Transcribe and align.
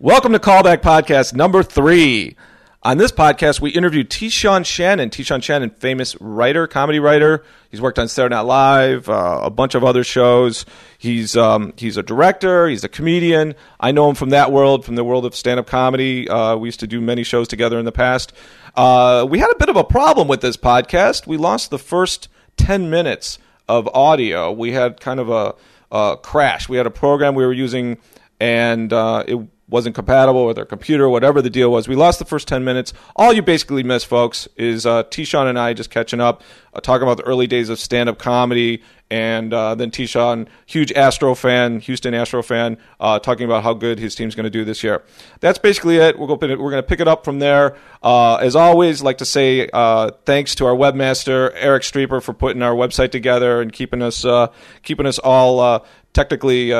Welcome 0.00 0.32
to 0.32 0.40
Callback 0.40 0.78
Podcast 0.78 1.34
number 1.34 1.62
three. 1.62 2.36
On 2.82 2.98
this 2.98 3.12
podcast, 3.12 3.60
we 3.60 3.70
interview 3.70 4.02
T-Sean 4.02 4.64
Shannon. 4.64 5.08
T-Sean 5.08 5.40
Shannon, 5.40 5.70
famous 5.70 6.20
writer, 6.20 6.66
comedy 6.66 6.98
writer. 6.98 7.44
He's 7.70 7.80
worked 7.80 8.00
on 8.00 8.08
Saturday 8.08 8.34
Night 8.34 8.40
Live, 8.40 9.08
uh, 9.08 9.42
a 9.44 9.50
bunch 9.50 9.76
of 9.76 9.84
other 9.84 10.02
shows. 10.02 10.66
He's 10.98 11.36
um, 11.36 11.74
he's 11.76 11.96
a 11.96 12.02
director. 12.02 12.66
He's 12.66 12.82
a 12.82 12.88
comedian. 12.88 13.54
I 13.78 13.92
know 13.92 14.08
him 14.08 14.16
from 14.16 14.30
that 14.30 14.50
world, 14.50 14.84
from 14.84 14.96
the 14.96 15.04
world 15.04 15.24
of 15.24 15.36
stand-up 15.36 15.68
comedy. 15.68 16.28
Uh, 16.28 16.56
we 16.56 16.66
used 16.66 16.80
to 16.80 16.88
do 16.88 17.00
many 17.00 17.22
shows 17.22 17.46
together 17.46 17.78
in 17.78 17.84
the 17.84 17.92
past. 17.92 18.32
Uh, 18.74 19.24
we 19.30 19.38
had 19.38 19.52
a 19.52 19.56
bit 19.56 19.68
of 19.68 19.76
a 19.76 19.84
problem 19.84 20.26
with 20.26 20.40
this 20.40 20.56
podcast. 20.56 21.28
We 21.28 21.36
lost 21.36 21.70
the 21.70 21.78
first 21.78 22.26
ten 22.56 22.90
minutes 22.90 23.38
of 23.68 23.88
audio. 23.94 24.50
We 24.50 24.72
had 24.72 24.98
kind 24.98 25.20
of 25.20 25.30
a, 25.30 25.54
a 25.92 26.16
crash. 26.16 26.68
We 26.68 26.78
had 26.78 26.86
a 26.86 26.90
program 26.90 27.36
we 27.36 27.46
were 27.46 27.52
using, 27.52 27.98
and 28.40 28.92
uh, 28.92 29.22
it 29.28 29.38
wasn't 29.68 29.94
compatible 29.94 30.46
with 30.46 30.58
our 30.58 30.64
computer, 30.64 31.08
whatever 31.08 31.40
the 31.40 31.50
deal 31.50 31.70
was. 31.70 31.88
We 31.88 31.96
lost 31.96 32.18
the 32.18 32.24
first 32.24 32.46
10 32.48 32.64
minutes. 32.64 32.92
All 33.16 33.32
you 33.32 33.42
basically 33.42 33.82
miss, 33.82 34.04
folks, 34.04 34.46
is 34.56 34.84
uh, 34.84 35.04
T-Sean 35.04 35.46
and 35.46 35.58
I 35.58 35.72
just 35.72 35.90
catching 35.90 36.20
up, 36.20 36.42
uh, 36.74 36.80
talking 36.80 37.04
about 37.04 37.16
the 37.16 37.24
early 37.24 37.46
days 37.46 37.70
of 37.70 37.78
stand-up 37.78 38.18
comedy, 38.18 38.82
and 39.10 39.54
uh, 39.54 39.74
then 39.74 39.90
T-Sean, 39.90 40.48
huge 40.66 40.92
Astro 40.92 41.34
fan, 41.34 41.80
Houston 41.80 42.12
Astro 42.14 42.42
fan, 42.42 42.76
uh, 43.00 43.18
talking 43.18 43.46
about 43.46 43.62
how 43.62 43.72
good 43.72 43.98
his 43.98 44.14
team's 44.14 44.34
going 44.34 44.44
to 44.44 44.50
do 44.50 44.64
this 44.64 44.82
year. 44.84 45.02
That's 45.40 45.58
basically 45.58 45.96
it. 45.96 46.18
We're 46.18 46.26
going 46.36 46.72
to 46.72 46.82
pick 46.82 47.00
it 47.00 47.08
up 47.08 47.24
from 47.24 47.38
there. 47.38 47.76
Uh, 48.02 48.36
as 48.36 48.56
always, 48.56 49.02
like 49.02 49.18
to 49.18 49.24
say 49.24 49.68
uh, 49.72 50.10
thanks 50.26 50.54
to 50.56 50.66
our 50.66 50.74
webmaster 50.74 51.52
Eric 51.54 51.84
Streeper 51.84 52.22
for 52.22 52.34
putting 52.34 52.62
our 52.62 52.74
website 52.74 53.12
together 53.12 53.62
and 53.62 53.72
keeping 53.72 54.02
us 54.02 54.24
uh, 54.24 54.48
keeping 54.82 55.06
us 55.06 55.18
all 55.18 55.86
technically 56.12 56.72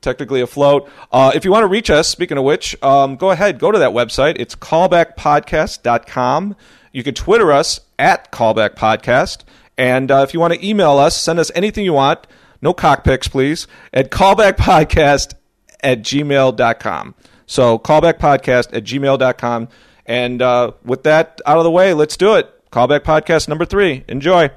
technically 0.00 0.40
afloat. 0.40 0.88
Uh, 1.12 1.32
if 1.34 1.44
you 1.44 1.50
want 1.50 1.64
to 1.64 1.68
reach 1.68 1.90
us, 1.90 2.08
speaking 2.08 2.38
of 2.38 2.44
which, 2.44 2.80
um, 2.82 3.16
go 3.16 3.30
ahead, 3.30 3.58
go 3.58 3.72
to 3.72 3.78
that 3.78 3.90
website. 3.90 4.36
It's 4.38 4.54
callbackpodcast.com. 4.54 6.56
You 6.92 7.02
can 7.02 7.14
Twitter 7.14 7.52
us 7.52 7.80
at 7.98 8.32
callbackpodcast. 8.32 9.44
And 9.76 10.10
uh, 10.10 10.24
if 10.26 10.34
you 10.34 10.40
want 10.40 10.54
to 10.54 10.66
email 10.66 10.98
us, 10.98 11.16
send 11.16 11.38
us 11.38 11.50
anything 11.54 11.84
you 11.84 11.92
want. 11.92 12.26
No 12.60 12.74
cockpicks, 12.74 13.30
please. 13.30 13.66
At 13.92 14.10
callbackpodcast 14.10 15.34
at 15.80 16.02
gmail.com. 16.02 17.14
So 17.46 17.78
callbackpodcast 17.78 18.76
at 18.76 18.84
gmail.com. 18.84 19.68
And 20.06 20.42
uh, 20.42 20.72
with 20.84 21.04
that 21.04 21.40
out 21.46 21.58
of 21.58 21.64
the 21.64 21.70
way, 21.70 21.94
let's 21.94 22.16
do 22.16 22.34
it. 22.34 22.52
Callback 22.70 23.00
podcast 23.00 23.48
number 23.48 23.64
three. 23.64 24.04
Enjoy. 24.08 24.50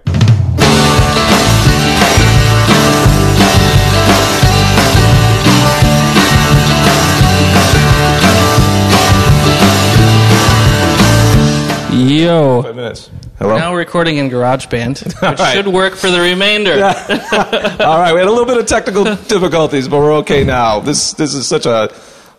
Yo. 11.91 12.61
Five 12.61 12.75
minutes. 12.75 13.09
Hello? 13.37 13.57
Now 13.57 13.71
we're 13.73 13.79
recording 13.79 14.15
in 14.15 14.29
GarageBand, 14.29 15.03
which 15.29 15.39
right. 15.39 15.53
should 15.53 15.67
work 15.67 15.95
for 15.95 16.09
the 16.09 16.21
remainder. 16.21 16.73
All 17.83 17.99
right, 17.99 18.13
we 18.13 18.19
had 18.19 18.27
a 18.27 18.31
little 18.31 18.45
bit 18.45 18.57
of 18.57 18.65
technical 18.65 19.03
difficulties, 19.03 19.89
but 19.89 19.97
we're 19.99 20.13
okay 20.19 20.45
now. 20.45 20.79
This 20.79 21.11
this 21.13 21.33
is 21.33 21.47
such 21.47 21.65
a 21.65 21.89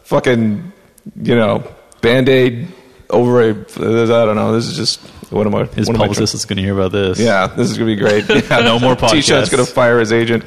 fucking 0.04 0.72
you 1.16 1.34
know 1.34 1.70
band 2.00 2.30
aid 2.30 2.68
over 3.10 3.42
a. 3.42 3.50
I 3.50 4.24
don't 4.24 4.36
know. 4.36 4.52
This 4.52 4.68
is 4.68 4.76
just 4.76 5.00
what 5.30 5.46
am 5.46 5.54
I? 5.54 5.64
His 5.64 5.86
what 5.86 5.98
publicist 5.98 6.34
is 6.34 6.46
going 6.46 6.56
to 6.56 6.62
hear 6.62 6.74
about 6.74 6.92
this. 6.92 7.20
Yeah, 7.20 7.46
this 7.46 7.70
is 7.70 7.76
going 7.76 7.90
to 7.90 7.96
be 7.96 8.00
great. 8.00 8.28
Yeah. 8.28 8.60
no 8.60 8.78
more 8.78 8.94
podcasts. 8.94 9.10
T-shirt's 9.10 9.50
going 9.50 9.66
to 9.66 9.70
fire 9.70 9.98
his 9.98 10.12
agent. 10.12 10.44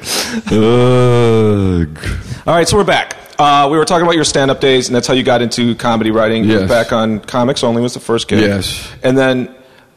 Ugh. 0.50 1.98
All 2.44 2.54
right, 2.54 2.66
so 2.66 2.76
we're 2.76 2.84
back. 2.84 3.16
Uh, 3.38 3.68
we 3.70 3.76
were 3.76 3.84
talking 3.84 4.02
about 4.04 4.14
your 4.14 4.24
stand-up 4.24 4.60
days, 4.60 4.88
and 4.88 4.94
that's 4.96 5.06
how 5.06 5.14
you 5.14 5.22
got 5.22 5.42
into 5.42 5.74
comedy 5.74 6.10
writing. 6.10 6.44
You 6.44 6.54
were 6.54 6.60
Yes. 6.60 6.68
back 6.68 6.92
on 6.92 7.20
Comics 7.20 7.62
Only 7.62 7.82
was 7.82 7.94
the 7.94 8.00
first 8.00 8.28
gig. 8.28 8.40
Yes. 8.40 8.86
And 9.02 9.16
then, 9.18 9.48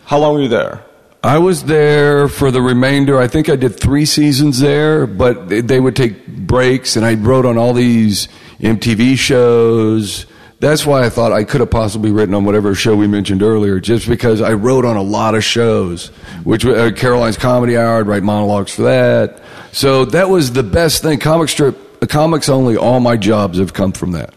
how 0.06 0.18
long 0.20 0.34
were 0.36 0.42
you 0.42 0.50
there? 0.50 0.81
I 1.23 1.38
was 1.38 1.64
there 1.64 2.28
for 2.28 2.52
the 2.52 2.62
remainder. 2.62 3.19
I 3.19 3.28
think 3.28 3.50
I 3.50 3.56
did 3.56 3.80
three 3.80 4.06
seasons 4.06 4.59
there, 4.59 5.06
but 5.06 5.50
they- 5.50 5.80
would 5.80 5.96
take 5.96 6.28
breaks, 6.28 6.96
and 6.96 7.06
I 7.06 7.13
wrote 7.16 7.46
on 7.46 7.58
all 7.58 7.74
these 7.74 8.28
MTV 8.62 9.16
shows. 9.16 10.25
That's 10.62 10.86
why 10.86 11.03
I 11.06 11.09
thought 11.09 11.31
I 11.31 11.46
could 11.46 11.62
have 11.62 11.69
possibly 11.69 12.12
written 12.12 12.36
on 12.36 12.44
whatever 12.44 12.75
show 12.75 12.94
we 12.96 13.08
mentioned 13.08 13.42
earlier, 13.42 13.80
just 13.80 14.09
because 14.09 14.42
I 14.42 14.52
wrote 14.53 14.84
on 14.84 14.97
a 14.97 15.02
lot 15.02 15.34
of 15.36 15.44
shows, 15.46 16.12
which 16.44 16.66
uh, 16.66 16.92
Caroline's 16.92 17.38
Comedy 17.38 17.78
Hour, 17.78 18.00
I'd 18.00 18.08
write 18.08 18.24
monologues 18.24 18.74
for 18.74 18.81
that. 18.84 19.40
So 19.72 20.03
that 20.06 20.30
was 20.30 20.52
the 20.52 20.63
best 20.63 21.02
thing. 21.02 21.19
Comic 21.19 21.47
strip, 21.47 21.78
comics 22.08 22.50
only. 22.50 22.78
All 22.78 23.00
my 23.00 23.18
jobs 23.18 23.60
have 23.60 23.74
come 23.74 23.92
from 23.92 24.12
that. 24.14 24.34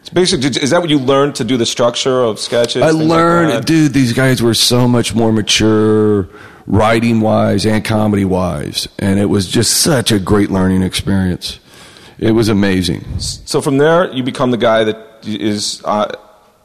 It's 0.00 0.08
basically, 0.08 0.48
is 0.48 0.70
that 0.70 0.80
what 0.80 0.90
you 0.90 0.98
learned 0.98 1.34
to 1.36 1.44
do 1.44 1.56
the 1.56 1.66
structure 1.66 2.22
of 2.22 2.38
sketches? 2.38 2.82
I 2.82 2.90
things 2.90 3.00
like 3.00 3.08
learned, 3.08 3.66
dude, 3.66 3.92
these 3.92 4.12
guys 4.12 4.42
were 4.42 4.54
so 4.54 4.88
much 4.88 5.14
more 5.14 5.30
mature, 5.32 6.28
writing 6.66 7.20
wise 7.20 7.66
and 7.66 7.84
comedy 7.84 8.24
wise. 8.24 8.88
And 8.98 9.18
it 9.18 9.26
was 9.26 9.46
just 9.46 9.82
such 9.82 10.10
a 10.10 10.18
great 10.18 10.50
learning 10.50 10.82
experience. 10.82 11.60
It 12.18 12.32
was 12.32 12.48
amazing. 12.48 13.04
So 13.18 13.60
from 13.60 13.78
there, 13.78 14.12
you 14.12 14.22
become 14.22 14.50
the 14.50 14.56
guy 14.56 14.84
that 14.84 15.20
is 15.24 15.82
uh, 15.84 16.14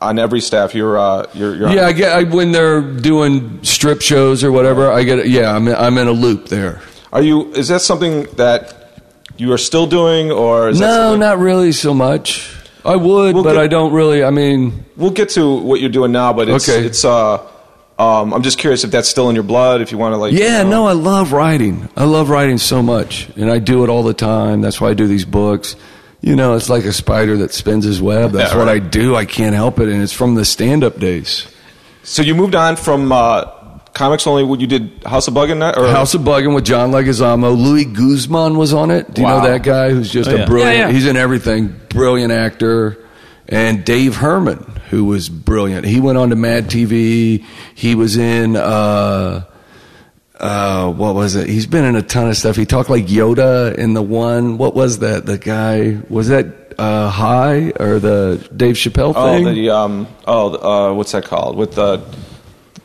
on 0.01 0.19
every 0.19 0.41
staff. 0.41 0.75
You're, 0.75 0.97
uh, 0.97 1.25
you're, 1.33 1.55
you're 1.55 1.69
Yeah, 1.69 1.87
I 1.87 1.93
get 1.93 2.13
I, 2.13 2.23
when 2.23 2.51
they're 2.51 2.81
doing 2.81 3.63
strip 3.63 4.01
shows 4.01 4.43
or 4.43 4.51
whatever. 4.51 4.91
I 4.91 5.03
get 5.03 5.27
yeah, 5.27 5.53
I'm 5.53 5.67
I'm 5.67 5.97
in 5.97 6.07
a 6.07 6.11
loop 6.11 6.47
there. 6.49 6.81
Are 7.11 7.21
you? 7.21 7.53
Is 7.53 7.69
that 7.69 7.81
something 7.81 8.23
that 8.35 8.84
you 9.37 9.51
are 9.53 9.57
still 9.57 9.87
doing, 9.87 10.31
or 10.31 10.69
is 10.69 10.79
No, 10.79 11.15
not 11.15 11.39
really 11.39 11.71
so 11.71 11.93
much. 11.93 12.51
I 12.83 12.95
would, 12.95 13.33
We'll 13.33 13.43
but 13.43 13.53
get- 13.53 13.61
I 13.63 13.67
don't 13.67 13.93
really. 13.93 14.23
I 14.23 14.29
mean, 14.29 14.85
We'll 14.95 15.11
get 15.11 15.29
to 15.29 15.55
what 15.55 15.81
you're 15.81 15.89
doing 15.89 16.11
now, 16.11 16.33
but 16.33 16.47
it's 16.49 16.69
Okay. 16.69 16.85
it's. 16.85 17.03
Uh, 17.03 17.39
um, 17.97 18.33
I'm 18.33 18.43
just 18.43 18.57
curious 18.59 18.83
if 18.83 18.91
that's 18.91 19.07
still 19.09 19.29
in 19.29 19.35
your 19.35 19.43
blood. 19.43 19.81
If 19.81 19.91
you 19.91 19.97
want 19.97 20.13
to 20.13 20.17
like. 20.17 20.33
yeah, 20.33 20.59
you 20.59 20.63
know- 20.65 20.83
no, 20.83 20.87
I 20.87 20.93
love 20.93 21.31
writing. 21.31 21.89
I 21.97 22.03
love 22.05 22.29
writing 22.29 22.57
so 22.57 22.81
much, 22.83 23.27
and 23.37 23.49
I 23.51 23.59
do 23.59 23.83
it 23.83 23.89
all 23.89 24.03
the 24.03 24.13
time. 24.13 24.61
That's 24.61 24.79
why 24.79 24.89
I 24.89 24.93
do 24.93 25.07
these 25.07 25.25
books. 25.25 25.75
You 26.21 26.35
know, 26.35 26.55
it's 26.55 26.69
like 26.69 26.85
a 26.85 26.93
spider 26.93 27.37
that 27.37 27.53
spins 27.53 27.85
his 27.85 28.01
web. 28.01 28.31
That's 28.31 28.51
Yeah, 28.53 28.57
what 28.59 28.69
I 28.69 28.79
do. 28.79 29.15
I 29.15 29.25
can't 29.25 29.55
help 29.55 29.79
it, 29.79 29.89
and 29.89 30.01
it's 30.01 30.13
from 30.13 30.35
the 30.35 30.43
stand-up 30.45 30.99
days. 30.99 31.47
So 32.03 32.21
you 32.21 32.35
moved 32.35 32.53
on 32.55 32.75
from 32.75 33.11
uh, 33.11 33.45
comics 33.95 34.27
only. 34.27 34.43
What 34.43 34.59
you 34.61 34.67
did, 34.67 34.91
House 35.05 35.27
of 35.27 35.33
Buggin' 35.33 35.59
that 35.61 35.75
or 35.77 35.87
House 35.87 36.13
of 36.13 36.21
Buggin' 36.21 36.53
with 36.53 36.65
John 36.65 36.91
Leguizamo. 36.91 37.57
Luis 37.57 37.85
Guzman 37.87 38.55
was 38.57 38.73
on 38.73 38.91
it. 38.91 39.11
Do 39.11 39.21
you 39.21 39.27
Wow. 39.27 39.39
know 39.41 39.47
that 39.49 39.63
guy 39.63 39.89
who's 39.89 40.11
just 40.11 40.29
Oh, 40.29 40.35
a 40.35 40.45
brilliant? 40.45 40.77
Yeah, 40.77 40.85
yeah. 40.87 40.91
He's 40.93 41.07
in 41.07 41.17
everything. 41.17 41.73
Brilliant 41.89 42.31
actor. 42.31 42.97
And 43.49 43.83
Dave 43.83 44.15
Herman, 44.17 44.63
who 44.91 45.05
was 45.05 45.29
brilliant. 45.29 45.85
He 45.85 45.99
went 45.99 46.17
on 46.19 46.29
to 46.29 46.35
Mad 46.35 46.67
TV. 46.69 47.43
He 47.73 47.95
was 47.95 48.17
in. 48.17 48.55
Uh, 48.55 49.43
uh, 50.39 50.91
what 50.91 51.15
was 51.15 51.35
it? 51.35 51.47
He's 51.47 51.65
been 51.65 51.85
in 51.85 51.95
a 51.95 52.01
ton 52.01 52.27
of 52.27 52.35
stuff. 52.35 52.55
He 52.55 52.65
talked 52.65 52.89
like 52.89 53.05
Yoda 53.07 53.73
in 53.75 53.93
the 53.93 54.01
one. 54.01 54.57
What 54.57 54.75
was 54.75 54.99
that? 54.99 55.25
The 55.25 55.37
guy 55.37 55.97
was 56.09 56.27
that 56.27 56.73
uh, 56.77 57.09
High 57.09 57.71
or 57.79 57.99
the 57.99 58.45
Dave 58.55 58.75
Chappelle 58.75 59.13
oh 59.15 59.53
the 59.53 59.69
um 59.69 60.07
oh 60.27 60.89
uh, 60.89 60.93
what's 60.93 61.13
that 61.13 61.23
called 61.23 61.55
with 61.55 61.75
the 61.75 62.01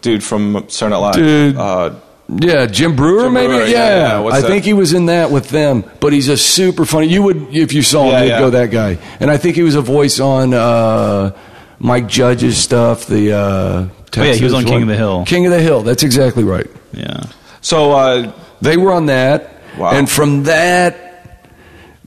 dude 0.01 0.23
from 0.25 0.65
Saturday 0.69 0.95
Night 0.97 1.01
Live? 1.07 1.15
Dude. 1.15 1.57
Uh, 1.57 1.95
Yeah, 2.29 2.67
Jim 2.67 2.95
Breuer, 2.95 3.25
Jim 3.25 3.33
maybe. 3.33 3.49
Breuer, 3.55 3.67
yeah, 3.67 3.73
yeah, 3.73 3.97
yeah. 3.97 4.19
What's 4.21 4.37
I 4.37 4.41
that? 4.43 4.47
think 4.49 4.65
he 4.65 4.73
was 4.73 4.93
in 4.93 5.07
that 5.07 5.31
with 5.33 5.49
them. 5.51 5.85
But 6.01 6.13
he's 6.13 6.29
a 6.29 6.37
super 6.37 6.85
funny. 6.85 7.09
You 7.09 7.23
would, 7.25 7.55
if 7.57 7.73
you 7.73 7.83
saw 7.83 8.05
him, 8.05 8.13
Yeah, 8.13 8.21
you'd 8.23 8.29
yeah. 8.29 8.39
go 8.39 8.51
that 8.51 8.71
guy. 8.71 8.99
And 9.19 9.31
I 9.31 9.37
think 9.37 9.57
he 9.57 9.63
was 9.63 9.75
a 9.75 9.81
voice 9.83 10.21
on 10.21 10.55
uh, 10.55 11.37
Mike 11.81 12.07
Judge's 12.09 12.57
stuff. 12.57 13.07
The 13.07 13.33
uh, 13.33 13.39
Oh, 14.17 14.23
yeah, 14.25 14.33
he 14.35 14.43
was 14.45 14.53
Texas 14.53 14.55
on 14.55 14.65
King 14.65 14.73
one. 14.73 14.83
of 14.83 14.89
the 14.89 14.97
Hill. 14.97 15.25
King 15.25 15.47
of 15.47 15.53
the 15.53 15.61
Hill. 15.61 15.83
That's 15.83 16.03
exactly 16.03 16.43
right. 16.45 16.67
Yeah. 16.93 17.25
so 17.61 17.93
uh, 17.93 18.33
They 18.61 18.77
were 18.77 18.93
on 18.93 19.07
that. 19.07 19.55
Wow. 19.79 19.91
And 19.93 20.09
from 20.11 20.45
that, 20.45 21.47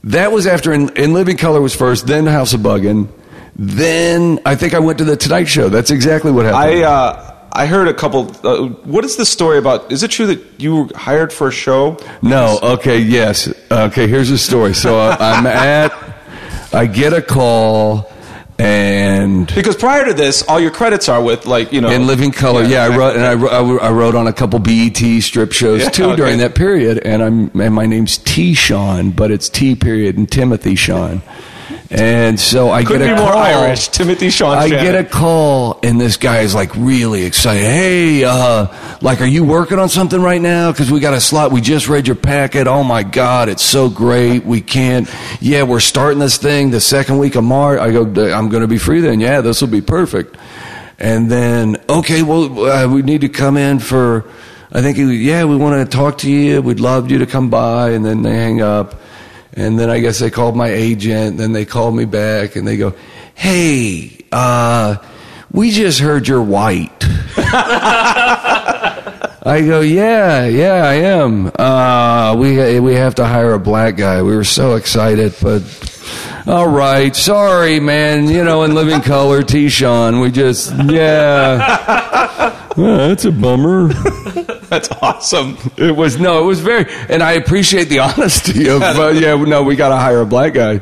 that 0.04 0.30
was 0.32 0.46
after 0.46 0.72
in, 0.72 0.90
in 0.96 1.12
Living 1.14 1.36
Color 1.38 1.60
was 1.62 1.74
first, 1.74 2.06
then 2.06 2.26
House 2.26 2.52
of 2.52 2.60
Buggin'. 2.60 3.08
Then 3.56 4.40
I 4.44 4.54
think 4.54 4.74
I 4.74 4.80
went 4.80 4.98
to 4.98 5.04
the 5.04 5.16
Tonight 5.16 5.44
Show. 5.44 5.68
That's 5.68 5.90
exactly 5.90 6.30
what 6.32 6.44
happened. 6.44 6.80
I 6.80 6.82
uh, 6.82 7.33
I 7.56 7.66
heard 7.66 7.86
a 7.88 7.94
couple. 7.94 8.32
Uh, 8.42 8.66
what 8.84 9.04
is 9.04 9.16
the 9.16 9.24
story 9.24 9.58
about? 9.58 9.92
Is 9.92 10.02
it 10.02 10.10
true 10.10 10.26
that 10.26 10.42
you 10.58 10.74
were 10.76 10.88
hired 10.96 11.32
for 11.32 11.48
a 11.48 11.52
show? 11.52 11.96
No. 12.20 12.58
Okay. 12.62 12.98
Yes. 12.98 13.48
Okay. 13.70 14.08
Here's 14.08 14.28
the 14.30 14.38
story. 14.38 14.74
So 14.74 14.98
uh, 14.98 15.16
I'm 15.20 15.46
at. 15.46 15.92
I 16.72 16.86
get 16.86 17.12
a 17.12 17.22
call, 17.22 18.10
and 18.58 19.46
Because 19.54 19.76
prior 19.76 20.04
to 20.06 20.14
this, 20.14 20.42
all 20.48 20.58
your 20.58 20.72
credits 20.72 21.08
are 21.08 21.22
with 21.22 21.46
like 21.46 21.72
you 21.72 21.80
know 21.80 21.90
in 21.90 22.08
Living 22.08 22.32
Color, 22.32 22.64
yeah, 22.64 22.82
I 22.82 22.96
wrote 22.96 23.14
and 23.14 23.24
I 23.24 23.34
wrote- 23.34 23.80
I 23.82 23.90
wrote 23.90 24.16
on 24.16 24.26
a 24.26 24.32
couple 24.32 24.58
BET 24.58 24.96
strip 25.22 25.52
shows 25.52 25.82
Yeah, 25.82 25.88
too 25.90 26.04
okay. 26.06 26.16
during 26.16 26.38
that 26.38 26.56
period, 26.56 26.98
and 26.98 27.22
I'm 27.22 27.60
and 27.60 27.72
my 27.74 27.86
name's 27.86 28.18
T. 28.18 28.54
Sean, 28.54 29.12
but 29.12 29.30
it's 29.30 29.48
T 29.48 29.76
period 29.76 30.16
and 30.16 30.28
Timothy 30.28 30.74
Sean, 30.74 31.22
And 31.96 32.40
so 32.40 32.70
I 32.72 32.82
Couldn't 32.82 33.06
get 33.06 33.12
a 33.12 33.14
be 33.14 33.20
more 33.22 33.30
call. 33.30 33.42
Irish. 33.42 33.86
Timothy 33.86 34.28
Sean 34.28 34.58
I 34.58 34.68
Shannon. 34.68 34.84
get 34.84 34.94
a 34.96 35.08
call, 35.08 35.78
and 35.84 36.00
this 36.00 36.16
guy 36.16 36.40
is 36.40 36.52
like 36.52 36.74
really 36.74 37.22
excited. 37.24 37.62
Hey, 37.62 38.24
uh, 38.24 38.66
like, 39.00 39.20
are 39.20 39.26
you 39.26 39.44
working 39.44 39.78
on 39.78 39.88
something 39.88 40.20
right 40.20 40.40
now? 40.40 40.72
Because 40.72 40.90
we 40.90 40.98
got 40.98 41.14
a 41.14 41.20
slot. 41.20 41.52
We 41.52 41.60
just 41.60 41.88
read 41.88 42.08
your 42.08 42.16
packet. 42.16 42.66
Oh 42.66 42.82
my 42.82 43.04
God, 43.04 43.48
it's 43.48 43.62
so 43.62 43.88
great. 43.88 44.44
We 44.44 44.60
can't. 44.60 45.08
Yeah, 45.40 45.62
we're 45.62 45.78
starting 45.78 46.18
this 46.18 46.36
thing 46.36 46.72
the 46.72 46.80
second 46.80 47.18
week 47.18 47.36
of 47.36 47.44
March. 47.44 47.78
I 47.78 47.92
go, 47.92 48.02
I'm 48.02 48.48
going 48.48 48.62
to 48.62 48.68
be 48.68 48.78
free 48.78 49.00
then. 49.00 49.20
Yeah, 49.20 49.40
this 49.40 49.60
will 49.60 49.68
be 49.68 49.80
perfect. 49.80 50.36
And 50.98 51.30
then, 51.30 51.76
okay, 51.88 52.24
well, 52.24 52.66
uh, 52.66 52.88
we 52.88 53.02
need 53.02 53.20
to 53.20 53.28
come 53.28 53.56
in 53.56 53.78
for. 53.78 54.24
I 54.72 54.82
think, 54.82 54.98
yeah, 54.98 55.44
we 55.44 55.54
want 55.54 55.88
to 55.88 55.96
talk 55.96 56.18
to 56.18 56.30
you. 56.30 56.60
We'd 56.60 56.80
love 56.80 57.08
you 57.08 57.18
to 57.18 57.26
come 57.26 57.50
by. 57.50 57.90
And 57.90 58.04
then 58.04 58.22
they 58.22 58.34
hang 58.34 58.60
up. 58.60 58.96
And 59.56 59.78
then 59.78 59.88
I 59.88 60.00
guess 60.00 60.18
they 60.18 60.30
called 60.30 60.56
my 60.56 60.68
agent. 60.68 61.38
Then 61.38 61.52
they 61.52 61.64
called 61.64 61.94
me 61.94 62.04
back 62.04 62.56
and 62.56 62.66
they 62.66 62.76
go, 62.76 62.94
"Hey, 63.34 64.18
uh, 64.32 64.96
we 65.52 65.70
just 65.70 66.00
heard 66.00 66.26
you're 66.26 66.42
white." 66.42 66.90
I 69.46 69.60
go, 69.64 69.80
"Yeah, 69.80 70.46
yeah, 70.46 70.84
I 70.84 70.94
am. 70.94 71.52
Uh, 71.54 72.34
we 72.36 72.80
we 72.80 72.94
have 72.94 73.14
to 73.16 73.26
hire 73.26 73.52
a 73.52 73.60
black 73.60 73.96
guy. 73.96 74.22
We 74.22 74.34
were 74.34 74.42
so 74.44 74.74
excited, 74.74 75.34
but 75.40 75.62
all 76.46 76.68
right, 76.68 77.14
sorry, 77.14 77.78
man. 77.78 78.28
You 78.28 78.42
know, 78.42 78.64
in 78.64 78.74
living 78.74 79.02
color, 79.02 79.42
T-Sean, 79.42 80.20
we 80.20 80.30
just 80.30 80.72
yeah." 80.86 82.54
Well, 82.76 82.96
that's 83.08 83.24
a 83.24 83.32
bummer. 83.32 83.90
That's 84.74 84.90
awesome. 85.02 85.56
It 85.76 85.94
was 85.94 86.18
no, 86.18 86.42
it 86.42 86.46
was 86.46 86.60
very, 86.60 86.86
and 87.08 87.22
I 87.22 87.32
appreciate 87.32 87.84
the 87.84 87.98
honesty 88.08 88.68
of, 88.68 88.82
uh, 88.82 89.08
yeah, 89.08 89.36
no, 89.36 89.62
we 89.62 89.76
got 89.76 89.90
to 89.90 89.96
hire 89.96 90.20
a 90.20 90.26
black 90.26 90.52
guy. 90.54 90.80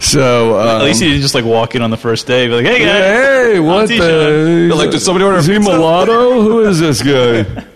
So 0.00 0.58
um, 0.58 0.80
At 0.80 0.84
least 0.84 1.02
you 1.02 1.08
didn't 1.08 1.20
just 1.22 1.34
like 1.34 1.44
walk 1.44 1.74
in 1.74 1.82
on 1.82 1.90
the 1.90 1.96
first 1.98 2.26
day, 2.26 2.46
be 2.46 2.54
like, 2.54 2.64
"Hey 2.66 2.78
guys, 2.78 3.02
hey, 3.02 3.60
what 3.60 3.82
I'm 3.82 3.88
T-Sean." 3.88 4.68
the? 4.68 4.74
Like, 4.74 4.90
did 4.90 5.00
somebody 5.00 5.24
order 5.26 5.38
Is 5.38 5.46
he 5.46 5.58
pizza? 5.58 5.70
mulatto? 5.72 6.40
Who 6.42 6.60
is 6.64 6.78
this 6.80 7.02
guy? 7.02 7.64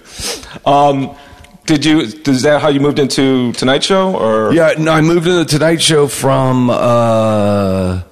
Um, 0.65 1.17
did 1.67 1.85
you? 1.85 2.01
Is 2.03 2.43
that 2.43 2.61
how 2.63 2.69
you 2.69 2.79
moved 2.79 2.99
into 3.01 3.53
Tonight 3.55 3.83
Show? 3.83 4.15
Or 4.15 4.53
Yeah, 4.55 4.75
no, 4.79 4.93
I 4.93 5.01
moved 5.01 5.25
to 5.27 5.33
the 5.33 5.45
Tonight 5.45 5.83
Show 5.83 6.07
from 6.07 6.71
uh, 6.71 8.03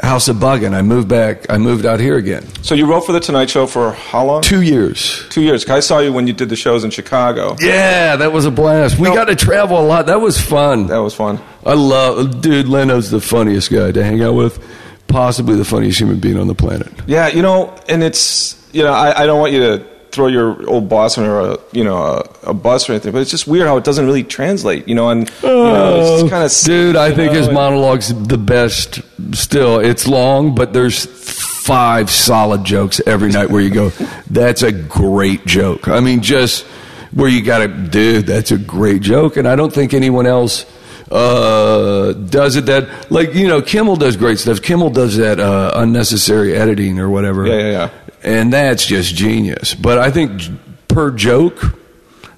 House 0.00 0.28
of 0.28 0.36
Buggin. 0.36 0.74
I 0.74 0.82
moved 0.82 1.08
back. 1.08 1.48
I 1.48 1.56
moved 1.56 1.86
out 1.86 2.00
here 2.00 2.16
again. 2.16 2.44
So 2.62 2.74
you 2.74 2.84
wrote 2.86 3.02
for 3.02 3.12
the 3.12 3.20
Tonight 3.20 3.48
Show 3.48 3.66
for 3.66 3.92
how 3.92 4.24
long? 4.26 4.42
Two 4.42 4.60
years. 4.62 5.24
Two 5.30 5.40
years. 5.40 5.64
I 5.70 5.80
saw 5.80 6.00
you 6.00 6.12
when 6.12 6.26
you 6.26 6.32
did 6.32 6.48
the 6.48 6.56
shows 6.56 6.82
in 6.84 6.90
Chicago. 6.90 7.56
Yeah, 7.60 8.16
that 8.16 8.32
was 8.32 8.44
a 8.44 8.50
blast. 8.50 8.98
We 8.98 9.08
No. 9.08 9.14
got 9.14 9.26
to 9.26 9.36
travel 9.36 9.78
a 9.80 9.86
lot. 9.86 10.06
That 10.06 10.20
was 10.20 10.40
fun. 10.40 10.88
That 10.88 10.98
was 10.98 11.14
fun. 11.14 11.38
I 11.64 11.74
love, 11.74 12.40
dude. 12.40 12.66
Leno's 12.68 13.10
the 13.10 13.20
funniest 13.20 13.70
guy 13.70 13.92
to 13.92 14.04
hang 14.04 14.20
out 14.22 14.34
with. 14.34 14.58
Possibly 15.06 15.54
the 15.56 15.64
funniest 15.64 16.00
human 16.00 16.18
being 16.18 16.38
on 16.38 16.48
the 16.48 16.54
planet. 16.56 16.90
Yeah, 17.06 17.28
you 17.28 17.42
know, 17.42 17.72
and 17.88 18.02
it's 18.02 18.56
you 18.72 18.82
know, 18.82 18.92
I, 18.92 19.22
I 19.22 19.26
don't 19.26 19.38
want 19.38 19.52
you 19.52 19.60
to 19.60 19.86
throw 20.14 20.28
your 20.28 20.66
old 20.68 20.88
boss 20.88 21.18
under 21.18 21.40
a 21.40 21.58
you 21.72 21.84
know 21.84 21.96
a, 21.98 22.50
a 22.50 22.54
bus 22.54 22.88
or 22.88 22.92
anything, 22.92 23.12
but 23.12 23.20
it's 23.20 23.30
just 23.30 23.46
weird 23.46 23.66
how 23.66 23.76
it 23.76 23.84
doesn't 23.84 24.06
really 24.06 24.24
translate. 24.24 24.88
You 24.88 24.94
know, 24.94 25.10
and 25.10 25.28
you 25.42 25.48
know, 25.48 26.20
it's 26.20 26.30
kind 26.30 26.44
of 26.44 26.50
Oh, 26.54 26.66
dude. 26.66 26.96
I 26.96 27.12
think 27.12 27.32
his 27.32 27.48
monologue's 27.48 28.08
the 28.26 28.38
best. 28.38 29.00
Still, 29.32 29.80
it's 29.80 30.06
long, 30.06 30.54
but 30.54 30.72
there's 30.72 31.06
five 31.06 32.10
solid 32.10 32.64
jokes 32.64 33.00
every 33.06 33.30
night 33.30 33.50
where 33.50 33.62
you 33.62 33.70
go, 33.70 33.90
"That's 34.30 34.62
a 34.62 34.72
great 34.72 35.44
joke." 35.46 35.88
I 35.88 36.00
mean, 36.00 36.20
just 36.22 36.64
where 37.12 37.28
you 37.28 37.42
got 37.42 37.58
to, 37.58 37.68
dude. 37.68 38.26
That's 38.26 38.50
a 38.50 38.58
great 38.58 39.02
joke, 39.02 39.36
and 39.36 39.48
I 39.48 39.56
don't 39.56 39.72
think 39.72 39.94
anyone 39.94 40.26
else 40.26 40.66
uh, 41.10 42.12
does 42.12 42.56
it. 42.56 42.66
That 42.66 43.10
like 43.10 43.34
you 43.34 43.48
know, 43.48 43.62
Kimmel 43.62 43.96
does 43.96 44.16
great 44.16 44.38
stuff. 44.38 44.62
Kimmel 44.62 44.90
does 44.90 45.16
that 45.16 45.40
uh, 45.40 45.72
unnecessary 45.74 46.54
editing 46.54 46.98
or 46.98 47.08
whatever. 47.08 47.46
Yeah, 47.46 47.54
yeah, 47.54 47.70
yeah. 47.70 47.90
And 48.24 48.52
that's 48.52 48.86
just 48.86 49.14
genius. 49.14 49.74
But 49.74 49.98
I 49.98 50.10
think 50.10 50.40
per 50.88 51.10
joke, 51.10 51.62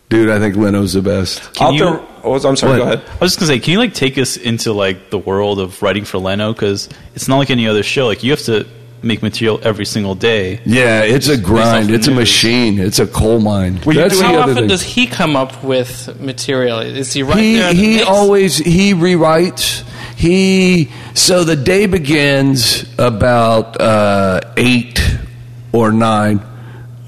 dude, 0.08 0.30
I 0.30 0.38
think 0.38 0.56
Leno's 0.56 0.92
the 0.94 1.02
best. 1.02 1.54
Can 1.54 1.66
Out 1.68 1.74
you- 1.74 1.78
there, 1.84 2.00
oh, 2.24 2.34
I'm 2.48 2.56
sorry. 2.56 2.72
What? 2.72 2.78
Go 2.78 2.92
ahead. 2.92 3.02
I 3.08 3.18
was 3.20 3.32
just 3.32 3.38
gonna 3.38 3.46
say, 3.48 3.58
can 3.60 3.72
you 3.72 3.78
like 3.78 3.94
take 3.94 4.18
us 4.18 4.36
into 4.36 4.72
like 4.72 5.10
the 5.10 5.18
world 5.18 5.60
of 5.60 5.80
writing 5.82 6.04
for 6.04 6.18
Leno? 6.18 6.52
Because 6.52 6.88
it's 7.14 7.28
not 7.28 7.38
like 7.38 7.50
any 7.50 7.68
other 7.68 7.82
show. 7.82 8.06
Like 8.06 8.22
you 8.24 8.32
have 8.32 8.42
to 8.42 8.66
make 9.02 9.22
material 9.22 9.60
every 9.62 9.84
single 9.84 10.16
day. 10.16 10.60
Yeah, 10.64 11.02
it's 11.02 11.28
a 11.28 11.36
grind. 11.38 11.90
It's 11.90 12.08
a 12.08 12.10
news. 12.10 12.18
machine. 12.18 12.78
It's 12.80 12.98
a 12.98 13.06
coal 13.06 13.38
mine. 13.38 13.80
Well, 13.86 13.94
That's 13.94 14.20
How 14.20 14.38
often 14.38 14.54
thing. 14.56 14.66
does 14.68 14.82
he 14.82 15.06
come 15.06 15.36
up 15.36 15.62
with 15.62 16.18
material? 16.20 16.80
Is 16.80 17.12
he 17.12 17.22
right 17.22 17.38
he 17.38 17.56
there? 17.58 17.74
he 17.74 18.02
always 18.02 18.56
he 18.56 18.92
rewrites. 18.94 19.84
He 20.16 20.90
so 21.14 21.44
the 21.44 21.56
day 21.56 21.86
begins 21.86 22.86
about 22.98 23.78
uh, 23.80 24.40
eight 24.56 24.95
or 25.72 25.92
nine. 25.92 26.40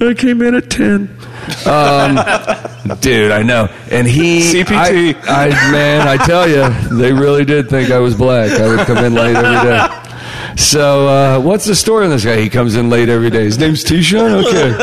I 0.01 0.15
came 0.15 0.43
in 0.43 0.55
at 0.55 0.71
ten. 0.71 1.17
Um, 1.67 2.19
dude, 3.01 3.33
I 3.33 3.43
know. 3.43 3.69
And 3.91 4.07
he 4.07 4.41
CPT. 4.41 5.17
I, 5.27 5.47
I 5.47 5.73
man, 5.73 6.07
I 6.07 6.17
tell 6.25 6.49
you, 6.49 6.69
they 6.99 7.13
really 7.13 7.45
did 7.45 7.69
think 7.69 7.91
I 7.91 7.99
was 7.99 8.15
black. 8.15 8.51
I 8.53 8.69
would 8.69 8.87
come 8.87 8.99
in 8.99 9.15
late 9.15 9.37
every 9.37 9.69
day. 9.69 9.89
So, 10.57 11.07
uh, 11.09 11.41
what's 11.41 11.67
the 11.67 11.77
story 11.77 12.05
on 12.05 12.11
this 12.11 12.25
guy? 12.25 12.41
He 12.41 12.49
comes 12.49 12.75
in 12.75 12.91
late 12.91 13.09
every 13.09 13.31
day. 13.31 13.45
His 13.45 13.59
name's 13.59 13.85
T-Sean. 13.85 14.45
Okay. 14.45 14.77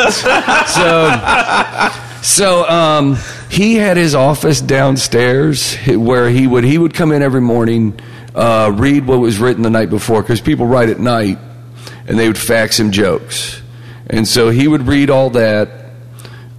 So, 0.68 1.92
so 2.22 2.70
um, 2.70 3.18
he 3.50 3.76
had 3.76 3.98
his 3.98 4.16
office 4.16 4.62
downstairs 4.62 5.76
where 5.86 6.30
he 6.30 6.48
would 6.48 6.64
he 6.64 6.78
would 6.78 6.94
come 6.94 7.12
in 7.12 7.22
every 7.22 7.42
morning, 7.42 8.00
uh, 8.34 8.72
read 8.74 9.06
what 9.06 9.20
was 9.20 9.38
written 9.38 9.64
the 9.64 9.70
night 9.70 9.90
before 9.90 10.22
because 10.22 10.40
people 10.40 10.66
write 10.66 10.90
at 10.90 11.00
night, 11.00 11.40
and 12.08 12.18
they 12.18 12.28
would 12.28 12.38
fax 12.38 12.80
him 12.80 12.92
jokes, 12.92 13.62
and 14.08 14.28
so 14.28 14.50
he 14.50 14.68
would 14.68 14.88
read 14.88 15.10
all 15.10 15.30
that 15.32 15.70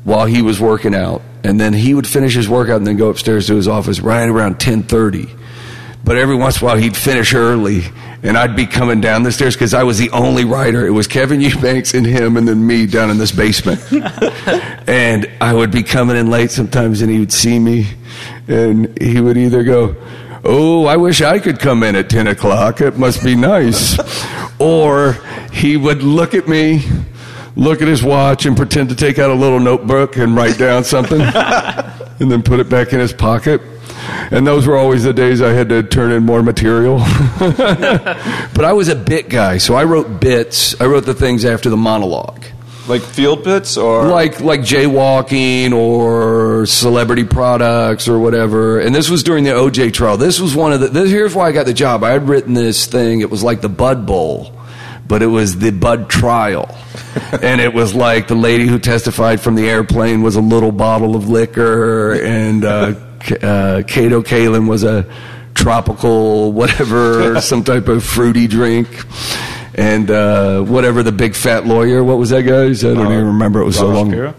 while 0.04 0.26
he 0.26 0.42
was 0.42 0.60
working 0.60 0.94
out, 0.94 1.22
and 1.42 1.60
then 1.60 1.72
he 1.72 1.94
would 1.94 2.06
finish 2.06 2.34
his 2.34 2.48
workout 2.48 2.76
and 2.76 2.86
then 2.86 2.96
go 2.96 3.08
upstairs 3.08 3.46
to 3.48 3.56
his 3.56 3.68
office 3.68 4.00
right 4.00 4.28
around 4.28 4.60
ten 4.60 4.82
thirty. 4.82 5.28
But 6.06 6.18
every 6.18 6.36
once 6.36 6.60
in 6.60 6.64
a 6.64 6.66
while 6.66 6.76
he'd 6.76 6.96
finish 6.96 7.34
early, 7.34 7.82
and 8.22 8.38
I'd 8.38 8.54
be 8.54 8.66
coming 8.66 9.00
down 9.00 9.24
the 9.24 9.32
stairs 9.32 9.56
because 9.56 9.74
I 9.74 9.82
was 9.82 9.98
the 9.98 10.10
only 10.10 10.44
writer. 10.44 10.86
It 10.86 10.90
was 10.90 11.08
Kevin 11.08 11.40
Eubanks 11.42 11.94
and 11.94 12.06
him, 12.06 12.36
and 12.36 12.46
then 12.46 12.64
me 12.64 12.86
down 12.86 13.10
in 13.10 13.18
this 13.18 13.32
basement. 13.32 13.80
and 14.86 15.28
I 15.40 15.52
would 15.52 15.72
be 15.72 15.82
coming 15.82 16.16
in 16.16 16.30
late 16.30 16.52
sometimes, 16.52 17.02
and 17.02 17.10
he 17.10 17.18
would 17.18 17.32
see 17.32 17.58
me, 17.58 17.88
and 18.46 18.96
he 19.02 19.20
would 19.20 19.36
either 19.36 19.64
go, 19.64 19.96
"Oh, 20.44 20.86
I 20.86 20.96
wish 20.96 21.22
I 21.22 21.40
could 21.40 21.58
come 21.58 21.82
in 21.82 21.96
at 21.96 22.08
ten 22.08 22.28
o'clock. 22.28 22.80
It 22.80 22.96
must 22.96 23.24
be 23.24 23.34
nice," 23.34 23.98
or 24.60 25.14
he 25.52 25.76
would 25.76 26.04
look 26.04 26.34
at 26.34 26.46
me. 26.46 26.82
Look 27.56 27.82
at 27.82 27.88
his 27.88 28.02
watch 28.02 28.44
and 28.44 28.56
pretend 28.56 28.90
to 28.90 28.94
take 28.94 29.18
out 29.18 29.30
a 29.30 29.34
little 29.34 29.58
notebook 29.58 30.16
and 30.16 30.36
write 30.36 30.58
down 30.58 30.84
something, 30.84 31.20
and 32.20 32.30
then 32.30 32.42
put 32.42 32.60
it 32.60 32.68
back 32.68 32.92
in 32.92 33.00
his 33.00 33.12
pocket. 33.12 33.62
And 34.30 34.46
those 34.46 34.66
were 34.66 34.76
always 34.76 35.04
the 35.04 35.12
days 35.12 35.40
I 35.40 35.52
had 35.52 35.68
to 35.70 35.82
turn 35.82 36.12
in 36.12 36.22
more 36.22 36.42
material. 36.42 36.98
but 37.38 38.64
I 38.64 38.72
was 38.72 38.88
a 38.88 38.94
bit 38.94 39.28
guy, 39.28 39.58
so 39.58 39.74
I 39.74 39.84
wrote 39.84 40.20
bits. 40.20 40.78
I 40.80 40.86
wrote 40.86 41.06
the 41.06 41.14
things 41.14 41.44
after 41.44 41.70
the 41.70 41.76
monologue. 41.76 42.44
Like 42.88 43.02
field 43.02 43.42
bits 43.42 43.76
or 43.76 44.06
Like 44.06 44.40
like 44.40 44.60
jaywalking 44.60 45.72
or 45.72 46.66
celebrity 46.66 47.24
products 47.24 48.06
or 48.06 48.20
whatever. 48.20 48.78
And 48.78 48.94
this 48.94 49.10
was 49.10 49.24
during 49.24 49.42
the 49.42 49.50
OJ 49.50 49.92
trial. 49.92 50.16
This 50.16 50.38
was 50.38 50.54
one 50.54 50.72
of 50.72 50.80
the 50.80 50.88
this, 50.88 51.10
here's 51.10 51.34
why 51.34 51.48
I 51.48 51.52
got 51.52 51.66
the 51.66 51.74
job. 51.74 52.04
I 52.04 52.10
had 52.10 52.28
written 52.28 52.54
this 52.54 52.86
thing. 52.86 53.22
It 53.22 53.30
was 53.30 53.42
like 53.42 53.60
the 53.60 53.68
Bud 53.68 54.06
Bowl, 54.06 54.55
but 55.06 55.22
it 55.22 55.26
was 55.26 55.58
the 55.58 55.70
Bud 55.70 56.08
trial. 56.08 56.76
and 57.42 57.60
it 57.60 57.72
was 57.72 57.94
like 57.94 58.28
the 58.28 58.34
lady 58.34 58.66
who 58.66 58.78
testified 58.78 59.40
from 59.40 59.54
the 59.54 59.68
airplane 59.68 60.22
was 60.22 60.36
a 60.36 60.40
little 60.40 60.72
bottle 60.72 61.16
of 61.16 61.28
liquor 61.28 62.14
and 62.14 62.64
uh, 62.64 62.94
uh, 63.42 63.82
Kato 63.86 64.22
Kaelin 64.22 64.68
was 64.68 64.84
a 64.84 65.06
tropical 65.54 66.52
whatever, 66.52 67.40
some 67.40 67.64
type 67.64 67.88
of 67.88 68.04
fruity 68.04 68.46
drink. 68.46 68.88
And 69.74 70.10
uh, 70.10 70.62
whatever 70.62 71.02
the 71.02 71.12
big 71.12 71.34
fat 71.34 71.66
lawyer, 71.66 72.02
what 72.02 72.16
was 72.16 72.30
that 72.30 72.42
guy's? 72.42 72.82
I 72.82 72.94
don't 72.94 73.12
even 73.12 73.26
remember. 73.26 73.60
It 73.60 73.66
was 73.66 73.76
so 73.76 73.88
long. 73.88 74.10
Shapiro? 74.10 74.34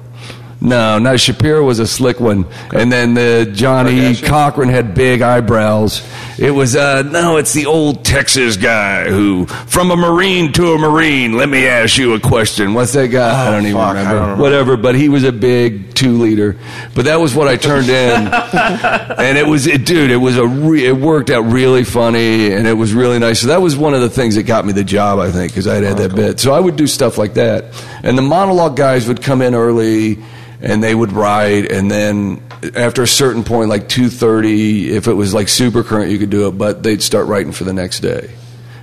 No, 0.60 0.98
no, 0.98 1.18
Shapiro 1.18 1.64
was 1.64 1.78
a 1.78 1.86
slick 1.86 2.20
one, 2.20 2.46
and 2.74 2.92
then 2.92 3.14
the 3.14 3.50
Johnny 3.54 4.14
Kardashian? 4.14 4.26
Cochran 4.26 4.70
had 4.70 4.96
big 4.96 5.22
eyebrows. 5.22 6.08
It 6.40 6.50
was 6.50 6.76
uh, 6.76 7.04
no, 7.04 7.38
it's 7.38 7.54
the 7.54 7.68
old 7.68 8.04
Texas 8.04 8.58
guy 8.58 9.08
who, 9.08 9.46
from 9.46 9.92
a 9.92 9.96
Marine 9.96 10.52
to 10.54 10.74
a 10.74 10.78
Marine. 10.80 11.34
Let 11.34 11.48
me 11.50 11.68
ask 11.68 11.98
you 11.98 12.16
a 12.16 12.20
question. 12.20 12.74
What's 12.74 12.94
that 12.94 13.08
guy? 13.08 13.48
I 13.48 13.52
don't 13.52 13.66
even 13.66 13.74
fuck, 13.74 13.96
I 13.96 14.00
remember. 14.00 14.12
don't 14.14 14.22
remember. 14.22 14.42
Whatever, 14.44 14.78
but 14.78 14.96
he 14.96 15.10
was 15.10 15.24
a 15.24 15.32
big 15.32 15.94
two 15.94 16.18
liter. 16.18 16.58
But 16.96 17.06
that 17.06 17.20
was 17.20 17.36
what 17.36 17.48
I 17.48 17.56
turned 17.56 17.90
in, 17.90 18.28
and 18.28 19.38
it 19.38 19.46
was, 19.46 19.68
it, 19.68 19.86
dude, 19.86 20.10
it 20.10 20.18
was 20.18 20.38
a, 20.38 20.48
re- 20.48 20.86
it 20.86 20.96
worked 20.96 21.30
out 21.30 21.42
really 21.42 21.84
funny, 21.84 22.52
and 22.52 22.68
it 22.68 22.74
was 22.74 22.94
really 22.96 23.20
nice. 23.20 23.42
So 23.42 23.48
that 23.48 23.62
was 23.62 23.78
one 23.78 23.94
of 23.94 24.02
the 24.02 24.10
things 24.10 24.36
that 24.36 24.44
got 24.44 24.66
me 24.66 24.74
the 24.74 24.84
job, 24.84 25.20
I 25.20 25.32
think, 25.32 25.52
because 25.52 25.68
I 25.68 25.76
had 25.76 25.84
had 25.84 25.98
that 25.98 26.16
bit. 26.16 26.40
So 26.40 26.52
I 26.52 26.60
would 26.60 26.76
do 26.76 26.88
stuff 26.88 27.20
like 27.20 27.36
that, 27.36 27.66
and 28.02 28.18
the 28.18 28.24
monologue 28.24 28.76
guys 28.76 29.08
would 29.08 29.22
come 29.22 29.44
in 29.44 29.54
early 29.54 30.18
and 30.62 30.84
they 30.84 30.94
would 30.94 31.12
write 31.12 31.72
and 31.72 31.90
then 31.90 32.42
after 32.76 33.04
a 33.04 33.08
certain 33.08 33.44
point 33.44 33.70
like 33.70 33.88
2.30 33.88 34.88
if 34.88 35.08
it 35.08 35.14
was 35.14 35.34
like 35.34 35.48
super 35.48 35.84
current 35.84 36.12
you 36.12 36.18
could 36.18 36.32
do 36.32 36.48
it 36.48 36.58
but 36.58 36.82
they'd 36.82 37.04
start 37.04 37.28
writing 37.28 37.52
for 37.52 37.64
the 37.64 37.74
next 37.74 38.00
day 38.00 38.32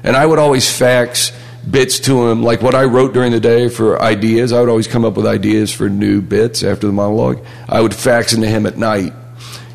and 0.04 0.16
I 0.16 0.25
would 0.25 0.38
always 0.38 0.71
fax 0.71 1.33
bits 1.69 1.99
to 2.00 2.28
him, 2.28 2.43
like 2.43 2.61
what 2.61 2.75
I 2.75 2.85
wrote 2.85 3.14
during 3.14 3.33
the 3.33 3.40
day 3.40 3.69
for 3.69 4.00
ideas. 4.00 4.52
I 4.52 4.61
would 4.61 4.69
always 4.69 4.87
come 4.87 5.04
up 5.04 5.16
with 5.16 5.26
ideas 5.26 5.73
for 5.73 5.88
new 5.88 6.21
bits 6.21 6.62
after 6.62 6.87
the 6.87 6.93
monologue. 6.93 7.45
I 7.69 7.81
would 7.81 7.95
fax 7.95 8.33
them 8.33 8.43
to 8.43 8.47
him 8.47 8.66
at 8.66 8.76
night, 8.76 9.14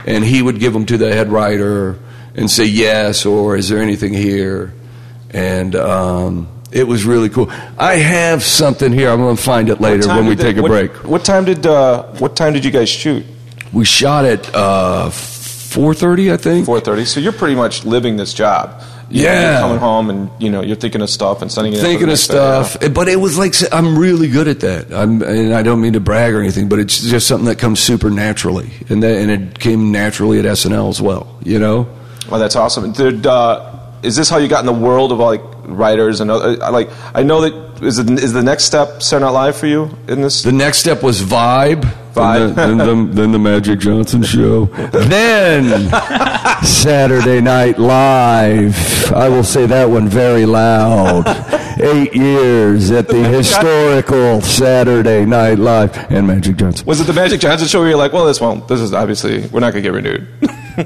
and 0.06 0.24
he 0.24 0.42
would 0.42 0.60
give 0.60 0.72
them 0.72 0.86
to 0.86 0.98
the 0.98 1.12
head 1.14 1.30
writer 1.30 1.98
and 2.36 2.50
say 2.50 2.66
yes, 2.66 3.26
or 3.26 3.58
is 3.58 3.70
there 3.70 3.80
anything 3.80 4.14
here? 4.14 4.72
And 5.32 5.76
um, 5.76 6.48
it 6.72 6.88
was 6.88 7.04
really 7.06 7.30
cool. 7.30 7.50
I 7.78 7.96
have 7.96 8.44
something 8.44 8.92
here. 8.92 9.10
I'm 9.10 9.20
going 9.20 9.36
to 9.36 9.42
find 9.42 9.70
it 9.70 9.82
later 9.82 10.08
when 10.08 10.26
we 10.28 10.36
did 10.36 10.44
take 10.44 10.58
a 10.58 10.62
what- 10.62 10.70
break. 10.70 10.92
What 11.04 11.26
time 11.26 11.46
did 11.46 11.66
uh, 11.66 12.04
What 12.20 12.36
time 12.36 12.54
did 12.54 12.64
you 12.66 12.72
guys 12.72 12.90
shoot? 12.90 13.26
We 13.74 13.86
shot 13.86 14.26
at 14.26 14.54
uh, 14.56 15.10
4:30, 15.12 16.34
I 16.34 16.38
think. 16.38 16.66
Four 16.66 16.80
thirty. 16.80 17.06
So 17.06 17.20
you're 17.20 17.32
pretty 17.34 17.56
much 17.56 17.86
living 17.86 18.18
this 18.18 18.34
job. 18.34 18.82
You 19.12 19.24
know, 19.26 19.32
Yeah. 19.32 19.52
you're 19.52 19.60
coming 19.62 19.78
home 19.80 20.10
and 20.10 20.30
you 20.40 20.50
know 20.52 20.62
you're 20.62 20.76
thinking 20.76 21.02
of 21.02 21.10
stuff 21.10 21.42
and 21.42 21.52
sending 21.52 21.74
it. 21.74 21.78
in 21.78 21.82
for 21.82 21.88
the 21.88 21.90
thinking 21.94 22.04
of 22.06 22.10
next 22.10 22.28
day, 22.28 22.36
yeah. 22.36 22.64
stuff. 22.64 22.94
But 22.94 23.08
it 23.08 23.18
was 23.20 23.38
like 23.38 23.54
I'm 23.72 23.98
really 23.98 24.28
good 24.28 24.48
at 24.48 24.60
that. 24.62 24.92
I'm, 24.94 25.22
and 25.22 25.54
I 25.54 25.62
don't 25.64 25.82
mean 25.82 25.94
to 25.94 26.00
brag 26.00 26.34
or 26.34 26.40
anything, 26.42 26.70
but 26.70 26.80
it's 26.80 27.00
just 27.02 27.28
something 27.28 27.46
that 27.46 27.58
comes 27.60 27.80
super 27.80 28.10
naturally, 28.10 28.72
and 28.90 29.02
that, 29.04 29.18
and 29.18 29.30
it 29.32 29.60
came 29.60 29.92
naturally 29.92 30.40
at 30.40 30.46
SNL 30.46 30.90
as 30.90 31.02
well. 31.02 31.28
You 31.44 31.60
know, 31.60 31.88
Well, 32.30 32.40
that's 32.40 32.56
awesome. 32.56 32.92
Did, 32.92 33.26
uh, 33.26 33.69
is 34.04 34.16
this 34.16 34.30
how 34.30 34.38
you 34.38 34.48
got 34.48 34.60
in 34.62 34.66
the 34.66 34.74
world 34.74 35.12
of 35.12 35.20
like 35.20 35.42
writers 35.64 36.22
and 36.22 36.32
other, 36.32 36.56
like? 36.72 36.90
I 37.14 37.24
know 37.24 37.42
that 37.42 37.84
is 37.84 38.00
it, 38.00 38.10
is 38.10 38.34
the 38.34 38.44
next 38.44 38.66
step 38.66 39.02
Saturday 39.02 39.26
Night 39.26 39.32
Live 39.32 39.58
for 39.58 39.68
you 39.68 39.98
in 40.08 40.22
this? 40.22 40.44
the 40.44 40.52
next 40.52 40.80
step 40.80 41.04
was 41.04 41.22
Vibe, 41.22 41.82
Vibe. 42.14 42.56
then 42.56 42.78
the, 42.78 42.86
then 42.86 43.08
the, 43.08 43.14
then 43.22 43.32
the 43.32 43.40
Magic 43.40 43.80
Johnson 43.80 44.24
show, 44.24 44.66
then 44.66 45.90
Saturday 46.64 47.42
Night 47.42 47.78
Live. 47.78 49.14
I 49.14 49.30
will 49.30 49.44
say 49.44 49.66
that 49.66 49.90
one 49.90 50.08
very 50.08 50.46
loud. 50.46 51.26
Eight 51.82 52.14
years 52.14 52.92
at 52.92 53.08
the 53.08 53.24
historical 53.30 54.42
Saturday 54.42 55.26
Night 55.26 55.60
Live 55.60 55.96
and 56.12 56.28
Magic 56.28 56.58
Johnson. 56.58 56.86
was 56.86 57.00
it 57.00 57.06
the 57.06 57.14
Magic 57.14 57.40
Johnson 57.40 57.68
show 57.68 57.80
where 57.80 57.90
you're 57.90 57.98
like, 57.98 58.12
well, 58.12 58.26
this 58.26 58.42
won't. 58.42 58.68
This 58.68 58.82
is 58.82 58.94
obviously 58.94 59.48
we're 59.48 59.62
not 59.62 59.72
going 59.72 59.82
to 59.84 59.90
get 59.90 59.94
renewed. 59.94 60.28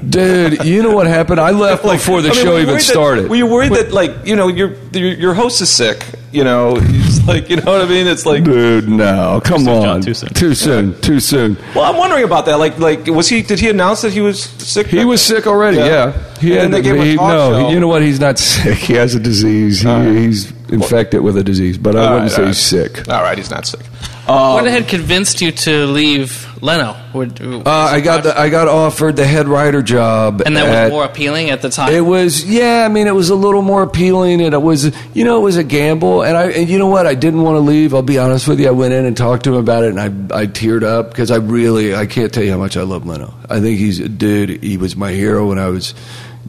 Dude, 0.08 0.64
you 0.64 0.82
know 0.82 0.94
what 0.94 1.06
happened? 1.06 1.40
I 1.40 1.50
left 1.50 1.82
before 1.82 2.22
the 2.22 2.30
I 2.30 2.32
mean, 2.32 2.42
show 2.44 2.58
even 2.58 2.74
that- 2.74 2.80
started. 2.82 3.28
were 3.28 3.36
you 3.36 3.46
worried 3.46 3.72
that 3.72 3.92
like 3.92 4.12
you 4.26 4.34
know 4.36 4.48
your 4.48 4.74
your, 4.92 5.08
your 5.14 5.34
host 5.34 5.60
is 5.60 5.68
sick? 5.70 6.04
You 6.32 6.42
know, 6.42 6.74
he's 6.74 7.24
like 7.28 7.48
you 7.48 7.56
know 7.56 7.70
what 7.72 7.80
I 7.82 7.88
mean. 7.88 8.08
It's 8.08 8.26
like. 8.26 8.42
Dude, 8.42 8.88
no, 8.88 9.40
come 9.44 9.60
soon, 9.60 9.68
on, 9.68 9.82
John, 9.84 10.00
too 10.02 10.14
soon. 10.14 10.28
too 10.30 10.54
soon, 10.54 11.00
too 11.00 11.20
soon. 11.20 11.56
Well, 11.76 11.84
I'm 11.84 11.96
wondering 11.96 12.24
about 12.24 12.46
that. 12.46 12.56
Like, 12.58 12.78
like 12.80 13.06
was 13.06 13.28
he? 13.28 13.42
Did 13.42 13.60
he 13.60 13.68
announce 13.70 14.02
that 14.02 14.12
he 14.12 14.20
was 14.20 14.42
sick? 14.42 14.88
He 14.88 15.04
was 15.04 15.22
sick 15.22 15.46
already. 15.46 15.76
Yeah. 15.76 15.86
Yeah, 15.86 16.40
he 16.40 16.52
And 16.58 16.60
then 16.62 16.70
they 16.72 16.82
gave 16.82 16.96
him 16.96 17.02
a 17.02 17.04
he- 17.04 17.16
talk 17.16 17.28
no. 17.28 17.52
show. 17.52 17.68
You 17.70 17.78
know 17.78 17.86
what? 17.88 18.02
He's 18.02 18.18
not 18.18 18.38
sick. 18.50 18.78
He 18.78 18.94
has 18.94 19.14
a 19.14 19.20
disease. 19.20 19.82
He, 19.82 19.88
He's 20.24 20.50
infected 20.70 21.20
with 21.20 21.36
a 21.36 21.44
disease, 21.44 21.78
but 21.78 21.94
I 21.94 22.00
wouldn't 22.14 22.22
right, 22.22 22.30
say 22.32 22.42
all 22.42 22.48
he's 22.48 22.58
sick. 22.58 23.08
All 23.08 23.22
right, 23.22 23.38
he's 23.38 23.50
not 23.50 23.64
sick. 23.66 23.82
Um, 24.26 24.54
What 24.54 24.64
had 24.66 24.88
convinced 24.88 25.42
you 25.42 25.52
to 25.52 25.84
leave 25.86 26.46
Leno? 26.62 26.96
Would- 27.12 27.40
Uh, 27.42 27.60
I 27.70 28.00
got 28.00 28.22
the, 28.22 28.38
I 28.38 28.48
got 28.48 28.68
offered 28.68 29.16
the 29.16 29.26
head 29.26 29.48
writer 29.48 29.82
job, 29.82 30.40
and 30.46 30.56
that 30.56 30.66
at- 30.66 30.82
was 30.84 30.92
more 30.92 31.04
appealing 31.04 31.50
at 31.50 31.60
the 31.60 31.68
time. 31.68 31.92
It 31.92 32.00
was, 32.00 32.42
yeah. 32.44 32.84
I 32.86 32.88
mean, 32.88 33.06
it 33.06 33.14
was 33.14 33.28
a 33.28 33.34
little 33.34 33.60
more 33.60 33.82
appealing, 33.82 34.40
and 34.40 34.54
it 34.54 34.62
was, 34.62 34.90
you 35.12 35.24
know, 35.24 35.36
it 35.36 35.42
was 35.42 35.56
a 35.58 35.62
gamble. 35.64 36.22
And 36.22 36.36
I, 36.38 36.44
and 36.52 36.68
you 36.70 36.78
know 36.78 36.86
what? 36.88 37.06
I 37.06 37.14
didn't 37.14 37.42
want 37.42 37.56
to 37.56 37.60
leave. 37.60 37.92
I'll 37.94 38.00
be 38.02 38.18
honest 38.18 38.48
with 38.48 38.60
you. 38.60 38.68
I 38.68 38.70
went 38.70 38.94
in 38.94 39.04
and 39.04 39.14
talked 39.16 39.44
to 39.44 39.50
him 39.50 39.56
about 39.60 39.84
it, 39.84 39.94
and 39.94 40.00
I, 40.00 40.40
I 40.40 40.46
teared 40.46 40.84
up 40.84 41.10
because 41.10 41.30
I 41.30 41.36
really, 41.36 41.94
I 41.94 42.06
can't 42.06 42.32
tell 42.32 42.42
you 42.44 42.50
how 42.52 42.58
much 42.58 42.78
I 42.78 42.82
love 42.82 43.04
Leno. 43.06 43.34
I 43.50 43.60
think 43.60 43.78
he's 43.78 44.00
a 44.00 44.08
dude. 44.08 44.62
He 44.62 44.78
was 44.78 44.96
my 44.96 45.12
hero 45.12 45.48
when 45.48 45.58
I 45.58 45.68
was 45.68 45.92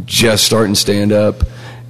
just 0.05 0.45
starting 0.45 0.75
stand 0.75 1.11
up, 1.11 1.43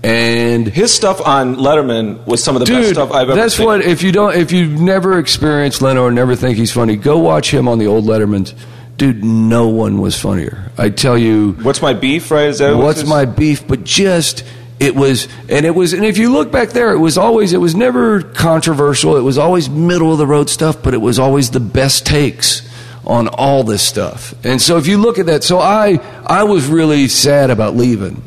and 0.05 0.67
his 0.67 0.93
stuff 0.93 1.19
on 1.25 1.55
Letterman 1.55 2.25
was 2.27 2.43
some 2.43 2.55
of 2.55 2.63
the 2.63 2.71
best 2.71 2.91
stuff 2.91 3.11
I've 3.11 3.23
ever 3.23 3.31
seen. 3.31 3.39
that's 3.39 3.55
seen. 3.55 3.65
what. 3.65 3.81
If 3.81 4.03
you 4.03 4.11
don't, 4.11 4.35
if 4.35 4.51
you've 4.51 4.79
never 4.79 5.17
experienced 5.17 5.81
Leno 5.81 6.03
or 6.03 6.11
never 6.11 6.35
think 6.35 6.57
he's 6.57 6.71
funny, 6.71 6.95
go 6.95 7.17
watch 7.17 7.51
him 7.51 7.67
on 7.67 7.79
the 7.79 7.87
old 7.87 8.05
Lettermans. 8.05 8.53
Dude, 8.97 9.23
no 9.23 9.67
one 9.67 9.99
was 9.99 10.19
funnier. 10.19 10.71
I 10.77 10.89
tell 10.89 11.17
you, 11.17 11.53
What's 11.53 11.81
my 11.81 11.93
beef? 11.93 12.31
Right? 12.31 12.49
Is 12.49 12.59
that 12.59 12.77
what's 12.77 13.05
my 13.05 13.25
beef? 13.25 13.67
But 13.67 13.83
just 13.83 14.45
it 14.79 14.95
was, 14.95 15.27
and 15.49 15.65
it 15.65 15.73
was, 15.73 15.93
and 15.93 16.05
if 16.05 16.17
you 16.17 16.31
look 16.31 16.51
back 16.51 16.69
there, 16.69 16.91
it 16.91 16.99
was 16.99 17.17
always, 17.17 17.53
it 17.53 17.59
was 17.59 17.75
never 17.75 18.21
controversial. 18.21 19.17
It 19.17 19.21
was 19.21 19.37
always 19.37 19.69
middle 19.69 20.11
of 20.11 20.17
the 20.17 20.27
road 20.27 20.49
stuff, 20.49 20.83
but 20.83 20.93
it 20.93 20.99
was 21.01 21.17
always 21.17 21.49
the 21.49 21.59
best 21.59 22.05
takes 22.05 22.61
on 23.05 23.27
all 23.27 23.63
this 23.63 23.81
stuff. 23.81 24.33
And 24.45 24.61
so 24.61 24.77
if 24.77 24.87
you 24.87 24.97
look 24.97 25.17
at 25.17 25.27
that, 25.27 25.43
so 25.43 25.59
I, 25.59 25.99
I 26.25 26.43
was 26.43 26.67
really 26.67 27.07
sad 27.07 27.49
about 27.51 27.75
leaving, 27.75 28.21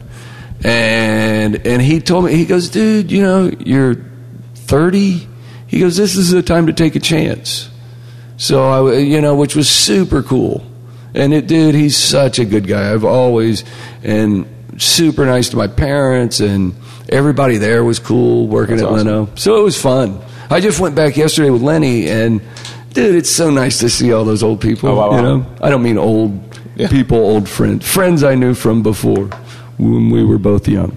and 0.64 1.66
and 1.66 1.80
he 1.82 2.00
told 2.00 2.24
me, 2.26 2.34
he 2.34 2.44
goes, 2.46 2.68
dude, 2.68 3.10
you 3.10 3.22
know, 3.22 3.50
you're 3.60 3.96
thirty. 4.54 5.26
He 5.66 5.80
goes, 5.80 5.96
this 5.96 6.16
is 6.16 6.30
the 6.30 6.42
time 6.42 6.66
to 6.66 6.72
take 6.72 6.96
a 6.96 7.00
chance. 7.00 7.68
So 8.36 8.88
I, 8.88 8.98
you 8.98 9.20
know, 9.20 9.34
which 9.36 9.54
was 9.54 9.68
super 9.68 10.22
cool. 10.22 10.64
And 11.14 11.34
it, 11.34 11.46
dude, 11.46 11.74
he's 11.74 11.96
such 11.96 12.38
a 12.38 12.44
good 12.44 12.66
guy. 12.66 12.92
I've 12.92 13.04
always 13.04 13.64
and 14.02 14.46
super 14.78 15.26
nice 15.26 15.48
to 15.50 15.56
my 15.56 15.66
parents, 15.66 16.40
and 16.40 16.74
everybody 17.08 17.56
there 17.56 17.84
was 17.84 17.98
cool 17.98 18.46
working 18.46 18.76
That's 18.76 18.86
at 18.86 18.92
awesome. 18.92 19.06
Leno. 19.06 19.28
So 19.34 19.60
it 19.60 19.62
was 19.62 19.80
fun. 19.80 20.20
I 20.50 20.60
just 20.60 20.80
went 20.80 20.94
back 20.94 21.16
yesterday 21.16 21.50
with 21.50 21.62
Lenny, 21.62 22.08
and 22.08 22.40
dude, 22.92 23.14
it's 23.16 23.30
so 23.30 23.50
nice 23.50 23.78
to 23.80 23.88
see 23.90 24.12
all 24.12 24.24
those 24.24 24.42
old 24.42 24.60
people. 24.60 24.88
Oh, 24.88 24.96
wow, 24.96 25.10
wow. 25.10 25.16
You 25.16 25.22
know, 25.22 25.46
I 25.60 25.70
don't 25.70 25.82
mean 25.82 25.98
old 25.98 26.40
Yeah. 26.76 26.88
people, 26.88 27.18
old 27.18 27.48
friends, 27.48 27.86
friends 27.90 28.22
I 28.22 28.34
knew 28.36 28.54
from 28.54 28.82
before 28.82 29.28
when 29.78 30.10
we 30.10 30.24
were 30.24 30.38
both 30.38 30.68
young. 30.68 30.96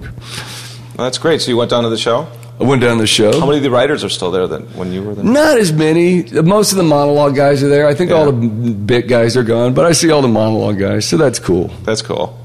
Well, 0.98 1.06
that's 1.08 1.18
great. 1.18 1.42
So 1.42 1.50
you 1.52 1.58
went 1.58 1.70
down 1.72 1.84
to 1.84 1.90
the 1.90 1.98
show. 1.98 2.28
I 2.60 2.64
went 2.64 2.82
down 2.82 2.98
to 2.98 3.02
the 3.02 3.08
show. 3.08 3.40
How 3.40 3.46
many 3.48 3.58
of 3.58 3.64
the 3.64 3.72
writers 3.72 4.04
are 4.04 4.10
still 4.10 4.30
there 4.30 4.46
then 4.48 4.64
when 4.76 4.92
you 4.92 5.02
were 5.02 5.16
there? 5.16 5.24
Not 5.26 5.58
as 5.58 5.74
many. 5.74 6.24
Most 6.32 6.72
of 6.72 6.78
the 6.78 6.84
monologue 6.84 7.36
guys 7.36 7.64
are 7.64 7.70
there. 7.70 7.88
I 7.88 7.96
think 7.96 8.12
Yeah. 8.12 8.18
all 8.18 8.26
the 8.32 8.34
bit 8.34 9.08
guys 9.08 9.36
are 9.36 9.44
gone, 9.44 9.74
but 9.74 9.86
I 9.86 9.94
see 9.94 10.12
all 10.12 10.22
the 10.22 10.28
monologue 10.28 10.78
guys, 10.78 11.08
so 11.08 11.18
that's 11.18 11.40
cool. 11.40 11.72
That's 11.86 12.04
cool. 12.04 12.38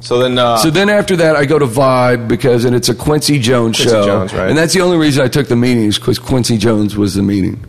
So 0.00 0.18
then, 0.18 0.38
uh, 0.38 0.58
So 0.58 0.68
then 0.70 0.90
after 0.90 1.16
that, 1.16 1.36
I 1.36 1.46
go 1.46 1.58
to 1.58 1.66
Vibe 1.66 2.28
because, 2.28 2.66
and 2.66 2.76
it's 2.76 2.90
a 2.90 2.94
Quincy 2.94 3.38
Jones 3.38 3.76
Quincy 3.78 3.90
show, 3.94 4.04
Jones, 4.04 4.34
right. 4.34 4.48
and 4.50 4.58
that's 4.58 4.74
the 4.74 4.82
only 4.82 4.98
reason 4.98 5.24
I 5.24 5.28
took 5.28 5.48
the 5.48 5.56
meetings 5.56 5.98
because 5.98 6.18
Quincy 6.18 6.58
Jones 6.58 6.96
was 6.96 7.14
the 7.14 7.22
meeting. 7.22 7.64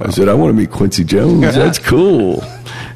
I 0.00 0.10
said 0.10 0.28
I 0.28 0.34
want 0.34 0.50
to 0.50 0.54
meet 0.58 0.70
Quincy 0.70 1.04
Jones. 1.04 1.40
That's 1.54 1.78
cool. 1.78 2.44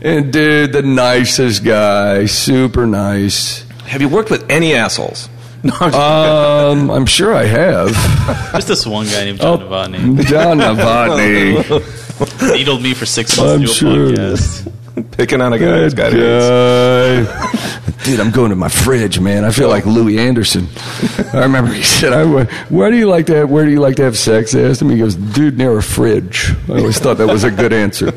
And 0.02 0.30
dude, 0.30 0.72
the 0.72 0.82
nicest 0.82 1.64
guy, 1.64 2.26
super 2.26 2.86
nice. 2.86 3.64
Have 3.90 4.00
you 4.00 4.08
worked 4.08 4.30
with 4.30 4.48
any 4.50 4.74
assholes? 4.74 5.28
No, 5.62 5.74
I'm 5.78 5.94
Um, 5.94 6.90
I'm 6.90 7.04
sure 7.04 7.34
I 7.34 7.44
have. 7.44 7.90
Just 8.52 8.68
this 8.68 8.86
one 8.86 9.04
guy 9.04 9.24
named 9.26 9.40
Oh. 9.42 9.58
John 9.58 9.92
Novotny. 9.92 10.24
John 10.24 10.58
Novotny. 10.58 12.52
Needled 12.56 12.82
me 12.82 12.94
for 12.94 13.04
six 13.04 13.36
months 13.36 13.52
I'm 13.52 13.60
to 13.60 13.66
do 13.66 13.70
a 13.70 13.74
sure. 13.74 14.10
podcast. 14.12 15.10
picking 15.18 15.42
on 15.42 15.52
a 15.52 15.58
guy 15.58 15.80
who's 15.80 15.92
got 15.92 16.14
AIDS. 16.14 17.28
guy. 17.28 18.04
Dude, 18.04 18.20
I'm 18.20 18.30
going 18.30 18.48
to 18.48 18.56
my 18.56 18.68
fridge, 18.70 19.20
man. 19.20 19.44
I 19.44 19.50
feel 19.50 19.68
like 19.68 19.84
Louie 19.84 20.18
Anderson. 20.18 20.66
I 21.34 21.40
remember 21.40 21.72
he 21.74 21.82
said, 21.82 22.14
I, 22.14 22.24
went, 22.24 22.50
"Where 22.70 22.90
do 22.90 22.96
you 22.96 23.06
like 23.06 23.26
to 23.26 23.34
have, 23.36 23.50
Where 23.50 23.66
do 23.66 23.70
you 23.70 23.80
like 23.80 23.96
to 23.96 24.04
have 24.04 24.16
sex?" 24.16 24.54
I 24.54 24.60
asked 24.62 24.80
him. 24.80 24.88
He 24.88 24.96
goes, 24.98 25.14
"Dude, 25.14 25.58
near 25.58 25.76
a 25.76 25.82
fridge." 25.82 26.52
I 26.70 26.78
always 26.78 26.98
thought 26.98 27.18
that 27.18 27.26
was 27.28 27.44
a 27.44 27.50
good 27.50 27.74
answer. 27.74 28.12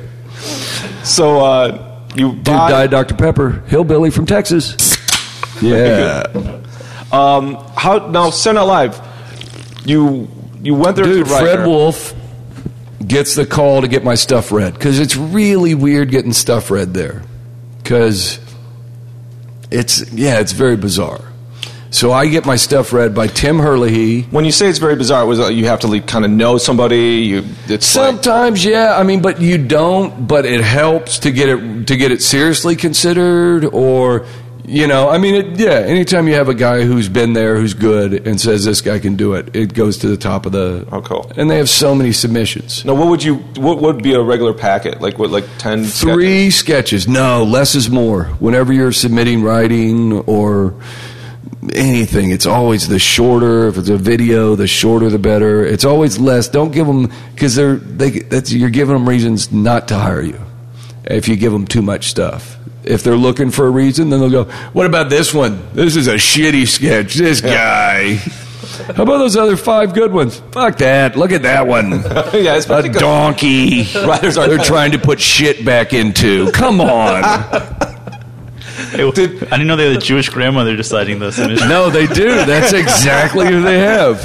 So 1.03 1.41
uh, 1.45 1.99
you 2.15 2.31
buy- 2.31 2.69
died 2.69 2.91
Dr 2.91 3.15
Pepper, 3.15 3.63
hillbilly 3.67 4.11
from 4.11 4.25
Texas. 4.25 4.92
Yeah, 5.61 6.23
Um, 7.11 7.55
how 7.75 8.09
now? 8.09 8.29
Saturday 8.31 8.59
Night 8.59 8.65
Live. 8.65 9.81
You 9.85 10.27
you 10.61 10.75
went 10.75 10.95
there 10.95 11.05
dude. 11.05 11.27
Fred 11.27 11.67
Wolf 11.67 12.13
gets 13.05 13.35
the 13.35 13.45
call 13.45 13.81
to 13.81 13.87
get 13.87 14.03
my 14.03 14.15
stuff 14.15 14.51
read 14.51 14.73
because 14.73 14.99
it's 14.99 15.15
really 15.15 15.75
weird 15.75 16.09
getting 16.09 16.33
stuff 16.33 16.71
read 16.71 16.93
there 16.93 17.21
because 17.81 18.39
it's 19.69 20.11
yeah, 20.13 20.39
it's 20.39 20.53
very 20.53 20.77
bizarre. 20.77 21.21
So 21.93 22.11
I 22.11 22.25
get 22.25 22.43
my 22.43 22.55
stuff 22.55 22.91
read 22.91 23.13
by 23.13 23.27
Tim 23.27 23.59
Herlihy. 23.59 24.23
When 24.23 24.45
you 24.45 24.51
say 24.51 24.67
it's 24.67 24.79
very 24.79 24.95
bizarre, 24.95 25.23
it 25.23 25.27
was 25.27 25.39
uh, 25.39 25.49
you 25.49 25.67
have 25.67 25.81
to 25.81 25.87
like, 25.87 26.07
kind 26.07 26.25
of 26.25 26.31
know 26.31 26.57
somebody? 26.57 27.21
You 27.21 27.43
it's 27.67 27.95
like, 27.95 28.15
Sometimes, 28.15 28.65
yeah. 28.65 28.97
I 28.97 29.03
mean, 29.03 29.21
but 29.21 29.39
you 29.39 29.59
don't. 29.59 30.27
But 30.27 30.47
it 30.47 30.61
helps 30.61 31.19
to 31.19 31.31
get 31.31 31.49
it 31.49 31.87
to 31.87 31.95
get 31.95 32.11
it 32.11 32.23
seriously 32.23 32.75
considered, 32.75 33.65
or 33.65 34.25
you 34.65 34.87
know, 34.87 35.09
I 35.09 35.17
mean, 35.17 35.35
it, 35.35 35.59
yeah. 35.59 35.71
Anytime 35.71 36.27
you 36.27 36.35
have 36.35 36.49
a 36.49 36.53
guy 36.53 36.83
who's 36.83 37.09
been 37.09 37.33
there, 37.33 37.57
who's 37.57 37.73
good, 37.73 38.25
and 38.27 38.39
says 38.39 38.63
this 38.63 38.81
guy 38.81 38.99
can 38.99 39.15
do 39.15 39.33
it, 39.33 39.55
it 39.55 39.73
goes 39.73 39.97
to 39.99 40.07
the 40.07 40.17
top 40.17 40.45
of 40.45 40.51
the. 40.51 40.87
Oh, 40.91 41.01
cool. 41.01 41.31
And 41.35 41.49
they 41.49 41.57
have 41.57 41.69
so 41.69 41.93
many 41.93 42.11
submissions. 42.11 42.85
no. 42.85 42.93
What 42.93 43.07
would 43.09 43.23
you? 43.23 43.35
What 43.35 43.81
would 43.81 44.01
be 44.01 44.13
a 44.13 44.21
regular 44.21 44.53
packet? 44.53 45.01
Like 45.01 45.19
what? 45.19 45.29
Like 45.31 45.45
ten? 45.57 45.83
Three 45.83 46.49
sketches. 46.51 47.07
No, 47.07 47.43
less 47.43 47.75
is 47.75 47.89
more. 47.89 48.25
Whenever 48.39 48.71
you're 48.71 48.91
submitting 48.91 49.43
writing 49.43 50.13
or 50.21 50.75
anything, 51.73 52.31
it's 52.31 52.45
always 52.45 52.87
the 52.87 52.99
shorter. 52.99 53.67
If 53.67 53.77
it's 53.77 53.89
a 53.89 53.97
video, 53.97 54.55
the 54.55 54.67
shorter 54.67 55.09
the 55.09 55.19
better. 55.19 55.65
It's 55.65 55.85
always 55.85 56.19
less. 56.19 56.47
Don't 56.47 56.71
give 56.71 56.87
them 56.87 57.11
because 57.33 57.55
they're 57.55 57.75
they. 57.75 58.19
That's 58.19 58.51
you're 58.51 58.69
giving 58.69 58.93
them 58.93 59.07
reasons 59.07 59.51
not 59.51 59.87
to 59.89 59.97
hire 59.97 60.21
you 60.21 60.39
if 61.05 61.27
you 61.27 61.35
give 61.35 61.51
them 61.51 61.65
too 61.67 61.81
much 61.81 62.07
stuff. 62.07 62.57
If 62.83 63.03
they're 63.03 63.15
looking 63.17 63.49
for 63.51 63.65
a 63.65 63.69
reason, 63.69 64.09
then 64.09 64.19
they'll 64.19 64.29
go, 64.29 64.51
"What 64.73 64.85
about 64.85 65.09
this 65.09 65.33
one? 65.33 65.59
This 65.73 65.95
is 65.95 66.07
a 66.07 66.15
shitty 66.15 66.67
sketch. 66.67 67.13
This 67.15 67.41
guy." 67.41 68.19
How 68.95 69.03
about 69.03 69.19
those 69.19 69.37
other 69.37 69.55
five 69.55 69.93
good 69.93 70.11
ones? 70.11 70.41
Fuck 70.51 70.77
that. 70.77 71.15
Look 71.15 71.31
at 71.31 71.43
that 71.43 71.67
one. 71.67 71.91
yeah, 72.33 72.55
it's 72.57 72.67
A 72.67 72.81
good. 72.81 72.93
donkey. 72.93 73.83
Writers 74.05 74.37
are 74.37 74.47
They're 74.47 74.57
trying 74.57 74.93
to 74.93 74.97
put 74.99 75.19
shit 75.21 75.63
back 75.63 75.93
into. 75.93 76.51
Come 76.51 76.81
on. 76.81 77.23
Hey, 78.89 79.03
I 79.07 79.11
didn't 79.11 79.67
know 79.67 79.75
they 79.75 79.87
had 79.91 79.97
a 79.97 80.05
Jewish 80.05 80.29
grandmother 80.29 80.75
deciding 80.75 81.19
this. 81.19 81.37
No, 81.37 81.89
they 81.89 82.05
do. 82.07 82.29
That's 82.45 82.73
exactly 82.73 83.47
who 83.47 83.61
they 83.61 83.79
have. 83.79 84.19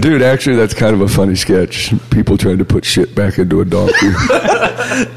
Dude, 0.00 0.22
actually, 0.22 0.56
that's 0.56 0.72
kind 0.74 0.94
of 0.94 1.00
a 1.02 1.08
funny 1.08 1.34
sketch. 1.34 1.92
People 2.10 2.36
trying 2.38 2.58
to 2.58 2.64
put 2.64 2.84
shit 2.84 3.14
back 3.14 3.38
into 3.38 3.60
a 3.60 3.64
donkey. 3.64 4.10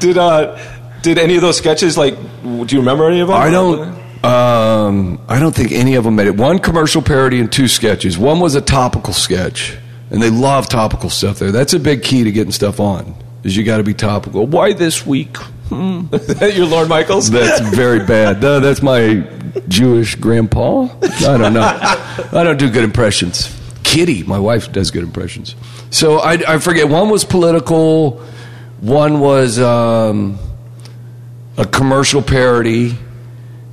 Did 0.00 0.18
uh, 0.18 0.56
did 1.02 1.18
any 1.18 1.36
of 1.36 1.42
those 1.42 1.56
sketches 1.56 1.96
like? 1.96 2.14
Do 2.42 2.66
you 2.68 2.78
remember 2.78 3.08
any 3.08 3.20
of 3.20 3.28
them? 3.28 3.36
I 3.36 3.50
don't. 3.50 3.98
Um, 4.24 5.20
I 5.28 5.38
don't 5.38 5.54
think 5.54 5.70
any 5.70 5.94
of 5.94 6.04
them 6.04 6.16
made 6.16 6.26
it. 6.26 6.36
One 6.36 6.58
commercial 6.58 7.02
parody 7.02 7.38
and 7.38 7.50
two 7.50 7.68
sketches. 7.68 8.18
One 8.18 8.40
was 8.40 8.56
a 8.56 8.60
topical 8.60 9.12
sketch, 9.12 9.76
and 10.10 10.20
they 10.20 10.30
love 10.30 10.68
topical 10.68 11.08
stuff 11.08 11.38
there. 11.38 11.52
That's 11.52 11.72
a 11.72 11.78
big 11.78 12.02
key 12.02 12.24
to 12.24 12.32
getting 12.32 12.52
stuff 12.52 12.80
on. 12.80 13.14
Is 13.44 13.56
you 13.56 13.62
got 13.62 13.76
to 13.76 13.84
be 13.84 13.94
topical. 13.94 14.46
Why 14.46 14.72
this 14.72 15.06
week? 15.06 15.36
You're 15.70 16.66
Lorne 16.66 16.88
Michaels. 16.88 17.30
That's 17.30 17.60
very 17.74 18.04
bad. 18.04 18.40
No, 18.40 18.58
that's 18.58 18.82
my 18.82 19.22
Jewish 19.68 20.16
grandpa. 20.16 20.88
I 21.02 21.38
don't 21.38 21.52
know. 21.52 21.60
I 21.62 22.42
don't 22.42 22.58
do 22.58 22.70
good 22.70 22.84
impressions. 22.84 23.54
Kitty, 23.84 24.22
my 24.24 24.38
wife, 24.38 24.72
does 24.72 24.90
good 24.90 25.04
impressions. 25.04 25.54
So 25.90 26.18
I, 26.18 26.54
I 26.54 26.58
forget. 26.58 26.88
One 26.88 27.10
was 27.10 27.24
political. 27.24 28.18
One 28.80 29.20
was 29.20 29.58
um, 29.58 30.38
a 31.58 31.66
commercial 31.66 32.22
parody, 32.22 32.96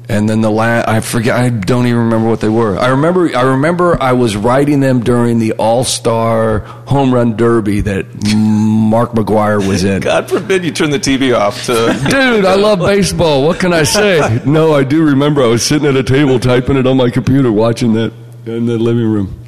and 0.10 0.28
then 0.30 0.42
the 0.42 0.50
last 0.52 0.88
I 0.90 1.00
forget. 1.00 1.36
I 1.40 1.50
don't 1.50 1.88
even 1.88 2.00
remember 2.00 2.28
what 2.30 2.42
they 2.42 2.50
were. 2.50 2.78
I 2.78 2.90
remember. 2.90 3.36
I 3.36 3.42
remember 3.44 4.02
I 4.02 4.12
was 4.14 4.36
writing 4.36 4.80
them 4.82 5.00
during 5.02 5.40
the 5.40 5.54
All 5.54 5.84
Star 5.84 6.60
Home 6.88 7.14
Run 7.14 7.38
Derby 7.38 7.82
that 7.82 8.06
Mark 8.36 9.12
McGwire 9.14 9.66
was 9.68 9.84
in. 9.84 10.02
God 10.04 10.30
forbid 10.30 10.64
you 10.66 10.72
turn 10.72 10.90
the 10.90 11.00
TV 11.00 11.36
off 11.38 11.66
to. 11.68 11.74
Dude, 12.10 12.46
I 12.46 12.56
love 12.56 12.80
baseball. 12.80 13.46
What 13.46 13.60
can 13.60 13.72
I 13.74 13.84
say? 13.84 14.42
No, 14.46 14.74
I 14.74 14.84
do 14.84 15.04
remember 15.06 15.42
I 15.44 15.48
was 15.48 15.64
sitting 15.66 15.88
at 15.88 15.96
a 15.96 16.04
table 16.04 16.40
typing 16.40 16.78
it 16.78 16.86
on 16.86 16.98
my 16.98 17.10
computer, 17.10 17.52
watching 17.52 17.94
that 17.94 18.12
in 18.46 18.66
the 18.68 18.78
living 18.78 19.06
room. 19.12 19.40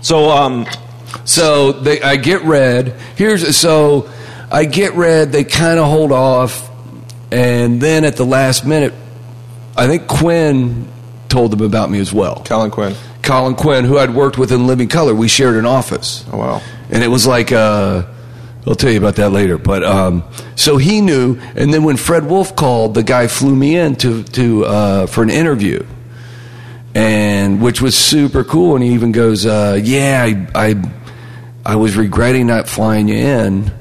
so 0.00 0.30
um, 0.30 0.66
So 1.24 1.72
they, 1.72 2.00
I 2.02 2.16
get 2.16 2.42
red. 2.42 2.94
Here's 3.16 3.56
so 3.56 4.08
I 4.50 4.64
get 4.64 4.94
red. 4.94 5.32
They 5.32 5.42
kind 5.44 5.78
of 5.80 5.86
hold 5.86 6.12
off, 6.12 6.70
and 7.32 7.80
then 7.80 8.04
at 8.04 8.16
the 8.16 8.26
last 8.26 8.66
minute, 8.66 8.92
I 9.76 9.86
think 9.86 10.06
Quinn 10.06 10.86
told 11.28 11.50
them 11.50 11.62
about 11.62 11.90
me 11.90 11.98
as 11.98 12.12
well. 12.12 12.42
Colin 12.44 12.70
Quinn. 12.70 12.94
Colin 13.22 13.54
Quinn, 13.54 13.84
who 13.84 13.98
I'd 13.98 14.10
worked 14.14 14.36
with 14.36 14.52
in 14.52 14.66
Living 14.66 14.88
Color, 14.88 15.14
we 15.14 15.28
shared 15.28 15.56
an 15.56 15.64
office. 15.64 16.26
Oh 16.30 16.36
wow. 16.36 16.62
And 16.90 17.02
it 17.02 17.08
was 17.08 17.26
like, 17.26 17.50
uh, 17.50 18.04
I'll 18.66 18.74
tell 18.74 18.90
you 18.90 18.98
about 18.98 19.16
that 19.16 19.30
later. 19.30 19.56
But 19.56 19.82
um, 19.82 20.24
so 20.56 20.76
he 20.76 21.00
knew, 21.00 21.38
and 21.56 21.72
then 21.72 21.84
when 21.84 21.96
Fred 21.96 22.26
Wolf 22.26 22.54
called, 22.54 22.94
the 22.94 23.02
guy 23.02 23.28
flew 23.28 23.56
me 23.56 23.76
in 23.76 23.96
to, 23.96 24.22
to 24.24 24.66
uh, 24.66 25.06
for 25.06 25.22
an 25.22 25.30
interview, 25.30 25.86
and 26.94 27.62
which 27.62 27.80
was 27.80 27.96
super 27.96 28.44
cool. 28.44 28.74
And 28.76 28.84
he 28.84 28.92
even 28.92 29.10
goes, 29.10 29.46
uh, 29.46 29.80
"Yeah, 29.82 30.22
I, 30.22 30.46
I 30.54 30.92
I 31.64 31.76
was 31.76 31.96
regretting 31.96 32.46
not 32.46 32.68
flying 32.68 33.08
you 33.08 33.16
in." 33.16 33.72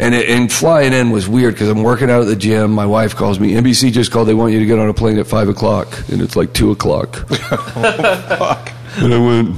And, 0.00 0.14
it, 0.14 0.30
and 0.30 0.50
flying 0.50 0.94
in 0.94 1.10
was 1.10 1.28
weird 1.28 1.54
because 1.54 1.68
I'm 1.68 1.82
working 1.82 2.10
out 2.10 2.22
at 2.22 2.26
the 2.26 2.34
gym. 2.34 2.72
My 2.72 2.86
wife 2.86 3.14
calls 3.14 3.38
me. 3.38 3.52
NBC 3.52 3.92
just 3.92 4.10
called. 4.10 4.28
They 4.28 4.34
want 4.34 4.54
you 4.54 4.58
to 4.58 4.64
get 4.64 4.78
on 4.78 4.88
a 4.88 4.94
plane 4.94 5.18
at 5.18 5.26
five 5.26 5.50
o'clock, 5.50 5.88
and 6.08 6.22
it's 6.22 6.36
like 6.36 6.54
two 6.54 6.70
o'clock. 6.70 7.28
And 8.96 9.14
I 9.14 9.18
went, 9.18 9.56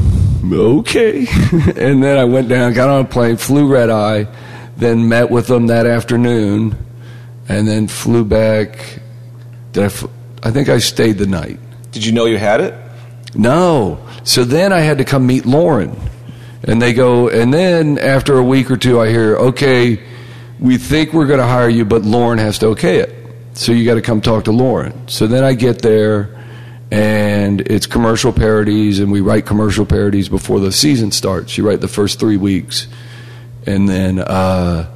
okay. 0.52 1.20
and 1.76 2.02
then 2.02 2.18
I 2.18 2.24
went 2.24 2.48
down, 2.50 2.74
got 2.74 2.90
on 2.90 3.06
a 3.06 3.08
plane, 3.08 3.38
flew 3.38 3.66
red 3.66 3.88
eye, 3.88 4.28
then 4.76 5.08
met 5.08 5.30
with 5.30 5.46
them 5.46 5.68
that 5.68 5.86
afternoon, 5.86 6.76
and 7.48 7.66
then 7.66 7.88
flew 7.88 8.26
back. 8.26 9.00
Did 9.72 9.84
I? 9.84 9.88
Fl- 9.88 10.08
I 10.42 10.50
think 10.50 10.68
I 10.68 10.78
stayed 10.78 11.16
the 11.16 11.26
night. 11.26 11.58
Did 11.92 12.04
you 12.04 12.12
know 12.12 12.26
you 12.26 12.36
had 12.36 12.60
it? 12.60 12.74
No. 13.34 14.06
So 14.24 14.44
then 14.44 14.70
I 14.72 14.80
had 14.80 14.98
to 14.98 15.04
come 15.04 15.26
meet 15.26 15.46
Lorne. 15.46 15.96
And 16.64 16.80
they 16.80 16.92
go, 16.92 17.28
and 17.28 17.52
then 17.52 17.98
after 17.98 18.36
a 18.36 18.42
week 18.42 18.70
or 18.70 18.76
two, 18.76 19.00
I 19.00 19.08
hear, 19.08 19.36
okay, 19.36 19.98
we 20.62 20.78
think 20.78 21.12
we're 21.12 21.26
going 21.26 21.40
to 21.40 21.46
hire 21.46 21.68
you, 21.68 21.84
but 21.84 22.02
Lorne 22.02 22.38
has 22.38 22.58
to 22.60 22.68
okay 22.68 22.98
it. 22.98 23.12
So 23.54 23.72
you 23.72 23.84
got 23.84 23.94
to 23.94 24.02
come 24.02 24.20
talk 24.20 24.44
to 24.44 24.52
Lorne. 24.52 25.08
So 25.08 25.26
then 25.26 25.42
I 25.42 25.54
get 25.54 25.82
there, 25.82 26.40
and 26.90 27.60
it's 27.62 27.86
commercial 27.86 28.32
parodies, 28.32 29.00
and 29.00 29.10
we 29.10 29.20
write 29.20 29.44
commercial 29.44 29.84
parodies 29.84 30.28
before 30.28 30.60
the 30.60 30.70
season 30.70 31.10
starts. 31.10 31.58
You 31.58 31.66
write 31.66 31.80
the 31.80 31.88
first 31.88 32.20
three 32.20 32.36
weeks. 32.36 32.86
And 33.66 33.88
then 33.88 34.20
uh, 34.20 34.88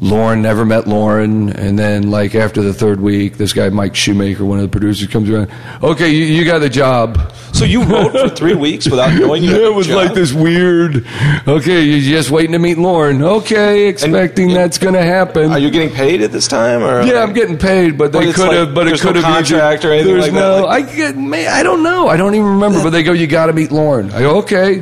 Lorne 0.00 0.42
never 0.42 0.64
met 0.64 0.86
Lorne. 0.86 1.48
And 1.50 1.76
then, 1.78 2.10
like, 2.10 2.34
after 2.36 2.62
the 2.62 2.72
third 2.72 3.00
week, 3.00 3.36
this 3.36 3.52
guy, 3.52 3.68
Mike 3.68 3.96
Shoemaker, 3.96 4.44
one 4.44 4.58
of 4.58 4.62
the 4.62 4.68
producers, 4.68 5.08
comes 5.08 5.28
around, 5.28 5.50
okay, 5.82 6.08
you, 6.10 6.24
you 6.24 6.44
got 6.44 6.60
the 6.60 6.68
job. 6.68 7.32
So 7.52 7.64
you 7.64 7.82
wrote 7.82 8.12
for 8.12 8.28
three 8.28 8.54
weeks 8.66 8.88
without 8.88 9.12
knowing 9.18 9.42
you. 9.42 9.50
Yeah, 9.50 9.56
a 9.66 9.70
it 9.70 9.74
was 9.74 9.88
job? 9.88 9.96
like 9.96 10.14
this 10.14 10.32
weird. 10.32 11.04
Okay, 11.48 11.82
you're 11.82 12.00
just 12.00 12.30
waiting 12.30 12.52
to 12.52 12.58
meet 12.60 12.78
Lorne. 12.78 13.20
Okay, 13.22 13.88
expecting 13.88 14.54
that's 14.54 14.78
going 14.78 14.94
to 14.94 15.02
happen. 15.02 15.50
Are 15.50 15.58
you 15.58 15.70
getting 15.70 15.90
paid 15.90 16.22
at 16.22 16.30
this 16.30 16.46
time? 16.46 16.82
Or 16.84 17.02
yeah, 17.02 17.20
I'm 17.22 17.32
getting 17.32 17.58
paid, 17.58 17.98
but 17.98 18.12
they 18.12 18.32
could 18.32 18.46
like- 18.46 18.52
have. 18.56 18.74
but 18.74 18.86
it 18.86 18.92
no 18.92 18.96
could 18.98 19.16
have 19.16 19.24
contract 19.24 19.84
or 19.84 19.90
anything 19.92 20.12
There's 20.12 20.24
like 20.26 20.32
that, 20.34 20.38
no. 20.60 20.64
like- 20.66 20.84
I 20.84 20.96
get. 20.96 21.16
Man, 21.16 21.52
I 21.52 21.62
don't 21.64 21.82
know. 21.82 22.06
I 22.08 22.16
don't 22.16 22.34
even 22.34 22.46
remember. 22.46 22.82
But 22.84 22.90
they 22.90 23.02
go, 23.02 23.12
you 23.12 23.26
got 23.26 23.46
to 23.46 23.52
meet 23.52 23.72
Lorne. 23.72 24.12
I 24.12 24.20
go, 24.20 24.38
okay. 24.38 24.74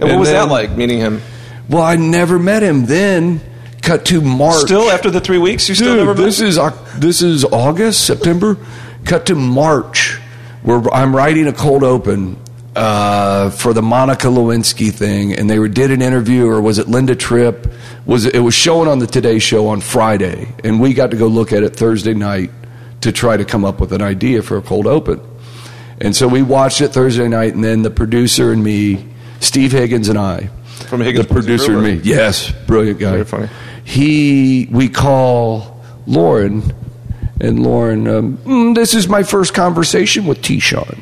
And 0.00 0.08
what 0.08 0.18
was 0.20 0.28
then- 0.30 0.46
that 0.46 0.50
like 0.50 0.70
meeting 0.70 0.98
him? 1.00 1.20
Well, 1.68 1.82
I 1.82 1.96
never 1.96 2.38
met 2.38 2.62
him. 2.62 2.86
Then 2.86 3.40
cut 3.88 4.04
to 4.04 4.20
March. 4.20 4.60
Still 4.60 4.90
after 4.90 5.10
the 5.10 5.20
three 5.20 5.38
weeks, 5.38 5.68
you 5.68 5.74
still 5.74 5.96
never 5.96 6.12
this 6.12 6.40
is 6.40 6.58
this 6.96 7.22
is 7.22 7.44
August, 7.44 8.04
September. 8.06 8.58
Cut 9.04 9.26
to 9.26 9.34
March, 9.34 10.18
where 10.62 10.82
I'm 10.92 11.16
writing 11.16 11.46
a 11.46 11.54
cold 11.54 11.82
open 11.82 12.38
uh, 12.76 13.48
for 13.48 13.72
the 13.72 13.80
Monica 13.80 14.26
Lewinsky 14.26 14.92
thing, 14.92 15.32
and 15.32 15.48
they 15.48 15.58
were, 15.58 15.68
did 15.68 15.90
an 15.90 16.02
interview, 16.02 16.46
or 16.46 16.60
was 16.60 16.78
it 16.78 16.88
Linda 16.88 17.16
Tripp? 17.16 17.72
Was 18.04 18.26
it, 18.26 18.34
it 18.34 18.40
was 18.40 18.54
showing 18.54 18.88
on 18.88 18.98
the 18.98 19.06
Today 19.06 19.38
Show 19.38 19.68
on 19.68 19.80
Friday, 19.80 20.54
and 20.62 20.80
we 20.80 20.92
got 20.92 21.12
to 21.12 21.16
go 21.16 21.26
look 21.26 21.52
at 21.52 21.62
it 21.62 21.74
Thursday 21.74 22.12
night 22.12 22.50
to 23.00 23.10
try 23.10 23.38
to 23.38 23.44
come 23.46 23.64
up 23.64 23.80
with 23.80 23.92
an 23.92 24.02
idea 24.02 24.42
for 24.42 24.58
a 24.58 24.62
cold 24.62 24.86
open. 24.86 25.20
And 26.00 26.14
so 26.14 26.28
we 26.28 26.42
watched 26.42 26.82
it 26.82 26.88
Thursday 26.88 27.28
night, 27.28 27.54
and 27.54 27.64
then 27.64 27.80
the 27.80 27.90
producer 27.90 28.52
and 28.52 28.62
me, 28.62 29.08
Steve 29.40 29.72
Higgins 29.72 30.10
and 30.10 30.18
I, 30.18 30.50
From 30.88 31.00
Higgins 31.00 31.26
the 31.26 31.32
producer 31.32 31.72
and 31.72 31.82
me, 31.82 32.00
yes, 32.04 32.50
brilliant 32.66 33.00
guy. 33.00 33.12
Very 33.12 33.24
funny. 33.24 33.48
He, 33.88 34.68
we 34.70 34.90
call 34.90 35.80
Lorne, 36.06 36.74
and 37.40 37.62
Lorne, 37.62 38.06
um, 38.06 38.36
"Mm, 38.44 38.74
this 38.74 38.92
is 38.92 39.08
my 39.08 39.22
first 39.22 39.54
conversation 39.54 40.26
with 40.26 40.42
T-Sean. 40.42 41.00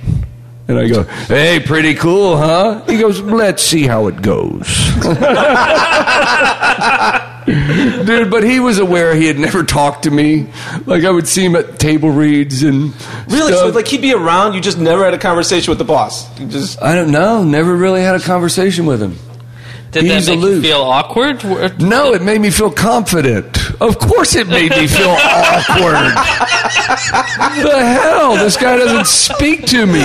And 0.69 0.79
I 0.79 0.89
go, 0.89 1.03
hey, 1.03 1.59
pretty 1.59 1.95
cool, 1.95 2.37
huh? 2.37 2.85
He 2.87 2.99
goes, 2.99 3.21
let's 3.21 3.63
see 3.63 3.89
how 3.89 4.07
it 4.07 4.23
goes. 4.23 4.67
Dude, 7.47 8.31
but 8.31 8.43
he 8.43 8.59
was 8.59 8.79
aware 8.79 9.15
he 9.15 9.27
had 9.27 9.39
never 9.39 9.63
talked 9.63 10.03
to 10.05 10.11
me. 10.11 10.49
Like 10.85 11.05
I 11.05 11.11
would 11.11 11.29
see 11.29 11.45
him 11.45 11.55
at 11.55 11.79
table 11.79 12.11
reads 12.11 12.65
and 12.65 12.93
really? 13.29 13.53
So 13.53 13.69
like 13.69 13.87
he'd 13.87 14.01
be 14.01 14.13
around, 14.13 14.55
you 14.55 14.61
just 14.61 14.79
never 14.79 15.05
had 15.05 15.15
a 15.15 15.19
conversation 15.19 15.71
with 15.71 15.79
the 15.79 15.85
boss. 15.85 16.27
You 16.41 16.49
just 16.49 16.83
I 16.83 16.97
don't 16.97 17.13
know. 17.13 17.45
Never 17.45 17.77
really 17.77 18.03
had 18.03 18.17
a 18.17 18.21
conversation 18.21 18.87
with 18.87 19.01
him. 19.01 19.17
Did 20.03 20.11
He's 20.13 20.27
that 20.27 20.33
make 20.33 20.39
aloof. 20.41 20.57
you 20.65 20.71
feel 20.71 20.81
awkward? 20.83 21.81
No, 21.81 22.13
it 22.15 22.23
made 22.23 22.41
me 22.41 22.51
feel 22.51 22.71
confident. 22.71 23.47
Of 23.81 23.99
course, 23.99 24.35
it 24.35 24.49
made 24.49 24.71
me 24.71 24.87
feel 24.87 25.09
awkward. 25.19 26.13
the 27.63 27.81
hell? 28.01 28.37
This 28.37 28.57
guy 28.57 28.77
doesn't 28.77 29.07
speak 29.07 29.67
to 29.67 29.87
me. 29.87 30.03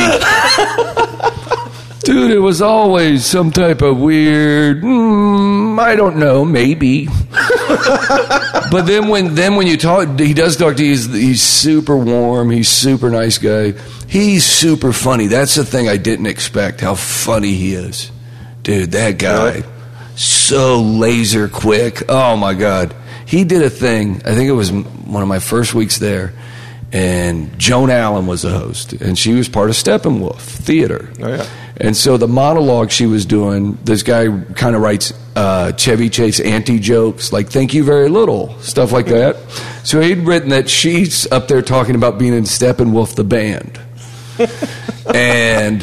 Dude, 2.04 2.32
it 2.32 2.40
was 2.40 2.62
always 2.64 3.26
some 3.26 3.52
type 3.52 3.84
of 3.84 4.00
weird. 4.00 4.82
Mm, 4.82 5.80
I 5.80 5.96
don't 5.96 6.18
know, 6.18 6.44
maybe. 6.44 7.06
but 8.72 8.82
then 8.88 9.08
when 9.08 9.36
then 9.36 9.56
when 9.56 9.68
you 9.68 9.78
talk, 9.78 10.20
he 10.20 10.34
does 10.34 10.58
talk 10.58 10.78
to 10.78 10.84
you. 10.84 10.90
He's, 10.90 11.06
he's 11.14 11.42
super 11.44 11.96
warm. 11.96 12.50
He's 12.50 12.70
super 12.70 13.12
nice 13.12 13.38
guy. 13.38 13.74
He's 14.08 14.44
super 14.44 14.94
funny. 14.94 15.28
That's 15.28 15.54
the 15.56 15.64
thing 15.64 15.88
I 15.88 15.98
didn't 15.98 16.26
expect. 16.26 16.82
How 16.82 16.96
funny 16.96 17.54
he 17.54 17.76
is, 17.76 18.12
dude. 18.64 18.92
That 18.94 19.20
guy, 19.20 19.52
Really? 19.60 19.64
So 20.24 20.82
laser 20.82 21.48
quick. 21.48 22.04
Oh 22.10 22.36
my 22.38 22.54
god. 22.54 22.96
He 23.26 23.44
did 23.44 23.62
a 23.62 23.70
thing. 23.70 24.22
I 24.26 24.36
think 24.36 24.50
it 24.50 24.54
was 24.54 24.72
one 24.72 25.24
of 25.24 25.30
my 25.30 25.40
first 25.40 25.74
weeks 25.74 25.98
there. 26.00 26.34
And 26.94 27.58
Joan 27.58 27.90
Allen 27.90 28.28
was 28.28 28.42
the 28.42 28.50
host, 28.50 28.92
and 28.92 29.18
she 29.18 29.34
was 29.34 29.48
part 29.48 29.70
of 29.70 29.78
Steppenwolf 29.78 30.42
Theater. 30.42 31.10
Oh, 31.22 31.30
yeah. 31.30 31.48
And 31.78 31.96
so 31.96 32.18
the 32.18 32.28
monologue 32.28 32.92
she 32.92 33.06
was 33.06 33.26
doing, 33.26 33.78
this 33.86 34.04
guy 34.04 34.28
kind 34.56 34.76
of 34.76 34.82
writes 34.82 35.14
uh, 35.38 35.72
Chevy 35.72 36.10
Chase 36.10 36.42
anti 36.42 36.80
jokes, 36.80 37.32
like 37.32 37.48
"Thank 37.48 37.74
you 37.74 37.86
very 37.86 38.10
little," 38.10 38.60
stuff 38.60 38.92
like 38.92 39.06
that. 39.06 39.38
So 39.86 40.02
he'd 40.02 40.20
written 40.20 40.50
that 40.50 40.70
she's 40.70 41.32
up 41.32 41.48
there 41.48 41.62
talking 41.62 41.96
about 41.96 42.20
being 42.20 42.34
in 42.34 42.44
Steppenwolf 42.44 43.16
the 43.16 43.24
band, 43.24 43.80
and 45.16 45.82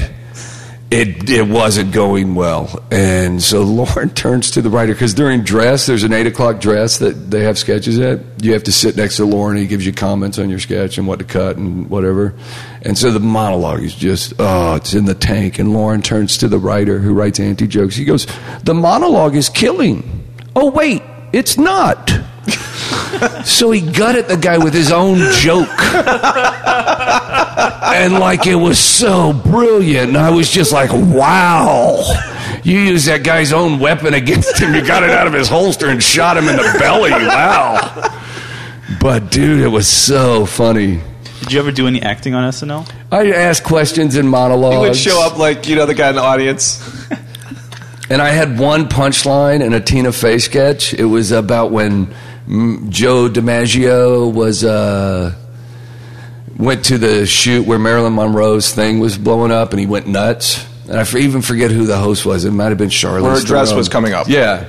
it 0.91 1.29
it 1.29 1.47
wasn't 1.47 1.93
going 1.93 2.35
well, 2.35 2.83
and 2.91 3.43
so 3.43 3.63
Lorne 3.65 4.11
turns 4.11 4.51
to 4.53 4.63
the 4.63 4.71
writer 4.71 4.95
because 4.95 5.13
during 5.13 5.43
dress, 5.43 5.87
there's 5.87 6.03
an 6.03 6.13
eight 6.15 6.27
o'clock 6.27 6.61
dress 6.61 6.99
that 6.99 7.31
they 7.31 7.43
have 7.43 7.59
sketches 7.59 7.99
at. 7.99 8.21
You 8.43 8.55
have 8.55 8.65
to 8.65 8.73
sit 8.73 8.97
next 8.97 9.17
to 9.17 9.27
Lorne. 9.27 9.59
He 9.59 9.67
gives 9.67 9.85
you 9.85 9.93
comments 9.93 10.39
on 10.39 10.49
your 10.49 10.59
sketch 10.59 10.97
and 10.97 11.07
what 11.07 11.19
to 11.19 11.25
cut 11.27 11.57
and 11.57 11.91
whatever. 11.91 12.35
And 12.83 12.97
so 12.97 13.11
the 13.11 13.21
monologue 13.21 13.83
is 13.83 13.95
just 13.95 14.33
oh, 14.39 14.77
it's 14.77 14.95
in 14.95 15.05
the 15.05 15.15
tank. 15.15 15.59
And 15.59 15.75
Lorne 15.75 16.01
turns 16.01 16.39
to 16.39 16.49
the 16.49 16.59
writer 16.59 16.99
who 16.99 17.13
writes 17.13 17.39
anti 17.39 17.67
jokes. 17.67 17.95
He 17.95 18.07
goes, 18.07 18.27
"The 18.65 18.75
monologue 18.75 19.37
is 19.37 19.51
killing." 19.51 20.25
Oh 20.57 20.71
wait, 20.71 21.03
it's 21.33 21.59
not. 21.59 22.11
so 23.45 23.71
he 23.71 23.81
gutted 23.81 24.29
the 24.29 24.37
guy 24.37 24.59
with 24.59 24.75
his 24.75 24.93
own 24.93 25.19
joke 25.35 25.69
and 27.99 28.15
like 28.15 28.47
it 28.47 28.55
was 28.55 28.79
so 28.79 29.33
brilliant. 29.33 30.09
And 30.09 30.19
I 30.19 30.31
was 30.31 30.51
just 30.51 30.73
like, 30.73 30.91
wow. 30.93 32.03
You 32.63 32.79
used 32.79 33.07
that 33.09 33.25
guy's 33.25 33.53
own 33.53 33.79
weapon 33.79 34.15
against 34.15 34.59
him. 34.59 34.75
You 34.75 34.87
got 34.87 35.03
it 35.03 35.11
out 35.11 35.27
of 35.27 35.33
his 35.33 35.49
holster 35.49 35.89
and 35.89 36.03
shot 36.03 36.37
him 36.37 36.49
in 36.49 36.57
the 36.57 36.77
belly. 36.79 37.11
Wow. 37.11 38.25
But 39.01 39.31
dude, 39.31 39.61
it 39.61 39.69
was 39.69 39.89
so 39.89 40.45
funny. 40.47 41.01
Did 41.41 41.53
you 41.53 41.61
ever 41.61 41.71
do 41.71 41.87
any 41.87 42.03
acting 42.03 42.35
on 42.35 42.51
SNL? 42.51 42.91
I 43.11 43.31
asked 43.33 43.65
questions 43.65 44.17
in 44.17 44.27
monologues. 44.27 44.75
He 44.75 44.81
would 44.81 44.97
show 44.97 45.25
up 45.25 45.39
like 45.39 45.69
you 45.69 45.77
know 45.77 45.87
the 45.87 45.95
guy 45.95 46.11
in 46.11 46.17
the 46.17 46.23
audience. 46.23 46.85
And 48.11 48.23
I 48.23 48.31
had 48.31 48.59
one 48.59 48.89
punchline 48.89 49.63
in 49.65 49.75
a 49.75 49.81
Tina 49.81 50.13
Fey 50.13 50.39
sketch. 50.39 50.95
It 50.95 51.05
was 51.05 51.31
about 51.31 51.71
when 51.71 52.15
Joe 52.49 53.29
DiMaggio 53.29 54.33
was 54.33 54.65
uh, 54.65 55.35
went 56.57 56.87
to 56.87 56.97
the 56.97 57.27
shoot 57.27 57.67
where 57.67 57.79
Marilyn 57.79 58.15
Monroe's 58.15 58.75
thing 58.75 59.01
was 59.01 59.19
blowing 59.19 59.53
up, 59.53 59.73
and 59.73 59.81
he 59.81 59.87
went 59.87 60.07
nuts. 60.07 60.67
And 60.89 60.99
I 60.99 61.19
even 61.19 61.43
forget 61.43 61.71
who 61.71 61.85
the 61.85 61.99
host 61.99 62.25
was. 62.25 62.47
It 62.47 62.53
might 62.53 62.71
have 62.71 62.79
been 62.79 62.89
Charlotte. 62.89 63.41
Her 63.41 63.45
dress 63.45 63.75
was 63.75 63.91
coming 63.91 64.15
up. 64.15 64.29
Yeah. 64.29 64.65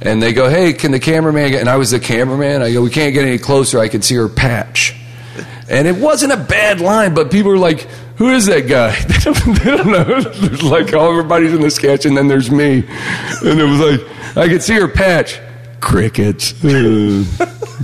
And 0.00 0.22
they 0.22 0.32
go, 0.32 0.48
"Hey, 0.48 0.72
can 0.74 0.92
the 0.92 1.00
cameraman?" 1.00 1.50
Get, 1.50 1.60
and 1.60 1.68
I 1.68 1.76
was 1.76 1.90
the 1.90 1.98
cameraman. 1.98 2.62
I 2.62 2.72
go, 2.72 2.82
"We 2.82 2.90
can't 2.90 3.12
get 3.12 3.24
any 3.24 3.38
closer. 3.38 3.80
I 3.80 3.88
can 3.88 4.00
see 4.00 4.14
her 4.14 4.28
patch." 4.28 4.94
And 5.68 5.88
it 5.88 5.96
wasn't 5.96 6.32
a 6.32 6.36
bad 6.36 6.80
line, 6.80 7.14
but 7.14 7.32
people 7.32 7.50
were 7.50 7.58
like, 7.58 7.88
"Who 8.18 8.30
is 8.30 8.46
that 8.46 8.68
guy?" 8.68 8.96
They 9.08 9.18
don't, 9.18 9.58
they 9.58 9.76
don't 9.76 9.86
know. 9.88 10.20
There's 10.20 10.62
like 10.62 10.94
all 10.94 11.10
everybody's 11.10 11.52
in 11.52 11.62
the 11.62 11.70
sketch, 11.70 12.06
and 12.06 12.16
then 12.16 12.28
there's 12.28 12.48
me, 12.48 12.84
and 13.44 13.60
it 13.60 13.64
was 13.64 13.80
like 13.80 14.36
I 14.36 14.48
could 14.48 14.62
see 14.62 14.74
her 14.74 14.86
patch. 14.86 15.40
Crickets. 15.80 16.52
Uh, 16.64 17.24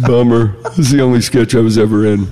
bummer. 0.06 0.56
This 0.70 0.78
is 0.78 0.90
the 0.92 1.02
only 1.02 1.20
sketch 1.20 1.54
I 1.54 1.60
was 1.60 1.78
ever 1.78 2.06
in. 2.06 2.26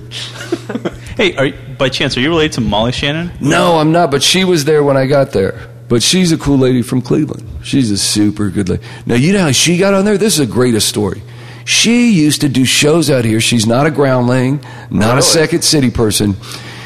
Hey, 1.15 1.35
are 1.35 1.45
you, 1.45 1.53
by 1.77 1.89
chance, 1.89 2.17
are 2.17 2.21
you 2.21 2.29
related 2.29 2.53
to 2.53 2.61
Molly 2.61 2.91
Shannon? 2.91 3.31
No, 3.39 3.77
I'm 3.77 3.91
not, 3.91 4.09
but 4.09 4.23
she 4.23 4.43
was 4.43 4.65
there 4.65 4.83
when 4.83 4.97
I 4.97 5.05
got 5.05 5.31
there. 5.31 5.69
But 5.87 6.01
she's 6.01 6.31
a 6.31 6.37
cool 6.37 6.57
lady 6.57 6.81
from 6.81 7.01
Cleveland. 7.01 7.47
She's 7.63 7.91
a 7.91 7.97
super 7.97 8.49
good 8.49 8.67
lady. 8.67 8.83
Now, 9.05 9.15
you 9.15 9.31
know 9.31 9.41
how 9.41 9.51
she 9.51 9.77
got 9.77 9.93
on 9.93 10.05
there? 10.05 10.17
This 10.17 10.39
is 10.39 10.47
the 10.47 10.51
greatest 10.51 10.89
story. 10.89 11.21
She 11.65 12.11
used 12.11 12.41
to 12.41 12.49
do 12.49 12.65
shows 12.65 13.09
out 13.11 13.25
here. 13.25 13.39
She's 13.39 13.67
not 13.67 13.85
a 13.85 13.91
groundling, 13.91 14.63
not 14.89 15.17
a 15.17 15.21
second 15.21 15.63
city 15.63 15.91
person. 15.91 16.35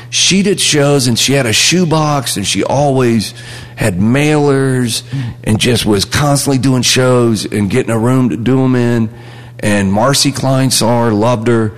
She 0.09 0.43
did 0.43 0.59
shows 0.59 1.07
and 1.07 1.17
she 1.17 1.33
had 1.33 1.45
a 1.45 1.53
shoebox 1.53 2.37
and 2.37 2.45
she 2.45 2.63
always 2.63 3.33
had 3.77 3.95
mailers 3.97 5.03
and 5.45 5.59
just 5.59 5.85
was 5.85 6.03
constantly 6.03 6.57
doing 6.57 6.81
shows 6.81 7.45
and 7.45 7.69
getting 7.69 7.91
a 7.91 7.97
room 7.97 8.29
to 8.31 8.35
do 8.37 8.57
them 8.57 8.75
in. 8.75 9.09
And 9.59 9.91
Marci 9.93 10.35
Klein 10.35 10.69
saw 10.71 11.05
her, 11.05 11.13
loved 11.13 11.47
her, 11.47 11.71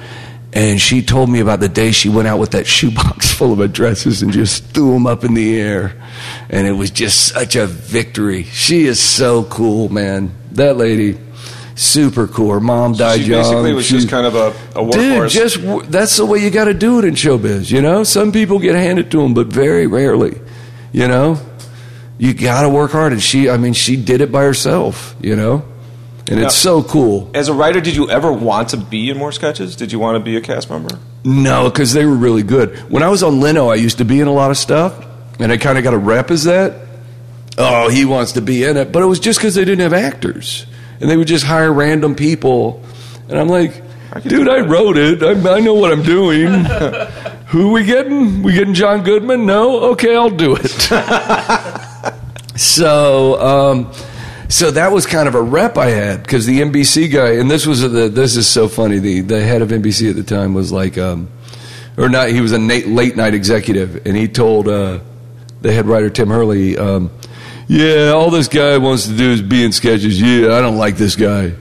and 0.51 0.81
she 0.81 1.01
told 1.03 1.29
me 1.29 1.39
about 1.41 1.59
the 1.59 1.69
day 1.69 1.91
she 1.91 2.09
went 2.09 2.27
out 2.27 2.39
with 2.39 2.51
that 2.51 2.65
shoebox 2.75 3.31
full 3.33 3.53
of 3.53 3.59
addresses 3.59 4.21
and 4.23 4.31
just 4.31 4.63
threw 4.73 4.93
them 4.93 5.05
up 5.05 5.23
in 5.23 5.33
the 5.35 5.59
air. 5.59 5.93
And 6.49 6.65
it 6.67 6.71
was 6.71 6.89
just 6.89 7.27
such 7.33 7.55
a 7.55 7.67
victory. 7.67 8.43
She 8.43 8.85
is 8.85 8.99
so 8.99 9.43
cool, 9.43 9.89
man. 9.89 10.31
That 10.53 10.77
lady, 10.77 11.17
super 11.75 12.27
cool. 12.27 12.51
Her 12.53 12.59
mom 12.59 12.93
died 12.93 13.19
she 13.21 13.27
young. 13.27 13.41
basically 13.43 13.73
was 13.73 13.85
She- 13.85 13.95
just 13.97 14.09
kind 14.09 14.25
of 14.25 14.35
a, 14.35 14.47
a 14.79 14.89
Dude, 14.89 14.93
workhorse. 14.95 15.29
just 15.29 15.91
that's 15.91 16.17
the 16.17 16.25
way 16.25 16.39
you 16.39 16.49
got 16.49 16.65
to 16.65 16.73
do 16.73 16.97
it 16.99 17.05
in 17.05 17.13
showbiz. 17.13 17.69
You 17.71 17.81
know, 17.81 18.03
some 18.03 18.31
people 18.31 18.57
get 18.59 18.75
handed 18.75 19.11
to 19.11 19.21
them, 19.21 19.33
but 19.33 19.47
very 19.47 19.85
rarely. 19.85 20.39
You 20.91 21.07
know, 21.07 21.39
you 22.19 22.33
got 22.35 22.61
to 22.61 22.69
work 22.69 22.91
hard, 22.91 23.13
and 23.13 23.21
she. 23.21 23.49
I 23.49 23.57
mean, 23.57 23.73
she 23.73 23.95
did 23.95 24.21
it 24.21 24.31
by 24.31 24.43
herself. 24.43 25.15
You 25.21 25.35
know, 25.35 25.65
and 26.29 26.39
it's 26.39 26.55
so 26.55 26.83
cool. 26.83 27.31
As 27.33 27.47
a 27.47 27.53
writer, 27.53 27.81
did 27.81 27.95
you 27.95 28.09
ever 28.09 28.31
want 28.31 28.69
to 28.69 28.77
be 28.77 29.09
in 29.09 29.17
more 29.17 29.31
sketches? 29.31 29.75
Did 29.75 29.91
you 29.91 29.97
want 29.97 30.17
to 30.17 30.23
be 30.23 30.37
a 30.37 30.41
cast 30.41 30.69
member? 30.69 30.99
No, 31.23 31.69
because 31.69 31.93
they 31.93 32.05
were 32.05 32.15
really 32.15 32.43
good. 32.43 32.77
When 32.91 33.01
I 33.01 33.09
was 33.09 33.23
on 33.23 33.39
Leno, 33.39 33.69
I 33.69 33.75
used 33.75 33.97
to 33.97 34.05
be 34.05 34.19
in 34.19 34.27
a 34.27 34.33
lot 34.33 34.51
of 34.51 34.57
stuff, 34.57 35.05
and 35.39 35.51
I 35.51 35.57
kind 35.57 35.77
of 35.77 35.83
got 35.83 35.93
a 35.93 35.97
rep 35.97 36.29
as 36.29 36.43
that. 36.43 36.87
Oh, 37.57 37.89
he 37.89 38.05
wants 38.05 38.33
to 38.33 38.41
be 38.41 38.63
in 38.63 38.77
it, 38.77 38.91
but 38.91 39.01
it 39.01 39.05
was 39.05 39.19
just 39.19 39.39
because 39.39 39.55
they 39.55 39.65
didn't 39.65 39.81
have 39.81 39.93
actors, 39.93 40.65
and 41.01 41.09
they 41.09 41.17
would 41.17 41.27
just 41.27 41.45
hire 41.45 41.73
random 41.73 42.15
people, 42.15 42.83
and 43.27 43.37
I'm 43.37 43.49
like, 43.49 43.81
I 44.13 44.19
dude, 44.21 44.47
I 44.47 44.59
wrote 44.59 44.97
it. 44.97 45.21
I, 45.21 45.31
I 45.55 45.59
know 45.59 45.73
what 45.73 45.91
I'm 45.91 46.03
doing. 46.03 46.65
Who 47.47 47.71
we 47.71 47.83
getting? 47.83 48.43
We 48.43 48.53
getting 48.53 48.73
John 48.73 49.03
Goodman? 49.03 49.45
No, 49.45 49.91
okay, 49.91 50.15
I'll 50.15 50.29
do 50.29 50.55
it. 50.55 50.91
so. 52.59 53.39
Um, 53.41 53.91
so 54.49 54.71
that 54.71 54.91
was 54.91 55.05
kind 55.05 55.27
of 55.27 55.35
a 55.35 55.41
rep 55.41 55.77
I 55.77 55.91
had 55.91 56.23
because 56.23 56.47
the 56.47 56.59
NBC 56.59 57.13
guy, 57.13 57.33
and 57.33 57.49
this 57.51 57.67
was 57.67 57.81
the 57.81 58.09
this 58.09 58.35
is 58.35 58.47
so 58.47 58.67
funny. 58.67 58.97
The 58.97 59.21
the 59.21 59.43
head 59.43 59.61
of 59.61 59.69
NBC 59.69 60.09
at 60.09 60.15
the 60.15 60.23
time 60.23 60.55
was 60.55 60.71
like, 60.71 60.97
um, 60.97 61.29
or 61.97 62.09
not. 62.09 62.29
He 62.29 62.41
was 62.41 62.51
a 62.51 62.57
na- 62.57 62.87
late 62.87 63.15
night 63.15 63.35
executive, 63.35 64.07
and 64.07 64.17
he 64.17 64.27
told 64.27 64.67
uh, 64.67 64.99
the 65.61 65.71
head 65.71 65.85
writer 65.85 66.09
Tim 66.09 66.29
Herlihy, 66.29 66.77
um, 66.79 67.11
"Yeah, 67.67 68.13
all 68.15 68.31
this 68.31 68.47
guy 68.47 68.79
wants 68.79 69.05
to 69.07 69.15
do 69.15 69.29
is 69.29 69.43
be 69.43 69.63
in 69.63 69.71
sketches. 69.71 70.19
Yeah, 70.19 70.55
I 70.55 70.61
don't 70.61 70.77
like 70.77 70.97
this 70.97 71.15
guy." 71.15 71.53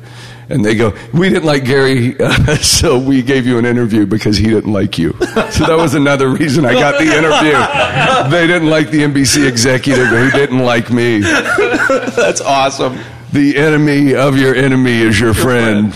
And 0.51 0.65
they 0.65 0.75
go, 0.75 0.95
"We 1.13 1.29
didn't 1.29 1.45
like 1.45 1.65
Gary, 1.65 2.19
uh, 2.19 2.57
so 2.57 2.99
we 2.99 3.21
gave 3.23 3.47
you 3.47 3.59
an 3.59 3.67
interview 3.67 4.07
because 4.07 4.39
he 4.39 4.47
didn't 4.47 4.73
like 4.73 4.99
you." 4.99 5.13
So 5.51 5.67
that 5.67 5.77
was 5.77 5.95
another 5.95 6.29
reason 6.31 6.65
I 6.65 6.73
got 6.73 6.99
the 6.99 7.05
interview. 7.05 8.31
They 8.31 8.47
didn't 8.47 8.71
like 8.71 8.91
the 8.91 9.03
NBC 9.03 9.47
executive 9.47 10.07
who 10.07 10.31
didn't 10.31 10.61
like 10.61 10.91
me. 10.91 11.21
That's 11.21 12.41
awesome. 12.41 12.99
The 13.33 13.57
enemy 13.59 14.15
of 14.15 14.39
your 14.39 14.55
enemy 14.55 15.03
is 15.03 15.21
your 15.21 15.35
friend. 15.35 15.95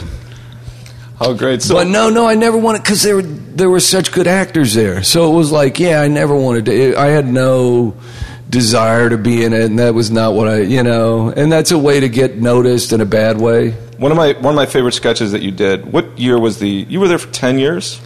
Oh, 1.24 1.34
great. 1.34 1.62
So, 1.62 1.74
But 1.74 1.86
no, 1.86 2.10
no, 2.10 2.26
I 2.26 2.34
never 2.34 2.58
wanted 2.58 2.82
because 2.82 3.02
there 3.02 3.16
were 3.16 3.22
there 3.22 3.70
were 3.70 3.80
such 3.80 4.12
good 4.12 4.26
actors 4.26 4.74
there. 4.74 5.02
So 5.02 5.32
it 5.32 5.36
was 5.36 5.52
like, 5.52 5.78
yeah, 5.78 6.00
I 6.00 6.08
never 6.08 6.34
wanted 6.36 6.66
to. 6.66 6.96
I 6.96 7.06
had 7.06 7.26
no 7.26 7.94
desire 8.50 9.08
to 9.08 9.16
be 9.16 9.44
in 9.44 9.52
it, 9.52 9.64
and 9.64 9.78
that 9.78 9.94
was 9.94 10.10
not 10.10 10.34
what 10.34 10.48
I, 10.48 10.60
you 10.60 10.82
know. 10.82 11.30
And 11.30 11.50
that's 11.50 11.70
a 11.70 11.78
way 11.78 12.00
to 12.00 12.08
get 12.08 12.36
noticed 12.36 12.92
in 12.92 13.00
a 13.00 13.06
bad 13.06 13.40
way. 13.40 13.74
One 14.02 14.10
of 14.10 14.16
my 14.18 14.32
one 14.32 14.52
of 14.52 14.56
my 14.56 14.66
favorite 14.66 14.92
sketches 14.92 15.30
that 15.30 15.42
you 15.42 15.52
did. 15.52 15.90
What 15.92 16.18
year 16.18 16.36
was 16.36 16.58
the? 16.58 16.68
You 16.68 16.98
were 16.98 17.06
there 17.06 17.18
for 17.18 17.32
ten 17.32 17.56
years. 17.56 18.00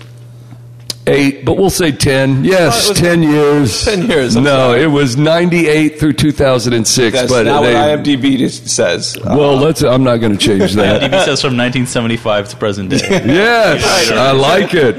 Eight, 1.08 1.44
but 1.44 1.56
we'll 1.56 1.70
say 1.70 1.92
ten. 1.92 2.38
Oh, 2.38 2.42
Yes, 2.42 2.90
it 2.90 2.96
ten 2.96 3.22
years. 3.22 3.84
10 3.84 4.08
years, 4.10 4.34
I'm 4.34 4.42
no, 4.42 4.50
sorry. 4.50 4.82
it 4.82 4.86
was 4.88 5.16
ninety 5.16 5.68
eight 5.68 6.00
through 6.00 6.14
two 6.14 6.32
thousand 6.32 6.72
and 6.72 6.86
six. 6.86 7.16
That's 7.16 7.30
But 7.30 7.46
not 7.46 7.60
they, 7.62 7.74
what 7.74 8.00
IMDb 8.04 8.50
says. 8.50 9.16
well, 9.24 9.54
let's. 9.56 9.82
I'm 9.84 10.02
not 10.02 10.16
going 10.16 10.36
to 10.36 10.38
change 10.38 10.72
that. 10.74 11.02
DB 11.02 11.10
says 11.24 11.40
from 11.40 11.56
1975 11.56 12.48
to 12.48 12.56
present 12.56 12.90
day. 12.90 12.96
yes, 13.08 14.10
I 14.10 14.32
like 14.32 14.74
it. 14.74 14.96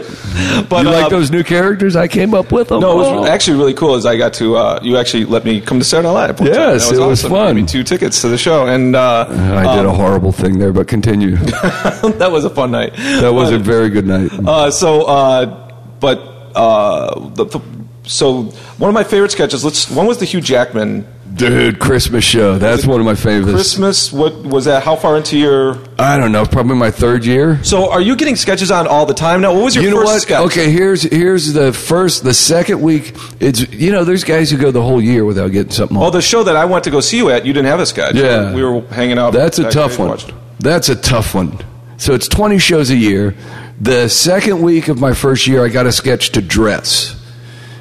But, 0.70 0.84
you 0.84 0.90
uh, 0.90 0.94
like 1.02 1.10
those 1.10 1.30
new 1.30 1.44
characters? 1.44 1.96
I 1.98 2.08
came 2.08 2.34
up 2.34 2.52
with 2.54 2.70
them. 2.70 2.80
No, 2.80 2.92
it 2.94 2.96
was 2.96 3.08
Oh. 3.08 3.26
actually 3.26 3.58
really 3.58 3.74
cool. 3.74 3.96
Is 3.96 4.06
I 4.06 4.18
got 4.18 4.34
to, 4.36 4.56
uh, 4.56 4.80
you 4.84 4.96
actually 4.98 5.26
let 5.26 5.44
me 5.44 5.60
come 5.60 5.80
to 5.80 5.86
Saturday 5.86 6.08
Night 6.08 6.14
Live. 6.14 6.40
one 6.40 6.50
time. 6.52 6.58
Yes, 6.74 6.90
that 6.90 6.96
it 6.96 7.06
was 7.06 7.20
awesome. 7.26 7.32
fun. 7.32 7.48
You 7.48 7.54
gave 7.54 7.64
me 7.64 7.68
two 7.72 7.84
tickets 7.84 8.22
to 8.22 8.30
the 8.30 8.38
show, 8.38 8.66
and 8.68 8.96
uh, 8.96 9.26
I 9.30 9.76
did 9.76 9.86
a 9.86 9.92
horrible 9.92 10.32
thing 10.32 10.58
there, 10.60 10.72
but 10.72 10.88
continue. 10.88 11.36
that 11.36 12.30
was 12.32 12.46
a 12.46 12.50
fun 12.50 12.72
night. 12.72 12.94
That 12.96 13.34
was 13.34 13.52
a 13.52 13.58
very 13.60 13.90
good 13.90 14.06
night. 14.08 14.32
Uh, 14.34 14.72
so, 14.72 15.02
uh, 15.04 15.64
but 16.00 16.18
uh, 16.56 17.30
the, 17.30 17.46
the, 17.46 17.60
so 18.04 18.44
one 18.78 18.90
of 18.90 18.94
my 18.94 19.04
favorite 19.04 19.32
sketches. 19.32 19.64
Let's. 19.64 19.90
One 19.90 20.08
was 20.08 20.18
the 20.18 20.26
Hugh 20.26 20.42
Jackman 20.42 21.06
Dude, 21.38 21.78
Christmas 21.78 22.24
show. 22.24 22.58
That's 22.58 22.86
one 22.88 23.00
of 23.00 23.06
my 23.06 23.14
favorites. 23.14 23.54
Christmas. 23.54 24.12
What 24.12 24.34
was 24.44 24.66
that? 24.66 24.84
How 24.84 24.96
far 24.96 25.18
into 25.18 25.38
your? 25.38 25.78
I 26.00 26.18
don't 26.18 26.32
know, 26.32 26.46
probably 26.46 26.76
my 26.76 26.90
third 26.90 27.26
year. 27.26 27.64
So, 27.64 27.92
are 27.92 28.02
you 28.02 28.16
getting 28.16 28.36
sketches 28.36 28.72
on 28.72 28.88
all 28.88 29.06
the 29.06 29.14
time 29.14 29.42
now? 29.42 29.54
What 29.54 29.66
was 29.66 29.76
your 29.76 29.84
You 29.84 29.92
know 29.92 29.98
first 29.98 30.12
what? 30.12 30.22
sketch? 30.24 30.46
Okay, 30.48 30.72
here's 30.72 31.04
here's 31.04 31.54
the 31.54 31.74
first, 31.74 32.24
the 32.24 32.34
second 32.34 32.82
week. 32.82 33.16
It's 33.40 33.72
you 33.72 33.92
know, 33.92 34.04
there's 34.04 34.24
guys 34.24 34.50
who 34.50 34.58
go 34.58 34.72
the 34.72 34.82
whole 34.82 35.02
year 35.02 35.26
without 35.26 35.52
getting 35.52 35.72
something. 35.72 35.98
Oh, 35.98 36.06
on. 36.06 36.12
the 36.12 36.22
show 36.22 36.44
that 36.44 36.56
I 36.56 36.66
went 36.66 36.86
to 36.86 36.90
go 36.90 37.02
see 37.02 37.18
you 37.18 37.30
at, 37.30 37.46
you 37.46 37.54
didn't 37.54 37.68
have 37.68 37.80
a 37.80 37.86
sketch. 37.86 38.16
Yeah. 38.16 38.54
we 38.56 38.64
were 38.64 38.82
hanging 38.88 39.20
out. 39.20 39.32
That's 39.32 39.60
a 39.60 39.70
tough 39.70 40.00
one. 40.00 40.18
That's 40.60 40.90
a 40.90 40.96
tough 40.96 41.36
one. 41.36 41.60
So 41.98 42.14
it's 42.14 42.28
20 42.28 42.58
shows 42.60 42.90
a 42.90 42.96
year. 42.96 43.36
The 43.80 44.08
second 44.10 44.62
week 44.62 44.88
of 44.88 45.00
my 45.00 45.14
first 45.14 45.46
year, 45.48 45.64
I 45.64 45.70
got 45.70 45.86
a 45.86 45.92
sketch 45.92 46.32
to 46.32 46.42
dress, 46.42 47.16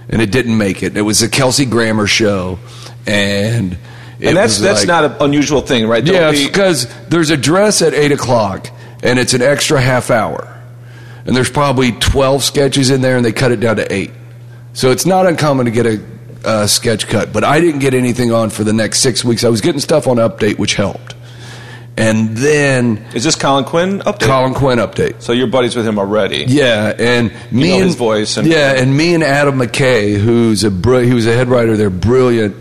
and 0.09 0.21
it 0.21 0.31
didn't 0.31 0.57
make 0.59 0.83
it. 0.83 0.97
It 0.97 1.03
was 1.03 1.23
a 1.23 1.29
Kelsey 1.29 1.65
Grammer 1.65 2.07
show, 2.07 2.59
and 3.07 3.73
it 4.21 4.29
And 4.29 4.37
that's 4.37 4.59
that's 4.59 4.81
like- 4.81 4.89
not 4.89 5.05
an 5.05 5.13
unusual 5.21 5.63
thing, 5.63 5.87
right? 5.87 6.05
Don't 6.05 6.15
Yeah, 6.15 6.33
be- 6.33 6.47
because 6.47 6.87
there's 7.09 7.31
a 7.31 7.37
dress 7.37 7.81
at 7.81 7.95
eight 7.95 8.13
o'clock, 8.13 8.69
and 9.03 9.19
it's 9.19 9.33
an 9.33 9.41
extra 9.43 9.81
half 9.81 10.11
hour, 10.11 10.47
and 11.25 11.35
there's 11.35 11.51
probably 11.51 11.93
twelve 11.93 12.45
sketches 12.45 12.91
in 12.91 13.01
there, 13.01 13.17
and 13.17 13.25
they 13.25 13.33
cut 13.33 13.51
it 13.51 13.61
down 13.61 13.77
to 13.77 13.91
eight. 13.93 14.11
So 14.75 14.91
it's 14.91 15.07
not 15.07 15.27
uncommon 15.27 15.65
to 15.65 15.71
get 15.71 15.87
a, 15.87 16.01
uh, 16.45 16.67
sketch 16.67 17.09
cut, 17.09 17.33
but 17.33 17.43
I 17.43 17.59
didn't 17.61 17.81
get 17.81 17.95
anything 17.95 18.33
on 18.33 18.51
for 18.51 18.65
the 18.65 18.75
next 18.75 18.99
six 19.01 19.25
weeks. 19.25 19.45
I 19.45 19.49
was 19.49 19.63
getting 19.63 19.81
stuff 19.81 20.07
on 20.07 20.19
update, 20.19 20.59
which 20.59 20.75
helped. 20.75 21.15
And 21.99 22.37
then 22.37 22.99
Is 23.15 23.25
this 23.25 23.35
Colin 23.37 23.65
Quinn 23.65 24.01
update? 24.01 24.27
Colin 24.27 24.53
Quinn 24.55 24.79
update. 24.79 25.23
So 25.23 25.33
you're 25.33 25.47
buddies 25.47 25.75
with 25.75 25.87
him 25.87 25.99
already. 25.99 26.45
Yeah, 26.47 26.93
and 26.99 27.33
me 27.51 27.71
know 27.71 27.77
and 27.77 27.85
his 27.87 27.95
voice 27.95 28.37
and- 28.37 28.47
yeah, 28.47 28.73
and 28.77 28.95
me 28.95 29.15
and 29.15 29.25
Adam 29.25 29.59
McKay, 29.59 30.19
who's 30.19 30.63
a 30.63 30.71
br- 30.71 31.01
he 31.01 31.15
was 31.15 31.27
a 31.27 31.33
head 31.35 31.49
writer. 31.49 31.77
They're 31.77 31.89
brilliant. 31.89 32.55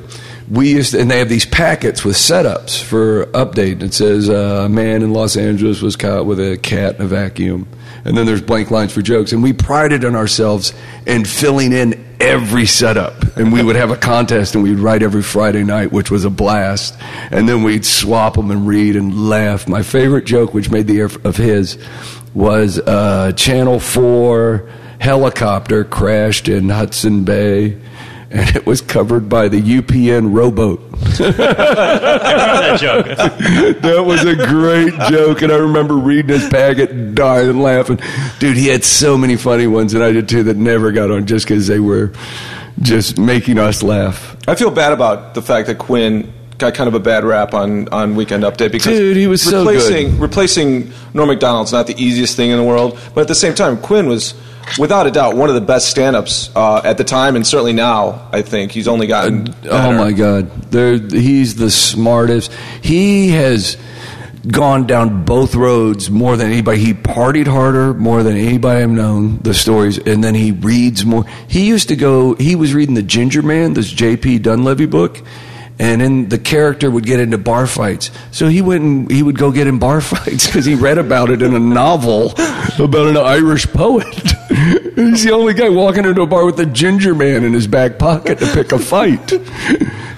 We 0.50 0.70
used 0.72 0.92
to, 0.92 1.00
and 1.02 1.10
they 1.12 1.20
have 1.20 1.28
these 1.28 1.46
packets 1.46 2.06
with 2.06 2.16
setups 2.16 2.82
for 2.82 3.26
update. 3.28 3.82
It 3.82 3.94
says 3.96 4.30
uh, 4.30 4.64
a 4.66 4.70
man 4.70 5.02
in 5.02 5.12
Los 5.12 5.36
Angeles 5.36 5.82
was 5.82 5.96
caught 5.96 6.26
with 6.28 6.40
a 6.40 6.56
cat 6.58 6.96
in 6.98 7.02
a 7.02 7.08
vacuum, 7.08 7.68
and 8.06 8.16
then 8.16 8.28
there's 8.28 8.42
blank 8.44 8.70
lines 8.70 8.94
for 8.94 9.02
jokes. 9.02 9.34
And 9.34 9.42
we 9.42 9.54
prided 9.54 10.06
on 10.06 10.16
ourselves 10.16 10.72
in 11.08 11.26
filling 11.26 11.74
in 11.74 12.05
every 12.26 12.66
setup. 12.66 13.38
And 13.38 13.54
we 13.54 13.62
would 13.62 13.76
have 13.76 13.92
a 13.92 13.98
contest, 13.98 14.56
and 14.56 14.64
we'd 14.64 14.80
write 14.80 15.04
every 15.04 15.22
Friday 15.22 15.64
night, 15.64 15.92
which 15.92 16.10
was 16.10 16.26
a 16.26 16.30
blast. 16.30 16.98
And 17.32 17.48
then 17.48 17.64
we'd 17.64 17.86
swap 17.86 18.36
them 18.36 18.50
and 18.52 18.68
read 18.68 18.96
and 18.96 19.30
laugh. 19.30 19.68
My 19.68 19.84
favorite 19.84 20.26
joke, 20.26 20.54
which 20.54 20.72
made 20.72 20.88
the 20.88 21.00
air 21.00 21.10
of 21.24 21.38
his, 21.38 21.78
was 22.34 22.80
uh, 22.80 23.32
Channel 23.34 23.80
Four 23.80 24.70
helicopter 25.00 25.84
crashed 25.84 26.48
in 26.48 26.70
Hudson 26.70 27.26
Bay. 27.26 27.78
And 28.36 28.54
it 28.54 28.66
was 28.66 28.82
covered 28.82 29.30
by 29.30 29.48
the 29.48 29.62
UPN 29.62 30.36
rowboat. 30.36 30.92
that 30.92 32.78
joke. 32.82 33.06
that 33.82 34.04
was 34.06 34.26
a 34.26 34.36
great 34.36 34.94
joke, 35.10 35.42
and 35.42 35.54
I 35.54 35.56
remember 35.56 35.94
reading 35.96 36.38
his 36.38 36.50
packet, 36.50 37.16
dying 37.16 37.62
laughing. 37.62 37.98
Dude, 38.40 38.58
he 38.58 38.68
had 38.68 38.84
so 38.84 39.18
many 39.18 39.38
funny 39.38 39.68
ones, 39.68 39.94
and 39.94 40.04
I 40.04 40.12
did 40.12 40.28
too, 40.28 40.44
that 40.44 40.58
never 40.58 40.92
got 40.92 41.12
on 41.12 41.28
just 41.28 41.46
because 41.48 41.68
they 41.68 41.80
were 41.80 42.12
just 42.82 43.18
making 43.18 43.58
us 43.58 43.82
laugh. 43.82 44.36
I 44.50 44.56
feel 44.56 44.70
bad 44.70 44.92
about 44.92 45.34
the 45.34 45.42
fact 45.42 45.68
that 45.68 45.78
Quinn 45.78 46.34
got 46.58 46.74
kind 46.74 46.88
of 46.88 46.94
a 46.94 47.00
bad 47.00 47.24
rap 47.24 47.54
on, 47.54 47.88
on 47.90 48.16
Weekend 48.16 48.44
Update 48.44 48.72
because 48.72 48.98
Dude, 48.98 49.18
he 49.18 49.28
was 49.28 49.42
so 49.42 49.60
replacing 49.60 50.20
replacing 50.20 50.92
Norm 51.14 51.30
Macdonald's 51.30 51.72
not 51.72 51.88
the 51.88 52.02
easiest 52.02 52.36
thing 52.36 52.52
in 52.52 52.58
the 52.58 52.64
world, 52.64 53.00
but 53.14 53.22
at 53.22 53.28
the 53.28 53.36
same 53.36 53.54
time, 53.54 53.78
Quinn 53.78 54.08
was 54.08 54.34
without 54.80 55.08
a 55.08 55.12
doubt 55.12 55.36
one 55.36 55.50
of 55.50 55.56
the 55.56 55.62
best 55.62 55.90
stand-ups 55.90 56.50
uh, 56.56 56.82
at 56.84 56.98
the 56.98 57.04
time 57.04 57.36
and 57.36 57.46
certainly 57.46 57.74
now. 57.74 58.28
I 58.32 58.42
think 58.42 58.72
he's 58.72 58.88
only 58.88 59.08
gotten. 59.08 59.54
Oh 59.70 59.94
my 59.94 60.12
God, 60.12 60.50
They're, 60.72 60.98
he's 60.98 61.56
the 61.56 61.70
smartest. 61.70 62.52
He 62.82 63.30
has 63.30 63.78
gone 64.48 64.86
down 64.86 65.26
both 65.26 65.56
roads 65.56 66.10
more 66.10 66.38
than 66.38 66.52
anybody. 66.52 66.80
He 66.80 66.94
partied 66.94 67.48
harder 67.48 67.94
more 67.94 68.24
than 68.24 68.38
anybody 68.38 68.84
I've 68.84 68.90
known. 68.90 69.40
The 69.40 69.54
stories, 69.54 69.98
and 69.98 70.24
then 70.24 70.36
he 70.36 70.52
reads 70.52 71.06
more. 71.06 71.26
He 71.48 71.68
used 71.68 71.90
to 71.90 71.96
go. 71.96 72.36
He 72.36 72.56
was 72.56 72.74
reading 72.74 72.96
the 72.96 73.04
Ginger 73.04 73.42
Man, 73.42 73.74
this 73.74 73.90
J.P. 73.90 74.40
Donleavy 74.40 74.90
book. 74.90 75.22
And 75.78 76.00
then 76.00 76.30
the 76.30 76.38
character 76.38 76.90
would 76.90 77.06
get 77.06 77.20
into 77.20 77.38
bar 77.38 77.68
fights, 77.68 78.10
so 78.32 78.48
he 78.48 78.62
went 78.62 78.84
and 78.84 79.12
he 79.12 79.22
would 79.22 79.38
go 79.38 79.52
get 79.52 79.68
in 79.68 79.78
bar 79.78 80.00
fights 80.14 80.46
because 80.48 80.66
he 80.66 80.76
read 80.76 80.98
about 80.98 81.30
it 81.30 81.42
in 81.42 81.54
a 81.54 81.60
novel 81.60 82.32
about 82.80 83.08
an 83.08 83.18
Irish 83.18 83.68
poet. 83.68 84.06
He's 84.96 85.26
the 85.26 85.32
only 85.34 85.54
guy 85.54 85.68
walking 85.68 86.06
into 86.06 86.22
a 86.22 86.28
bar 86.28 86.46
with 86.46 86.60
a 86.62 86.66
ginger 86.66 87.14
man 87.14 87.44
in 87.44 87.52
his 87.52 87.68
back 87.68 88.00
pocket 88.00 88.40
to 88.40 88.48
pick 88.54 88.72
a 88.72 88.80
fight. 88.80 89.34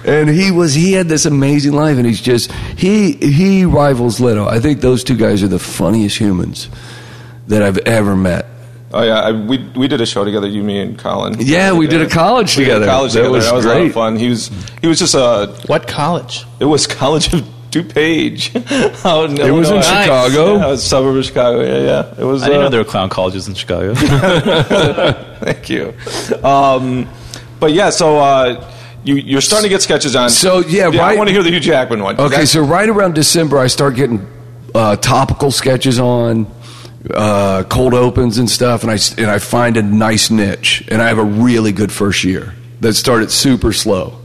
And 0.04 0.30
he 0.30 0.50
was 0.50 0.72
he 0.72 0.92
had 0.92 1.06
this 1.06 1.26
amazing 1.26 1.72
life 1.72 1.98
and 1.98 2.06
he's 2.06 2.22
just 2.22 2.50
he 2.52 3.12
he 3.12 3.66
rivals 3.66 4.20
Leno. 4.20 4.48
I 4.48 4.58
think 4.58 4.80
those 4.80 5.04
two 5.04 5.16
guys 5.18 5.42
are 5.42 5.48
the 5.48 5.58
funniest 5.58 6.16
humans 6.16 6.70
that 7.48 7.62
I've 7.62 7.76
ever 7.78 8.16
met. 8.16 8.46
Oh 8.92 9.02
yeah, 9.02 9.20
I, 9.20 9.32
we 9.32 9.58
we 9.76 9.86
did 9.88 10.00
a 10.00 10.06
show 10.06 10.24
together, 10.24 10.46
you, 10.48 10.62
me, 10.62 10.80
and 10.80 10.98
Colin. 10.98 11.36
Yeah, 11.38 11.72
we 11.74 11.86
did 11.86 12.00
a 12.00 12.08
college 12.08 12.56
We 12.56 12.64
did 12.64 12.70
together. 12.74 12.86
college 12.86 13.12
That 13.12 13.18
together. 13.20 13.32
was 13.34 13.44
that 13.46 13.54
was 13.54 13.64
a 13.64 13.68
lot 13.68 13.74
great. 13.74 13.86
of 13.88 13.92
fun. 13.94 14.16
He 14.16 14.28
was 14.30 14.50
he 14.80 14.86
was 14.88 14.98
just 14.98 15.14
a. 15.14 15.54
What 15.66 15.86
college? 15.86 16.44
It 16.58 16.64
was 16.64 16.86
College 17.02 17.32
of 17.34 17.42
DuPage. 17.70 18.56
Out 19.04 19.28
in 19.28 19.38
It 19.38 19.50
was 19.50 19.68
in 19.68 19.76
Illinois. 19.76 19.82
Chicago. 19.82 20.56
Yeah, 20.56 20.66
it 20.66 20.70
was 20.70 20.84
suburb 20.86 21.16
of 21.16 21.24
Chicago. 21.26 21.60
Yeah, 21.62 21.78
yeah. 21.84 22.14
It 22.18 22.24
was. 22.24 22.42
I 22.42 22.46
didn't 22.46 22.60
uh, 22.60 22.64
know 22.64 22.70
there 22.70 22.80
were 22.80 22.88
clown 22.88 23.10
colleges 23.10 23.46
in 23.46 23.52
Chicago. 23.54 23.94
Thank 25.40 25.68
you. 25.68 25.92
Um, 26.42 27.08
but 27.60 27.72
yeah, 27.72 27.90
so 27.90 28.18
uh, 28.18 28.72
you, 29.04 29.16
you're 29.16 29.40
starting 29.40 29.64
to 29.68 29.74
get 29.74 29.82
sketches 29.82 30.16
on. 30.16 30.30
So, 30.30 30.60
yeah, 30.60 30.84
I 30.86 30.88
right- 30.88 31.18
want 31.18 31.28
to 31.28 31.32
hear 31.34 31.42
the 31.42 31.50
Hugh 31.50 31.60
Jackman 31.60 32.02
one. 32.02 32.14
Okay, 32.14 32.28
That's- 32.30 32.50
so 32.52 32.62
right 32.62 32.88
around 32.88 33.14
December, 33.14 33.58
I 33.58 33.66
start 33.66 33.96
getting 33.96 34.26
uh, 34.74 34.96
topical 34.96 35.50
sketches 35.50 35.98
on, 36.00 36.46
uh, 37.14 37.62
cold 37.64 37.94
opens 37.94 38.38
and 38.38 38.48
stuff, 38.50 38.82
and 38.82 38.90
I 38.90 38.94
s- 38.94 39.14
and 39.16 39.26
I 39.30 39.38
find 39.38 39.76
a 39.76 39.82
nice 39.82 40.30
niche, 40.30 40.84
and 40.88 41.00
I 41.02 41.08
have 41.08 41.18
a 41.18 41.24
really 41.24 41.72
good 41.72 41.90
first 41.92 42.24
year 42.24 42.54
that 42.80 42.94
started 42.94 43.30
super 43.30 43.72
slow, 43.72 44.18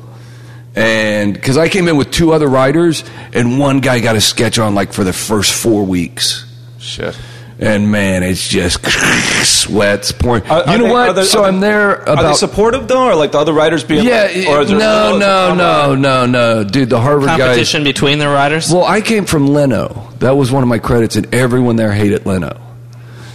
and 0.76 1.34
because 1.34 1.58
I 1.58 1.70
came 1.70 1.88
in 1.88 1.98
with 1.98 2.12
two 2.12 2.34
other 2.34 2.48
writers, 2.48 3.04
and 3.34 3.60
one 3.60 3.80
guy 3.80 4.00
got 4.00 4.16
a 4.16 4.22
sketch 4.22 4.60
on 4.60 4.76
like 4.76 4.94
for 4.94 5.04
the 5.04 5.14
first 5.14 5.54
four 5.54 5.84
weeks. 5.86 6.46
shit. 6.80 7.18
And 7.60 7.90
man, 7.92 8.24
it's 8.24 8.46
just 8.50 8.84
sweats 9.46 10.12
pouring. 10.12 10.44
Are- 10.48 10.64
are 10.64 10.72
you 10.74 10.80
know 10.80 10.86
they- 10.86 10.92
what? 10.92 11.10
are 11.10 11.14
they- 11.14 11.24
so 11.24 11.44
are 11.44 11.48
I'm 11.48 11.60
they- 11.62 11.68
there 11.68 12.10
Are 12.10 12.24
they 12.24 12.34
supportive 12.34 12.88
though, 12.88 13.08
or 13.10 13.16
like 13.16 13.32
the 13.32 13.38
other 13.40 13.54
writers 13.54 13.84
being? 13.84 14.06
yeah, 14.06 14.24
like, 14.24 14.48
or 14.48 14.62
is 14.62 14.70
there 14.70 14.80
no, 14.80 15.18
no, 15.18 15.54
no, 15.56 15.96
no, 15.96 16.26
no, 16.26 16.64
dude. 16.64 16.90
The 16.90 17.00
Harvard 17.00 17.28
guys. 17.30 17.40
Competition 17.40 17.84
between 17.84 18.18
the 18.20 18.28
writers? 18.28 18.70
Well, 18.74 18.84
I 18.84 19.00
came 19.02 19.26
from 19.26 19.48
Leno. 19.48 20.10
That 20.20 20.36
was 20.36 20.52
one 20.52 20.64
of 20.64 20.68
my 20.68 20.80
credits, 20.80 21.16
and 21.16 21.34
everyone 21.34 21.76
there 21.78 21.92
hated 21.94 22.26
Leno. 22.26 22.60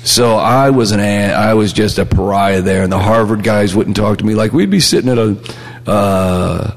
So 0.09 0.37
I 0.37 0.71
was 0.71 0.92
an 0.92 1.01
I 1.01 1.53
was 1.53 1.71
just 1.71 1.99
a 1.99 2.07
pariah 2.07 2.62
there, 2.62 2.83
and 2.83 2.90
the 2.90 2.99
Harvard 2.99 3.42
guys 3.42 3.77
wouldn't 3.77 3.94
talk 3.94 4.16
to 4.18 4.25
me. 4.25 4.35
Like 4.35 4.55
we'd 4.55 4.71
be 4.71 4.81
sitting 4.81 5.11
at 5.11 5.18
a 5.18 5.37
uh, 5.87 6.77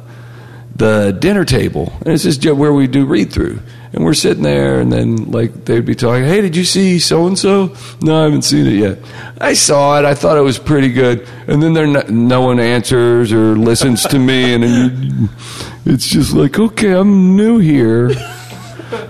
the 0.75 1.15
dinner 1.17 1.45
table, 1.45 1.93
and 2.01 2.09
it's 2.09 2.23
just 2.23 2.43
where 2.45 2.73
we 2.73 2.87
do 2.87 3.05
read 3.05 3.31
through, 3.31 3.61
and 3.93 4.03
we're 4.03 4.15
sitting 4.15 4.43
there, 4.43 4.81
and 4.81 4.91
then 4.91 5.31
like 5.31 5.63
they'd 5.63 5.85
be 5.85 5.95
talking. 5.95 6.25
Hey, 6.25 6.41
did 6.41 6.57
you 6.57 6.65
see 6.65 6.99
so 6.99 7.25
and 7.25 7.39
so? 7.39 7.73
No, 8.01 8.19
I 8.19 8.23
haven't 8.25 8.41
seen 8.41 8.67
it 8.67 8.73
yet. 8.73 8.99
I 9.39 9.53
saw 9.53 9.97
it. 9.97 10.03
I 10.03 10.13
thought 10.13 10.37
it 10.37 10.41
was 10.41 10.59
pretty 10.59 10.91
good, 10.91 11.25
and 11.47 11.63
then 11.63 11.71
there 11.71 11.87
no, 11.87 12.41
one 12.41 12.59
answers 12.59 13.31
or 13.31 13.55
listens 13.55 14.03
to 14.07 14.19
me, 14.19 14.53
and 14.55 15.29
it's 15.85 16.05
just 16.05 16.33
like 16.33 16.59
okay, 16.59 16.91
I'm 16.91 17.37
new 17.37 17.59
here. 17.59 18.11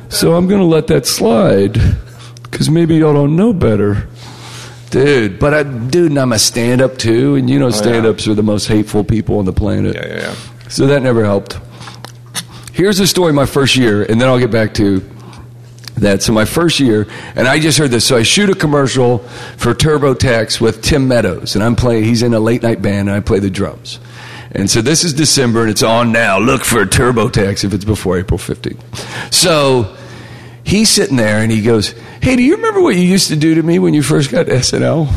So 0.10 0.36
I'm 0.36 0.48
going 0.48 0.62
to 0.62 0.68
let 0.68 0.86
that 0.88 1.08
slide 1.08 1.74
because 2.44 2.70
maybe 2.70 2.98
y'all 2.98 3.14
don't 3.14 3.36
know 3.36 3.52
better. 3.52 4.08
Dude, 4.92 5.40
but 5.40 5.54
I, 5.54 5.64
dude, 5.64 6.12
and 6.12 6.20
I'm 6.20 6.34
a 6.34 6.40
stand 6.40 6.82
up 6.82 6.98
too, 6.98 7.36
and 7.36 7.50
you 7.50 7.58
know, 7.58 7.68
oh, 7.68 7.72
stand 7.72 8.06
ups 8.06 8.28
are 8.28 8.34
the 8.34 8.44
most 8.44 8.68
hateful 8.68 9.06
people 9.06 9.40
on 9.40 9.46
the 9.46 9.54
planet. 9.54 9.96
Yeah, 9.96 10.06
yeah, 10.06 10.20
yeah. 10.20 10.36
So 10.68 10.86
that 10.88 11.02
never 11.02 11.24
helped. 11.24 11.58
Here's 12.74 12.98
the 12.98 13.08
story 13.08 13.32
my 13.32 13.46
first 13.46 13.78
year, 13.78 14.04
and 14.04 14.20
then 14.20 14.28
I'll 14.28 14.38
get 14.38 14.52
back 14.52 14.74
to 14.76 15.00
that. 15.96 16.22
So 16.22 16.34
my 16.34 16.44
first 16.44 16.82
year, 16.82 17.08
and 17.36 17.48
I 17.48 17.58
just 17.58 17.78
heard 17.78 17.92
this. 17.92 18.06
So 18.06 18.18
I 18.18 18.24
shoot 18.24 18.50
a 18.50 18.56
commercial 18.56 19.20
for 19.56 19.74
TurboTax 19.74 20.60
with 20.60 20.82
Tim 20.82 21.08
Meadows, 21.08 21.56
and 21.56 21.64
I'm 21.64 21.78
playing. 21.78 22.04
He's 22.04 22.22
in 22.22 22.34
a 22.34 22.40
late 22.40 22.62
night 22.62 22.82
band, 22.82 23.08
and 23.08 23.16
I 23.16 23.22
play 23.22 23.40
the 23.40 23.50
drums. 23.50 23.98
And 24.52 24.70
so 24.70 24.82
this 24.82 25.06
is 25.06 25.14
December, 25.14 25.62
and 25.62 25.70
it's 25.70 25.84
on 25.84 26.12
now. 26.12 26.38
Look 26.38 26.66
for 26.66 26.86
TurboTax 26.86 27.64
if 27.64 27.74
it's 27.74 27.86
before 27.86 28.18
April 28.18 28.38
15th. 28.38 29.34
So 29.34 29.96
he's 30.64 30.90
sitting 30.90 31.18
there, 31.18 31.40
and 31.40 31.52
he 31.52 31.62
goes, 31.62 31.94
"Hey, 32.22 32.36
do 32.36 32.44
you 32.44 32.56
remember 32.56 32.82
what 32.82 32.96
you 32.96 33.02
used 33.02 33.30
to 33.30 33.36
do 33.36 33.56
to 33.56 33.64
me 33.64 33.80
when 33.80 33.94
you 33.94 34.04
first 34.04 34.32
got 34.32 34.48
SNL?" 34.48 35.08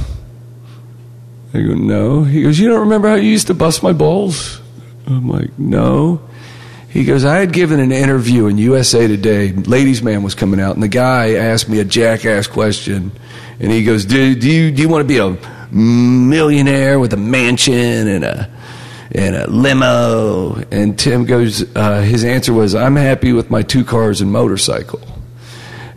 I 1.52 1.60
go, 1.60 1.74
"No." 1.74 2.24
He 2.24 2.42
goes, 2.42 2.58
"You 2.58 2.68
don't 2.68 2.80
remember 2.80 3.08
how 3.08 3.14
you 3.14 3.30
used 3.30 3.48
to 3.48 3.54
bust 3.54 3.82
my 3.82 3.92
balls?" 3.92 4.60
I'm 5.06 5.28
like, 5.28 5.58
"No." 5.58 6.20
He 6.94 7.02
goes, 7.02 7.24
I 7.24 7.38
had 7.38 7.52
given 7.52 7.80
an 7.80 7.90
interview 7.90 8.46
in 8.46 8.56
USA 8.56 9.08
Today. 9.08 9.50
Ladies 9.50 10.00
Man 10.00 10.22
was 10.22 10.36
coming 10.36 10.60
out, 10.60 10.74
and 10.74 10.82
the 10.82 10.86
guy 10.86 11.34
asked 11.34 11.68
me 11.68 11.80
a 11.80 11.84
jackass 11.84 12.46
question. 12.46 13.10
And 13.58 13.72
he 13.72 13.82
goes, 13.82 14.04
Do, 14.04 14.36
do, 14.36 14.48
you, 14.48 14.70
do 14.70 14.80
you 14.80 14.88
want 14.88 15.00
to 15.00 15.08
be 15.08 15.18
a 15.18 15.30
millionaire 15.74 17.00
with 17.00 17.12
a 17.12 17.16
mansion 17.16 18.06
and 18.06 18.24
a, 18.24 18.48
and 19.10 19.34
a 19.34 19.50
limo? 19.50 20.54
And 20.70 20.96
Tim 20.96 21.24
goes, 21.24 21.64
uh, 21.74 22.02
His 22.02 22.24
answer 22.24 22.52
was, 22.52 22.76
I'm 22.76 22.94
happy 22.94 23.32
with 23.32 23.50
my 23.50 23.62
two 23.62 23.84
cars 23.84 24.20
and 24.20 24.30
motorcycle. 24.30 25.00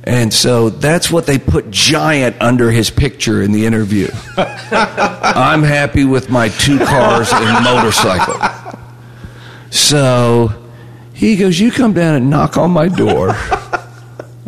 And 0.08 0.34
so 0.34 0.70
that's 0.70 1.12
what 1.12 1.26
they 1.26 1.38
put 1.38 1.70
giant 1.70 2.42
under 2.42 2.72
his 2.72 2.90
picture 2.90 3.42
in 3.42 3.52
the 3.52 3.66
interview. 3.66 4.08
I'm 4.38 5.64
happy 5.64 6.06
with 6.06 6.30
my 6.30 6.48
two 6.48 6.80
cars 6.80 7.30
and 7.34 7.64
motorcycle. 7.66 8.40
So 9.70 10.70
he 11.14 11.36
goes, 11.36 11.60
You 11.60 11.72
come 11.72 11.92
down 11.92 12.16
and 12.16 12.30
knock 12.30 12.56
on 12.56 12.72
my 12.72 12.88
door. 12.88 13.32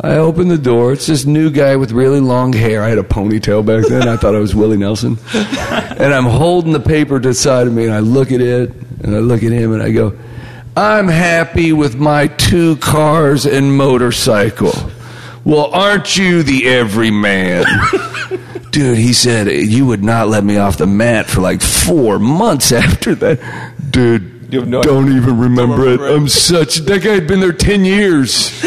I 0.01 0.15
open 0.15 0.47
the 0.47 0.57
door. 0.57 0.93
It's 0.93 1.07
this 1.07 1.25
new 1.25 1.51
guy 1.51 1.75
with 1.75 1.91
really 1.91 2.21
long 2.21 2.53
hair. 2.53 2.81
I 2.81 2.87
had 2.87 2.97
a 2.97 3.03
ponytail 3.03 3.65
back 3.65 3.85
then. 3.89 4.07
I 4.07 4.15
thought 4.15 4.35
I 4.35 4.39
was 4.39 4.55
Willie 4.55 4.77
Nelson. 4.77 5.17
And 5.33 6.13
I'm 6.13 6.23
holding 6.23 6.71
the 6.71 6.79
paper 6.79 7.19
to 7.19 7.27
the 7.27 7.33
side 7.33 7.67
of 7.67 7.73
me, 7.73 7.83
and 7.83 7.93
I 7.93 7.99
look 7.99 8.31
at 8.31 8.39
it, 8.39 8.73
and 9.03 9.13
I 9.13 9.19
look 9.19 9.43
at 9.43 9.51
him, 9.51 9.73
and 9.73 9.83
I 9.83 9.91
go, 9.91 10.17
I'm 10.77 11.09
happy 11.09 11.73
with 11.73 11.97
my 11.97 12.27
two 12.27 12.77
cars 12.77 13.45
and 13.45 13.75
motorcycle. 13.75 14.71
Well, 15.45 15.65
aren't 15.73 16.17
you 16.17 16.43
the 16.43 16.67
everyman? 16.67 17.65
Dude, 18.71 18.97
he 18.97 19.13
said, 19.13 19.47
You 19.47 19.85
would 19.87 20.03
not 20.03 20.27
let 20.27 20.43
me 20.43 20.57
off 20.57 20.77
the 20.77 20.85
mat 20.87 21.27
for 21.27 21.41
like 21.41 21.61
four 21.61 22.19
months 22.19 22.71
after 22.71 23.15
that. 23.15 23.73
Dude, 23.89 24.47
You 24.51 24.59
have 24.59 24.69
no 24.69 24.81
Don't 24.83 25.11
even 25.15 25.39
remember, 25.39 25.75
remember 25.77 26.05
it. 26.07 26.11
it. 26.11 26.15
I'm 26.15 26.27
such. 26.27 26.77
That 26.79 27.01
guy 27.03 27.13
had 27.13 27.27
been 27.27 27.39
there 27.39 27.51
10 27.53 27.83
years. 27.85 28.61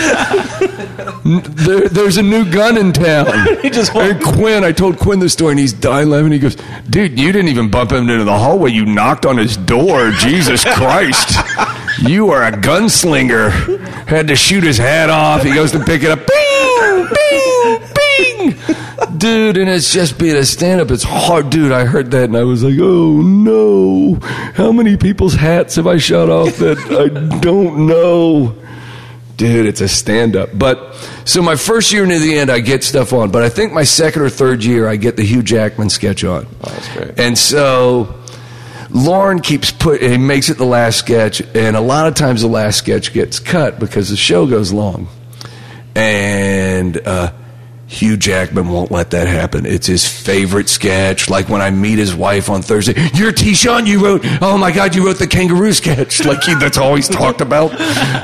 There, 1.25 1.89
there's 1.89 2.17
a 2.17 2.23
new 2.23 2.51
gun 2.51 2.77
in 2.77 2.93
town. 2.93 3.27
He 3.63 3.71
just 3.71 3.95
and 3.95 4.21
Quinn, 4.21 4.65
I 4.65 4.73
told 4.73 4.99
Quinn 4.99 5.21
the 5.21 5.29
story, 5.29 5.53
and 5.53 5.61
he's 5.61 5.73
dying 5.73 6.11
laughing. 6.11 6.33
He 6.33 6.41
goes, 6.41 6.57
Dude, 6.91 7.19
you 7.19 7.31
didn't 7.31 7.49
even 7.49 7.71
bump 7.71 7.93
him 7.93 8.09
into 8.09 8.25
the 8.25 8.37
hallway. 8.37 8.73
You 8.73 8.85
knocked 8.87 9.25
on 9.25 9.37
his 9.39 9.57
door. 9.57 10.11
Jesus 10.13 10.65
Christ. 10.65 11.39
You 12.01 12.31
are 12.31 12.43
a 12.43 12.51
gunslinger. 12.51 13.51
Had 14.09 14.27
to 14.29 14.35
shoot 14.35 14.65
his 14.65 14.79
hat 14.79 15.09
off. 15.11 15.43
He 15.45 15.53
goes 15.55 15.71
to 15.73 15.79
pick 15.85 16.03
it 16.03 16.11
up. 16.11 16.19
Bing! 16.27 16.52
Bing! 17.15 17.81
Bing! 17.95 19.19
Dude, 19.19 19.57
and 19.59 19.69
it's 19.69 19.93
just 19.93 20.19
being 20.19 20.37
a 20.37 20.45
stand 20.45 20.81
up. 20.81 20.91
It's 20.91 21.03
hard. 21.03 21.51
Dude, 21.51 21.73
I 21.73 21.85
heard 21.85 22.11
that 22.13 22.25
and 22.25 22.37
I 22.37 22.45
was 22.45 22.63
like, 22.65 22.79
oh 22.81 23.21
no. 23.21 24.19
How 24.55 24.73
many 24.73 24.97
people's 24.97 25.35
hats 25.35 25.77
have 25.77 25.87
I 25.87 25.99
shot 25.99 26.29
off 26.29 26.57
that 26.57 26.79
I 26.79 27.39
don't 27.39 27.87
know? 27.87 28.57
Dude, 29.37 29.67
it's 29.67 29.81
a 29.81 29.89
stand 29.89 30.37
up. 30.37 30.51
But 30.55 30.95
so 31.25 31.43
my 31.43 31.57
first 31.57 31.93
year 31.93 32.05
near 32.07 32.19
the 32.19 32.39
end, 32.39 32.51
I 32.51 32.61
get 32.61 32.85
stuff 32.85 33.13
on. 33.13 33.31
But 33.31 33.43
I 33.43 33.49
think 33.49 33.73
my 33.73 33.85
second 33.85 34.23
or 34.23 34.29
third 34.29 34.65
year, 34.65 34.89
I 34.89 34.97
get 34.97 35.17
the 35.17 35.25
Hugh 35.25 35.43
Jackman 35.43 35.91
sketch 35.91 36.25
on. 36.25 36.47
Oh, 36.47 36.71
that's 36.71 36.97
great. 36.97 37.19
And 37.19 37.37
so 37.39 38.23
Lorne 38.91 39.41
keeps 39.41 39.71
put, 39.71 40.03
he 40.03 40.19
makes 40.19 40.51
it 40.51 40.59
the 40.59 40.67
last 40.67 40.99
sketch, 40.99 41.41
and 41.55 41.77
a 41.77 41.81
lot 41.81 42.07
of 42.07 42.15
times 42.15 42.43
the 42.43 42.49
last 42.49 42.79
sketch 42.79 43.13
gets 43.13 43.39
cut 43.39 43.81
because 43.81 44.11
the 44.11 44.17
show 44.17 44.47
goes 44.47 44.73
long. 44.73 45.09
And 45.95 46.97
uh, 47.07 47.33
Hugh 47.93 48.17
Jackman 48.17 48.71
won't 48.71 48.91
let 48.91 49.11
that 49.11 49.27
happen. 49.27 49.67
It's 49.67 49.87
his 49.87 50.09
favorite 50.09 50.71
sketch. 50.71 51.29
Like 51.29 51.51
when 51.51 51.61
I 51.61 51.71
meet 51.71 51.99
his 51.99 52.15
wife 52.15 52.49
on 52.49 52.63
Thursday, 52.63 52.95
you're 53.15 53.33
T-Sean, 53.33 53.87
you 53.87 54.03
wrote, 54.03 54.23
oh 54.41 54.57
my 54.57 54.73
God, 54.73 54.95
you 54.95 55.05
wrote 55.05 55.19
the 55.19 55.27
kangaroo 55.27 55.73
sketch. 55.73 56.25
Like 56.33 56.43
he, 56.45 56.55
that's 56.55 56.79
all 56.79 56.95
he's 56.95 57.09
talked 57.09 57.41
about. 57.43 57.79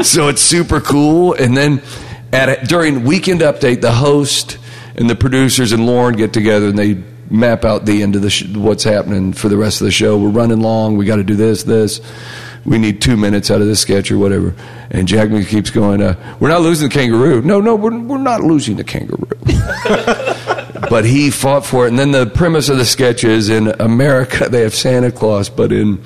So 0.06 0.28
it's 0.28 0.40
super 0.40 0.80
cool. 0.80 1.34
And 1.34 1.54
then 1.54 1.82
at 2.32 2.48
a, 2.48 2.66
during 2.66 3.04
Weekend 3.04 3.40
Update, 3.40 3.82
the 3.82 3.92
host 3.92 4.56
and 4.96 5.10
the 5.10 5.14
producers 5.16 5.72
and 5.72 5.84
Lorne 5.84 6.14
get 6.14 6.32
together 6.32 6.68
and 6.68 6.78
they 6.78 7.02
map 7.30 7.64
out 7.64 7.84
the 7.84 8.02
end 8.02 8.16
of 8.16 8.22
the 8.22 8.30
sh- 8.30 8.48
what's 8.54 8.84
happening 8.84 9.32
for 9.34 9.48
the 9.48 9.56
rest 9.58 9.80
of 9.82 9.84
the 9.84 9.90
show. 9.90 10.16
We're 10.16 10.30
running 10.30 10.60
long. 10.60 10.96
We 10.96 11.04
got 11.04 11.16
to 11.16 11.24
do 11.24 11.34
this, 11.34 11.64
this. 11.64 12.00
We 12.64 12.78
need 12.78 13.00
two 13.00 13.16
minutes 13.16 13.50
out 13.50 13.60
of 13.60 13.66
this 13.66 13.80
sketch 13.80 14.10
or 14.10 14.18
whatever. 14.18 14.54
And 14.90 15.08
Jackman 15.08 15.44
keeps 15.44 15.70
going, 15.70 16.02
uh, 16.02 16.14
"We're 16.40 16.48
not 16.48 16.62
losing 16.62 16.88
the 16.88 16.94
kangaroo. 16.94 17.42
No, 17.42 17.60
no, 17.60 17.74
we're 17.74 17.98
we're 17.98 18.18
not 18.18 18.42
losing 18.42 18.76
the 18.76 18.84
kangaroo." 18.84 19.28
but 20.90 21.04
he 21.04 21.30
fought 21.30 21.64
for 21.64 21.86
it. 21.86 21.90
And 21.90 21.98
then 21.98 22.10
the 22.10 22.26
premise 22.26 22.68
of 22.68 22.78
the 22.78 22.84
sketch 22.84 23.24
is 23.24 23.48
in 23.48 23.68
America 23.80 24.48
they 24.48 24.62
have 24.62 24.74
Santa 24.74 25.10
Claus, 25.10 25.48
but 25.48 25.72
in 25.72 26.02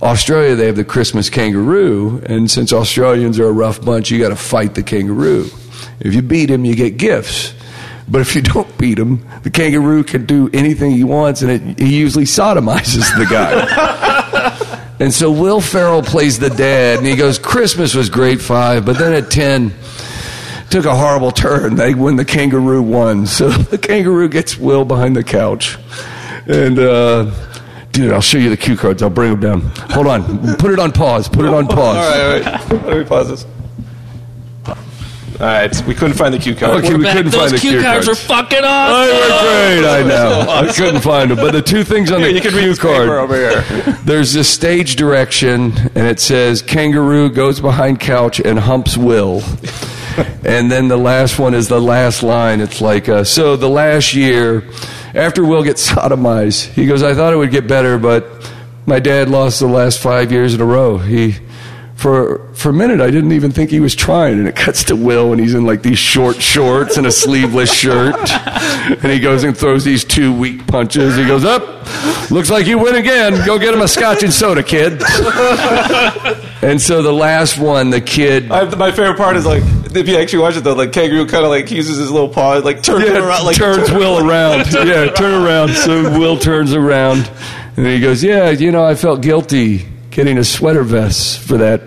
Australia 0.00 0.54
they 0.54 0.66
have 0.66 0.76
the 0.76 0.84
Christmas 0.84 1.30
kangaroo. 1.30 2.22
And 2.26 2.50
since 2.50 2.72
Australians 2.72 3.38
are 3.38 3.46
a 3.46 3.52
rough 3.52 3.82
bunch, 3.82 4.10
you 4.10 4.18
got 4.18 4.30
to 4.30 4.36
fight 4.36 4.74
the 4.74 4.82
kangaroo. 4.82 5.48
If 6.00 6.14
you 6.14 6.22
beat 6.22 6.50
him, 6.50 6.64
you 6.64 6.74
get 6.74 6.96
gifts. 6.96 7.54
But 8.08 8.20
if 8.20 8.34
you 8.34 8.42
don't 8.42 8.76
beat 8.78 8.98
him, 8.98 9.24
the 9.42 9.50
kangaroo 9.50 10.04
can 10.04 10.26
do 10.26 10.50
anything 10.52 10.90
he 10.90 11.04
wants, 11.04 11.42
and 11.42 11.50
it, 11.50 11.78
he 11.78 11.96
usually 11.96 12.24
sodomizes 12.24 13.16
the 13.16 13.26
guy. 13.26 14.08
and 15.00 15.12
so 15.12 15.30
Will 15.30 15.60
Ferrell 15.60 16.02
plays 16.02 16.38
the 16.38 16.50
dad, 16.50 16.98
and 16.98 17.06
he 17.06 17.16
goes, 17.16 17.38
"Christmas 17.38 17.94
was 17.94 18.08
great 18.08 18.40
five, 18.40 18.84
but 18.84 18.98
then 18.98 19.12
at 19.12 19.30
ten, 19.30 19.72
took 20.70 20.84
a 20.84 20.94
horrible 20.94 21.30
turn. 21.30 21.76
They 21.76 21.94
when 21.94 22.16
the 22.16 22.24
kangaroo 22.24 22.82
won, 22.82 23.26
so 23.38 23.48
the 23.48 23.78
kangaroo 23.78 24.28
gets 24.28 24.56
Will 24.58 24.84
behind 24.84 25.16
the 25.16 25.24
couch, 25.24 25.78
and." 26.46 26.78
uh 26.78 27.30
Dude, 27.92 28.10
I'll 28.10 28.22
show 28.22 28.38
you 28.38 28.48
the 28.48 28.56
cue 28.56 28.74
cards. 28.74 29.02
I'll 29.02 29.10
bring 29.10 29.38
them 29.38 29.40
down. 29.60 29.60
Hold 29.90 30.06
on. 30.06 30.56
Put 30.56 30.70
it 30.70 30.78
on 30.78 30.92
pause. 30.92 31.28
Put 31.28 31.44
it 31.44 31.52
on 31.52 31.66
pause. 31.66 31.78
All 31.98 32.32
right, 32.32 32.46
all 32.46 32.52
right. 32.52 32.86
Let 32.86 32.96
me 32.96 33.04
pause 33.04 33.28
this. 33.28 33.46
All 35.40 35.46
right, 35.46 35.86
we 35.86 35.94
couldn't 35.94 36.16
find 36.16 36.32
the 36.32 36.38
cue 36.38 36.54
card. 36.54 36.84
Okay, 36.84 36.94
we 36.94 37.02
Back- 37.04 37.16
couldn't 37.16 37.32
Those 37.32 37.40
find 37.40 37.52
the 37.54 37.58
cue 37.58 37.70
cue 37.72 37.82
cards 37.82 38.06
cards. 38.06 38.20
are 38.20 38.26
fucking 38.26 38.60
They 38.62 38.66
awesome. 38.68 39.16
were 39.16 39.80
great. 39.80 39.84
I 39.88 40.02
know. 40.06 40.46
I 40.48 40.72
couldn't 40.72 41.00
find 41.00 41.30
them, 41.30 41.38
but 41.38 41.52
the 41.52 41.62
two 41.62 41.82
things 41.84 42.10
on 42.12 42.20
Here, 42.20 42.28
the 42.28 42.34
you 42.34 42.40
can 42.40 42.54
read 42.54 42.60
cue 42.60 42.68
this 42.70 42.78
card. 42.78 43.08
over 43.08 43.34
here. 43.34 43.62
There's 44.04 44.34
a 44.36 44.44
stage 44.44 44.96
direction, 44.96 45.72
and 45.94 46.06
it 46.06 46.20
says 46.20 46.62
kangaroo 46.62 47.30
goes 47.30 47.60
behind 47.60 47.98
couch 47.98 48.40
and 48.40 48.58
humps 48.58 48.96
Will. 48.96 49.42
and 50.44 50.70
then 50.70 50.88
the 50.88 50.96
last 50.98 51.38
one 51.38 51.54
is 51.54 51.66
the 51.68 51.80
last 51.80 52.22
line. 52.22 52.60
It's 52.60 52.80
like, 52.80 53.08
uh, 53.08 53.24
so 53.24 53.56
the 53.56 53.70
last 53.70 54.14
year, 54.14 54.62
after 55.14 55.44
Will 55.44 55.64
gets 55.64 55.90
sodomized, 55.90 56.66
he 56.72 56.86
goes, 56.86 57.02
I 57.02 57.14
thought 57.14 57.32
it 57.32 57.36
would 57.36 57.50
get 57.50 57.66
better, 57.66 57.98
but 57.98 58.28
my 58.86 59.00
dad 59.00 59.28
lost 59.28 59.60
the 59.60 59.66
last 59.66 59.98
five 59.98 60.30
years 60.30 60.54
in 60.54 60.60
a 60.60 60.64
row. 60.66 60.98
He. 60.98 61.36
For, 61.96 62.52
for 62.54 62.70
a 62.70 62.72
minute, 62.72 63.00
I 63.00 63.10
didn't 63.10 63.30
even 63.32 63.52
think 63.52 63.70
he 63.70 63.78
was 63.78 63.94
trying, 63.94 64.38
and 64.40 64.48
it 64.48 64.56
cuts 64.56 64.82
to 64.84 64.96
Will, 64.96 65.30
and 65.30 65.40
he's 65.40 65.54
in 65.54 65.64
like 65.64 65.82
these 65.82 65.98
short 65.98 66.42
shorts 66.42 66.96
and 66.96 67.06
a 67.06 67.12
sleeveless 67.12 67.72
shirt, 67.72 68.16
and 68.32 69.12
he 69.12 69.20
goes 69.20 69.44
and 69.44 69.56
throws 69.56 69.84
these 69.84 70.02
two 70.04 70.36
weak 70.36 70.66
punches. 70.66 71.16
He 71.16 71.24
goes 71.24 71.44
up, 71.44 71.62
looks 72.30 72.50
like 72.50 72.66
you 72.66 72.78
win 72.78 72.96
again. 72.96 73.46
Go 73.46 73.56
get 73.58 73.72
him 73.72 73.82
a 73.82 73.88
scotch 73.88 74.24
and 74.24 74.32
soda, 74.32 74.62
kid. 74.62 75.00
And 76.62 76.80
so 76.80 77.02
the 77.02 77.12
last 77.12 77.58
one, 77.58 77.90
the 77.90 78.00
kid 78.00 78.48
I, 78.52 78.64
my 78.76 78.92
favorite 78.92 79.16
part 79.16 79.34
is 79.34 79.44
like 79.44 79.64
if 79.96 80.06
you 80.06 80.16
actually 80.16 80.38
watch 80.38 80.56
it 80.56 80.62
though, 80.62 80.74
like 80.74 80.92
kangaroo 80.92 81.26
kind 81.26 81.44
of 81.44 81.50
like 81.50 81.68
uses 81.72 81.98
his 81.98 82.08
little 82.08 82.28
paw, 82.28 82.58
like 82.58 82.84
turns 82.84 83.04
him 83.08 83.16
around, 83.16 83.44
like 83.44 83.56
turns 83.56 83.90
Will 83.92 84.24
around. 84.24 84.72
Yeah, 84.72 85.10
turn 85.10 85.44
around. 85.44 85.70
So 85.70 86.16
Will 86.16 86.38
turns 86.38 86.72
around, 86.72 87.28
and 87.76 87.84
he 87.84 87.98
goes, 87.98 88.22
"Yeah, 88.22 88.50
you 88.50 88.70
know, 88.70 88.84
I 88.84 88.94
felt 88.94 89.22
guilty 89.22 89.88
getting 90.12 90.38
a 90.38 90.44
sweater 90.44 90.84
vest 90.84 91.40
for 91.40 91.58
that." 91.58 91.82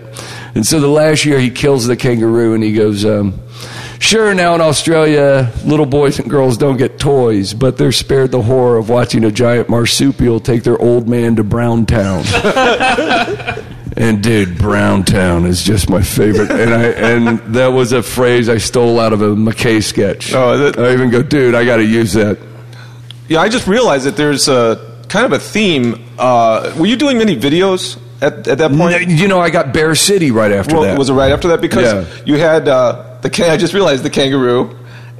And 0.54 0.66
so 0.66 0.80
the 0.80 0.88
last 0.88 1.24
year, 1.24 1.38
he 1.38 1.50
kills 1.50 1.86
the 1.86 1.96
kangaroo, 1.96 2.52
and 2.54 2.62
he 2.62 2.72
goes, 2.72 3.04
um, 3.04 3.40
"Sure, 3.98 4.34
now 4.34 4.54
in 4.54 4.60
Australia, 4.60 5.50
little 5.64 5.86
boys 5.86 6.18
and 6.18 6.28
girls 6.28 6.58
don't 6.58 6.76
get 6.76 6.98
toys, 6.98 7.54
but 7.54 7.78
they're 7.78 7.92
spared 7.92 8.30
the 8.30 8.42
horror 8.42 8.76
of 8.76 8.90
watching 8.90 9.24
a 9.24 9.30
giant 9.30 9.70
marsupial 9.70 10.40
take 10.40 10.62
their 10.62 10.78
old 10.78 11.08
man 11.08 11.36
to 11.36 11.44
Browntown." 11.44 12.24
And 13.98 14.22
dude, 14.22 14.58
Browntown 14.58 15.46
is 15.46 15.62
just 15.62 15.88
my 15.88 16.02
favorite. 16.02 16.50
And 16.50 16.74
I 16.74 16.82
and 16.88 17.38
that 17.54 17.68
was 17.68 17.92
a 17.92 18.02
phrase 18.02 18.48
I 18.48 18.58
stole 18.58 19.00
out 19.00 19.14
of 19.14 19.22
a 19.22 19.34
McKay 19.34 19.82
sketch. 19.82 20.34
Oh, 20.34 20.66
it? 20.66 20.78
I 20.78 20.92
even 20.92 21.08
go, 21.08 21.22
dude, 21.22 21.54
I 21.54 21.64
got 21.64 21.76
to 21.76 21.84
use 21.84 22.12
that. 22.12 22.38
Yeah, 23.28 23.40
I 23.40 23.48
just 23.48 23.66
realized 23.66 24.04
that 24.04 24.16
there's 24.16 24.48
a 24.48 25.00
kind 25.08 25.24
of 25.24 25.32
a 25.32 25.38
theme. 25.38 26.04
Uh, 26.18 26.74
were 26.78 26.84
you 26.84 26.96
doing 26.96 27.16
many 27.16 27.36
videos 27.36 27.98
at, 28.20 28.46
at 28.48 28.58
that 28.58 28.70
point? 28.72 29.08
You 29.08 29.28
know, 29.28 29.40
I 29.40 29.50
got 29.50 29.72
Bear 29.72 29.94
City 29.94 30.30
right 30.30 30.52
after 30.52 30.74
Well, 30.74 30.84
that. 30.84 30.98
was 30.98 31.10
it 31.10 31.14
right 31.14 31.32
after 31.32 31.48
that? 31.48 31.60
Because 31.60 31.92
Yeah. 31.92 32.22
you 32.24 32.38
had 32.38 32.68
uh, 32.68 33.04
the. 33.22 33.30
Can- 33.30 33.50
I 33.50 33.56
just 33.56 33.74
realized 33.74 34.02
the 34.02 34.10
kangaroo. 34.10 34.76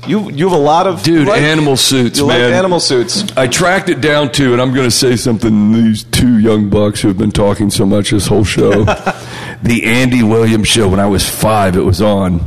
You 0.06 0.30
you 0.30 0.48
have 0.48 0.56
a 0.56 0.62
lot 0.62 0.87
of 0.87 1.02
Dude, 1.02 1.26
like- 1.26 1.40
animal 1.40 1.76
suits, 1.76 2.18
You 2.18 2.26
man. 2.28 2.50
like 2.50 2.54
animal 2.59 2.80
suits. 2.80 3.24
I 3.37 3.46
tracked 3.48 3.88
it 3.88 4.00
down 4.00 4.30
to, 4.32 4.52
and 4.52 4.61
I'm 4.62 4.72
going 4.74 4.87
to 4.87 4.90
say 4.94 5.16
something. 5.16 5.72
These 5.72 6.04
two 6.04 6.38
young 6.38 6.68
bucks 6.68 7.00
who 7.00 7.09
have 7.09 7.18
been 7.18 7.32
talking 7.32 7.70
so 7.70 7.87
much 7.87 8.11
this 8.11 8.26
whole 8.26 8.44
show. 8.44 8.85
the 9.62 9.82
Andy 9.85 10.22
Williams 10.22 10.68
show. 10.68 10.88
When 10.88 11.00
I 11.00 11.06
was 11.06 11.28
five, 11.28 11.76
it 11.76 11.80
was 11.80 12.02
on, 12.02 12.46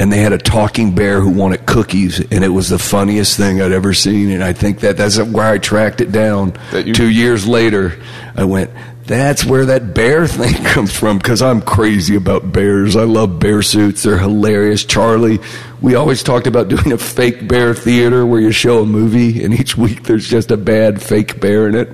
and 0.00 0.10
they 0.10 0.18
had 0.18 0.32
a 0.32 0.38
talking 0.38 0.94
bear 0.94 1.20
who 1.20 1.30
wanted 1.30 1.66
cookies, 1.66 2.18
and 2.18 2.42
it 2.42 2.48
was 2.48 2.70
the 2.70 2.78
funniest 2.78 3.36
thing 3.36 3.60
I'd 3.60 3.72
ever 3.72 3.92
seen. 3.92 4.30
And 4.30 4.42
I 4.42 4.52
think 4.54 4.80
that 4.80 4.96
that's 4.96 5.20
where 5.20 5.46
I 5.46 5.58
tracked 5.58 6.00
it 6.00 6.10
down. 6.10 6.54
You- 6.72 6.94
two 6.94 7.10
years 7.10 7.46
later, 7.46 7.92
I 8.34 8.44
went. 8.44 8.70
That's 9.06 9.44
where 9.44 9.66
that 9.66 9.94
bear 9.94 10.26
thing 10.26 10.54
comes 10.64 10.96
from 10.96 11.18
because 11.18 11.40
I'm 11.40 11.62
crazy 11.62 12.16
about 12.16 12.52
bears. 12.52 12.96
I 12.96 13.04
love 13.04 13.38
bear 13.38 13.62
suits. 13.62 14.02
They're 14.02 14.18
hilarious. 14.18 14.84
Charlie, 14.84 15.38
we 15.80 15.94
always 15.94 16.22
talked 16.22 16.46
about 16.48 16.68
doing 16.68 16.92
a 16.92 16.98
fake 16.98 17.46
bear 17.46 17.72
theater 17.72 18.26
where 18.26 18.40
you 18.40 18.50
show 18.50 18.82
a 18.82 18.86
movie 18.86 19.44
and 19.44 19.54
each 19.54 19.76
week 19.76 20.02
there's 20.04 20.28
just 20.28 20.50
a 20.50 20.56
bad 20.56 21.00
fake 21.00 21.40
bear 21.40 21.68
in 21.68 21.76
it. 21.76 21.88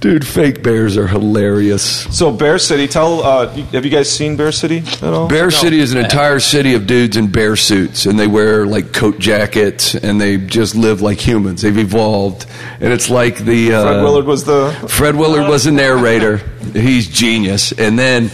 Dude, 0.00 0.26
fake 0.26 0.62
bears 0.62 0.96
are 0.96 1.06
hilarious. 1.06 1.82
So 2.16 2.32
Bear 2.32 2.58
City, 2.58 2.88
tell. 2.88 3.22
Uh, 3.22 3.48
have 3.48 3.84
you 3.84 3.90
guys 3.90 4.10
seen 4.10 4.34
Bear 4.34 4.50
City 4.50 4.78
at 4.78 5.02
all? 5.04 5.28
Bear 5.28 5.50
City 5.50 5.78
is 5.78 5.92
an 5.92 5.98
entire 6.02 6.40
city 6.40 6.72
of 6.72 6.86
dudes 6.86 7.18
in 7.18 7.30
bear 7.30 7.54
suits, 7.54 8.06
and 8.06 8.18
they 8.18 8.26
wear 8.26 8.64
like 8.64 8.94
coat 8.94 9.18
jackets, 9.18 9.94
and 9.94 10.18
they 10.18 10.38
just 10.38 10.74
live 10.74 11.02
like 11.02 11.18
humans. 11.18 11.60
They've 11.60 11.76
evolved, 11.76 12.46
and 12.80 12.94
it's 12.94 13.10
like 13.10 13.36
the 13.36 13.74
uh, 13.74 13.82
Fred 13.82 14.02
Willard 14.02 14.24
was 14.24 14.44
the. 14.44 14.86
Fred 14.88 15.16
Willard 15.16 15.48
was 15.50 15.64
the 15.64 15.72
narrator. 15.72 16.38
He's 16.72 17.06
genius, 17.06 17.72
and 17.72 17.98
then, 17.98 18.30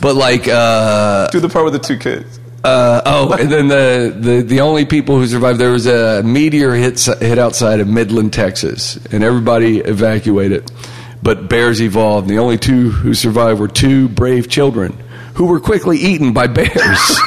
but 0.00 0.16
like, 0.16 0.48
uh, 0.48 1.28
Do 1.28 1.40
the 1.40 1.50
part 1.50 1.66
with 1.66 1.74
the 1.74 1.80
two 1.80 1.98
kids. 1.98 2.40
uh, 2.64 3.02
oh, 3.04 3.32
and 3.38 3.52
then 3.52 3.68
the, 3.68 4.14
the 4.18 4.40
the 4.42 4.60
only 4.62 4.86
people 4.86 5.18
who 5.18 5.26
survived 5.26 5.58
there 5.58 5.70
was 5.70 5.86
a 5.86 6.22
meteor 6.22 6.72
hit 6.72 6.98
hit 7.20 7.38
outside 7.38 7.80
of 7.80 7.88
Midland, 7.88 8.32
Texas, 8.32 8.96
and 9.12 9.22
everybody 9.22 9.80
evacuated. 9.80 10.70
But 11.22 11.48
bears 11.48 11.82
evolved. 11.82 12.28
And 12.28 12.36
the 12.36 12.40
only 12.42 12.56
two 12.58 12.90
who 12.90 13.14
survived 13.14 13.60
were 13.60 13.68
two 13.68 14.08
brave 14.08 14.48
children 14.48 14.96
who 15.34 15.46
were 15.46 15.60
quickly 15.60 15.96
eaten 15.96 16.32
by 16.32 16.46
bears. 16.48 17.18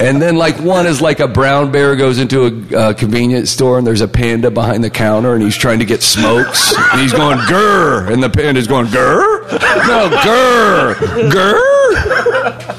and 0.00 0.20
then, 0.20 0.36
like, 0.36 0.58
one 0.58 0.86
is 0.86 1.00
like 1.00 1.20
a 1.20 1.28
brown 1.28 1.70
bear 1.72 1.96
goes 1.96 2.18
into 2.18 2.66
a 2.76 2.92
convenience 2.94 3.50
store 3.50 3.78
and 3.78 3.86
there's 3.86 4.00
a 4.00 4.08
panda 4.08 4.50
behind 4.50 4.84
the 4.84 4.90
counter 4.90 5.34
and 5.34 5.42
he's 5.42 5.56
trying 5.56 5.78
to 5.78 5.84
get 5.84 6.02
smokes. 6.02 6.74
And 6.92 7.00
he's 7.00 7.12
going, 7.12 7.38
grr. 7.38 8.10
And 8.12 8.22
the 8.22 8.30
panda's 8.30 8.66
going, 8.66 8.86
grr? 8.86 9.52
No, 9.86 10.10
grr. 10.22 10.94
Grr. 11.30 12.78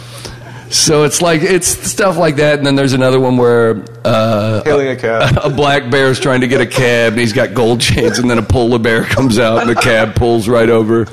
So 0.73 1.03
it's 1.03 1.21
like 1.21 1.43
it's 1.43 1.67
stuff 1.67 2.17
like 2.17 2.37
that, 2.37 2.57
and 2.57 2.65
then 2.65 2.75
there's 2.75 2.93
another 2.93 3.19
one 3.19 3.37
where 3.37 3.85
uh, 4.03 4.63
Hailing 4.63 4.87
a 4.87 4.95
cab. 4.95 5.37
a 5.43 5.51
black 5.51 5.91
bear 5.91 6.07
is 6.09 6.19
trying 6.19 6.41
to 6.41 6.47
get 6.47 6.61
a 6.61 6.65
cab, 6.65 7.13
and 7.13 7.21
he's 7.21 7.31
got 7.31 7.53
gold 7.53 7.79
chains, 7.79 8.17
and 8.17 8.27
then 8.27 8.39
a 8.39 8.43
polar 8.43 8.79
bear 8.79 9.03
comes 9.03 9.37
out, 9.37 9.59
and 9.59 9.69
the 9.69 9.75
cab 9.75 10.15
pulls 10.15 10.49
right 10.49 10.69
over, 10.69 11.07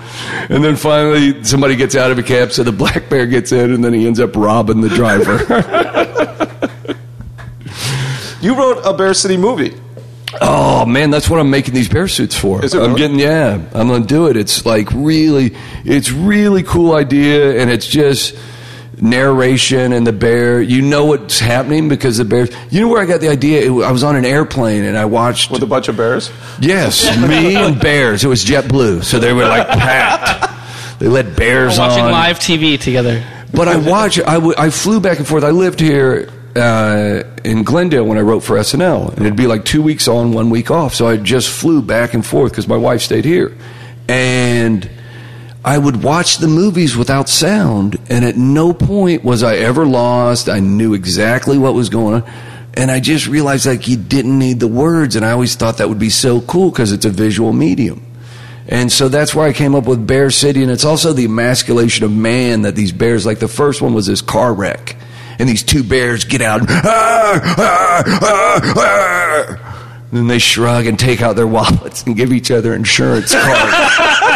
and 0.48 0.64
then 0.64 0.76
finally 0.76 1.44
somebody 1.44 1.76
gets 1.76 1.94
out 1.94 2.10
of 2.10 2.18
a 2.18 2.22
cab, 2.22 2.52
so 2.52 2.62
the 2.62 2.72
black 2.72 3.10
bear 3.10 3.26
gets 3.26 3.52
in, 3.52 3.74
and 3.74 3.84
then 3.84 3.92
he 3.92 4.06
ends 4.06 4.18
up 4.18 4.34
robbing 4.34 4.80
the 4.80 4.88
driver. 4.88 5.38
You 8.42 8.56
wrote 8.56 8.80
a 8.86 8.94
Bear 8.94 9.12
City 9.12 9.36
movie. 9.36 9.74
Oh 10.40 10.86
man, 10.86 11.10
that's 11.10 11.28
what 11.28 11.38
I'm 11.40 11.50
making 11.50 11.74
these 11.74 11.90
bear 11.90 12.08
suits 12.08 12.34
for. 12.34 12.64
Is 12.64 12.72
it 12.74 12.78
I'm 12.78 12.94
really? 12.94 12.98
getting 12.98 13.18
yeah, 13.18 13.60
I'm 13.74 13.86
gonna 13.86 14.06
do 14.06 14.28
it. 14.28 14.36
It's 14.38 14.64
like 14.64 14.88
really, 14.92 15.54
it's 15.84 16.10
really 16.10 16.62
cool 16.62 16.94
idea, 16.94 17.60
and 17.60 17.70
it's 17.70 17.86
just 17.86 18.34
narration 19.00 19.92
and 19.92 20.06
the 20.06 20.12
bear. 20.12 20.60
You 20.60 20.82
know 20.82 21.04
what's 21.06 21.38
happening 21.38 21.88
because 21.88 22.18
the 22.18 22.24
bears. 22.24 22.50
You 22.70 22.80
know 22.80 22.88
where 22.88 23.02
I 23.02 23.06
got 23.06 23.20
the 23.20 23.28
idea? 23.28 23.62
It, 23.62 23.70
I 23.84 23.90
was 23.92 24.04
on 24.04 24.16
an 24.16 24.24
airplane 24.24 24.84
and 24.84 24.96
I 24.96 25.04
watched. 25.06 25.50
With 25.50 25.62
a 25.62 25.66
bunch 25.66 25.88
of 25.88 25.96
bears? 25.96 26.30
yes, 26.60 27.04
me 27.28 27.56
and 27.56 27.80
bears. 27.80 28.24
It 28.24 28.28
was 28.28 28.44
JetBlue, 28.44 29.02
so 29.04 29.18
they 29.18 29.32
were 29.32 29.44
like 29.46 29.66
packed. 29.68 30.98
They 31.00 31.08
let 31.08 31.34
bears 31.36 31.78
Watching 31.78 32.04
on. 32.04 32.12
live 32.12 32.38
TV 32.38 32.78
together. 32.78 33.24
But 33.52 33.68
I 33.68 33.76
watch. 33.78 34.18
I, 34.20 34.34
w- 34.34 34.54
I 34.58 34.70
flew 34.70 35.00
back 35.00 35.18
and 35.18 35.26
forth. 35.26 35.44
I 35.44 35.50
lived 35.50 35.80
here 35.80 36.28
uh, 36.54 37.22
in 37.42 37.62
Glendale 37.64 38.04
when 38.04 38.18
I 38.18 38.20
wrote 38.20 38.40
for 38.40 38.56
SNL, 38.58 39.08
and 39.16 39.20
it'd 39.20 39.34
be 39.34 39.46
like 39.46 39.64
two 39.64 39.82
weeks 39.82 40.08
on, 40.08 40.32
one 40.32 40.50
week 40.50 40.70
off. 40.70 40.94
So 40.94 41.08
I 41.08 41.16
just 41.16 41.48
flew 41.48 41.80
back 41.82 42.12
and 42.14 42.24
forth 42.24 42.52
because 42.52 42.68
my 42.68 42.76
wife 42.76 43.00
stayed 43.00 43.24
here, 43.24 43.56
and 44.08 44.88
I 45.64 45.76
would 45.76 46.02
watch 46.02 46.38
the 46.38 46.48
movies 46.48 46.96
without 46.96 47.28
sound, 47.28 47.98
and 48.08 48.24
at 48.24 48.36
no 48.36 48.72
point 48.72 49.22
was 49.22 49.42
I 49.42 49.56
ever 49.56 49.84
lost. 49.84 50.48
I 50.48 50.60
knew 50.60 50.94
exactly 50.94 51.58
what 51.58 51.74
was 51.74 51.90
going 51.90 52.22
on. 52.22 52.30
And 52.74 52.90
I 52.90 53.00
just 53.00 53.26
realized 53.26 53.66
like 53.66 53.86
you 53.88 53.96
didn't 53.96 54.38
need 54.38 54.60
the 54.60 54.68
words, 54.68 55.16
and 55.16 55.24
I 55.24 55.32
always 55.32 55.56
thought 55.56 55.78
that 55.78 55.88
would 55.88 55.98
be 55.98 56.08
so 56.08 56.40
cool 56.40 56.70
because 56.70 56.92
it's 56.92 57.04
a 57.04 57.10
visual 57.10 57.52
medium. 57.52 58.06
And 58.68 58.90
so 58.90 59.08
that's 59.08 59.34
where 59.34 59.46
I 59.46 59.52
came 59.52 59.74
up 59.74 59.86
with 59.86 60.06
Bear 60.06 60.30
City, 60.30 60.62
and 60.62 60.70
it's 60.70 60.84
also 60.84 61.12
the 61.12 61.24
emasculation 61.24 62.04
of 62.04 62.12
man 62.12 62.62
that 62.62 62.76
these 62.76 62.92
bears, 62.92 63.26
like 63.26 63.40
the 63.40 63.48
first 63.48 63.82
one 63.82 63.92
was 63.92 64.06
this 64.06 64.22
car 64.22 64.54
wreck, 64.54 64.96
and 65.38 65.48
these 65.48 65.64
two 65.64 65.82
bears 65.82 66.24
get 66.24 66.40
out, 66.40 66.60
and, 66.60 66.70
"Ah, 66.70 67.40
ah, 67.58 68.02
ah, 68.22 68.72
ah." 68.76 69.70
And 70.10 70.20
then 70.20 70.26
they 70.28 70.38
shrug 70.38 70.86
and 70.86 70.98
take 70.98 71.20
out 71.20 71.36
their 71.36 71.46
wallets 71.58 72.04
and 72.04 72.16
give 72.16 72.32
each 72.32 72.50
other 72.50 72.74
insurance 72.74 73.34
cards. 73.34 74.16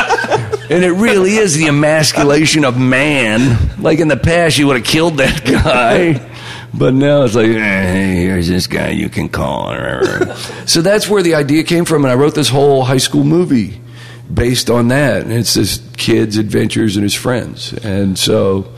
and 0.70 0.84
it 0.84 0.92
really 0.92 1.36
is 1.36 1.54
the 1.54 1.68
emasculation 1.68 2.64
of 2.64 2.78
man. 2.78 3.80
Like 3.80 3.98
in 3.98 4.08
the 4.08 4.16
past, 4.16 4.58
you 4.58 4.66
would 4.66 4.76
have 4.76 4.86
killed 4.86 5.18
that 5.18 5.44
guy. 5.44 6.30
But 6.72 6.94
now 6.94 7.22
it's 7.22 7.34
like, 7.34 7.48
eh, 7.48 7.52
hey, 7.52 8.16
here's 8.16 8.48
this 8.48 8.66
guy 8.66 8.90
you 8.90 9.08
can 9.08 9.28
call. 9.28 9.74
so 10.66 10.82
that's 10.82 11.08
where 11.08 11.22
the 11.22 11.34
idea 11.34 11.62
came 11.62 11.84
from. 11.84 12.04
And 12.04 12.10
I 12.10 12.16
wrote 12.16 12.34
this 12.34 12.48
whole 12.48 12.82
high 12.82 12.98
school 12.98 13.24
movie 13.24 13.80
based 14.32 14.70
on 14.70 14.88
that. 14.88 15.22
And 15.22 15.32
it's 15.32 15.54
this 15.54 15.80
kid's 15.96 16.36
adventures 16.36 16.96
and 16.96 17.02
his 17.04 17.14
friends. 17.14 17.72
And 17.72 18.18
so 18.18 18.72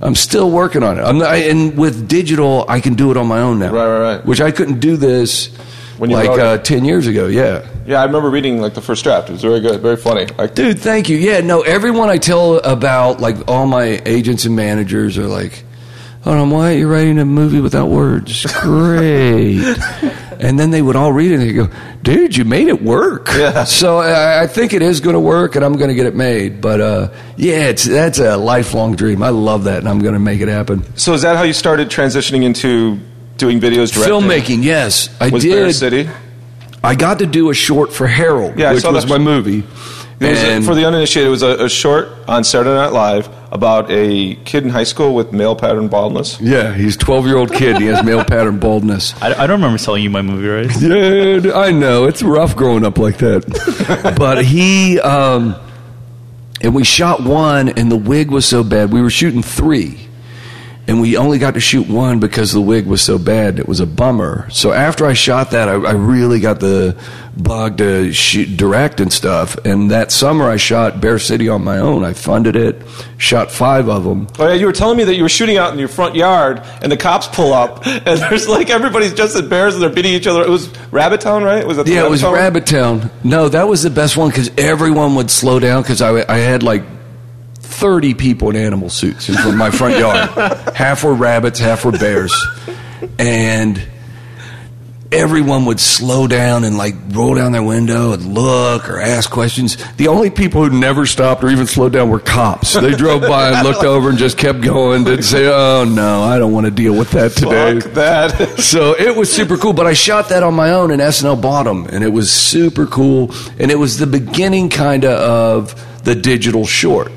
I'm 0.00 0.14
still 0.14 0.50
working 0.50 0.82
on 0.82 0.98
it. 0.98 1.02
I'm 1.02 1.18
not, 1.18 1.34
and 1.34 1.76
with 1.76 2.08
digital, 2.08 2.64
I 2.68 2.80
can 2.80 2.94
do 2.94 3.10
it 3.10 3.16
on 3.16 3.26
my 3.26 3.40
own 3.40 3.58
now. 3.58 3.72
Right, 3.72 3.86
right, 3.86 4.16
right. 4.16 4.26
Which 4.26 4.40
I 4.40 4.50
couldn't 4.50 4.80
do 4.80 4.96
this 4.96 5.48
When 5.98 6.10
you 6.10 6.16
like 6.16 6.28
uh, 6.30 6.58
10 6.58 6.84
years 6.84 7.06
ago. 7.06 7.26
Yeah. 7.28 7.66
Yeah, 7.86 8.00
I 8.00 8.04
remember 8.04 8.30
reading 8.30 8.60
like 8.60 8.74
the 8.74 8.80
first 8.80 9.04
draft. 9.04 9.28
It 9.28 9.32
was 9.32 9.42
very 9.42 9.60
good, 9.60 9.80
very 9.80 9.96
funny. 9.96 10.26
Like, 10.38 10.54
Dude, 10.54 10.80
thank 10.80 11.08
you. 11.08 11.16
Yeah, 11.16 11.40
no, 11.40 11.62
everyone 11.62 12.08
I 12.08 12.18
tell 12.18 12.56
about, 12.56 13.20
like 13.20 13.48
all 13.48 13.66
my 13.66 14.00
agents 14.04 14.44
and 14.44 14.56
managers 14.56 15.18
are 15.18 15.26
like, 15.26 15.64
"Oh, 16.24 16.48
why 16.48 16.72
are 16.74 16.78
you 16.78 16.90
writing 16.90 17.18
a 17.18 17.24
movie 17.24 17.60
without 17.60 17.88
words? 17.90 18.46
Great." 18.62 19.62
and 20.40 20.58
then 20.58 20.70
they 20.70 20.82
would 20.82 20.96
all 20.96 21.12
read 21.12 21.30
it 21.30 21.34
and 21.34 21.42
they 21.42 21.52
go, 21.52 21.68
"Dude, 22.02 22.36
you 22.36 22.44
made 22.44 22.68
it 22.68 22.82
work." 22.82 23.28
Yeah. 23.28 23.64
So 23.64 23.98
I, 23.98 24.42
I 24.42 24.46
think 24.46 24.72
it 24.72 24.82
is 24.82 25.00
going 25.00 25.14
to 25.14 25.20
work, 25.20 25.54
and 25.54 25.64
I'm 25.64 25.74
going 25.74 25.88
to 25.88 25.94
get 25.94 26.06
it 26.06 26.14
made. 26.16 26.60
But 26.60 26.80
uh, 26.80 27.08
yeah, 27.36 27.68
it's 27.68 27.84
that's 27.84 28.18
a 28.18 28.36
lifelong 28.36 28.96
dream. 28.96 29.22
I 29.22 29.28
love 29.28 29.64
that, 29.64 29.78
and 29.78 29.88
I'm 29.88 30.00
going 30.00 30.14
to 30.14 30.20
make 30.20 30.40
it 30.40 30.48
happen. 30.48 30.82
so 30.96 31.12
is 31.12 31.22
that 31.22 31.36
how 31.36 31.42
you 31.42 31.52
started 31.52 31.88
transitioning 31.90 32.42
into 32.42 32.98
doing 33.36 33.60
videos 33.60 33.92
directing? 33.92 34.04
Filmmaking, 34.20 34.62
yes, 34.64 35.08
I 35.20 35.28
Was 35.28 35.42
did. 35.42 35.50
Bear 35.52 35.72
City? 35.72 36.08
I 36.82 36.94
got 36.94 37.18
to 37.20 37.26
do 37.26 37.50
a 37.50 37.54
short 37.54 37.92
for 37.92 38.06
Harold, 38.06 38.58
Yeah, 38.58 38.70
I 38.70 38.74
which 38.74 38.82
saw 38.82 38.92
was 38.92 39.04
that. 39.04 39.10
my 39.10 39.18
movie. 39.18 39.64
It 40.20 40.28
was 40.30 40.42
a- 40.42 40.46
And- 40.52 40.64
for 40.64 40.74
the 40.74 40.84
uninitiated, 40.86 41.26
it 41.28 41.30
was 41.30 41.42
a, 41.42 41.64
a 41.64 41.68
short 41.68 42.08
on 42.28 42.44
Saturday 42.44 42.74
Night 42.74 42.92
Live 42.92 43.28
about 43.50 43.90
a 43.90 44.34
kid 44.44 44.64
in 44.64 44.70
high 44.70 44.84
school 44.84 45.14
with 45.14 45.32
male 45.32 45.54
pattern 45.56 45.88
baldness. 45.88 46.40
yeah, 46.40 46.72
he's 46.74 46.96
a 46.96 46.98
12 46.98 47.26
year 47.26 47.36
old 47.36 47.52
kid. 47.52 47.74
And 47.76 47.82
he 47.82 47.86
has 47.86 48.04
male 48.04 48.24
pattern 48.24 48.58
baldness. 48.58 49.14
I, 49.22 49.28
I 49.32 49.46
don't 49.46 49.60
remember 49.60 49.78
telling 49.78 50.02
you 50.02 50.10
my 50.10 50.22
movie, 50.22 50.46
right? 50.48 50.70
Yeah, 51.44 51.52
I 51.54 51.70
know 51.72 52.04
it's 52.04 52.22
rough 52.22 52.54
growing 52.56 52.84
up 52.84 52.98
like 52.98 53.18
that. 53.18 54.14
but 54.18 54.44
he, 54.44 55.00
um, 55.00 55.56
and 56.60 56.74
we 56.74 56.84
shot 56.84 57.22
one, 57.22 57.70
and 57.70 57.90
the 57.90 57.96
wig 57.96 58.30
was 58.30 58.46
so 58.46 58.62
bad. 58.64 58.92
We 58.92 59.00
were 59.02 59.10
shooting 59.10 59.42
three, 59.42 59.98
and 60.86 61.00
we 61.00 61.16
only 61.16 61.38
got 61.38 61.54
to 61.54 61.60
shoot 61.60 61.88
one 61.88 62.20
because 62.20 62.52
the 62.52 62.60
wig 62.60 62.86
was 62.86 63.00
so 63.00 63.18
bad. 63.18 63.58
It 63.58 63.66
was 63.66 63.80
a 63.80 63.86
bummer. 63.86 64.48
So 64.50 64.72
after 64.72 65.06
I 65.06 65.14
shot 65.14 65.52
that, 65.52 65.68
I, 65.68 65.72
I 65.72 65.92
really 65.92 66.40
got 66.40 66.60
the 66.60 66.96
bug 67.36 67.78
to 67.78 68.12
shoot, 68.12 68.56
direct 68.56 69.00
and 69.00 69.12
stuff. 69.12 69.56
And 69.64 69.90
that 69.90 70.12
summer, 70.12 70.48
I 70.48 70.56
shot 70.56 71.00
Bear 71.00 71.18
City 71.18 71.48
on 71.48 71.64
my 71.64 71.78
own. 71.78 72.04
I 72.04 72.12
funded 72.12 72.54
it, 72.54 72.82
shot 73.16 73.50
five 73.50 73.88
of 73.88 74.04
them. 74.04 74.28
Oh 74.38 74.46
yeah, 74.46 74.54
you 74.54 74.66
were 74.66 74.72
telling 74.72 74.98
me 74.98 75.04
that 75.04 75.14
you 75.14 75.22
were 75.22 75.28
shooting 75.28 75.56
out 75.56 75.72
in 75.72 75.78
your 75.78 75.88
front 75.88 76.14
yard, 76.14 76.60
and 76.82 76.92
the 76.92 76.96
cops 76.96 77.28
pull 77.28 77.52
up, 77.52 77.86
and 77.86 78.20
there's 78.20 78.48
like 78.48 78.70
everybody's 78.70 79.14
just 79.14 79.34
as 79.36 79.42
bears, 79.42 79.74
and 79.74 79.82
they're 79.82 79.90
beating 79.90 80.12
each 80.12 80.26
other. 80.26 80.42
It 80.42 80.50
was 80.50 80.68
Rabbit 80.92 81.20
Town, 81.20 81.42
right? 81.42 81.66
Was 81.66 81.78
Yeah, 81.88 82.06
it 82.06 82.10
was 82.10 82.20
Town? 82.20 82.34
Rabbit 82.34 82.66
Town. 82.66 83.10
No, 83.24 83.48
that 83.48 83.66
was 83.68 83.82
the 83.82 83.90
best 83.90 84.16
one 84.16 84.28
because 84.28 84.50
everyone 84.58 85.14
would 85.14 85.30
slow 85.30 85.58
down 85.58 85.82
because 85.82 86.02
I, 86.02 86.30
I 86.32 86.38
had 86.38 86.62
like 86.62 86.82
30 87.74 88.14
people 88.14 88.50
in 88.50 88.56
animal 88.56 88.88
suits 88.88 89.28
in 89.28 89.34
front 89.34 89.50
of 89.50 89.56
my 89.56 89.70
front 89.70 89.98
yard. 89.98 90.30
half 90.74 91.04
were 91.04 91.14
rabbits, 91.14 91.58
half 91.58 91.84
were 91.84 91.92
bears. 91.92 92.34
And 93.18 93.80
everyone 95.12 95.64
would 95.66 95.78
slow 95.78 96.26
down 96.26 96.64
and 96.64 96.76
like 96.76 96.94
roll 97.10 97.36
down 97.36 97.52
their 97.52 97.62
window 97.62 98.12
and 98.12 98.34
look 98.34 98.90
or 98.90 98.98
ask 98.98 99.30
questions. 99.30 99.76
The 99.94 100.08
only 100.08 100.30
people 100.30 100.64
who 100.64 100.76
never 100.76 101.06
stopped 101.06 101.44
or 101.44 101.50
even 101.50 101.66
slowed 101.66 101.92
down 101.92 102.10
were 102.10 102.18
cops. 102.18 102.74
They 102.74 102.92
drove 102.92 103.22
by 103.22 103.50
and 103.50 103.66
looked 103.66 103.84
over 103.84 104.08
and 104.08 104.18
just 104.18 104.38
kept 104.38 104.60
going. 104.60 105.04
Didn't 105.04 105.24
say, 105.24 105.46
oh 105.46 105.84
no, 105.84 106.22
I 106.22 106.38
don't 106.38 106.52
want 106.52 106.66
to 106.66 106.72
deal 106.72 106.96
with 106.96 107.12
that 107.12 107.32
today. 107.32 107.80
Fuck 107.80 107.92
that. 107.92 108.60
So 108.60 108.94
it 108.98 109.14
was 109.14 109.32
super 109.32 109.56
cool, 109.56 109.72
but 109.72 109.86
I 109.86 109.92
shot 109.92 110.30
that 110.30 110.42
on 110.42 110.54
my 110.54 110.70
own 110.72 110.90
in 110.90 110.98
SNL 110.98 111.40
Bottom, 111.40 111.86
and 111.86 112.02
it 112.02 112.12
was 112.12 112.32
super 112.32 112.86
cool. 112.86 113.32
And 113.58 113.70
it 113.70 113.78
was 113.78 113.98
the 113.98 114.06
beginning 114.06 114.68
kind 114.68 115.04
of 115.04 115.64
of 115.64 116.04
the 116.04 116.14
digital 116.14 116.66
short. 116.66 117.12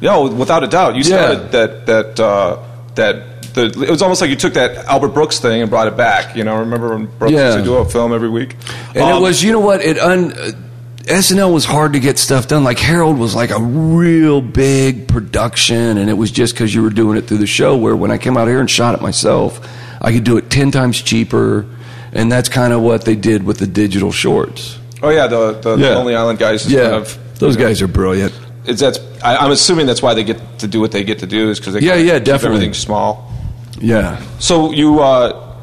Yo, 0.00 0.28
without 0.32 0.64
a 0.64 0.66
doubt, 0.66 0.94
you 0.96 1.02
Yeah. 1.02 1.04
started 1.04 1.52
that 1.52 1.86
that 1.86 2.20
uh, 2.20 2.56
that. 2.94 3.26
The, 3.52 3.64
it 3.66 3.90
was 3.90 4.00
almost 4.00 4.20
like 4.20 4.30
you 4.30 4.36
took 4.36 4.54
that 4.54 4.86
Albert 4.86 5.08
Brooks 5.08 5.40
thing 5.40 5.60
and 5.60 5.68
brought 5.68 5.88
it 5.88 5.96
back. 5.96 6.36
You 6.36 6.44
know, 6.44 6.58
remember 6.60 6.90
when 6.90 7.06
Brooks 7.18 7.32
Yeah. 7.34 7.46
used 7.46 7.58
to 7.58 7.64
do 7.64 7.74
a 7.78 7.84
film 7.84 8.14
every 8.14 8.28
week? 8.28 8.54
And 8.94 9.02
Um, 9.02 9.16
it 9.18 9.20
was, 9.20 9.42
you 9.42 9.50
know 9.50 9.58
what? 9.58 9.80
It 9.82 9.98
un, 9.98 10.32
uh, 10.32 10.52
SNL 11.08 11.52
was 11.52 11.64
hard 11.64 11.94
to 11.94 11.98
get 11.98 12.16
stuff 12.20 12.46
done. 12.46 12.62
Like 12.62 12.78
Harold 12.78 13.18
was 13.18 13.34
like 13.34 13.50
a 13.50 13.58
real 13.60 14.40
big 14.40 15.08
production, 15.08 15.98
and 15.98 16.08
it 16.08 16.12
was 16.16 16.30
just 16.30 16.54
because 16.54 16.72
you 16.72 16.80
were 16.80 16.90
doing 16.90 17.18
it 17.18 17.26
through 17.26 17.38
the 17.38 17.46
show. 17.48 17.76
Where 17.76 17.96
when 17.96 18.12
I 18.12 18.18
came 18.18 18.36
out 18.36 18.46
here 18.46 18.60
and 18.60 18.70
shot 18.70 18.94
it 18.94 19.00
myself, 19.02 19.60
I 20.00 20.12
could 20.12 20.22
do 20.22 20.36
it 20.36 20.48
ten 20.48 20.70
times 20.70 21.02
cheaper, 21.02 21.66
and 22.12 22.30
that's 22.30 22.48
kind 22.48 22.72
of 22.72 22.82
what 22.82 23.04
they 23.04 23.16
did 23.16 23.42
with 23.42 23.58
the 23.58 23.66
digital 23.66 24.12
shorts. 24.12 24.78
Oh 25.02 25.08
yeah, 25.10 25.26
the 25.26 25.58
the 25.60 25.76
Yeah. 25.76 25.96
Lonely 25.96 26.14
Island 26.14 26.38
guys. 26.38 26.70
Yeah, 26.70 26.82
kind 26.82 26.94
of, 26.94 27.18
those 27.40 27.56
guys 27.56 27.82
are 27.82 27.88
brilliant. 27.88 28.32
It's 28.70 28.80
that's. 28.80 28.98
I, 29.22 29.36
I'm 29.36 29.50
assuming 29.50 29.86
that's 29.86 30.02
why 30.02 30.14
they 30.14 30.24
get 30.24 30.58
to 30.60 30.66
do 30.68 30.80
what 30.80 30.92
they 30.92 31.04
get 31.04 31.18
to 31.20 31.26
do 31.26 31.50
is 31.50 31.58
because 31.60 31.74
they 31.74 31.80
Yeah, 31.80 31.96
yeah, 31.96 32.14
keep 32.14 32.24
definitely. 32.24 32.56
everything 32.56 32.74
small. 32.74 33.30
Yeah. 33.80 34.22
So 34.38 34.72
you 34.72 35.00
uh, 35.00 35.56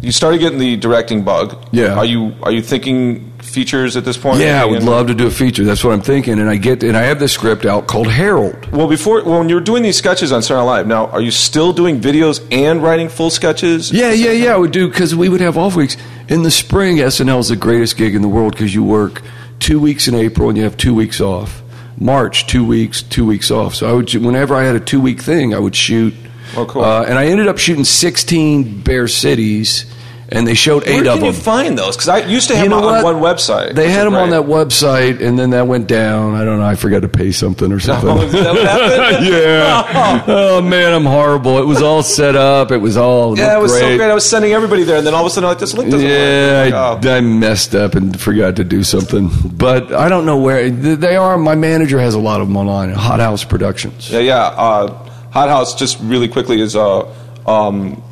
you 0.00 0.12
started 0.12 0.38
getting 0.38 0.58
the 0.58 0.76
directing 0.76 1.24
bug. 1.24 1.56
Yeah. 1.72 1.94
Are 1.94 2.04
you 2.04 2.34
are 2.42 2.52
you 2.52 2.62
thinking 2.62 3.32
features 3.42 3.96
at 3.96 4.04
this 4.04 4.16
point? 4.16 4.40
Yeah, 4.40 4.62
I 4.62 4.64
would 4.64 4.82
love 4.82 5.06
to 5.08 5.14
do 5.14 5.26
a 5.26 5.30
feature. 5.30 5.64
That's 5.64 5.82
what 5.82 5.92
I'm 5.92 6.02
thinking, 6.02 6.38
and 6.38 6.48
I 6.48 6.56
get 6.56 6.82
and 6.82 6.96
I 6.96 7.02
have 7.02 7.18
this 7.18 7.32
script 7.32 7.64
out 7.64 7.86
called 7.86 8.06
Harold. 8.08 8.66
Well, 8.72 8.88
before 8.88 9.22
when 9.24 9.48
you're 9.48 9.60
doing 9.60 9.82
these 9.82 9.96
sketches 9.96 10.30
on 10.32 10.42
Saturday 10.42 10.60
Night 10.64 10.70
Live, 10.72 10.86
now 10.86 11.06
are 11.06 11.20
you 11.20 11.30
still 11.32 11.72
doing 11.72 12.00
videos 12.00 12.46
and 12.52 12.82
writing 12.82 13.08
full 13.08 13.30
sketches? 13.30 13.90
Yeah, 13.90 14.12
yeah, 14.12 14.32
yeah. 14.32 14.54
I 14.54 14.56
would 14.56 14.72
do 14.72 14.88
because 14.88 15.14
we 15.16 15.28
would 15.28 15.40
have 15.40 15.56
off 15.58 15.74
weeks 15.76 15.96
in 16.28 16.42
the 16.42 16.50
spring. 16.50 16.96
SNL 16.98 17.40
is 17.40 17.48
the 17.48 17.56
greatest 17.56 17.96
gig 17.96 18.14
in 18.14 18.22
the 18.22 18.28
world 18.28 18.52
because 18.52 18.74
you 18.74 18.84
work 18.84 19.22
two 19.58 19.80
weeks 19.80 20.06
in 20.06 20.14
April 20.14 20.48
and 20.48 20.56
you 20.56 20.62
have 20.64 20.76
two 20.76 20.94
weeks 20.94 21.20
off. 21.20 21.62
March, 22.00 22.46
two 22.46 22.64
weeks, 22.64 23.02
two 23.02 23.26
weeks 23.26 23.50
off. 23.50 23.74
So 23.74 23.88
I 23.88 23.92
would, 23.92 24.12
whenever 24.14 24.54
I 24.54 24.64
had 24.64 24.76
a 24.76 24.80
two 24.80 25.00
week 25.00 25.20
thing, 25.20 25.54
I 25.54 25.58
would 25.58 25.74
shoot. 25.74 26.14
Oh, 26.56 26.64
cool. 26.66 26.82
Uh, 26.82 27.04
and 27.04 27.18
I 27.18 27.26
ended 27.26 27.48
up 27.48 27.58
shooting 27.58 27.84
16 27.84 28.80
Bear 28.82 29.08
Cities, 29.08 29.84
and 30.30 30.46
they 30.46 30.54
showed 30.54 30.84
Where 30.84 31.00
eight 31.00 31.04
can 31.04 31.24
you 31.24 31.32
find 31.32 31.78
those? 31.78 31.96
Because 31.96 32.08
I 32.08 32.18
used 32.26 32.48
to 32.48 32.56
have 32.56 32.64
You 32.64 32.70
them 32.70 32.84
on 32.84 33.02
one 33.02 33.16
website. 33.16 33.74
They 33.74 33.90
had 33.90 34.04
them 34.04 34.14
on 34.14 34.30
that 34.30 34.42
website, 34.42 35.22
and 35.22 35.38
then 35.38 35.50
that 35.50 35.66
went 35.66 35.86
down. 35.86 36.34
I 36.34 36.44
don't 36.44 36.58
know. 36.58 36.66
I 36.66 36.74
forgot 36.74 37.00
to 37.00 37.08
pay 37.08 37.32
something 37.32 37.72
or 37.72 37.80
something. 37.80 38.08
Oh, 38.18 38.22
is 38.22 38.32
that 38.32 38.52
what 38.52 38.66
happened? 38.66 39.26
yeah. 39.32 40.24
Oh 40.26 40.60
man, 40.60 40.92
I'm 40.92 41.04
horrible. 41.04 41.58
It 41.58 41.66
was 41.66 41.82
all 41.82 42.02
set 42.02 42.36
up. 42.36 42.70
It 42.70 42.78
was 42.78 42.96
all 42.96 43.38
Yeah, 43.38 43.58
it 43.58 43.60
was 43.60 43.72
so 43.72 43.96
great. 43.96 44.10
I 44.10 44.14
was 44.14 44.28
sending 44.28 44.52
everybody 44.52 44.84
there, 44.84 44.98
and 44.98 45.06
then 45.06 45.14
all 45.14 45.20
of 45.20 45.26
a 45.26 45.30
sudden, 45.30 45.48
like 45.48 45.58
this 45.58 45.74
link 45.74 45.90
doesn't 45.90 46.06
Yeah, 46.06 46.64
work. 46.64 46.74
I, 46.74 46.92
Like, 46.94 47.04
oh. 47.06 47.10
I 47.10 47.20
messed 47.20 47.74
up 47.74 47.94
and 47.94 48.18
forgot 48.18 48.56
to 48.56 48.64
do 48.64 48.82
something. 48.82 49.30
But 49.44 49.92
I 49.92 50.08
don't 50.08 50.26
know 50.26 50.36
where 50.38 50.68
they 50.70 51.16
are. 51.16 51.36
My 51.38 51.54
manager 51.54 51.98
has 51.98 52.14
a 52.14 52.18
lot 52.20 52.40
of 52.40 52.48
them 52.48 52.56
online. 52.56 52.90
Hot 52.92 53.20
House 53.20 53.44
Productions. 53.44 54.10
Yeah, 54.10 54.20
yeah. 54.20 54.36
Uh, 54.46 55.10
Hot 55.30 55.48
House, 55.48 55.74
just 55.74 55.98
really 56.00 56.28
quickly, 56.28 56.60
is 56.60 56.76
uh, 56.76 57.06
um, 57.46 58.02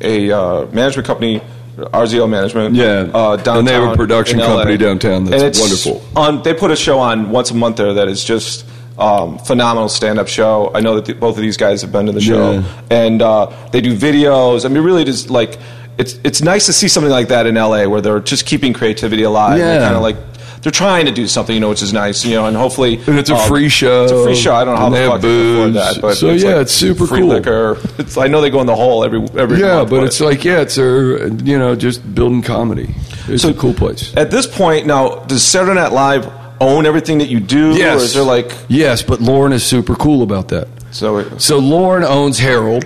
a 0.00 0.30
uh, 0.32 0.66
management 0.66 1.06
company, 1.06 1.42
RZO 1.76 2.28
Management. 2.28 2.74
Yeah. 2.74 3.08
uh, 3.14 3.36
downtown. 3.36 3.58
And 3.58 3.68
they 3.68 3.72
have 3.72 3.92
a 3.92 3.96
production 3.96 4.38
company 4.38 4.76
downtown 4.76 5.24
that's 5.24 5.60
wonderful. 5.60 6.02
On, 6.16 6.42
they 6.42 6.54
put 6.54 6.70
a 6.70 6.76
show 6.76 6.98
on 6.98 7.30
once 7.30 7.50
a 7.50 7.54
month 7.54 7.76
there 7.76 7.94
that 7.94 8.08
is 8.08 8.22
just 8.24 8.66
um, 8.98 9.38
phenomenal 9.38 9.88
stand-up 9.88 10.28
show. 10.28 10.70
I 10.74 10.80
know 10.80 10.96
that 10.96 11.06
the, 11.06 11.14
both 11.14 11.36
of 11.36 11.42
these 11.42 11.56
guys 11.56 11.80
have 11.82 11.90
been 11.92 12.06
to 12.06 12.12
the 12.12 12.20
show, 12.20 12.52
Yeah. 12.52 12.82
and 12.90 13.22
uh, 13.22 13.46
they 13.70 13.80
do 13.80 13.96
videos. 13.96 14.64
I 14.64 14.68
mean, 14.68 14.82
really, 14.84 15.04
just 15.04 15.30
like 15.30 15.58
it's 15.98 16.18
it's 16.24 16.42
nice 16.42 16.66
to 16.66 16.72
see 16.72 16.88
something 16.88 17.10
like 17.10 17.28
that 17.28 17.46
in 17.46 17.54
LA 17.54 17.86
where 17.86 18.00
they're 18.02 18.20
just 18.20 18.44
keeping 18.46 18.72
creativity 18.74 19.22
alive. 19.22 19.58
Yeah. 19.58 19.78
kind 19.80 19.96
of 19.96 20.02
like. 20.02 20.16
They're 20.62 20.70
trying 20.72 21.06
to 21.06 21.12
do 21.12 21.26
something, 21.26 21.52
you 21.54 21.60
know, 21.60 21.68
which 21.70 21.82
is 21.82 21.92
nice, 21.92 22.24
you 22.24 22.34
know, 22.36 22.46
and 22.46 22.56
hopefully, 22.56 23.00
And 23.06 23.18
it's 23.18 23.30
a 23.30 23.34
um, 23.34 23.48
free 23.48 23.68
show. 23.68 24.04
It's 24.04 24.12
a 24.12 24.22
free 24.22 24.36
show. 24.36 24.54
I 24.54 24.64
don't 24.64 24.74
know 24.76 24.80
how 24.80 24.88
the 24.90 24.96
fuck 24.96 25.12
have 25.14 25.22
they 25.22 25.52
afford 25.54 25.72
that, 25.74 26.00
but 26.00 26.14
So, 26.14 26.30
yeah, 26.30 26.60
it's 26.60 26.72
super 26.72 27.06
free 27.06 27.18
cool. 27.20 27.28
liquor. 27.30 27.78
It's, 27.98 28.16
I 28.16 28.28
know 28.28 28.40
they 28.40 28.50
go 28.50 28.60
in 28.60 28.66
the 28.68 28.76
hole 28.76 29.04
every 29.04 29.20
every 29.36 29.58
Yeah, 29.58 29.78
month, 29.78 29.90
but 29.90 30.04
it's 30.04 30.20
like 30.20 30.44
yeah, 30.44 30.60
it's 30.60 30.78
a 30.78 31.30
you 31.42 31.58
know 31.58 31.74
just 31.74 32.14
building 32.14 32.42
comedy. 32.42 32.94
It's 33.28 33.42
So- 33.42 33.50
a 33.50 33.54
cool 33.54 33.74
place. 33.74 34.12
at 34.16 34.30
this 34.30 34.46
point 34.46 34.86
now. 34.86 35.16
Does 35.26 35.42
Saturday 35.42 35.74
Night 35.74 35.92
Live 35.92 36.30
own 36.60 36.86
everything 36.86 37.18
that 37.18 37.28
you 37.28 37.40
do, 37.40 37.72
Yes. 37.72 38.00
or 38.00 38.04
is 38.04 38.14
there 38.14 38.22
like 38.22 38.52
Yes, 38.68 39.02
but 39.02 39.20
Lorne 39.20 39.52
is 39.52 39.64
super 39.64 39.96
cool 39.96 40.22
about 40.22 40.46
that. 40.48 40.68
so? 40.92 41.18
it- 41.18 41.40
So 41.42 41.58
Lorne 41.58 42.04
owns 42.04 42.38
Harold, 42.38 42.84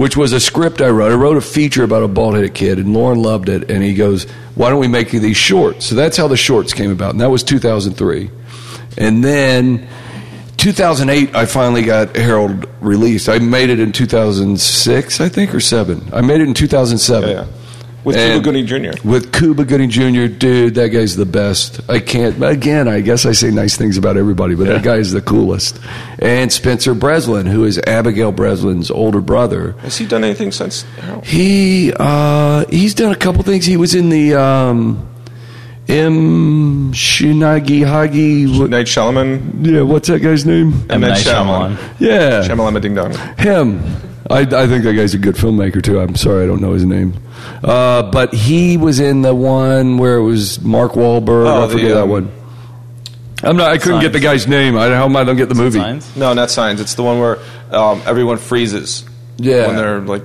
which 0.00 0.16
was 0.16 0.32
a 0.32 0.40
script 0.40 0.80
I 0.80 0.88
wrote. 0.88 1.12
I 1.12 1.14
wrote 1.14 1.36
a 1.36 1.42
feature 1.42 1.84
about 1.84 2.02
a 2.02 2.08
bald 2.08 2.34
headed 2.34 2.54
kid, 2.54 2.78
and 2.78 2.94
Lorne 2.94 3.20
loved 3.20 3.50
it. 3.50 3.70
And 3.70 3.84
he 3.84 3.92
goes, 3.92 4.24
"Why 4.54 4.70
don't 4.70 4.80
we 4.80 4.88
make 4.88 5.10
these 5.10 5.36
shorts?" 5.36 5.84
So 5.84 5.94
that's 5.94 6.16
how 6.16 6.26
the 6.26 6.38
shorts 6.38 6.72
came 6.72 6.90
about, 6.90 7.10
and 7.10 7.20
that 7.20 7.28
was 7.28 7.42
2003. 7.42 8.30
And 8.96 9.22
then 9.22 9.86
2008, 10.56 11.36
I 11.36 11.44
finally 11.44 11.82
got 11.82 12.16
Harold 12.16 12.66
released. 12.80 13.28
I 13.28 13.40
made 13.40 13.68
it 13.68 13.78
in 13.78 13.92
2006, 13.92 15.20
I 15.20 15.28
think, 15.28 15.54
or 15.54 15.60
seven. 15.60 16.08
I 16.14 16.22
made 16.22 16.40
it 16.40 16.48
in 16.48 16.54
2007. 16.54 17.28
Yeah, 17.28 17.34
yeah. 17.34 17.44
With 18.02 18.16
Cuba 18.16 18.34
And- 18.34 18.44
Gooding 18.44 18.66
Jr. 18.66 19.06
With 19.08 19.32
Cuba 19.32 19.64
Gooding 19.64 19.90
Jr., 19.90 20.26
dude, 20.26 20.74
that 20.76 20.88
guy's 20.88 21.16
the 21.16 21.26
best. 21.26 21.80
I 21.88 21.98
can't, 22.00 22.42
again, 22.42 22.88
I 22.88 23.00
guess 23.02 23.26
I 23.26 23.32
say 23.32 23.50
nice 23.50 23.76
things 23.76 23.98
about 23.98 24.16
everybody, 24.16 24.54
but 24.54 24.68
that 24.68 24.82
guy 24.82 24.96
is 24.96 25.12
the 25.12 25.20
coolest. 25.20 25.78
And 26.18 26.50
Spencer 26.50 26.94
Breslin, 26.94 27.46
who 27.46 27.64
is 27.64 27.78
Abigail 27.86 28.32
Breslin's 28.32 28.90
older 28.90 29.20
brother. 29.20 29.72
Has 29.82 29.98
he 29.98 30.06
done 30.06 30.24
anything 30.24 30.50
since? 30.50 30.82
Harold? 31.00 31.26
He, 31.26 31.92
uh, 31.98 32.64
he's 32.70 32.94
done 32.94 33.12
a 33.12 33.16
couple 33.16 33.42
things. 33.42 33.66
He 33.66 33.76
was 33.76 33.94
in 33.94 34.08
the, 34.08 34.34
um, 34.34 35.06
M. 35.88 36.92
Shinagi 36.92 37.84
Hagi. 37.86 38.46
What, 38.58 38.70
Night 38.70 38.86
Shyamalan, 38.86 39.66
yeah, 39.66 39.82
what's 39.82 40.08
that 40.08 40.20
guy's 40.20 40.46
name? 40.46 40.72
M. 40.88 41.00
Night 41.00 41.08
Night 41.08 41.18
Shyamalan. 41.18 41.76
Yeah. 41.98 42.42
Shyamalan 42.48 42.80
Ding 42.80 42.94
Dong. 42.94 43.12
Him. 43.38 43.82
I, 44.30 44.40
I 44.40 44.66
think 44.66 44.84
that 44.84 44.94
guy's 44.94 45.12
a 45.14 45.18
good 45.18 45.34
filmmaker 45.34 45.82
too. 45.82 45.98
I'm 46.00 46.14
sorry 46.16 46.44
I 46.44 46.46
don't 46.46 46.60
know 46.60 46.72
his 46.72 46.84
name, 46.84 47.14
uh, 47.64 48.10
but 48.10 48.32
he 48.32 48.76
was 48.76 49.00
in 49.00 49.22
the 49.22 49.34
one 49.34 49.98
where 49.98 50.16
it 50.16 50.22
was 50.22 50.60
Mark 50.60 50.92
Wahlberg. 50.92 51.46
Oh, 51.46 51.64
I 51.64 51.68
forget 51.68 51.88
the, 51.88 51.94
that 51.94 52.02
um, 52.04 52.08
one. 52.10 52.32
I'm 53.42 53.56
not. 53.56 53.70
I 53.72 53.78
couldn't 53.78 54.00
get 54.02 54.12
the 54.12 54.20
guy's 54.20 54.46
name. 54.46 54.76
I 54.76 54.88
don't 54.88 54.96
how 54.96 55.06
am 55.06 55.16
I 55.16 55.24
don't 55.24 55.36
get 55.36 55.48
the 55.48 55.54
movie? 55.54 55.78
Signs? 55.78 56.14
No, 56.16 56.32
not 56.34 56.50
Signs. 56.50 56.80
It's 56.80 56.94
the 56.94 57.02
one 57.02 57.18
where 57.20 57.38
um, 57.70 58.02
everyone 58.06 58.36
freezes. 58.38 59.04
Yeah. 59.38 59.66
when 59.66 59.76
they're 59.76 60.00
like. 60.00 60.22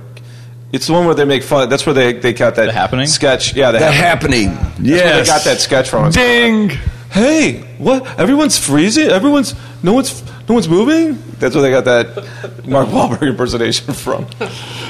It's 0.72 0.86
the 0.88 0.92
one 0.92 1.06
where 1.06 1.14
they 1.14 1.24
make 1.24 1.42
fun. 1.42 1.68
That's 1.70 1.86
where 1.86 1.94
they 1.94 2.12
they 2.12 2.32
got 2.34 2.56
that 2.56 2.66
The 2.66 2.72
Happening? 2.72 3.06
sketch. 3.06 3.54
Yeah, 3.54 3.70
the, 3.70 3.78
The 3.78 3.90
happening. 3.90 4.48
happening. 4.50 4.74
That's 4.74 4.78
where 4.78 4.96
Yes. 4.98 5.26
they 5.28 5.32
got 5.32 5.44
that 5.44 5.60
sketch 5.60 5.88
from. 5.88 6.10
Ding. 6.10 6.72
Hey, 7.16 7.62
what? 7.78 8.06
Everyone's 8.20 8.58
freezing. 8.58 9.08
Everyone's 9.08 9.54
no 9.82 9.94
one's 9.94 10.22
no 10.46 10.54
one's 10.54 10.68
moving. 10.68 11.16
That's 11.38 11.54
where 11.54 11.62
they 11.62 11.70
got 11.70 11.86
that 11.86 12.66
Mark 12.66 12.88
Wahlberg 12.88 13.26
impersonation 13.26 13.94
from. 13.94 14.26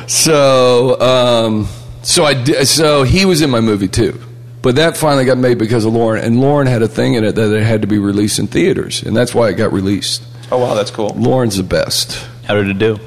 So, 0.09 1.01
um, 1.01 1.69
so 2.03 2.25
I 2.25 2.35
did, 2.35 2.67
so 2.67 3.05
he 3.05 3.25
was 3.27 3.43
in 3.43 3.51
my 3.51 3.61
movie 3.61 3.87
too, 3.87 4.21
but 4.61 4.75
that 4.75 4.97
finally 4.97 5.25
got 5.25 5.39
made 5.39 5.57
because 5.57 5.85
of 5.85 5.93
Lorne, 5.93 6.19
and 6.19 6.41
Lorne 6.41 6.67
had 6.67 6.83
a 6.83 6.89
thing 6.89 7.15
in 7.15 7.23
it 7.23 7.37
that 7.37 7.55
it 7.55 7.63
had 7.63 7.83
to 7.83 7.87
be 7.87 7.99
released 7.99 8.41
in 8.41 8.49
theaters, 8.49 9.05
and 9.05 9.17
that's 9.17 9.33
why 9.33 9.49
it 9.49 9.55
got 9.55 9.73
released. 9.73 10.25
Oh 10.51 10.59
wow, 10.59 10.75
that's 10.75 10.91
cool. 10.91 11.11
Lorne's 11.11 11.59
the 11.59 11.63
best. 11.63 12.27
How 12.43 12.55
did 12.55 12.69
it 12.69 12.79
do? 12.79 12.99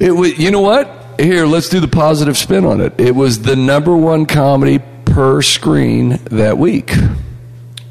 It 0.00 0.10
was, 0.10 0.36
you 0.36 0.50
know 0.50 0.60
what? 0.60 1.20
Here, 1.20 1.46
let's 1.46 1.68
do 1.68 1.78
the 1.78 1.86
positive 1.86 2.36
spin 2.36 2.64
on 2.64 2.80
it. 2.80 2.98
It 2.98 3.14
was 3.14 3.42
the 3.42 3.54
number 3.54 3.96
one 3.96 4.26
comedy 4.26 4.80
per 5.04 5.40
screen 5.40 6.18
that 6.32 6.58
week. 6.58 6.92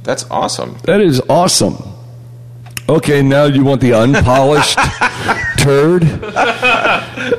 That's 0.03 0.29
awesome. 0.29 0.77
That 0.83 1.01
is 1.01 1.21
awesome. 1.29 1.77
Okay, 2.89 3.21
now 3.21 3.45
you 3.45 3.63
want 3.63 3.79
the 3.79 3.93
unpolished 3.93 4.77
turd? 5.57 6.03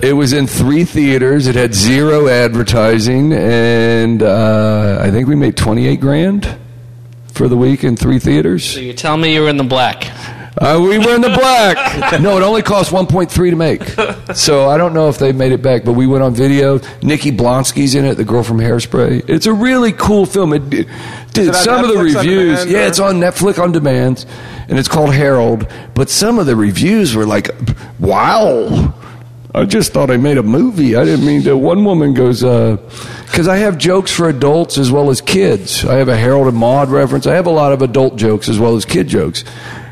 It 0.02 0.16
was 0.16 0.32
in 0.32 0.46
three 0.46 0.84
theaters. 0.84 1.46
It 1.46 1.54
had 1.54 1.74
zero 1.74 2.28
advertising, 2.28 3.32
and 3.34 4.22
uh, 4.22 4.98
I 5.02 5.10
think 5.10 5.28
we 5.28 5.36
made 5.36 5.56
twenty-eight 5.56 6.00
grand 6.00 6.56
for 7.32 7.48
the 7.48 7.56
week 7.56 7.84
in 7.84 7.96
three 7.96 8.18
theaters. 8.18 8.64
So 8.64 8.80
you're 8.80 8.94
telling 8.94 9.20
me 9.20 9.34
you 9.34 9.42
were 9.42 9.50
in 9.50 9.58
the 9.58 9.64
black? 9.64 10.10
Uh, 10.56 10.78
we 10.80 10.98
were 10.98 11.14
in 11.14 11.20
the 11.20 11.30
black. 11.30 12.20
No, 12.20 12.36
it 12.36 12.42
only 12.42 12.62
cost 12.62 12.92
1.3 12.92 13.28
to 13.50 13.56
make. 13.56 14.36
So 14.36 14.68
I 14.68 14.76
don't 14.78 14.94
know 14.94 15.08
if 15.08 15.18
they 15.18 15.32
made 15.32 15.52
it 15.52 15.62
back, 15.62 15.84
but 15.84 15.92
we 15.94 16.06
went 16.06 16.22
on 16.22 16.34
video. 16.34 16.78
Nikki 17.02 17.32
Blonsky's 17.32 17.94
in 17.94 18.04
it, 18.04 18.14
the 18.14 18.24
girl 18.24 18.42
from 18.44 18.58
Hairspray. 18.58 19.28
It's 19.28 19.46
a 19.46 19.52
really 19.52 19.92
cool 19.92 20.26
film. 20.26 20.52
It, 20.52 20.70
dude, 20.70 20.86
it 21.36 21.48
on 21.48 21.54
some 21.54 21.84
of 21.84 21.90
the 21.92 21.98
reviews, 22.02 22.60
demand, 22.60 22.70
yeah, 22.70 22.84
or- 22.84 22.86
it's 22.86 23.00
on 23.00 23.16
Netflix 23.16 23.58
on 23.62 23.72
demand, 23.72 24.24
and 24.68 24.78
it's 24.78 24.88
called 24.88 25.12
Harold. 25.12 25.66
But 25.94 26.08
some 26.08 26.38
of 26.38 26.46
the 26.46 26.54
reviews 26.56 27.14
were 27.16 27.26
like, 27.26 27.50
"Wow." 27.98 28.94
I 29.56 29.64
just 29.64 29.92
thought 29.92 30.10
I 30.10 30.16
made 30.16 30.36
a 30.36 30.42
movie. 30.42 30.96
I 30.96 31.04
didn't 31.04 31.24
mean 31.26 31.42
to. 31.44 31.56
One 31.56 31.84
woman 31.84 32.12
goes, 32.12 32.40
because 32.42 33.46
I 33.46 33.56
have 33.58 33.78
jokes 33.78 34.10
for 34.10 34.28
adults 34.28 34.78
as 34.78 34.90
well 34.90 35.10
as 35.10 35.20
kids. 35.20 35.84
I 35.84 35.94
have 35.94 36.08
a 36.08 36.16
Harold 36.16 36.48
and 36.48 36.56
Maude 36.56 36.88
reference. 36.88 37.26
I 37.28 37.34
have 37.34 37.46
a 37.46 37.50
lot 37.52 37.72
of 37.72 37.80
adult 37.80 38.16
jokes 38.16 38.48
as 38.48 38.58
well 38.58 38.74
as 38.74 38.84
kid 38.84 39.06
jokes. 39.06 39.44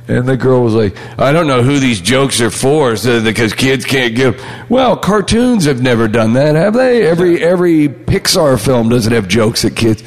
And 0.09 0.26
the 0.26 0.36
girl 0.36 0.62
was 0.62 0.74
like, 0.74 0.96
I 1.18 1.32
don't 1.32 1.46
know 1.46 1.62
who 1.62 1.78
these 1.78 2.00
jokes 2.00 2.40
are 2.40 2.50
for, 2.50 2.96
so 2.96 3.22
because 3.22 3.53
kids 3.53 3.84
can't 3.84 4.16
give. 4.16 4.42
Well, 4.68 4.96
cartoons 4.96 5.64
have 5.66 5.80
never 5.80 6.09
done 6.09 6.32
that, 6.32 6.57
have 6.57 6.74
they? 6.74 7.07
Every 7.07 7.42
every 7.42 7.88
Pixar 7.88 8.62
film 8.62 8.88
doesn't 8.88 9.12
have 9.12 9.28
jokes 9.28 9.64
at 9.64 9.76
kids. 9.76 10.03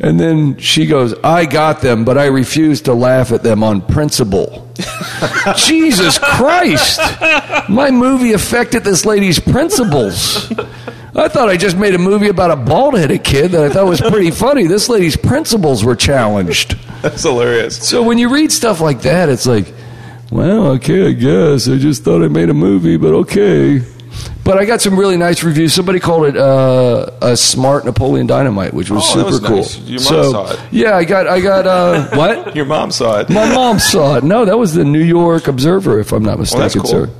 And 0.00 0.20
then 0.20 0.58
she 0.58 0.86
goes, 0.86 1.12
I 1.24 1.44
got 1.44 1.80
them, 1.80 2.04
but 2.04 2.18
I 2.18 2.26
refuse 2.26 2.82
to 2.82 2.94
laugh 2.94 3.32
at 3.32 3.42
them 3.42 3.64
on 3.64 3.80
principle. 3.80 4.70
Jesus 5.56 6.18
Christ! 6.20 7.00
My 7.68 7.90
movie 7.90 8.32
affected 8.32 8.84
this 8.84 9.04
lady's 9.04 9.40
principles. 9.40 10.52
I 11.18 11.28
thought 11.28 11.48
I 11.48 11.56
just 11.56 11.76
made 11.76 11.94
a 11.94 11.98
movie 11.98 12.28
about 12.28 12.50
a 12.50 12.56
bald 12.56 12.98
headed 12.98 13.24
kid 13.24 13.52
that 13.52 13.62
I 13.64 13.68
thought 13.68 13.86
was 13.86 14.00
pretty 14.00 14.30
funny. 14.30 14.66
This 14.66 14.88
lady's 14.88 15.16
principles 15.16 15.84
were 15.84 15.96
challenged. 15.96 16.78
That's 17.02 17.22
hilarious. 17.22 17.76
So 17.88 18.02
when 18.02 18.18
you 18.18 18.32
read 18.32 18.52
stuff 18.52 18.80
like 18.80 19.02
that, 19.02 19.28
it's 19.28 19.46
like, 19.46 19.72
well, 20.30 20.68
okay, 20.72 21.08
I 21.08 21.12
guess. 21.12 21.68
I 21.68 21.76
just 21.76 22.04
thought 22.04 22.22
I 22.22 22.28
made 22.28 22.50
a 22.50 22.54
movie, 22.54 22.96
but 22.96 23.12
okay. 23.14 23.82
But 24.44 24.58
I 24.58 24.64
got 24.64 24.80
some 24.80 24.98
really 24.98 25.16
nice 25.16 25.42
reviews. 25.42 25.74
Somebody 25.74 26.00
called 26.00 26.26
it 26.26 26.36
uh, 26.36 27.10
a 27.20 27.36
smart 27.36 27.84
Napoleon 27.84 28.26
Dynamite, 28.26 28.72
which 28.72 28.90
was 28.90 29.02
Oh, 29.10 29.14
super 29.14 29.26
was 29.26 29.40
cool. 29.40 29.56
nice. 29.56 29.78
Your 29.80 30.00
mom 30.00 30.08
so, 30.08 30.30
saw 30.32 30.50
it. 30.52 30.60
Yeah, 30.72 30.96
I 30.96 31.04
got, 31.04 31.26
I 31.26 31.40
got, 31.40 31.66
uh, 31.66 32.08
what? 32.16 32.56
Your 32.56 32.64
mom 32.64 32.90
saw 32.90 33.20
it. 33.20 33.28
My 33.28 33.52
mom 33.54 33.78
saw 33.78 34.16
it. 34.16 34.24
No, 34.24 34.44
that 34.44 34.58
was 34.58 34.72
the 34.74 34.84
New 34.84 35.02
York 35.02 35.48
Observer, 35.48 35.98
if 36.00 36.12
I'm 36.12 36.24
not 36.24 36.38
mistaken, 36.38 36.62
that's 36.62 36.74
cool. 36.74 36.86
sir. 36.86 37.10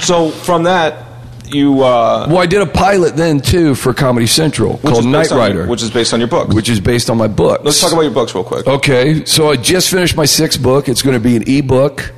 So 0.00 0.30
from 0.30 0.64
that, 0.64 1.05
you 1.48 1.82
uh, 1.82 2.26
Well, 2.28 2.38
I 2.38 2.46
did 2.46 2.62
a 2.62 2.66
pilot 2.66 3.16
then 3.16 3.40
too 3.40 3.74
for 3.74 3.92
Comedy 3.94 4.26
Central 4.26 4.78
called 4.78 5.04
Night 5.06 5.22
based 5.22 5.32
on- 5.32 5.38
Rider, 5.38 5.66
which 5.66 5.82
is 5.82 5.90
based 5.90 6.12
on 6.14 6.20
your 6.20 6.28
book. 6.28 6.48
which 6.48 6.68
is 6.68 6.80
based 6.80 7.08
on 7.10 7.16
my 7.18 7.28
book. 7.28 7.60
Let's 7.64 7.80
talk 7.80 7.92
about 7.92 8.02
your 8.02 8.10
books 8.12 8.34
real 8.34 8.44
quick. 8.44 8.66
Okay, 8.66 9.24
so 9.24 9.50
I 9.50 9.56
just 9.56 9.90
finished 9.90 10.16
my 10.16 10.24
sixth 10.26 10.62
book. 10.62 10.88
It's 10.88 11.02
going 11.02 11.14
to 11.14 11.20
be 11.20 11.36
an 11.36 11.44
ebook, 11.48 12.12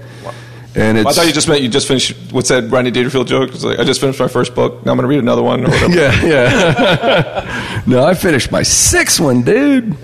and 0.74 0.98
it's 0.98 1.06
I 1.08 1.12
thought 1.12 1.26
you 1.26 1.32
just 1.32 1.48
meant 1.48 1.62
you 1.62 1.68
just 1.68 1.88
finished. 1.88 2.16
What's 2.32 2.48
that 2.50 2.70
Rodney 2.70 2.90
Dangerfield 2.90 3.26
joke? 3.28 3.50
It's 3.50 3.64
like 3.64 3.78
I 3.78 3.84
just 3.84 4.00
finished 4.00 4.20
my 4.20 4.28
first 4.28 4.54
book. 4.54 4.84
Now 4.86 4.92
I'm 4.92 4.98
going 4.98 5.08
to 5.08 5.14
read 5.14 5.20
another 5.20 5.42
one 5.42 5.64
or 5.64 5.70
whatever. 5.70 5.92
yeah, 5.98 6.24
yeah. 6.24 7.82
no, 7.86 8.04
I 8.04 8.14
finished 8.14 8.50
my 8.52 8.62
sixth 8.62 9.18
one, 9.20 9.42
dude. 9.42 9.96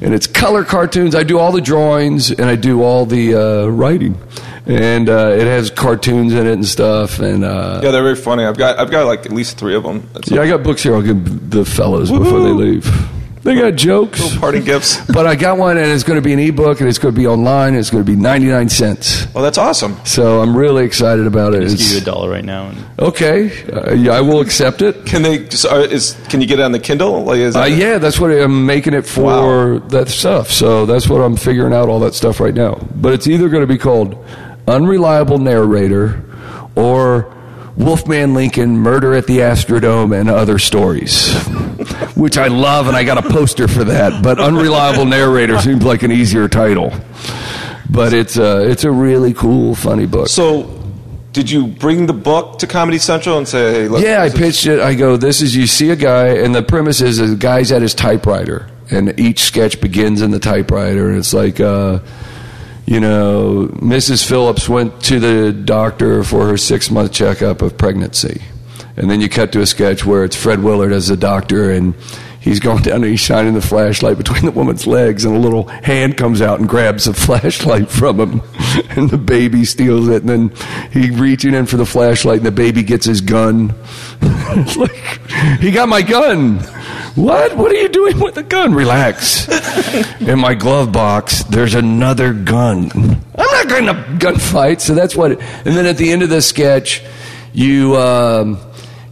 and 0.00 0.12
it's 0.14 0.26
color 0.26 0.64
cartoons. 0.64 1.14
I 1.14 1.22
do 1.22 1.38
all 1.38 1.52
the 1.52 1.60
drawings 1.60 2.30
and 2.30 2.44
I 2.46 2.56
do 2.56 2.82
all 2.82 3.06
the 3.06 3.34
uh, 3.34 3.66
writing, 3.68 4.18
and 4.66 5.08
uh, 5.08 5.28
it 5.38 5.46
has 5.46 5.70
cartoons 5.70 6.32
in 6.32 6.46
it 6.46 6.52
and 6.52 6.66
stuff. 6.66 7.18
And 7.20 7.44
uh, 7.44 7.80
Yeah, 7.82 7.90
they're 7.92 8.02
very 8.02 8.16
funny. 8.16 8.44
I've 8.44 8.58
got 8.58 8.78
I've 8.78 8.90
got 8.90 9.06
like 9.06 9.26
at 9.26 9.32
least 9.32 9.58
three 9.58 9.74
of 9.74 9.82
them. 9.82 10.08
That's 10.12 10.30
yeah, 10.30 10.40
I 10.42 10.48
got 10.48 10.62
books 10.62 10.82
here. 10.82 10.94
I'll 10.94 11.02
give 11.02 11.50
the 11.50 11.64
fellows 11.64 12.10
before 12.10 12.40
they 12.40 12.50
leave. 12.50 12.88
They 13.42 13.54
got 13.54 13.76
jokes. 13.76 14.20
little 14.20 14.40
party 14.40 14.60
gifts. 14.60 14.98
But 15.14 15.24
I 15.28 15.36
got 15.36 15.56
one, 15.56 15.76
and 15.78 15.86
it's 15.86 16.02
going 16.02 16.16
to 16.16 16.20
be 16.20 16.32
an 16.32 16.40
ebook, 16.40 16.80
and 16.80 16.88
it's 16.88 16.98
going 16.98 17.14
to 17.14 17.20
be 17.20 17.28
online. 17.28 17.68
And 17.68 17.76
it's 17.78 17.90
going 17.90 18.04
to 18.04 18.10
be 18.10 18.16
ninety 18.16 18.48
nine 18.48 18.68
cents. 18.68 19.28
Oh, 19.36 19.40
that's 19.42 19.56
awesome. 19.56 19.96
So 20.04 20.40
I'm 20.42 20.56
really 20.56 20.84
excited 20.84 21.28
about 21.28 21.54
it. 21.54 21.60
Just 21.60 21.78
give 21.78 21.90
you 21.92 21.98
a 21.98 22.04
dollar 22.04 22.28
right 22.28 22.44
now. 22.44 22.70
And 22.70 22.84
okay, 22.98 23.52
uh, 23.70 23.92
yeah, 23.94 24.14
I 24.14 24.20
will 24.20 24.40
accept 24.40 24.82
it. 24.82 25.06
Can 25.06 25.22
they 25.22 25.44
just 25.46 25.64
uh, 25.64 25.76
is 25.76 26.16
can 26.28 26.40
you 26.40 26.48
get 26.48 26.58
it 26.58 26.62
on 26.64 26.72
the 26.72 26.80
Kindle? 26.80 27.22
Like 27.22 27.38
is 27.38 27.54
Uh, 27.54 27.60
that- 27.60 27.70
yeah, 27.70 27.98
that's 27.98 28.18
what 28.18 28.32
I'm 28.32 28.66
making 28.66 28.94
it 28.94 29.06
for 29.06 29.74
Wow. 29.74 29.78
that 29.90 30.08
stuff. 30.08 30.50
So 30.50 30.84
that's 30.84 31.08
what 31.08 31.20
I'm 31.20 31.36
figuring 31.36 31.72
out 31.72 31.88
all 31.88 32.00
that 32.00 32.14
stuff 32.14 32.40
right 32.40 32.54
now. 32.54 32.80
But 32.96 33.12
it's 33.14 33.28
either 33.28 33.48
going 33.48 33.62
to 33.62 33.68
be 33.72 33.78
called 33.78 34.16
Unreliable 34.66 35.38
Narrator 35.38 36.22
or 36.74 37.34
Wolfman 37.76 38.34
Lincoln 38.34 38.78
Murder 38.78 39.14
at 39.14 39.26
the 39.26 39.38
Astrodome 39.38 40.18
and 40.18 40.30
Other 40.30 40.58
Stories, 40.58 41.36
which 42.16 42.38
I 42.38 42.48
love, 42.48 42.88
and 42.88 42.96
I 42.96 43.04
got 43.04 43.18
a 43.18 43.28
poster 43.28 43.68
for 43.68 43.84
that. 43.84 44.22
But 44.22 44.40
Unreliable 44.40 45.04
Narrator 45.04 45.58
seems 45.60 45.84
like 45.84 46.02
an 46.02 46.10
easier 46.10 46.48
title. 46.48 46.92
But 47.90 48.12
it's 48.12 48.36
a, 48.36 48.68
it's 48.68 48.84
a 48.84 48.90
really 48.90 49.34
cool, 49.34 49.74
funny 49.74 50.06
book. 50.06 50.28
So, 50.28 50.72
did 51.32 51.50
you 51.50 51.66
bring 51.66 52.06
the 52.06 52.14
book 52.14 52.58
to 52.60 52.66
Comedy 52.66 52.98
Central 52.98 53.38
and 53.38 53.46
say, 53.46 53.72
"Hey, 53.72 53.88
look"? 53.88 54.02
Yeah, 54.02 54.22
I 54.22 54.30
pitched 54.30 54.66
it. 54.66 54.80
I 54.80 54.94
go, 54.94 55.16
this 55.16 55.42
is 55.42 55.54
you 55.54 55.66
see 55.66 55.90
a 55.90 55.96
guy, 55.96 56.28
and 56.28 56.54
the 56.54 56.62
premise 56.62 57.00
is 57.00 57.20
a 57.20 57.36
guy's 57.36 57.70
at 57.70 57.82
his 57.82 57.94
typewriter, 57.94 58.68
and 58.90 59.18
each 59.20 59.40
sketch 59.40 59.80
begins 59.80 60.22
in 60.22 60.30
the 60.30 60.38
typewriter, 60.38 61.10
and 61.10 61.18
it's 61.18 61.34
like, 61.34 61.60
uh, 61.60 62.00
you 62.86 63.00
know, 63.00 63.68
Mrs. 63.74 64.26
Phillips 64.26 64.68
went 64.68 65.02
to 65.04 65.18
the 65.18 65.52
doctor 65.52 66.22
for 66.22 66.46
her 66.46 66.56
six 66.56 66.90
month 66.90 67.12
checkup 67.12 67.60
of 67.60 67.76
pregnancy, 67.76 68.42
and 68.96 69.10
then 69.10 69.20
you 69.20 69.28
cut 69.28 69.52
to 69.52 69.60
a 69.60 69.66
sketch 69.66 70.06
where 70.06 70.24
it's 70.24 70.36
Fred 70.36 70.62
Willard 70.62 70.92
as 70.92 71.08
the 71.08 71.16
doctor, 71.16 71.70
and 71.70 71.94
he's 72.40 72.60
going 72.60 72.82
down 72.82 73.02
and 73.02 73.06
he's 73.06 73.18
shining 73.18 73.54
the 73.54 73.60
flashlight 73.60 74.16
between 74.16 74.44
the 74.44 74.52
woman's 74.52 74.86
legs, 74.86 75.24
and 75.24 75.34
a 75.34 75.38
little 75.38 75.66
hand 75.66 76.16
comes 76.16 76.40
out 76.40 76.60
and 76.60 76.68
grabs 76.68 77.06
the 77.06 77.14
flashlight 77.26 77.90
from 77.90 78.20
him, 78.20 78.42
and 78.90 79.10
the 79.10 79.18
baby 79.18 79.64
steals 79.64 80.08
it, 80.08 80.22
and 80.22 80.28
then 80.28 80.52
he 80.92 81.10
reaching 81.10 81.54
in 81.54 81.66
for 81.66 81.76
the 81.76 81.84
flashlight, 81.84 82.38
and 82.38 82.46
the 82.46 82.52
baby 82.52 82.84
gets 82.84 83.04
his 83.04 83.20
gun. 83.20 83.74
like 84.76 85.20
he 85.58 85.72
got 85.72 85.88
my 85.88 86.02
gun. 86.02 86.60
What? 87.16 87.56
What 87.56 87.72
are 87.72 87.76
you 87.76 87.88
doing 87.88 88.20
with 88.20 88.34
the 88.34 88.42
gun? 88.42 88.74
Relax. 88.74 89.48
In 90.20 90.38
my 90.38 90.54
glove 90.54 90.92
box, 90.92 91.44
there's 91.44 91.74
another 91.74 92.34
gun. 92.34 92.90
I'm 92.94 93.52
not 93.52 93.68
going 93.68 93.86
to 93.86 93.94
gunfight. 94.18 94.82
So 94.82 94.94
that's 94.94 95.16
what. 95.16 95.32
It, 95.32 95.40
and 95.40 95.74
then 95.74 95.86
at 95.86 95.96
the 95.96 96.12
end 96.12 96.22
of 96.22 96.28
the 96.28 96.42
sketch, 96.42 97.02
you 97.54 97.96
um, 97.96 98.58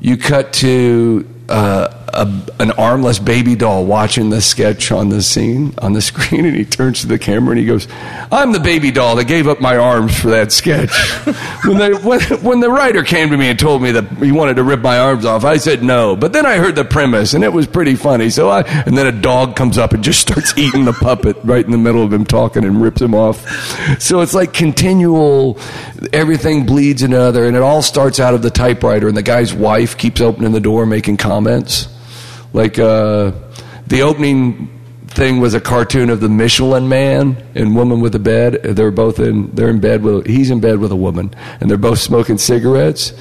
you 0.00 0.18
cut 0.18 0.52
to 0.54 1.26
uh, 1.48 2.03
a, 2.08 2.28
an 2.60 2.70
armless 2.72 3.18
baby 3.18 3.54
doll 3.54 3.84
watching 3.84 4.30
the 4.30 4.40
sketch 4.40 4.92
on 4.92 5.08
the 5.08 5.22
scene 5.22 5.74
on 5.78 5.92
the 5.92 6.02
screen, 6.02 6.44
and 6.44 6.56
he 6.56 6.64
turns 6.64 7.00
to 7.00 7.06
the 7.06 7.18
camera 7.18 7.52
and 7.52 7.60
he 7.60 7.66
goes, 7.66 7.88
"I'm 8.30 8.52
the 8.52 8.60
baby 8.60 8.90
doll 8.90 9.16
that 9.16 9.24
gave 9.24 9.48
up 9.48 9.60
my 9.60 9.76
arms 9.76 10.18
for 10.18 10.28
that 10.30 10.52
sketch." 10.52 10.90
when, 11.64 11.78
they, 11.78 11.92
when 11.94 12.20
when 12.42 12.60
the 12.60 12.70
writer 12.70 13.02
came 13.02 13.30
to 13.30 13.36
me 13.36 13.48
and 13.48 13.58
told 13.58 13.82
me 13.82 13.92
that 13.92 14.08
he 14.18 14.32
wanted 14.32 14.56
to 14.56 14.64
rip 14.64 14.80
my 14.80 14.98
arms 14.98 15.24
off, 15.24 15.44
I 15.44 15.56
said 15.56 15.82
no. 15.82 16.16
But 16.16 16.32
then 16.32 16.46
I 16.46 16.56
heard 16.56 16.76
the 16.76 16.84
premise, 16.84 17.34
and 17.34 17.42
it 17.42 17.52
was 17.52 17.66
pretty 17.66 17.94
funny. 17.94 18.30
So 18.30 18.48
I 18.48 18.62
and 18.62 18.96
then 18.96 19.06
a 19.06 19.12
dog 19.12 19.56
comes 19.56 19.78
up 19.78 19.92
and 19.92 20.04
just 20.04 20.20
starts 20.20 20.56
eating 20.58 20.84
the 20.84 20.92
puppet 20.92 21.36
right 21.44 21.64
in 21.64 21.70
the 21.70 21.78
middle 21.78 22.02
of 22.02 22.12
him 22.12 22.24
talking 22.24 22.64
and 22.64 22.80
rips 22.80 23.00
him 23.00 23.14
off. 23.14 23.48
So 24.00 24.20
it's 24.20 24.34
like 24.34 24.52
continual. 24.52 25.58
Everything 26.12 26.66
bleeds 26.66 27.02
into 27.02 27.20
other, 27.20 27.46
and 27.46 27.56
it 27.56 27.62
all 27.62 27.82
starts 27.82 28.20
out 28.20 28.34
of 28.34 28.42
the 28.42 28.50
typewriter, 28.50 29.08
and 29.08 29.16
the 29.16 29.22
guy's 29.22 29.54
wife 29.54 29.96
keeps 29.96 30.20
opening 30.20 30.52
the 30.52 30.60
door, 30.60 30.86
making 30.86 31.16
comments. 31.16 31.88
Like 32.54 32.78
uh, 32.78 33.32
the 33.88 34.02
opening 34.02 34.70
thing 35.08 35.40
was 35.40 35.54
a 35.54 35.60
cartoon 35.60 36.08
of 36.08 36.20
the 36.20 36.28
Michelin 36.28 36.88
Man 36.88 37.36
and 37.54 37.74
woman 37.74 38.00
with 38.00 38.14
a 38.14 38.20
bed. 38.20 38.62
They're 38.62 38.92
both 38.92 39.18
in. 39.18 39.50
They're 39.50 39.70
in 39.70 39.80
bed 39.80 40.02
with. 40.02 40.26
He's 40.26 40.50
in 40.50 40.60
bed 40.60 40.78
with 40.78 40.92
a 40.92 40.96
woman, 40.96 41.34
and 41.60 41.68
they're 41.68 41.76
both 41.76 41.98
smoking 41.98 42.38
cigarettes. 42.38 43.12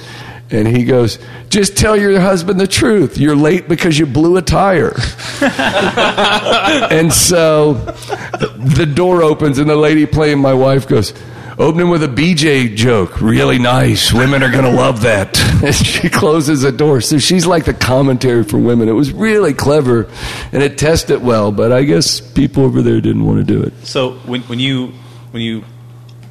And 0.50 0.68
he 0.68 0.84
goes, 0.84 1.18
"Just 1.50 1.76
tell 1.76 1.96
your 1.96 2.20
husband 2.20 2.60
the 2.60 2.68
truth. 2.68 3.18
You're 3.18 3.34
late 3.34 3.68
because 3.68 3.98
you 3.98 4.06
blew 4.06 4.36
a 4.36 4.42
tire." 4.42 4.94
and 5.40 7.12
so 7.12 7.74
the 7.74 8.86
door 8.86 9.22
opens, 9.22 9.58
and 9.58 9.68
the 9.68 9.76
lady 9.76 10.06
playing 10.06 10.38
my 10.38 10.54
wife 10.54 10.86
goes. 10.86 11.12
Opening 11.58 11.88
with 11.88 12.02
a 12.02 12.08
BJ 12.08 12.74
joke. 12.74 13.20
Really 13.20 13.58
nice. 13.58 14.12
Women 14.12 14.42
are 14.42 14.50
going 14.50 14.64
to 14.64 14.70
love 14.72 15.02
that. 15.02 15.38
And 15.64 15.74
she 15.74 16.10
closes 16.10 16.60
the 16.60 16.72
door. 16.72 17.00
So 17.00 17.16
she's 17.18 17.46
like 17.46 17.64
the 17.64 17.72
commentary 17.72 18.44
for 18.44 18.58
women. 18.58 18.86
It 18.88 18.92
was 18.92 19.12
really 19.12 19.54
clever 19.54 20.10
and 20.52 20.62
it 20.62 20.76
tested 20.76 21.22
well, 21.22 21.52
but 21.52 21.72
I 21.72 21.84
guess 21.84 22.20
people 22.20 22.64
over 22.64 22.82
there 22.82 23.00
didn't 23.00 23.24
want 23.24 23.38
to 23.38 23.44
do 23.44 23.62
it. 23.62 23.72
so 23.86 24.12
when 24.26 24.42
when 24.42 24.58
you 24.58 24.88
when 25.30 25.42
you 25.42 25.64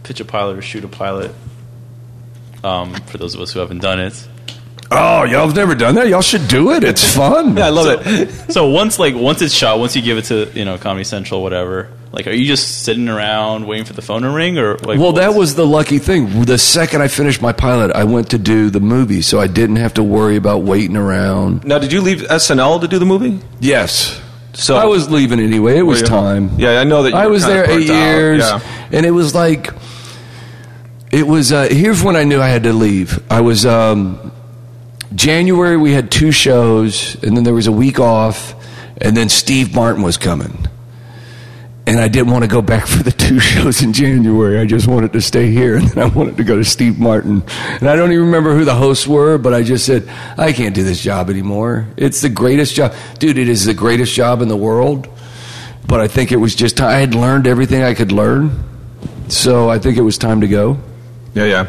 pitch 0.04 0.20
a 0.20 0.26
pilot 0.26 0.58
or 0.58 0.62
shoot 0.62 0.84
a 0.84 0.88
pilot, 0.88 1.34
um, 2.64 2.94
for 2.94 3.18
those 3.18 3.34
of 3.34 3.42
us 3.42 3.52
who 3.54 3.60
haven't 3.60 3.82
done 3.82 4.00
it, 4.00 4.28
Oh, 4.96 5.24
y'all 5.24 5.48
have 5.48 5.56
never 5.56 5.76
done 5.76 5.96
that? 5.96 6.08
Y'all 6.08 6.22
should 6.22 6.48
do 6.48 6.72
it. 6.72 6.84
It's 6.84 7.04
fun. 7.16 7.58
Yeah, 7.64 7.68
I 7.68 7.70
love 7.70 8.02
it. 8.06 8.52
so 8.52 8.70
once 8.70 9.00
like 9.00 9.16
once 9.16 9.42
it's 9.42 9.54
shot, 9.54 9.80
once 9.80 9.96
you 9.96 10.02
give 10.02 10.18
it 10.18 10.26
to 10.26 10.50
you 10.54 10.66
know 10.66 10.78
Comedy 10.78 11.04
Central, 11.04 11.42
whatever. 11.42 11.90
Like, 12.12 12.28
are 12.28 12.32
you 12.32 12.46
just 12.46 12.84
sitting 12.84 13.10
around 13.10 13.66
waiting 13.66 13.86
for 13.86 13.94
the 13.94 14.04
phone 14.04 14.22
to 14.22 14.30
ring, 14.30 14.60
or 14.60 14.78
like? 14.78 15.00
Well, 15.00 15.14
that 15.14 15.34
was 15.34 15.56
the 15.56 15.66
lucky 15.66 15.98
thing. 15.98 16.44
The 16.46 16.60
second 16.60 17.02
I 17.02 17.08
finished 17.08 17.42
my 17.42 17.54
pilot, 17.54 17.92
I 17.96 18.04
went 18.04 18.30
to 18.32 18.38
do 18.38 18.70
the 18.70 18.80
movie, 18.80 19.24
so 19.24 19.40
I 19.40 19.48
didn't 19.48 19.78
have 19.78 19.96
to 19.96 20.04
worry 20.04 20.36
about 20.36 20.62
waiting 20.62 20.96
around. 20.96 21.64
Now, 21.66 21.80
did 21.80 21.92
you 21.92 22.02
leave 22.02 22.22
SNL 22.22 22.82
to 22.82 22.88
do 22.88 23.00
the 23.00 23.06
movie? 23.06 23.40
Yes. 23.60 24.22
So 24.54 24.76
I 24.76 24.86
was 24.86 25.10
leaving 25.10 25.40
anyway. 25.40 25.80
It 25.80 25.82
was 25.82 26.02
you? 26.02 26.08
time. 26.08 26.52
Yeah, 26.60 26.80
I 26.80 26.84
know 26.84 27.02
that 27.04 27.10
you 27.10 27.16
I 27.16 27.26
were 27.26 27.32
was 27.32 27.46
kinda 27.46 27.64
there 27.64 27.72
eight 27.72 27.88
years, 27.88 28.40
Yeah. 28.42 28.60
and 28.92 29.06
it 29.08 29.12
was 29.12 29.34
like 29.34 29.70
it 31.12 31.26
was. 31.26 31.52
Uh, 31.52 31.68
here's 31.72 32.04
when 32.04 32.16
I 32.16 32.24
knew 32.26 32.40
I 32.42 32.50
had 32.50 32.64
to 32.64 32.74
leave. 32.74 33.20
I 33.32 33.42
was 33.42 33.66
um, 33.66 34.32
January. 35.16 35.78
We 35.78 35.92
had 35.92 36.12
two 36.12 36.32
shows, 36.32 37.22
and 37.24 37.36
then 37.36 37.44
there 37.44 37.54
was 37.54 37.68
a 37.68 37.72
week 37.72 38.00
off, 38.00 38.56
and 38.98 39.16
then 39.16 39.30
Steve 39.30 39.74
Martin 39.76 40.04
was 40.04 40.18
coming. 40.18 40.68
And 41.86 42.00
I 42.00 42.08
didn't 42.08 42.32
want 42.32 42.44
to 42.44 42.48
go 42.48 42.62
back 42.62 42.88
for 42.88 43.04
the 43.04 43.12
two 43.12 43.40
shows 43.40 43.82
in 43.82 43.92
January. 43.92 44.58
I 44.60 44.66
just 44.66 44.88
wanted 44.88 45.12
to 45.14 45.22
stay 45.22 45.52
here, 45.52 45.76
and 45.76 45.88
then 45.90 46.04
I 46.04 46.08
wanted 46.08 46.38
to 46.38 46.44
go 46.44 46.58
to 46.58 46.64
Steve 46.64 46.98
Martin. 46.98 47.44
And 47.58 47.90
I 47.90 47.96
don't 47.96 48.12
even 48.12 48.26
remember 48.26 48.56
who 48.56 48.64
the 48.64 48.76
hosts 48.76 49.06
were, 49.06 49.38
but 49.38 49.54
I 49.54 49.64
just 49.64 49.86
said, 49.86 50.10
I 50.38 50.54
can't 50.54 50.74
do 50.74 50.84
this 50.84 51.02
job 51.02 51.30
anymore. 51.30 51.88
It's 51.98 52.22
the 52.22 52.30
greatest 52.30 52.76
job. 52.76 52.94
Dude, 53.20 53.38
it 53.38 53.50
is 53.50 53.66
the 53.66 53.74
greatest 53.74 54.16
job 54.16 54.42
in 54.42 54.48
the 54.48 54.58
world. 54.58 55.10
But 55.86 56.00
I 56.00 56.08
think 56.08 56.32
it 56.32 56.38
was 56.38 56.56
just. 56.56 56.80
I 56.80 57.00
had 57.00 57.14
learned 57.14 57.46
everything 57.46 57.84
I 57.84 57.94
could 57.94 58.14
learn. 58.14 58.64
So 59.28 59.70
I 59.70 59.80
think 59.80 59.98
it 59.98 60.02
was 60.02 60.18
time 60.18 60.42
to 60.42 60.48
go. 60.48 60.80
Yeah, 61.34 61.46
yeah. 61.46 61.68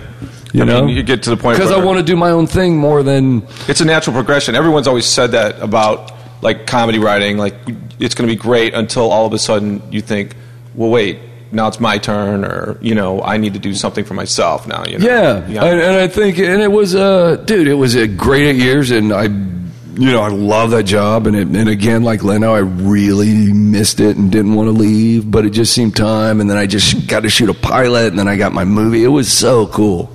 You 0.54 0.62
I 0.62 0.66
know? 0.66 0.84
mean, 0.84 0.96
you 0.96 1.02
get 1.02 1.24
to 1.24 1.30
the 1.30 1.36
point 1.36 1.58
Because 1.58 1.72
I 1.72 1.84
want 1.84 1.98
to 1.98 2.04
do 2.04 2.14
my 2.14 2.30
own 2.30 2.46
thing 2.46 2.78
more 2.78 3.02
than. 3.02 3.42
It's 3.66 3.80
a 3.80 3.84
natural 3.84 4.14
progression. 4.14 4.54
Everyone's 4.54 4.86
always 4.86 5.04
said 5.04 5.32
that 5.32 5.60
about 5.60 6.12
like 6.42 6.68
comedy 6.68 7.00
writing. 7.00 7.38
Like 7.38 7.56
it's 7.98 8.14
going 8.14 8.28
to 8.28 8.32
be 8.32 8.40
great 8.40 8.72
until 8.72 9.10
all 9.10 9.26
of 9.26 9.32
a 9.32 9.38
sudden 9.38 9.82
you 9.90 10.00
think, 10.00 10.36
well, 10.76 10.90
wait, 10.90 11.18
now 11.50 11.66
it's 11.66 11.80
my 11.80 11.98
turn, 11.98 12.44
or 12.44 12.78
you 12.80 12.94
know, 12.94 13.20
I 13.20 13.36
need 13.36 13.54
to 13.54 13.58
do 13.58 13.74
something 13.74 14.04
for 14.04 14.14
myself 14.14 14.68
now. 14.68 14.84
You 14.86 14.98
know? 14.98 15.06
Yeah. 15.48 15.64
And, 15.64 15.80
and 15.80 15.96
I 15.96 16.06
think, 16.06 16.38
and 16.38 16.62
it 16.62 16.70
was, 16.70 16.94
uh, 16.94 17.34
dude, 17.34 17.66
it 17.66 17.74
was 17.74 17.96
a 17.96 18.06
great 18.06 18.46
eight 18.46 18.56
years, 18.62 18.90
and 18.92 19.12
I. 19.12 19.28
You 19.96 20.10
know, 20.10 20.22
I 20.22 20.28
love 20.28 20.72
that 20.72 20.82
job, 20.82 21.28
and 21.28 21.36
it, 21.36 21.46
and 21.46 21.68
again, 21.68 22.02
like 22.02 22.24
Leno, 22.24 22.52
I 22.52 22.58
really 22.58 23.52
missed 23.52 24.00
it 24.00 24.16
and 24.16 24.32
didn't 24.32 24.54
want 24.54 24.66
to 24.66 24.72
leave, 24.72 25.30
but 25.30 25.46
it 25.46 25.50
just 25.50 25.72
seemed 25.72 25.94
time. 25.94 26.40
And 26.40 26.50
then 26.50 26.56
I 26.56 26.66
just 26.66 27.06
got 27.06 27.20
to 27.20 27.30
shoot 27.30 27.48
a 27.48 27.54
pilot, 27.54 28.08
and 28.08 28.18
then 28.18 28.26
I 28.26 28.34
got 28.34 28.52
my 28.52 28.64
movie. 28.64 29.04
It 29.04 29.08
was 29.08 29.32
so 29.32 29.68
cool. 29.68 30.10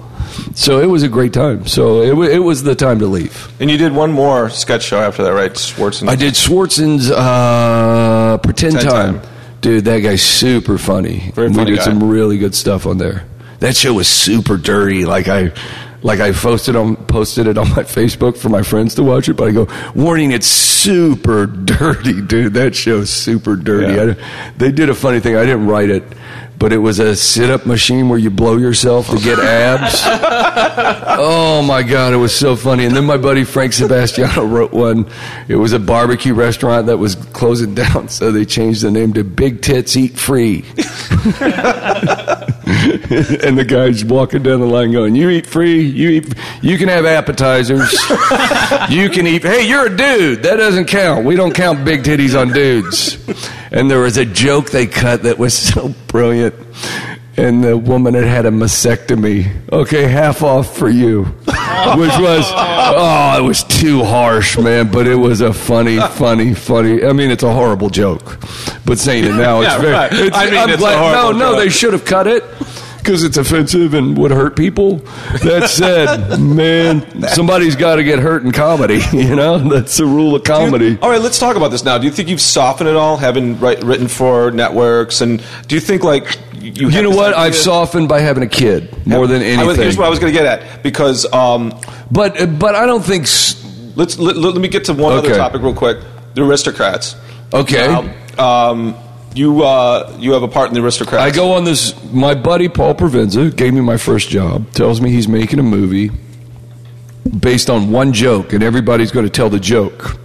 So 0.55 0.79
it 0.79 0.87
was 0.87 1.03
a 1.03 1.09
great 1.09 1.33
time. 1.33 1.65
So 1.67 2.01
it, 2.01 2.15
wa- 2.15 2.23
it 2.23 2.39
was 2.43 2.63
the 2.63 2.75
time 2.75 2.99
to 2.99 3.07
leave. 3.07 3.51
and 3.59 3.69
you 3.69 3.77
did 3.77 3.91
one 3.93 4.11
more 4.11 4.49
sketch 4.49 4.83
show 4.83 4.99
after 4.99 5.23
that, 5.23 5.33
right? 5.33 5.55
Schwartz. 5.57 6.03
I 6.03 6.15
did 6.15 6.33
Swardson's 6.33 7.09
uh, 7.11 8.37
Pretend, 8.43 8.73
Pretend 8.75 8.91
Time. 8.93 9.19
Time. 9.19 9.31
Dude, 9.61 9.85
that 9.85 9.99
guy's 9.99 10.21
super 10.21 10.77
funny. 10.77 11.31
Very 11.35 11.49
we 11.49 11.65
did 11.65 11.77
guy. 11.77 11.83
some 11.83 12.09
really 12.09 12.37
good 12.37 12.55
stuff 12.55 12.85
on 12.85 12.97
there. 12.97 13.25
That 13.59 13.75
show 13.75 13.93
was 13.93 14.07
super 14.07 14.55
dirty. 14.55 15.03
Like 15.05 15.27
I, 15.27 15.51
like 16.01 16.21
I 16.21 16.31
posted 16.31 16.77
on 16.77 16.95
posted 16.95 17.45
it 17.45 17.57
on 17.57 17.67
my 17.71 17.83
Facebook 17.83 18.37
for 18.37 18.47
my 18.47 18.61
friends 18.63 18.95
to 18.95 19.03
watch 19.03 19.27
it. 19.27 19.33
But 19.35 19.49
I 19.49 19.51
go, 19.51 19.67
warning, 19.93 20.31
it's 20.31 20.47
super 20.47 21.45
dirty, 21.75 22.21
dude. 22.21 22.53
That 22.53 22.73
show's 22.73 23.09
super 23.09 23.57
dirty. 23.57 23.93
Yeah. 23.95 24.15
I, 24.25 24.51
they 24.57 24.71
did 24.71 24.89
a 24.89 24.95
funny 24.95 25.19
thing. 25.19 25.35
I 25.35 25.43
didn't 25.43 25.67
write 25.67 25.89
it, 25.89 26.03
but 26.59 26.73
it 26.73 26.77
was 26.77 26.99
a 26.99 27.15
sit 27.15 27.49
up 27.49 27.65
machine 27.65 28.09
where 28.09 28.19
you 28.19 28.29
blow 28.29 28.57
yourself 28.57 29.09
to 29.09 29.17
get 29.17 29.39
abs. 29.39 30.01
oh 31.17 31.63
my 31.65 31.81
God, 31.83 32.13
it 32.13 32.17
was 32.17 32.35
so 32.35 32.57
funny. 32.57 32.85
And 32.85 32.93
then 32.95 33.05
my 33.05 33.15
buddy 33.15 33.45
Frank 33.45 33.71
Sebastiano 33.71 34.45
wrote 34.45 34.73
one. 34.73 35.09
It 35.47 35.55
was 35.55 35.71
a 35.71 35.79
barbecue 35.79 36.33
restaurant 36.33 36.87
that 36.87 36.97
was 36.97 37.15
closing 37.15 37.73
down, 37.79 38.09
so 38.09 38.33
they 38.33 38.43
changed 38.43 38.81
the 38.81 38.91
name 38.91 39.13
to 39.13 39.23
Big 39.23 39.61
Tits 39.61 39.95
Eat 39.95 40.17
Free. 40.19 40.65
and 42.69 43.57
the 43.57 43.65
guy's 43.67 44.03
walking 44.03 44.43
down 44.43 44.59
the 44.59 44.67
line 44.67 44.91
going, 44.91 45.15
"You 45.15 45.29
eat 45.29 45.47
free. 45.47 45.81
You 45.81 46.09
eat. 46.09 46.33
You 46.61 46.77
can 46.77 46.89
have 46.89 47.05
appetizers. 47.05 47.93
you 48.89 49.09
can 49.09 49.25
eat. 49.25 49.43
Hey, 49.43 49.67
you're 49.67 49.87
a 49.87 49.95
dude. 49.95 50.43
That 50.43 50.57
doesn't 50.57 50.85
count. 50.85 51.25
We 51.25 51.35
don't 51.35 51.53
count 51.55 51.85
big 51.85 52.03
titties 52.03 52.39
on 52.39 52.51
dudes." 52.51 53.17
And 53.71 53.89
there 53.89 53.99
was 53.99 54.17
a 54.17 54.25
joke 54.25 54.71
they 54.71 54.87
cut 54.87 55.23
that 55.23 55.37
was 55.37 55.55
so 55.55 55.93
brilliant. 56.07 56.48
And 57.37 57.63
the 57.63 57.77
woman 57.77 58.15
had 58.15 58.25
had 58.25 58.45
a 58.45 58.49
mastectomy. 58.51 59.49
Okay, 59.71 60.03
half 60.07 60.43
off 60.43 60.75
for 60.75 60.89
you, 60.89 61.23
which 61.45 61.47
was 62.19 62.45
oh, 62.53 63.35
it 63.39 63.47
was 63.47 63.63
too 63.63 64.03
harsh, 64.03 64.57
man. 64.57 64.91
But 64.91 65.07
it 65.07 65.15
was 65.15 65.39
a 65.39 65.53
funny, 65.53 65.99
funny, 66.01 66.53
funny. 66.53 67.01
I 67.05 67.13
mean, 67.13 67.31
it's 67.31 67.43
a 67.43 67.53
horrible 67.53 67.89
joke, 67.89 68.39
but 68.85 68.97
saying 68.97 69.23
it 69.23 69.35
now, 69.35 69.61
it's 69.61 69.69
Yeah, 69.71 69.77
very. 69.79 69.93
right. 69.93 70.11
It's, 70.11 70.35
I 70.35 70.45
mean, 70.49 70.57
I'm 70.57 70.69
it's 70.69 70.75
a 70.77 70.81
glad- 70.81 70.97
horrible 70.99 71.39
no, 71.39 71.45
no, 71.45 71.51
joke. 71.53 71.63
they 71.63 71.69
should 71.69 71.93
have 71.93 72.03
cut 72.03 72.27
it 72.27 72.43
because 72.99 73.23
it's 73.23 73.37
offensive 73.37 73.93
and 73.93 74.17
would 74.17 74.31
hurt 74.31 74.55
people. 74.55 74.97
That 75.43 75.69
said, 75.69 76.39
man, 76.39 77.27
somebody's 77.29 77.75
got 77.75 77.95
to 77.95 78.03
get 78.03 78.19
hurt 78.19 78.43
in 78.43 78.51
comedy. 78.51 78.99
You 79.29 79.35
know, 79.35 79.57
that's 79.59 79.97
the 79.97 80.05
rule 80.05 80.35
of 80.35 80.43
comedy. 80.43 80.97
All 81.01 81.09
right, 81.09 81.21
let's 81.21 81.39
talk 81.39 81.55
about 81.55 81.69
this 81.71 81.83
now. 81.83 81.97
Do 81.97 82.05
you 82.05 82.11
think 82.11 82.29
you've 82.29 82.41
softened 82.41 82.89
at 82.89 82.95
all, 82.95 83.17
having 83.17 83.59
write, 83.59 83.83
written 83.83 84.07
for 84.07 84.49
networks, 84.51 85.21
and 85.21 85.43
do 85.67 85.75
you 85.75 85.81
think 85.81 86.03
like 86.03 86.37
you? 86.53 86.89
You 86.89 87.01
know 87.03 87.09
what? 87.09 87.33
idea- 87.33 87.37
I've 87.39 87.55
softened 87.55 88.07
by 88.09 88.19
having 88.21 88.43
a 88.43 88.47
kid 88.47 89.05
more 89.05 89.27
than 89.27 89.41
I 89.41 89.45
was- 89.45 89.57
anything. 89.77 89.83
here's 89.83 89.97
what 89.97 90.05
I 90.07 90.09
was 90.09 90.19
going 90.19 90.33
to 90.33 90.39
get 90.39 90.45
at 90.45 90.83
because 90.83 91.31
um, 91.33 91.79
but 92.11 92.57
but 92.59 92.75
I 92.75 92.85
don't 92.85 93.03
think. 93.03 93.23
s- 93.23 93.63
let's 93.95 94.17
let, 94.17 94.35
let 94.37 94.55
me 94.55 94.67
get 94.67 94.85
to 94.85 94.93
one 94.93 95.17
other 95.17 95.35
topic 95.35 95.61
real 95.61 95.73
quick. 95.75 95.97
The 96.35 96.43
aristocrats. 96.43 97.15
Okay. 97.53 97.87
Um, 98.37 98.95
you 99.35 99.63
uh, 99.63 100.15
you 100.19 100.33
have 100.33 100.43
a 100.43 100.47
part 100.47 100.69
in 100.69 100.73
the 100.73 100.83
aristocrats. 100.83 101.23
I 101.23 101.35
go 101.35 101.53
on 101.53 101.63
this. 101.63 102.01
My 102.11 102.33
buddy 102.33 102.67
Paul 102.67 102.95
Provenza 102.95 103.55
gave 103.55 103.73
me 103.73 103.81
my 103.81 103.97
first 103.97 104.29
job. 104.29 104.71
Tells 104.71 105.01
me 105.01 105.11
he's 105.11 105.27
making 105.27 105.59
a 105.59 105.63
movie 105.63 106.11
based 107.39 107.69
on 107.69 107.91
one 107.91 108.13
joke, 108.13 108.53
and 108.53 108.63
everybody's 108.63 109.11
going 109.11 109.25
to 109.25 109.31
tell 109.31 109.49
the 109.49 109.59
joke. 109.59 110.19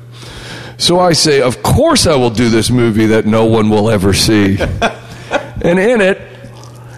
So 0.77 0.99
I 0.99 1.13
say, 1.13 1.41
of 1.41 1.63
course 1.63 2.07
I 2.07 2.17
will 2.17 2.31
do 2.31 2.49
this 2.49 2.71
movie 2.71 3.07
that 3.07 3.27
no 3.27 3.45
one 3.45 3.71
will 3.71 3.91
ever 3.91 4.13
see. 4.13 4.59
and 5.63 5.79
in 5.79 6.01
it, 6.01 6.21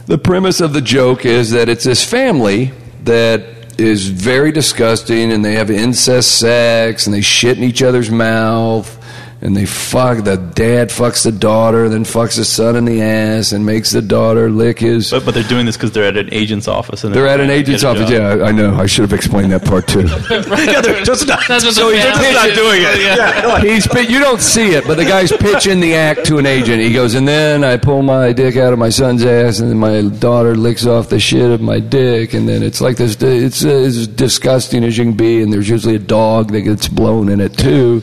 the 0.06 0.18
premise 0.18 0.60
of 0.60 0.72
the 0.72 0.80
joke 0.80 1.26
is 1.26 1.50
that 1.50 1.68
it's 1.68 1.84
this 1.84 2.02
family 2.08 2.72
that 3.04 3.44
is 3.78 4.08
very 4.08 4.52
disgusting, 4.52 5.32
and 5.32 5.44
they 5.44 5.54
have 5.54 5.70
incest 5.70 6.38
sex, 6.38 7.06
and 7.06 7.14
they 7.14 7.20
shit 7.20 7.58
in 7.58 7.64
each 7.64 7.82
other's 7.82 8.10
mouth. 8.10 8.95
And 9.42 9.54
they 9.54 9.66
fuck 9.66 10.24
the 10.24 10.36
dad 10.38 10.88
fucks 10.88 11.22
the 11.24 11.30
daughter, 11.30 11.90
then 11.90 12.04
fucks 12.04 12.36
the 12.36 12.44
son 12.44 12.74
in 12.74 12.86
the 12.86 13.02
ass, 13.02 13.52
and 13.52 13.66
makes 13.66 13.90
the 13.90 14.00
daughter 14.00 14.48
lick 14.48 14.78
his. 14.78 15.10
But, 15.10 15.26
but 15.26 15.34
they're 15.34 15.42
doing 15.42 15.66
this 15.66 15.76
because 15.76 15.92
they're 15.92 16.04
at 16.04 16.16
an 16.16 16.32
agent's 16.32 16.66
office. 16.66 17.04
And 17.04 17.14
They're 17.14 17.28
at 17.28 17.40
an 17.40 17.50
agent's 17.50 17.84
office. 17.84 18.08
job. 18.08 18.38
Yeah, 18.38 18.44
I 18.44 18.48
I 18.48 18.52
know. 18.52 18.74
I 18.76 18.86
should 18.86 19.02
have 19.02 19.12
explained 19.12 19.52
that 19.52 19.64
part 19.64 19.86
too. 19.86 20.00
yeah, 20.30 20.80
they're 20.80 21.04
just 21.04 21.26
not, 21.26 21.46
That's 21.48 21.64
so 21.74 21.90
the 21.90 21.96
he's 21.96 22.04
just 22.04 22.32
not 22.32 22.54
doing 22.54 22.80
it. 22.82 23.02
Yeah. 23.02 23.60
He's 23.60 23.86
you 24.10 24.18
don't 24.20 24.40
see 24.40 24.70
it, 24.70 24.86
but 24.86 24.96
the 24.96 25.04
guy's 25.04 25.30
pitching 25.32 25.80
the 25.80 25.94
act 25.94 26.24
to 26.26 26.38
an 26.38 26.46
agent. 26.46 26.80
He 26.80 26.92
goes, 26.94 27.14
and 27.14 27.28
then 27.28 27.62
I 27.62 27.76
pull 27.76 28.02
my 28.02 28.32
dick 28.32 28.56
out 28.56 28.72
of 28.72 28.78
my 28.78 28.88
son's 28.88 29.22
ass, 29.24 29.60
and 29.60 29.68
then 29.70 29.78
my 29.78 30.02
daughter 30.18 30.54
licks 30.54 30.86
off 30.86 31.10
the 31.10 31.20
shit 31.20 31.50
of 31.50 31.60
my 31.60 31.78
dick, 31.78 32.32
and 32.32 32.48
then 32.48 32.62
it's 32.62 32.80
like 32.80 32.96
this. 32.96 33.20
It's 33.20 33.64
uh, 33.64 33.68
as 33.68 34.06
disgusting 34.06 34.82
as 34.82 34.96
you 34.96 35.04
can 35.04 35.12
be, 35.12 35.42
and 35.42 35.52
there's 35.52 35.68
usually 35.68 35.96
a 35.96 35.98
dog 36.00 36.52
that 36.52 36.62
gets 36.62 36.88
blown 36.88 37.28
in 37.28 37.40
it 37.40 37.58
too. 37.58 38.02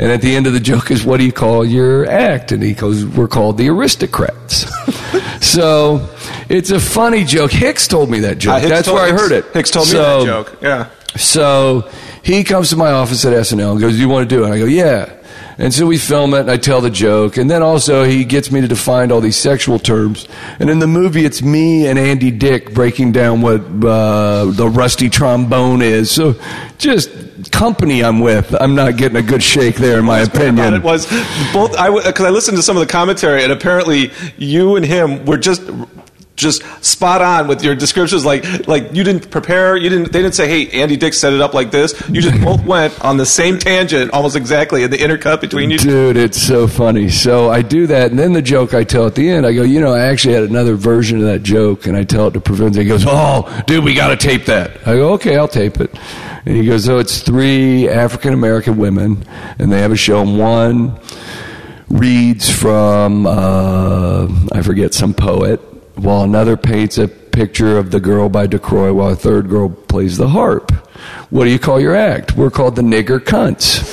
And 0.00 0.12
at 0.12 0.22
the 0.22 0.36
end 0.36 0.46
of 0.46 0.52
the 0.52 0.60
joke 0.60 0.92
is, 0.92 1.04
what 1.04 1.16
do 1.18 1.24
you 1.26 1.32
call 1.32 1.64
your 1.64 2.06
act? 2.08 2.52
And 2.52 2.62
he 2.62 2.72
goes, 2.72 3.04
we're 3.04 3.26
called 3.26 3.58
the 3.58 3.68
aristocrats. 3.68 4.64
so 5.44 6.08
it's 6.48 6.70
a 6.70 6.78
funny 6.78 7.24
joke. 7.24 7.50
Hicks 7.50 7.88
told 7.88 8.08
me 8.08 8.20
that 8.20 8.38
joke. 8.38 8.62
Uh, 8.62 8.68
That's 8.68 8.86
told- 8.86 8.96
where 9.00 9.06
I 9.06 9.10
heard 9.10 9.32
it. 9.32 9.44
Hicks 9.52 9.70
told 9.72 9.88
me 9.88 9.94
that 9.94 10.24
joke. 10.24 10.58
Yeah. 10.62 10.88
so 11.16 11.90
he 12.22 12.44
comes 12.44 12.70
to 12.70 12.76
my 12.76 12.92
office 12.92 13.24
at 13.24 13.32
SNL 13.32 13.72
and 13.72 13.80
goes, 13.80 13.94
Do 13.94 13.98
you 14.00 14.08
want 14.08 14.28
to 14.28 14.34
do 14.34 14.42
it? 14.42 14.46
And 14.46 14.54
I 14.54 14.58
go, 14.58 14.66
Yeah. 14.66 15.14
And 15.60 15.74
so 15.74 15.86
we 15.86 15.98
film 15.98 16.34
it 16.34 16.40
and 16.40 16.50
I 16.52 16.56
tell 16.56 16.80
the 16.80 16.90
joke. 16.90 17.36
And 17.36 17.50
then 17.50 17.64
also 17.64 18.04
he 18.04 18.24
gets 18.24 18.52
me 18.52 18.60
to 18.60 18.68
define 18.68 19.10
all 19.10 19.20
these 19.20 19.36
sexual 19.36 19.80
terms. 19.80 20.28
And 20.60 20.70
in 20.70 20.78
the 20.78 20.86
movie, 20.86 21.24
it's 21.24 21.42
me 21.42 21.88
and 21.88 21.98
Andy 21.98 22.30
Dick 22.30 22.72
breaking 22.72 23.10
down 23.10 23.40
what 23.42 23.62
uh, 23.84 24.44
the 24.52 24.70
rusty 24.72 25.10
trombone 25.10 25.82
is. 25.82 26.12
So 26.12 26.36
just 26.78 27.10
company 27.58 28.04
I'm 28.04 28.20
with. 28.20 28.54
I'm 28.60 28.74
not 28.76 28.96
getting 28.96 29.16
a 29.16 29.22
good 29.22 29.42
shake 29.42 29.76
there, 29.76 29.98
in 29.98 30.04
my 30.04 30.20
opinion. 30.20 30.74
it 30.74 30.82
was 30.82 31.06
both. 31.52 31.76
I 31.76 31.90
because 31.90 32.24
I 32.24 32.30
listened 32.30 32.56
to 32.56 32.62
some 32.62 32.76
of 32.76 32.80
the 32.86 32.90
commentary, 32.90 33.42
and 33.42 33.52
apparently 33.52 34.12
you 34.36 34.76
and 34.76 34.86
him 34.86 35.24
were 35.24 35.38
just 35.38 35.62
just 36.38 36.62
spot 36.84 37.20
on 37.20 37.48
with 37.48 37.62
your 37.62 37.74
descriptions. 37.74 38.24
Like 38.24 38.66
like 38.66 38.94
you 38.94 39.04
didn't 39.04 39.30
prepare. 39.30 39.76
You 39.76 39.90
didn't. 39.90 40.12
They 40.12 40.22
didn't 40.22 40.34
say, 40.34 40.48
"Hey, 40.48 40.80
Andy 40.80 40.96
Dick 40.96 41.12
set 41.12 41.32
it 41.32 41.40
up 41.40 41.52
like 41.52 41.70
this." 41.70 42.00
You 42.08 42.22
just 42.22 42.42
both 42.42 42.64
went 42.64 42.98
on 43.04 43.18
the 43.18 43.26
same 43.26 43.58
tangent, 43.58 44.12
almost 44.12 44.36
exactly, 44.36 44.82
in 44.82 44.90
the 44.90 44.96
intercut 44.96 45.40
between 45.40 45.70
you. 45.70 45.78
Dude, 45.78 46.16
it's 46.16 46.40
so 46.40 46.66
funny. 46.66 47.08
So 47.10 47.50
I 47.50 47.62
do 47.62 47.86
that, 47.88 48.10
and 48.10 48.18
then 48.18 48.32
the 48.32 48.42
joke 48.42 48.72
I 48.72 48.84
tell 48.84 49.06
at 49.06 49.14
the 49.14 49.28
end, 49.28 49.44
I 49.44 49.52
go, 49.52 49.62
you 49.62 49.80
know, 49.80 49.92
I 49.92 50.06
actually 50.06 50.34
had 50.34 50.44
another 50.44 50.74
version 50.76 51.18
of 51.18 51.24
that 51.24 51.42
joke, 51.42 51.86
and 51.86 51.96
I 51.96 52.04
tell 52.04 52.28
it 52.28 52.32
to 52.32 52.40
Provenza. 52.40 52.82
He 52.82 52.88
goes, 52.88 53.04
oh, 53.06 53.62
dude, 53.66 53.84
we 53.84 53.94
got 53.94 54.08
to 54.08 54.16
tape 54.16 54.46
that. 54.46 54.76
I 54.86 54.94
go, 54.94 55.12
okay, 55.14 55.36
I'll 55.36 55.48
tape 55.48 55.80
it. 55.80 55.94
And 56.46 56.56
he 56.56 56.64
goes, 56.64 56.88
oh, 56.88 56.98
it's 56.98 57.20
three 57.20 57.88
African 57.88 58.32
American 58.32 58.78
women, 58.78 59.24
and 59.58 59.72
they 59.72 59.80
have 59.80 59.92
a 59.92 59.96
show, 59.96 60.22
and 60.22 60.38
one 60.38 60.98
reads 61.88 62.50
from, 62.50 63.26
uh, 63.26 64.28
I 64.52 64.62
forget, 64.62 64.94
some 64.94 65.14
poet, 65.14 65.60
while 65.98 66.22
another 66.22 66.56
paints 66.56 66.98
a 66.98 67.08
picture 67.08 67.78
of 67.78 67.90
the 67.90 68.00
girl 68.00 68.28
by 68.28 68.46
DeCroix, 68.46 68.92
while 68.92 69.10
a 69.10 69.16
third 69.16 69.48
girl 69.48 69.68
plays 69.68 70.16
the 70.16 70.28
harp. 70.28 70.72
What 71.30 71.44
do 71.44 71.50
you 71.50 71.58
call 71.58 71.80
your 71.80 71.94
act? 71.94 72.36
We're 72.36 72.50
called 72.50 72.76
the 72.76 72.82
nigger 72.82 73.18
cunts. 73.20 73.84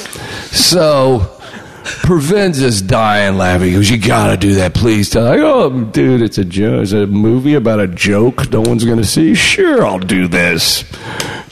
So, 0.54 1.36
Provenza's 1.84 2.82
dying 2.82 3.38
laughing. 3.38 3.68
He 3.68 3.74
goes, 3.74 3.90
You 3.90 4.00
gotta 4.00 4.38
do 4.38 4.56
that, 4.56 4.74
please. 4.74 5.10
Tell 5.10 5.28
I 5.28 5.38
go, 5.38 5.64
oh, 5.64 5.84
dude, 5.86 6.22
it's 6.22 6.38
a 6.38 6.46
joke. 6.46 6.84
It's 6.84 6.92
a 6.94 7.06
movie 7.06 7.54
about 7.54 7.80
a 7.80 7.88
joke 7.88 8.50
no 8.52 8.62
one's 8.62 8.86
gonna 8.86 9.04
see. 9.04 9.36
Sure, 9.36 9.86
I'll 9.86 10.00
do 10.00 10.28
this. 10.28 10.84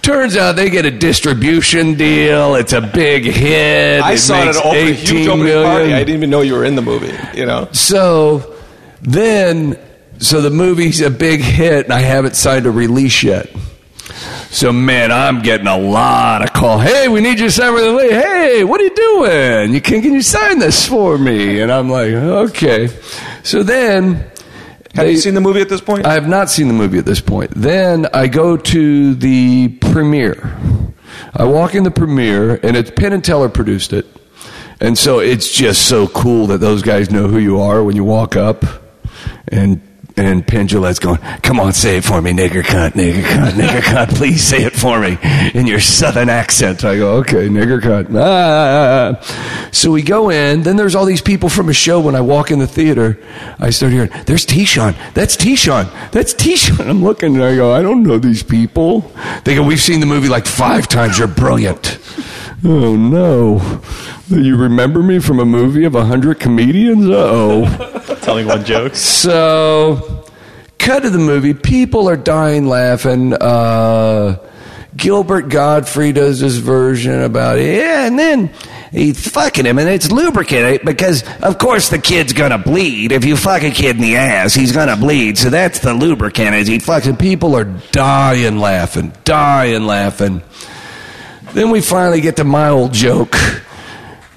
Turns 0.02 0.36
out 0.36 0.56
they 0.56 0.70
get 0.70 0.86
a 0.86 0.92
distribution 0.92 1.96
deal. 1.96 2.56
It's 2.56 2.74
a 2.74 2.82
big 2.82 3.24
hit. 3.24 4.02
I 4.02 4.14
it 4.14 4.18
saw 4.18 4.42
it 4.42 4.48
at 4.48 4.56
a 4.56 4.94
huge 4.94 5.12
18 5.12 5.30
opening 5.30 5.64
party. 5.64 5.94
I 5.94 6.00
didn't 6.00 6.16
even 6.16 6.30
know 6.30 6.42
you 6.42 6.54
were 6.54 6.66
in 6.66 6.76
the 6.76 6.82
movie. 6.82 7.16
You 7.38 7.46
know. 7.46 7.70
So 7.72 8.56
then, 9.02 9.78
so 10.24 10.42
the 10.42 10.50
movie's 10.50 11.02
a 11.02 11.10
big 11.10 11.42
hit, 11.42 11.86
and 11.86 11.94
I 11.94 12.00
haven't 12.00 12.36
signed 12.36 12.66
a 12.66 12.72
release 12.72 13.24
yet. 13.24 13.50
So 14.50 14.72
man, 14.72 15.12
I'm 15.12 15.42
getting 15.42 15.68
a 15.68 15.78
lot 15.78 16.44
of 16.44 16.54
call. 16.54 16.78
Hey, 16.80 17.08
we 17.08 17.22
need 17.22 17.40
you 17.40 17.46
to 17.48 17.52
sign 17.52 17.74
for 17.74 17.82
the 17.82 17.90
release. 17.90 18.12
Hey, 18.12 18.64
what 18.64 18.80
are 18.80 18.84
you 18.84 18.96
doing? 18.96 19.74
You 19.74 19.82
can 19.82 20.02
can 20.02 20.14
you 20.14 20.22
sign 20.22 20.60
this 20.60 20.88
for 20.88 21.18
me? 21.18 21.60
And 21.62 21.72
I'm 21.72 21.90
like, 21.90 22.10
okay. 22.12 22.90
So 23.44 23.64
then, 23.64 24.14
Have 24.14 25.06
they- 25.06 25.12
you 25.12 25.18
seen 25.18 25.34
the 25.34 25.42
movie 25.42 25.62
at 25.62 25.70
this 25.70 25.82
point? 25.82 26.06
I 26.06 26.14
have 26.14 26.28
not 26.28 26.50
seen 26.52 26.68
the 26.68 26.74
movie 26.74 27.00
at 27.00 27.06
this 27.06 27.20
point. 27.22 27.52
Then 27.56 28.06
I 28.14 28.28
go 28.28 28.56
to 28.58 29.16
the 29.16 29.70
premiere. 29.82 30.56
I 31.36 31.46
walk 31.46 31.74
in 31.74 31.84
the 31.84 31.92
premiere, 31.92 32.60
and 32.62 32.78
it's 32.78 32.92
Penn 32.92 33.14
and 33.14 33.24
Teller 33.24 33.50
produced 33.50 33.92
it. 33.94 34.06
And 34.80 34.98
so 34.98 35.20
it's 35.20 35.52
just 35.52 35.84
so 35.88 36.08
cool 36.08 36.48
that 36.48 36.60
those 36.60 36.84
guys 36.84 37.10
know 37.10 37.28
who 37.28 37.40
you 37.40 37.60
are 37.60 37.84
when 37.84 37.96
you 37.96 38.04
walk 38.04 38.36
up. 38.36 38.64
And 39.48 39.82
and 40.16 40.46
Penn 40.46 40.68
Jillette's 40.68 41.00
going, 41.00 41.18
come 41.42 41.60
on, 41.60 41.74
say 41.74 41.98
it 41.98 42.04
for 42.04 42.22
me, 42.22 42.32
nigger 42.32 42.62
cunt, 42.62 42.92
nigger 42.92 43.24
cunt, 43.24 43.52
nigger 43.52 43.82
cunt. 43.82 44.16
Please 44.16 44.44
say 44.44 44.64
it 44.64 44.74
for 44.74 45.00
me 45.00 45.18
in 45.54 45.68
your 45.68 45.80
southern 45.80 46.30
accent. 46.30 46.84
I 46.84 46.98
go, 46.98 47.16
okay, 47.18 47.48
nigger 47.48 47.82
cunt. 47.82 48.16
Ah. 48.16 49.20
So 49.72 49.92
we 49.92 50.02
go 50.02 50.30
in. 50.30 50.64
Then 50.64 50.76
there's 50.76 50.96
all 50.96 51.06
these 51.06 51.22
people 51.22 51.50
from 51.50 51.70
a 51.70 51.74
show. 51.74 52.00
When 52.00 52.16
I 52.16 52.22
walk 52.22 52.52
in 52.52 52.60
the 52.60 52.68
theater, 52.68 53.20
I 53.60 53.70
start 53.72 53.92
hearing, 53.92 54.12
there's 54.26 54.46
T-Sean. 54.46 54.96
That's 55.14 55.36
T-Sean. 55.36 55.88
That's 56.12 56.34
T-Sean. 56.34 56.88
I'm 56.88 57.04
looking 57.04 57.36
and 57.36 57.44
I 57.44 57.56
go, 57.56 57.74
I 57.74 57.82
don't 57.82 58.04
know 58.04 58.20
these 58.20 58.44
people. 58.44 59.12
They 59.46 59.56
go, 59.56 59.64
we've 59.64 59.82
seen 59.82 60.00
the 60.00 60.06
movie 60.06 60.30
like 60.30 60.46
five 60.46 60.88
times. 60.88 61.18
You're 61.18 61.28
brilliant. 61.28 61.98
Oh 62.66 62.96
no. 62.96 63.82
You 64.30 64.56
remember 64.56 65.04
me 65.04 65.20
from 65.20 65.40
a 65.40 65.46
movie 65.46 65.84
of 65.84 65.96
a 65.96 66.06
hundred 66.06 66.40
comedians? 66.40 67.10
Uh 67.10 67.14
oh. 67.16 68.13
Telling 68.24 68.48
one 68.48 68.64
joke. 68.66 68.96
So, 69.24 70.26
cut 70.80 71.02
to 71.04 71.10
the 71.10 71.18
movie. 71.18 71.54
People 71.54 72.10
are 72.10 72.18
dying 72.18 72.68
laughing. 72.68 73.34
Uh, 73.34 74.38
Gilbert 74.96 75.50
Gottfried 75.50 76.16
does 76.16 76.40
this 76.40 76.56
version 76.56 77.22
about 77.22 77.58
it. 77.58 77.78
Yeah, 77.78 78.06
and 78.06 78.18
then 78.20 78.52
he's 78.92 79.28
fucking 79.28 79.66
him, 79.66 79.80
and 79.80 79.90
it's 79.90 80.12
lubricant 80.12 80.86
because, 80.86 81.24
of 81.42 81.58
course, 81.58 81.90
the 81.90 82.00
kid's 82.00 82.34
gonna 82.34 82.58
bleed. 82.60 83.12
If 83.12 83.26
you 83.26 83.36
fuck 83.36 83.64
a 83.64 83.72
kid 83.72 83.96
in 83.96 84.02
the 84.02 84.18
ass, 84.18 84.54
he's 84.54 84.72
gonna 84.72 84.98
bleed. 84.98 85.38
So 85.38 85.50
that's 85.50 85.80
the 85.80 85.94
lubricant. 85.94 86.56
Is 86.56 86.68
he 86.68 86.80
fucking? 86.80 87.18
People 87.18 87.56
are 87.56 87.66
dying 87.92 88.58
laughing, 88.58 89.14
dying 89.24 89.86
laughing. 89.86 90.42
Then 91.54 91.72
we 91.72 91.82
finally 91.82 92.22
get 92.22 92.38
to 92.38 92.44
my 92.44 92.70
old 92.70 92.94
joke. 92.94 93.32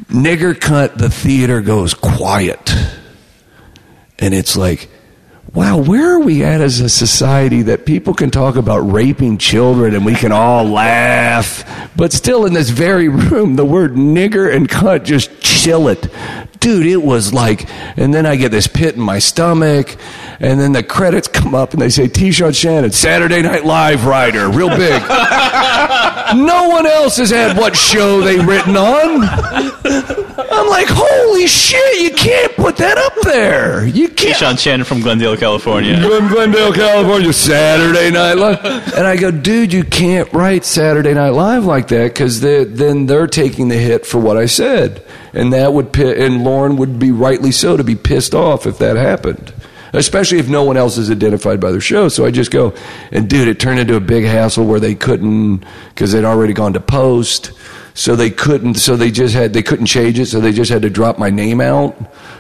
Nigger 0.09 0.59
cut, 0.59 0.97
the 0.97 1.11
theater 1.11 1.61
goes 1.61 1.93
quiet. 1.93 2.73
And 4.19 4.35
it's 4.35 4.57
like, 4.57 4.89
wow, 5.53 5.79
where 5.79 6.15
are 6.15 6.21
we 6.21 6.43
at 6.45 6.61
as 6.61 6.81
a 6.81 6.89
society 6.89 7.63
that 7.63 7.87
people 7.87 8.15
can 8.15 8.31
talk 8.31 8.57
about 8.57 8.79
raping 8.81 9.39
children 9.39 9.95
and 9.95 10.05
we 10.05 10.15
can 10.15 10.33
all 10.33 10.65
laugh, 10.65 11.65
but 11.97 12.13
still 12.13 12.47
in 12.47 12.53
this 12.53 12.71
very 12.71 13.09
room, 13.09 13.57
the 13.57 13.65
word 13.65 13.93
nigger 13.93 14.55
and 14.55 14.69
cunt 14.69 15.05
just 15.05 15.41
chill 15.41 15.89
it. 15.89 16.09
Dude, 16.67 16.87
it 16.87 17.01
was 17.01 17.33
like, 17.33 17.71
and 17.97 18.13
then 18.13 18.27
I 18.27 18.35
get 18.35 18.51
this 18.51 18.67
pit 18.67 18.97
in 18.97 19.01
my 19.01 19.21
stomach, 19.21 19.95
and 20.41 20.59
then 20.59 20.73
the 20.73 20.83
credits 20.83 21.29
come 21.29 21.55
up 21.55 21.73
and 21.73 21.81
they 21.81 21.91
say 21.91 22.09
T-Sean 22.09 22.53
Shannon, 22.53 22.91
Saturday 22.91 23.41
Night 23.41 23.65
Live 23.65 24.05
writer, 24.05 24.49
real 24.51 24.71
big. 24.71 25.01
no 26.35 26.69
one 26.69 26.85
else 26.87 27.19
has 27.19 27.31
had 27.31 27.57
what 27.57 27.77
show 27.77 28.21
they 28.21 28.41
written 28.45 28.77
on. 28.77 29.29
I'm 30.51 30.69
like, 30.69 30.89
holy 30.89 31.47
shit, 31.47 32.01
you 32.01 32.11
can't 32.11 32.53
put 32.57 32.79
that 32.79 32.99
up 32.99 33.15
there. 33.23 33.87
You 33.87 34.09
can't. 34.09 34.37
Sean 34.37 34.57
Shannon 34.57 34.85
from 34.85 35.03
Glendale, 35.03 35.37
California. 35.37 36.01
From 36.01 36.27
Glendale, 36.27 36.73
California, 36.73 37.33
Saturday 37.33 38.11
Night 38.11 38.35
Live. 38.35 38.65
And 38.65 39.07
I 39.07 39.17
go, 39.17 39.31
dude, 39.31 39.73
you 39.73 39.85
can't 39.85 40.33
write 40.33 40.65
Saturday 40.65 41.15
Night 41.15 41.31
Live 41.31 41.65
like 41.65 41.87
that 41.89 42.09
because 42.09 42.41
then 42.41 43.07
they're 43.07 43.29
taking 43.29 43.69
the 43.69 43.77
hit 43.77 44.05
for 44.05 44.19
what 44.19 44.37
I 44.37 44.47
said. 44.47 45.05
And 45.37 45.53
that 45.53 45.75
would, 45.75 45.95
and 45.99 46.45
Lorne 46.45 46.77
would 46.79 46.99
be 46.99 47.11
rightly 47.11 47.53
so 47.53 47.77
to 47.77 47.85
be 47.85 47.95
pissed 47.95 48.35
off 48.35 48.67
if 48.67 48.79
that 48.79 48.97
happened. 48.97 49.53
Especially 49.93 50.39
if 50.39 50.49
no 50.49 50.65
one 50.65 50.79
else 50.79 50.97
is 50.97 51.11
identified 51.11 51.61
by 51.61 51.71
their 51.71 51.81
show. 51.81 52.09
So 52.09 52.25
I 52.25 52.31
just 52.31 52.51
go, 52.51 52.75
and 53.13 53.29
dude, 53.29 53.47
it 53.47 53.61
turned 53.61 53.79
into 53.79 53.97
a 53.97 54.01
big 54.01 54.25
hassle 54.25 54.65
where 54.65 54.81
they 54.81 54.95
couldn't, 54.95 55.65
because 55.91 56.13
they'd 56.13 56.25
already 56.25 56.55
gone 56.55 56.73
to 56.73 56.81
post. 56.81 57.53
So 57.93 58.17
they 58.17 58.31
couldn't, 58.31 58.75
so 58.75 58.97
they 58.97 59.11
just 59.11 59.35
had, 59.35 59.53
they 59.53 59.63
couldn't 59.63 59.87
change 59.87 60.19
it, 60.19 60.27
so 60.27 60.41
they 60.41 60.53
just 60.53 60.71
had 60.71 60.83
to 60.83 60.91
drop 60.91 61.19
my 61.19 61.29
name 61.29 61.61
out. 61.61 61.97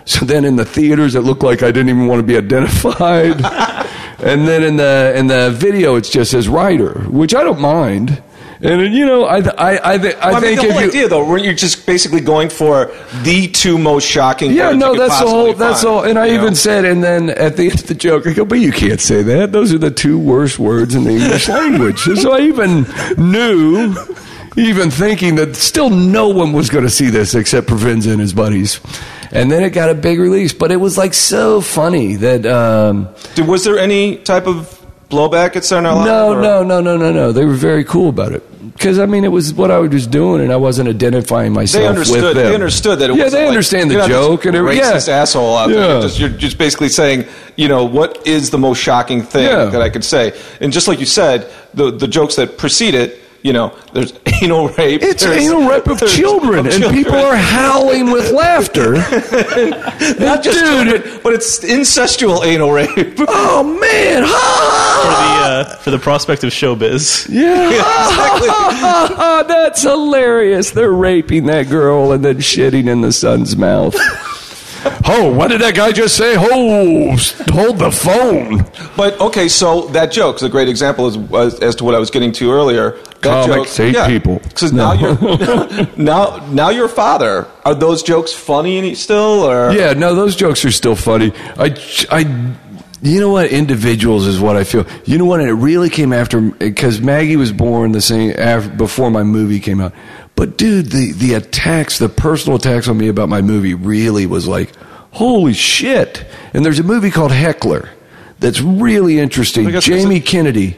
So 0.06 0.24
then 0.24 0.44
in 0.44 0.56
the 0.56 0.64
theaters, 0.64 1.14
it 1.14 1.20
looked 1.20 1.42
like 1.42 1.62
I 1.62 1.72
didn't 1.72 1.90
even 1.90 2.06
want 2.06 2.20
to 2.20 2.26
be 2.26 2.36
identified. 2.36 3.44
and 4.22 4.48
then 4.48 4.62
in 4.62 4.76
the, 4.76 5.12
in 5.16 5.26
the 5.26 5.50
video, 5.50 5.96
it 5.96 6.02
just 6.02 6.30
says 6.30 6.48
writer, 6.48 7.00
which 7.08 7.34
I 7.34 7.42
don't 7.42 7.60
mind. 7.60 8.22
And 8.60 8.94
you 8.94 9.04
know, 9.04 9.24
I, 9.24 9.38
I, 9.38 9.94
I, 9.94 9.98
th- 9.98 10.16
I 10.16 10.32
Well, 10.32 10.36
I 10.36 10.40
mean, 10.40 10.56
think 10.56 10.60
the 10.60 10.72
whole 10.72 10.82
you, 10.82 10.88
idea, 10.88 11.08
though, 11.08 11.28
weren't 11.28 11.44
you 11.44 11.54
just 11.54 11.84
basically 11.86 12.20
going 12.20 12.48
for 12.48 12.90
the 13.22 13.48
two 13.48 13.76
most 13.76 14.06
shocking? 14.08 14.52
Yeah, 14.52 14.72
no, 14.72 14.96
that's 14.96 15.20
the 15.20 15.28
whole. 15.28 15.52
That's 15.52 15.84
all. 15.84 16.04
And 16.04 16.18
I 16.18 16.28
even 16.28 16.48
know? 16.48 16.54
said, 16.54 16.84
and 16.84 17.04
then 17.04 17.30
at 17.30 17.56
the 17.56 17.64
end 17.70 17.80
of 17.80 17.86
the 17.86 17.94
joke, 17.94 18.26
I 18.26 18.32
go, 18.32 18.44
"But 18.44 18.60
you 18.60 18.72
can't 18.72 19.00
say 19.00 19.22
that. 19.22 19.52
Those 19.52 19.72
are 19.72 19.78
the 19.78 19.90
two 19.90 20.18
worst 20.18 20.58
words 20.58 20.94
in 20.94 21.04
the 21.04 21.10
English 21.10 21.48
language." 21.48 21.98
So 22.00 22.32
I 22.32 22.40
even 22.40 22.86
knew, 23.18 23.94
even 24.56 24.90
thinking 24.90 25.34
that 25.36 25.54
still 25.56 25.90
no 25.90 26.28
one 26.28 26.52
was 26.52 26.70
going 26.70 26.84
to 26.84 26.90
see 26.90 27.10
this 27.10 27.34
except 27.34 27.66
Provenza 27.66 28.10
and 28.10 28.20
his 28.20 28.32
buddies. 28.32 28.80
And 29.32 29.50
then 29.50 29.64
it 29.64 29.70
got 29.70 29.90
a 29.90 29.94
big 29.94 30.18
release, 30.20 30.52
but 30.52 30.70
it 30.70 30.76
was 30.76 30.96
like 30.96 31.12
so 31.12 31.60
funny 31.60 32.14
that. 32.16 32.46
Um, 32.46 33.08
was 33.46 33.64
there 33.64 33.78
any 33.78 34.16
type 34.16 34.46
of 34.46 34.75
blowback 35.10 35.56
at 35.56 35.64
Saturday 35.64 35.88
Night 35.88 35.94
Live? 35.94 36.06
no, 36.06 36.32
or- 36.32 36.42
no, 36.42 36.62
no, 36.62 36.80
no, 36.80 36.96
no, 36.96 37.12
no. 37.12 37.32
They 37.32 37.44
were 37.44 37.54
very 37.54 37.84
cool 37.84 38.08
about 38.08 38.32
it. 38.32 38.42
Because 38.72 38.98
I 38.98 39.06
mean, 39.06 39.24
it 39.24 39.28
was 39.28 39.54
what 39.54 39.70
I 39.70 39.78
was 39.78 40.06
doing, 40.06 40.42
and 40.42 40.52
I 40.52 40.56
wasn't 40.56 40.88
identifying 40.88 41.52
myself 41.52 41.82
They 41.82 41.88
understood. 41.88 42.22
with 42.22 42.34
them. 42.34 42.46
They 42.46 42.54
understood 42.54 42.98
that. 42.98 43.10
It 43.10 43.16
yeah, 43.16 43.28
they 43.28 43.40
like, 43.42 43.48
understand 43.48 43.90
the 43.90 44.06
joke 44.06 44.44
and 44.44 44.54
everything. 44.56 44.82
racist 44.82 45.08
yeah. 45.08 45.16
asshole 45.22 45.56
out 45.56 45.68
there. 45.68 45.78
Yeah. 45.78 45.92
You're 45.92 46.02
just, 46.02 46.18
you're 46.18 46.28
just 46.30 46.58
basically 46.58 46.88
saying, 46.90 47.26
you 47.56 47.68
know, 47.68 47.84
what 47.84 48.26
is 48.26 48.50
the 48.50 48.58
most 48.58 48.78
shocking 48.78 49.22
thing 49.22 49.44
Yeah. 49.44 49.66
that 49.66 49.80
I 49.80 49.88
could 49.88 50.04
say? 50.04 50.38
And 50.60 50.72
just 50.72 50.88
like 50.88 50.98
you 51.00 51.06
said, 51.06 51.50
the 51.74 51.90
the 51.90 52.08
jokes 52.08 52.36
that 52.36 52.58
precede 52.58 52.94
it, 52.94 53.18
you 53.46 53.52
know, 53.52 53.72
there's 53.92 54.12
anal 54.42 54.68
rape. 54.70 55.02
It's 55.02 55.24
anal 55.24 55.68
rape 55.68 55.86
of 55.86 56.00
children, 56.08 56.60
of 56.60 56.66
and 56.66 56.82
children. 56.82 57.04
people 57.04 57.14
are 57.18 57.36
howling 57.36 58.10
with 58.10 58.32
laughter. 58.32 58.92
not 60.18 60.42
just 60.42 60.58
Dude. 60.58 60.88
children, 60.88 61.20
but 61.22 61.32
it's 61.32 61.60
incestual 61.60 62.44
anal 62.44 62.72
rape. 62.72 63.14
oh 63.28 63.62
man! 63.62 64.24
For 64.26 65.12
the, 65.12 65.46
uh, 65.46 65.76
for 65.76 65.90
the 65.92 65.98
prospect 65.98 66.42
of 66.42 66.50
showbiz. 66.50 67.28
Yeah, 67.30 67.70
that's 69.46 69.82
hilarious. 69.82 70.72
They're 70.72 70.90
raping 70.90 71.46
that 71.46 71.68
girl 71.68 72.10
and 72.12 72.24
then 72.24 72.38
shitting 72.38 72.88
in 72.88 73.02
the 73.02 73.12
son's 73.12 73.56
mouth. 73.56 73.94
oh, 75.06 75.32
what 75.32 75.48
did 75.48 75.60
that 75.60 75.74
guy 75.74 75.92
just 75.92 76.16
say? 76.16 76.34
Oh, 76.36 77.16
hold 77.50 77.78
the 77.78 77.90
phone. 77.90 78.64
But 78.96 79.20
okay, 79.20 79.48
so 79.48 79.88
that 79.88 80.12
joke's 80.12 80.42
a 80.42 80.48
great 80.48 80.68
example 80.68 81.06
as, 81.06 81.16
as, 81.32 81.60
as 81.60 81.74
to 81.76 81.84
what 81.84 81.94
I 81.94 81.98
was 81.98 82.10
getting 82.10 82.32
to 82.32 82.50
earlier. 82.50 82.92
That 83.22 83.46
Comics 83.46 83.76
hate 83.76 83.96
people. 84.06 84.38
Because 84.40 84.72
now 84.72 84.92
you're 84.92 85.16
now 85.96 86.46
now 86.50 86.70
you're 86.70 86.86
a 86.86 86.88
father. 86.88 87.46
Are 87.64 87.74
those 87.74 88.02
jokes 88.02 88.32
funny 88.32 88.94
still, 88.94 89.44
or 89.44 89.72
Yeah, 89.72 89.92
no, 89.92 90.14
those 90.14 90.36
jokes 90.36 90.64
are 90.64 90.70
still 90.70 90.96
funny. 90.96 91.32
I, 91.58 91.76
I, 92.10 92.56
you 93.02 93.20
know 93.20 93.30
what? 93.30 93.50
Individuals 93.50 94.26
is 94.26 94.40
what 94.40 94.56
I 94.56 94.64
feel. 94.64 94.86
You 95.04 95.18
know 95.18 95.24
what? 95.24 95.40
And 95.40 95.48
it 95.48 95.54
really 95.54 95.90
came 95.90 96.12
after 96.12 96.40
because 96.40 97.00
Maggie 97.00 97.36
was 97.36 97.52
born 97.52 97.92
the 97.92 98.00
same 98.00 98.34
after, 98.38 98.70
before 98.70 99.10
my 99.10 99.22
movie 99.22 99.60
came 99.60 99.80
out. 99.80 99.92
But 100.36 100.58
dude, 100.58 100.90
the 100.90 101.12
the 101.12 101.34
attacks, 101.34 101.98
the 101.98 102.08
personal 102.08 102.58
attacks 102.58 102.88
on 102.88 102.98
me 102.98 103.08
about 103.08 103.28
my 103.28 103.42
movie, 103.42 103.74
really 103.74 104.26
was 104.26 104.46
like, 104.46 104.76
holy 105.12 105.54
shit! 105.54 106.24
And 106.54 106.64
there's 106.64 106.78
a 106.78 106.84
movie 106.84 107.10
called 107.10 107.32
Heckler 107.32 107.88
that's 108.38 108.60
really 108.60 109.18
interesting. 109.18 109.68
Jamie 109.80 110.20
Kennedy. 110.20 110.76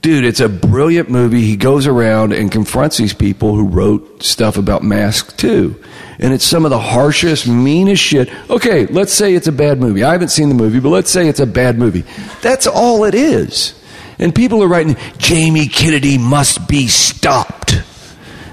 Dude, 0.00 0.24
it's 0.24 0.40
a 0.40 0.50
brilliant 0.50 1.08
movie. 1.08 1.40
He 1.40 1.56
goes 1.56 1.86
around 1.86 2.34
and 2.34 2.52
confronts 2.52 2.98
these 2.98 3.14
people 3.14 3.54
who 3.56 3.66
wrote 3.66 4.22
stuff 4.22 4.58
about 4.58 4.82
Mask 4.82 5.34
2. 5.38 5.82
And 6.18 6.34
it's 6.34 6.44
some 6.44 6.66
of 6.66 6.70
the 6.70 6.78
harshest, 6.78 7.48
meanest 7.48 8.02
shit. 8.02 8.28
Okay, 8.50 8.84
let's 8.86 9.14
say 9.14 9.32
it's 9.34 9.46
a 9.46 9.52
bad 9.52 9.80
movie. 9.80 10.04
I 10.04 10.12
haven't 10.12 10.28
seen 10.28 10.50
the 10.50 10.54
movie, 10.54 10.78
but 10.78 10.90
let's 10.90 11.10
say 11.10 11.26
it's 11.26 11.40
a 11.40 11.46
bad 11.46 11.78
movie. 11.78 12.04
That's 12.42 12.66
all 12.66 13.04
it 13.04 13.14
is. 13.14 13.72
And 14.18 14.34
people 14.34 14.62
are 14.62 14.68
writing, 14.68 14.96
Jamie 15.16 15.68
Kennedy 15.68 16.18
must 16.18 16.68
be 16.68 16.86
stopped. 16.86 17.63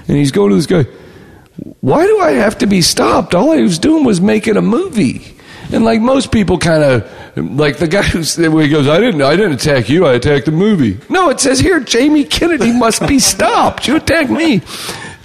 And 0.08 0.16
he's 0.16 0.32
going 0.32 0.50
to 0.50 0.56
this 0.56 0.66
guy, 0.66 0.84
why 1.80 2.06
do 2.06 2.20
I 2.20 2.32
have 2.32 2.58
to 2.58 2.66
be 2.66 2.82
stopped? 2.82 3.34
All 3.34 3.50
I 3.50 3.60
was 3.60 3.78
doing 3.78 4.04
was 4.04 4.20
making 4.20 4.56
a 4.56 4.62
movie. 4.62 5.36
And 5.72 5.84
like 5.84 6.00
most 6.00 6.32
people 6.32 6.58
kind 6.58 6.82
of 6.82 7.10
like 7.36 7.78
the 7.78 7.88
guy 7.88 8.02
who's 8.02 8.36
where 8.36 8.62
he 8.62 8.68
goes, 8.68 8.88
I 8.88 8.98
didn't 9.00 9.22
I 9.22 9.36
didn't 9.36 9.52
attack 9.52 9.88
you, 9.88 10.06
I 10.06 10.14
attacked 10.14 10.46
the 10.46 10.52
movie. 10.52 10.98
No, 11.08 11.30
it 11.30 11.40
says 11.40 11.60
here 11.60 11.80
Jamie 11.80 12.24
Kennedy 12.24 12.72
must 12.72 13.06
be 13.06 13.18
stopped. 13.18 13.86
You 13.86 13.96
attacked 13.96 14.30
me. 14.30 14.60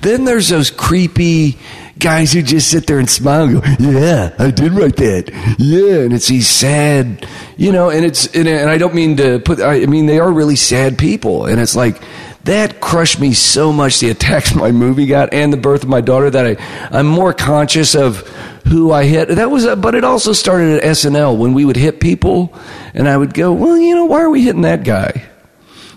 Then 0.01 0.25
there's 0.25 0.49
those 0.49 0.69
creepy 0.69 1.57
guys 1.99 2.31
who 2.31 2.43
just 2.43 2.69
sit 2.69 2.87
there 2.87 2.99
and 2.99 3.09
smile 3.09 3.43
and 3.43 3.61
go, 3.61 3.69
Yeah, 3.79 4.33
I 4.39 4.51
did 4.51 4.71
write 4.73 4.95
that. 4.97 5.55
Yeah, 5.57 6.01
and 6.01 6.13
it's 6.13 6.27
these 6.27 6.47
sad 6.47 7.27
you 7.57 7.71
know, 7.71 7.89
and 7.89 8.05
it's 8.05 8.27
and, 8.35 8.47
and 8.47 8.69
I 8.69 8.77
don't 8.77 8.93
mean 8.93 9.17
to 9.17 9.39
put 9.39 9.59
I 9.59 9.85
mean 9.87 10.05
they 10.05 10.19
are 10.19 10.31
really 10.31 10.55
sad 10.55 10.97
people. 10.97 11.45
And 11.45 11.59
it's 11.59 11.75
like 11.75 12.01
that 12.47 12.81
crushed 12.81 13.19
me 13.19 13.33
so 13.33 13.71
much 13.71 13.99
the 13.99 14.09
attacks 14.09 14.53
my 14.55 14.71
movie 14.71 15.05
got 15.05 15.33
and 15.33 15.53
the 15.53 15.57
birth 15.57 15.83
of 15.83 15.89
my 15.89 16.01
daughter 16.01 16.29
that 16.29 16.45
I 16.45 16.89
I'm 16.91 17.07
more 17.07 17.33
conscious 17.33 17.95
of 17.95 18.27
who 18.67 18.91
I 18.91 19.05
hit. 19.05 19.29
That 19.29 19.49
was, 19.49 19.65
but 19.77 19.95
it 19.95 20.03
also 20.03 20.33
started 20.33 20.77
at 20.77 20.83
SNL 20.83 21.37
when 21.37 21.53
we 21.53 21.65
would 21.65 21.77
hit 21.77 21.99
people, 21.99 22.53
and 22.93 23.07
I 23.07 23.15
would 23.15 23.33
go, 23.33 23.53
well, 23.53 23.77
you 23.77 23.95
know, 23.95 24.05
why 24.05 24.21
are 24.21 24.29
we 24.29 24.43
hitting 24.43 24.63
that 24.63 24.83
guy? 24.83 25.23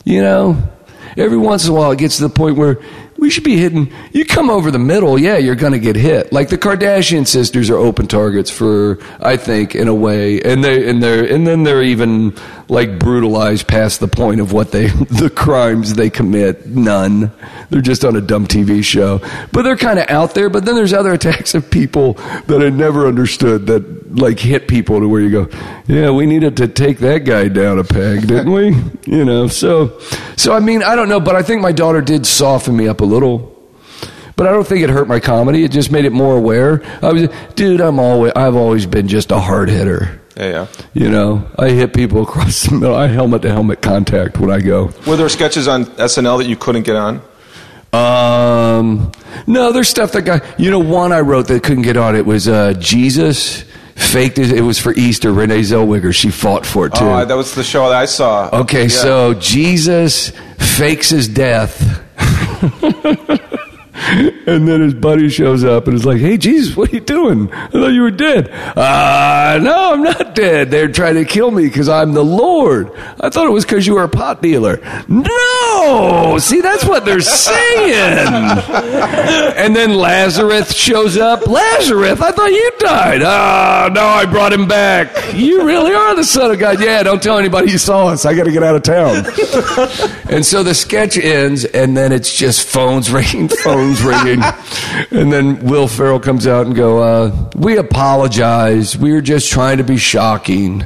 You 0.05 0.23
know, 0.23 0.63
every 1.17 1.37
once 1.37 1.67
in 1.67 1.73
a 1.73 1.75
while 1.75 1.91
it 1.91 1.99
gets 1.99 2.17
to 2.17 2.23
the 2.23 2.29
point 2.29 2.57
where 2.57 2.81
we 3.19 3.29
should 3.29 3.45
be 3.45 3.59
hitting. 3.59 3.93
You 4.13 4.25
come 4.25 4.49
over 4.49 4.71
the 4.71 4.79
middle, 4.79 5.19
yeah, 5.19 5.37
you're 5.37 5.57
going 5.57 5.73
to 5.73 5.79
get 5.79 5.95
hit. 5.95 6.33
Like 6.33 6.49
the 6.49 6.57
Kardashian 6.57 7.27
sisters 7.27 7.69
are 7.69 7.77
open 7.77 8.07
targets 8.07 8.51
for, 8.51 8.99
I 9.21 9.37
think, 9.37 9.75
in 9.75 9.89
a 9.89 9.95
way, 9.95 10.41
and 10.41 10.65
they 10.65 10.89
and 10.89 11.03
they're 11.03 11.25
and 11.25 11.47
then 11.47 11.63
they're 11.65 11.83
even 11.83 12.35
like 12.71 12.99
brutalized 12.99 13.67
past 13.67 13.99
the 14.01 14.09
point 14.09 14.41
of 14.41 14.53
what 14.53 14.71
they 14.71 14.87
the 15.11 15.31
crimes 15.31 15.95
they 15.95 16.09
commit. 16.09 16.67
None. 16.67 17.33
They're 17.69 17.81
just 17.81 18.05
on 18.05 18.17
a 18.17 18.21
dumb 18.21 18.47
TV 18.47 18.83
show, 18.83 19.21
but 19.53 19.63
they're 19.63 19.77
kind 19.77 19.99
of 19.99 20.09
out 20.09 20.35
there. 20.35 20.49
But 20.49 20.65
then 20.65 20.77
there's 20.77 20.93
other 20.93 21.13
attacks 21.15 21.55
of 21.55 21.71
people 21.71 22.15
that 22.47 22.63
I 22.63 22.71
never 22.71 23.07
understood 23.07 23.67
that 23.67 24.17
like 24.17 24.39
hit 24.39 24.69
people 24.69 25.01
to 25.01 25.09
where 25.09 25.21
you 25.21 25.31
go, 25.31 25.49
yeah, 25.87 26.11
we 26.11 26.27
needed 26.27 26.57
to 26.59 26.69
take 26.69 26.99
that 26.99 27.25
guy 27.25 27.49
down 27.49 27.79
a 27.79 27.85
peg, 27.85 28.27
didn't 28.27 28.53
we? 28.53 28.77
You 29.11 29.25
know, 29.25 29.49
so 29.49 29.99
so 30.37 30.53
I 30.53 30.61
mean, 30.61 30.85
I 30.85 30.95
don't 30.95 31.09
know, 31.09 31.19
but 31.19 31.35
I 31.35 31.43
think 31.43 31.63
my 31.63 31.73
daughter 31.73 32.01
did 32.01 32.27
soften 32.27 32.77
me 32.77 32.87
up 32.87 33.01
a 33.01 33.05
little. 33.05 33.57
But 34.37 34.47
I 34.47 34.53
don't 34.53 34.67
think 34.67 34.83
it 34.83 34.91
hurt 34.91 35.09
my 35.09 35.19
comedy. 35.19 35.65
It 35.65 35.73
just 35.73 35.91
made 35.91 36.05
it 36.05 36.13
more 36.13 36.37
aware. 36.37 36.83
I 37.03 37.13
was, 37.13 37.29
dude. 37.57 37.81
I'm 37.81 37.99
always, 37.99 38.33
I've 38.37 38.55
always 38.55 38.87
been 38.87 39.09
just 39.09 39.33
a 39.33 39.39
hard 39.41 39.69
hitter. 39.69 40.20
Yeah, 40.37 40.47
yeah. 40.49 40.67
You 40.95 41.11
know, 41.11 41.49
I 41.59 41.71
hit 41.71 41.93
people 41.95 42.23
across 42.23 42.63
the 42.65 42.75
middle. 42.77 42.95
I 42.95 43.07
helmet 43.09 43.43
to 43.43 43.51
helmet 43.51 43.83
contact 43.83 44.39
when 44.39 44.51
I 44.51 44.61
go. 44.61 44.91
Were 45.07 45.17
there 45.17 45.29
sketches 45.29 45.69
on 45.69 45.85
SNL 45.87 46.39
that 46.39 46.47
you 46.47 46.57
couldn't 46.57 46.83
get 46.85 46.97
on? 46.97 47.21
Um, 47.93 49.11
no, 49.47 49.73
there's 49.73 49.89
stuff 49.89 50.13
that 50.13 50.23
got. 50.23 50.61
You 50.61 50.71
know, 50.71 50.79
one 50.79 51.13
I 51.13 51.21
wrote 51.21 51.49
that 51.49 51.63
couldn't 51.63 51.83
get 51.83 51.97
on. 51.97 52.15
It 52.15 52.25
was 52.25 52.47
uh, 52.49 52.75
Jesus 52.79 53.63
faked 53.97 54.39
it. 54.39 54.53
It 54.53 54.63
was 54.63 54.79
for 54.79 54.93
Easter. 54.95 55.33
Renee 55.33 55.61
Zellweger. 55.63 56.15
She 56.15 56.31
fought 56.31 56.65
for 56.65 56.87
it 56.87 56.95
too. 56.95 57.05
Oh, 57.05 57.25
that 57.25 57.35
was 57.35 57.55
the 57.55 57.65
show 57.65 57.89
that 57.89 57.97
I 57.99 58.05
saw. 58.05 58.49
okay, 58.61 58.83
Yeah. 58.83 58.89
so 58.89 59.35
Jesus 59.35 60.31
fakes 60.59 61.11
his 61.11 61.27
death. 61.29 62.01
And 64.51 64.67
then 64.67 64.81
his 64.81 64.95
buddy 64.95 65.29
shows 65.29 65.63
up 65.63 65.87
and 65.87 65.95
is 65.95 66.05
like, 66.05 66.19
"Hey, 66.19 66.37
Jesus, 66.37 66.77
what 66.77 66.91
are 66.91 66.95
you 66.95 67.01
doing? 67.01 67.53
I 67.53 67.69
thought 67.69 67.89
you 67.89 68.03
were 68.03 68.11
dead." 68.11 68.49
Uh, 68.51 69.61
no, 69.63 69.93
I'm 69.93 70.03
not 70.03 70.35
dead. 70.35 70.73
They're 70.73 70.91
trying 70.91 71.15
to 71.17 71.25
kill 71.25 71.53
me 71.53 71.65
because 71.69 71.89
I'm 71.89 72.15
the 72.15 72.25
Lord. 72.25 72.91
I 73.21 73.31
thought 73.31 73.47
it 73.47 73.51
was 73.51 73.65
because 73.65 73.87
you 73.87 73.95
were 73.95 74.03
a 74.03 74.09
pot 74.09 74.43
dealer. 74.43 74.81
No, 75.07 76.37
see, 76.41 76.61
that's 76.63 76.85
what 76.85 77.05
they're 77.05 77.21
saying. 77.21 78.27
and 79.57 79.77
then 79.77 79.95
Lazarus 79.95 80.75
shows 80.75 81.17
up. 81.17 81.47
Lazarus, 81.47 82.21
I 82.21 82.33
thought 82.33 82.51
you 82.51 82.73
died. 82.79 83.23
Ah, 83.23 83.89
no, 83.93 84.03
I 84.03 84.27
brought 84.27 84.53
him 84.53 84.67
back. 84.67 85.35
You 85.35 85.65
really 85.65 85.95
are 85.95 86.17
the 86.17 86.25
Son 86.25 86.51
of 86.51 86.59
God. 86.59 86.81
Yeah, 86.81 87.03
don't 87.05 87.23
tell 87.23 87.39
anybody 87.39 87.71
you 87.71 87.79
saw 87.79 88.09
us. 88.09 88.25
I 88.25 88.35
got 88.35 88.45
to 88.45 88.53
get 88.53 88.65
out 88.65 88.75
of 88.75 88.83
town. 88.83 89.27
And 90.31 90.47
so 90.47 90.63
the 90.63 90.75
sketch 90.77 91.19
ends, 91.19 91.65
and 91.65 91.97
then 91.97 92.13
it's 92.13 92.33
just 92.33 92.65
phones 92.69 93.11
ringing, 93.11 93.49
phones 93.49 93.90
ringing, 93.99 94.43
and 95.11 95.33
then 95.33 95.65
Will 95.67 95.89
Ferrell 95.89 96.21
comes 96.21 96.47
out 96.47 96.67
and 96.67 96.75
go, 96.75 97.03
uh, 97.03 97.51
"We 97.57 97.77
apologize. 97.77 98.97
We 98.97 99.13
were 99.13 99.21
just 99.21 99.51
trying 99.51 99.79
to 99.79 99.85
be 99.85 99.97
shocking, 99.97 100.85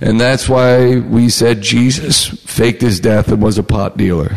and 0.00 0.20
that's 0.20 0.48
why 0.48 0.98
we 0.98 1.28
said 1.28 1.62
Jesus 1.62 2.26
faked 2.26 2.82
his 2.82 3.00
death 3.00 3.28
and 3.28 3.42
was 3.42 3.58
a 3.58 3.62
pot 3.62 3.96
dealer." 3.96 4.36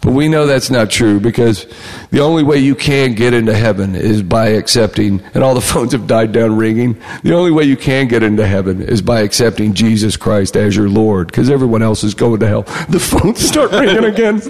But 0.00 0.12
we 0.12 0.28
know 0.28 0.46
that's 0.46 0.70
not 0.70 0.90
true 0.90 1.18
because 1.18 1.66
the 2.10 2.20
only 2.20 2.44
way 2.44 2.58
you 2.58 2.74
can 2.74 3.14
get 3.14 3.34
into 3.34 3.54
heaven 3.54 3.96
is 3.96 4.22
by 4.22 4.48
accepting, 4.48 5.22
and 5.34 5.42
all 5.42 5.54
the 5.54 5.60
phones 5.72 5.92
have 5.92 6.06
died 6.06 6.32
down 6.32 6.56
ringing. 6.56 7.00
The 7.22 7.34
only 7.34 7.50
way 7.50 7.64
you 7.64 7.76
can 7.76 8.06
get 8.08 8.22
into 8.22 8.46
heaven 8.46 8.80
is 8.80 9.02
by 9.02 9.20
accepting 9.20 9.74
Jesus 9.74 10.16
Christ 10.16 10.56
as 10.56 10.76
your 10.76 10.88
Lord 10.88 11.26
because 11.26 11.50
everyone 11.50 11.82
else 11.82 12.04
is 12.04 12.14
going 12.14 12.40
to 12.40 12.46
hell. 12.46 12.62
The 12.88 13.00
phones 13.20 13.40
start 13.40 13.72
ringing 13.72 14.04
again. 14.04 14.40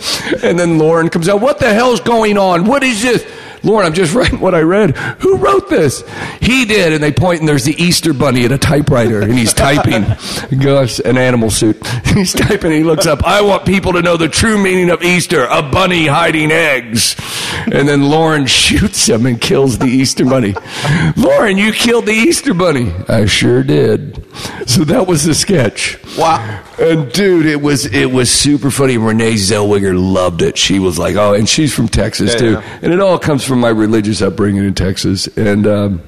And 0.42 0.58
then 0.58 0.78
Lorne 0.78 1.08
comes 1.08 1.28
out, 1.28 1.40
What 1.40 1.58
the 1.58 1.72
hell's 1.72 2.00
going 2.00 2.36
on? 2.36 2.66
What 2.66 2.82
is 2.82 3.02
this? 3.02 3.24
Lorne, 3.62 3.86
I'm 3.86 3.92
just 3.94 4.14
writing 4.14 4.40
what 4.40 4.54
I 4.54 4.60
read. 4.60 4.96
Who 5.20 5.36
wrote 5.36 5.68
this? 5.68 6.02
He 6.40 6.64
did. 6.64 6.92
And 6.92 7.02
they 7.02 7.12
point, 7.12 7.40
and 7.40 7.48
there's 7.48 7.64
the 7.64 7.74
Easter 7.82 8.12
bunny 8.12 8.44
at 8.44 8.52
a 8.52 8.58
typewriter, 8.58 9.20
and 9.20 9.32
he's 9.36 9.52
typing. 9.52 10.04
Gosh, 10.58 10.98
an 11.00 11.18
animal 11.18 11.50
suit. 11.50 11.84
He's 12.06 12.32
typing, 12.32 12.66
and 12.72 12.74
he 12.74 12.82
looks 12.84 13.06
up. 13.06 13.22
I 13.24 13.42
want 13.42 13.64
people 13.66 13.92
to 13.92 14.02
know 14.02 14.16
the 14.16 14.28
true 14.28 14.60
meaning 14.62 14.90
of 14.90 15.02
Easter 15.02 15.44
a 15.44 15.62
bunny 15.62 16.06
hiding 16.06 16.50
eggs. 16.50 17.14
And 17.72 17.88
then 17.88 18.02
Lorne 18.08 18.46
shoots 18.46 19.08
him 19.08 19.26
and 19.26 19.40
kills 19.40 19.78
the 19.78 19.86
Easter 19.86 20.24
bunny. 20.24 20.54
Lorne, 21.16 21.56
you 21.58 21.72
killed 21.72 22.06
the 22.06 22.12
Easter 22.12 22.54
bunny. 22.54 22.92
I 23.08 23.26
sure 23.26 23.62
did. 23.62 24.24
So 24.66 24.84
that 24.84 25.06
was 25.06 25.24
the 25.24 25.34
sketch. 25.34 25.98
Wow. 26.16 26.64
And 26.78 27.10
dude, 27.12 27.46
it 27.46 27.60
was 27.60 27.86
it 27.86 28.10
was 28.10 28.30
super 28.30 28.70
funny. 28.70 28.98
Renee 28.98 29.34
Zellweger 29.34 29.94
loved 29.98 30.42
it. 30.42 30.56
She 30.56 30.78
was 30.78 30.96
like, 30.98 31.16
"Oh," 31.16 31.34
and 31.34 31.48
she's 31.48 31.74
from 31.74 31.88
Texas 31.88 32.32
Yeah, 32.34 32.38
too. 32.38 32.50
yeah. 32.52 32.78
And 32.82 32.92
it 32.92 33.00
all 33.00 33.18
comes 33.18 33.44
from 33.48 33.60
my 33.60 33.70
religious 33.70 34.22
upbringing 34.22 34.64
in 34.64 34.74
Texas. 34.74 35.26
And 35.36 35.66
um, 35.66 36.02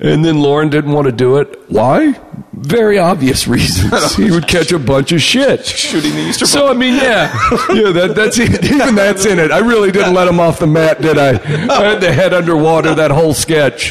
and 0.00 0.24
then 0.24 0.38
Lorne 0.40 0.70
didn't 0.70 0.92
want 0.92 1.06
to 1.06 1.12
do 1.12 1.36
it. 1.36 1.70
Why? 1.70 2.18
Very 2.52 2.98
obvious 2.98 3.46
reasons. 3.48 4.16
he 4.16 4.30
would 4.30 4.48
catch 4.48 4.72
a 4.72 4.78
bunch 4.78 5.12
of 5.12 5.22
shit. 5.22 5.64
Shooting 5.64 6.12
the 6.12 6.28
Easter 6.28 6.46
So 6.46 6.68
I 6.68 6.74
mean, 6.74 6.94
yeah, 6.94 7.32
yeah, 7.72 7.92
that, 7.92 8.12
that's 8.16 8.38
even 8.40 8.94
that's 8.94 9.24
in 9.24 9.38
it. 9.38 9.50
I 9.50 9.58
really 9.58 9.92
didn't 9.92 10.14
let 10.14 10.26
him 10.26 10.40
off 10.40 10.58
the 10.58 10.66
mat, 10.66 11.00
did 11.00 11.18
I? 11.18 11.30
I 11.30 11.84
had 11.84 12.00
the 12.00 12.12
head 12.12 12.34
underwater 12.34 12.94
that 12.94 13.10
whole 13.10 13.34
sketch. 13.34 13.90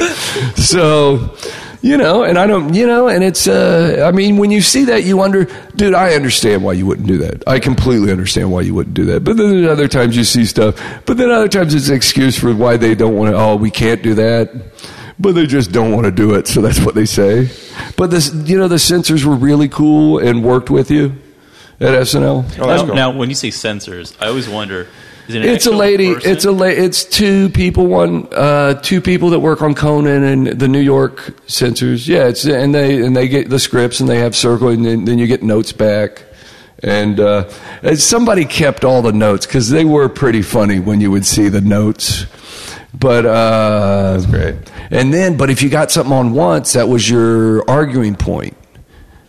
So, 0.55 1.35
you 1.83 1.97
know, 1.97 2.23
and 2.23 2.39
I 2.39 2.47
don't, 2.47 2.73
you 2.73 2.87
know, 2.87 3.09
and 3.09 3.23
it's. 3.23 3.45
uh 3.45 4.05
I 4.07 4.15
mean, 4.15 4.37
when 4.37 4.51
you 4.51 4.61
see 4.61 4.85
that, 4.85 5.03
you 5.03 5.17
wonder, 5.17 5.49
dude. 5.75 5.93
I 5.93 6.15
understand 6.15 6.63
why 6.63 6.73
you 6.73 6.85
wouldn't 6.85 7.07
do 7.09 7.17
that. 7.17 7.43
I 7.45 7.59
completely 7.59 8.09
understand 8.09 8.51
why 8.53 8.61
you 8.61 8.73
wouldn't 8.73 8.95
do 8.95 9.03
that. 9.05 9.25
But 9.25 9.35
then 9.35 9.65
other 9.65 9.89
times 9.89 10.15
you 10.15 10.23
see 10.23 10.45
stuff. 10.45 10.81
But 11.05 11.17
then 11.17 11.29
other 11.29 11.49
times 11.49 11.75
it's 11.75 11.89
an 11.89 11.95
excuse 11.95 12.39
for 12.39 12.55
why 12.55 12.77
they 12.77 12.95
don't 12.95 13.17
want 13.17 13.31
to. 13.31 13.37
Oh, 13.37 13.57
we 13.57 13.69
can't 13.69 14.01
do 14.01 14.13
that. 14.13 14.49
But 15.19 15.33
they 15.33 15.45
just 15.45 15.73
don't 15.73 15.91
want 15.91 16.05
to 16.05 16.11
do 16.11 16.35
it, 16.35 16.47
so 16.47 16.61
that's 16.61 16.79
what 16.79 16.95
they 16.95 17.05
say. 17.05 17.49
But 17.97 18.11
this, 18.11 18.33
you 18.33 18.57
know, 18.57 18.69
the 18.69 18.79
censors 18.79 19.25
were 19.25 19.35
really 19.35 19.67
cool 19.67 20.19
and 20.19 20.41
worked 20.41 20.69
with 20.69 20.89
you 20.89 21.17
at 21.81 21.89
SNL. 21.89 22.59
Oh, 22.59 22.65
now, 22.65 22.85
cool. 22.85 22.95
now, 22.95 23.11
when 23.11 23.27
you 23.27 23.35
say 23.35 23.51
censors, 23.51 24.17
I 24.21 24.27
always 24.27 24.47
wonder: 24.47 24.81
is 24.83 24.87
it 25.27 25.45
It's 25.45 25.65
a 25.65 25.71
lady. 25.71 26.13
person? 26.15 26.31
It's 26.31 26.45
a 26.45 26.51
la- 26.51 26.65
It's 26.65 27.03
two 27.03 27.49
people. 27.49 27.87
One, 27.87 28.27
uh, 28.31 28.75
two 28.75 29.01
people 29.01 29.29
that 29.31 29.39
work 29.39 29.61
on 29.61 29.73
Conan 29.75 30.23
and 30.23 30.47
the 30.47 30.67
New 30.67 30.79
York 30.81 31.33
censors. 31.47 32.07
Yeah, 32.07 32.27
it's 32.27 32.45
and 32.45 32.73
they 32.73 33.03
and 33.03 33.15
they 33.15 33.27
get 33.27 33.49
the 33.49 33.59
scripts 33.59 33.99
and 33.99 34.09
they 34.09 34.19
have 34.19 34.35
circle 34.35 34.69
and 34.69 34.85
then, 34.85 35.05
then 35.05 35.17
you 35.17 35.27
get 35.27 35.43
notes 35.43 35.71
back. 35.71 36.23
And 36.81 37.19
uh, 37.19 37.49
and 37.81 37.97
somebody 37.97 38.43
kept 38.43 38.83
all 38.83 39.01
the 39.01 39.13
notes 39.13 39.45
because 39.45 39.69
they 39.69 39.85
were 39.85 40.09
pretty 40.09 40.41
funny 40.41 40.79
when 40.79 40.99
you 40.99 41.11
would 41.11 41.25
see 41.25 41.47
the 41.47 41.61
notes. 41.61 42.25
But 42.93 43.25
uh, 43.25 44.13
that's 44.13 44.25
great. 44.25 44.55
And 44.91 45.13
then, 45.13 45.37
but 45.37 45.49
if 45.49 45.63
you 45.63 45.69
got 45.69 45.91
something 45.91 46.13
on 46.13 46.33
once, 46.33 46.73
that 46.73 46.87
was 46.89 47.09
your 47.09 47.67
arguing 47.69 48.15
point. 48.15 48.55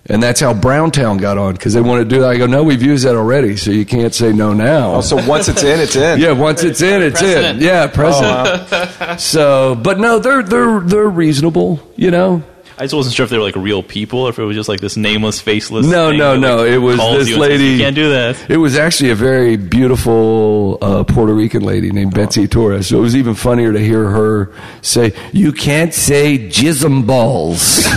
And 0.06 0.22
that's 0.22 0.38
how 0.38 0.52
Browntown 0.52 1.16
got 1.16 1.38
on 1.38 1.54
because 1.54 1.72
they 1.72 1.80
want 1.80 2.02
to 2.02 2.04
do 2.04 2.20
that. 2.20 2.28
I 2.28 2.36
go, 2.36 2.44
no, 2.46 2.62
we've 2.62 2.82
used 2.82 3.06
that 3.06 3.14
already, 3.16 3.56
so 3.56 3.70
you 3.70 3.86
can't 3.86 4.12
say 4.14 4.32
no 4.34 4.52
now. 4.52 4.96
Oh, 4.96 5.00
so 5.00 5.16
once 5.26 5.48
it's 5.48 5.62
in, 5.62 5.80
it's 5.80 5.96
in. 5.96 6.20
Yeah, 6.24 6.32
once 6.32 6.62
it's 6.62 6.82
in, 6.82 7.00
it's 7.02 7.20
Precedent. 7.20 7.58
in. 7.62 7.64
Yeah, 7.66 7.86
precedent. 7.86 9.20
So, 9.20 9.74
but 9.74 9.98
no, 9.98 10.18
they're 10.18 10.42
they're 10.42 10.80
they're 10.80 11.08
reasonable. 11.08 11.80
You 11.96 12.10
know. 12.10 12.42
I 12.76 12.82
just 12.82 12.94
wasn't 12.94 13.14
sure 13.14 13.22
if 13.22 13.30
they 13.30 13.38
were 13.38 13.44
like 13.44 13.54
real 13.54 13.84
people 13.84 14.18
or 14.22 14.30
if 14.30 14.38
it 14.40 14.42
was 14.42 14.56
just 14.56 14.68
like 14.68 14.80
this 14.80 14.96
nameless, 14.96 15.40
faceless. 15.40 15.86
No, 15.86 16.08
thing 16.08 16.18
no, 16.18 16.32
that, 16.32 16.38
no, 16.40 16.56
like, 16.56 16.70
it 16.72 16.78
was 16.78 16.96
this 16.96 17.06
you 17.06 17.14
and 17.14 17.26
says, 17.28 17.38
lady- 17.38 17.64
You 17.66 17.78
can't 17.78 17.94
do 17.94 18.10
that. 18.10 18.50
It 18.50 18.56
was 18.56 18.76
actually 18.76 19.10
a 19.10 19.14
very 19.14 19.56
beautiful 19.56 20.78
uh, 20.82 21.04
Puerto 21.04 21.32
Rican 21.32 21.62
lady 21.62 21.92
named 21.92 22.14
Betsy 22.14 22.48
Torres. 22.48 22.88
So 22.88 22.98
it 22.98 23.00
was 23.00 23.14
even 23.14 23.34
funnier 23.36 23.72
to 23.72 23.78
hear 23.78 24.08
her 24.10 24.52
say, 24.82 25.12
"You 25.32 25.52
can't 25.52 25.94
say 25.94 26.36
jism 26.36 27.06
balls." 27.06 27.84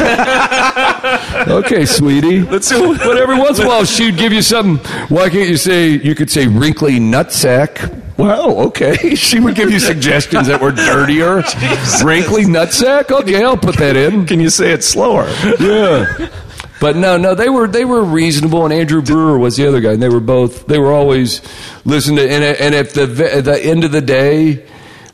okay, 1.47 1.85
sweetie. 1.85 2.41
Let's 2.41 2.69
do. 2.69 2.97
But 2.97 3.17
every 3.17 3.37
once 3.37 3.59
in 3.59 3.65
a 3.65 3.67
while, 3.67 3.85
she'd 3.85 4.17
give 4.17 4.33
you 4.33 4.41
something. 4.41 4.77
Why 5.09 5.29
can't 5.29 5.49
you 5.49 5.57
say? 5.57 5.89
You 5.89 6.15
could 6.15 6.29
say 6.29 6.47
wrinkly 6.47 6.99
nutsack. 6.99 8.03
Well, 8.17 8.59
okay. 8.67 9.15
She 9.15 9.39
would 9.39 9.55
give 9.55 9.71
you 9.71 9.79
suggestions 9.79 10.47
that 10.47 10.61
were 10.61 10.71
dirtier. 10.71 11.35
Wrinkly 12.05 12.45
nutsack. 12.45 13.11
Okay, 13.11 13.43
I'll 13.43 13.57
put 13.57 13.77
that 13.77 13.95
in. 13.95 14.25
Can 14.25 14.39
you 14.39 14.49
say 14.49 14.71
it 14.71 14.83
slower? 14.83 15.27
Yeah. 15.59 16.29
But 16.79 16.95
no, 16.95 17.17
no, 17.17 17.33
they 17.35 17.49
were 17.49 17.67
they 17.67 17.85
were 17.85 18.03
reasonable, 18.03 18.63
and 18.63 18.73
Andrew 18.73 19.01
Brewer 19.01 19.37
was 19.37 19.57
the 19.57 19.67
other 19.67 19.81
guy, 19.81 19.93
and 19.93 20.01
they 20.01 20.09
were 20.09 20.19
both 20.19 20.67
they 20.67 20.77
were 20.77 20.93
always 20.93 21.41
listening 21.85 22.17
to. 22.17 22.29
And, 22.29 22.43
and 22.43 22.75
at 22.75 22.91
the 22.91 23.31
at 23.33 23.45
the 23.45 23.59
end 23.59 23.83
of 23.83 23.91
the 23.91 24.01
day, 24.01 24.65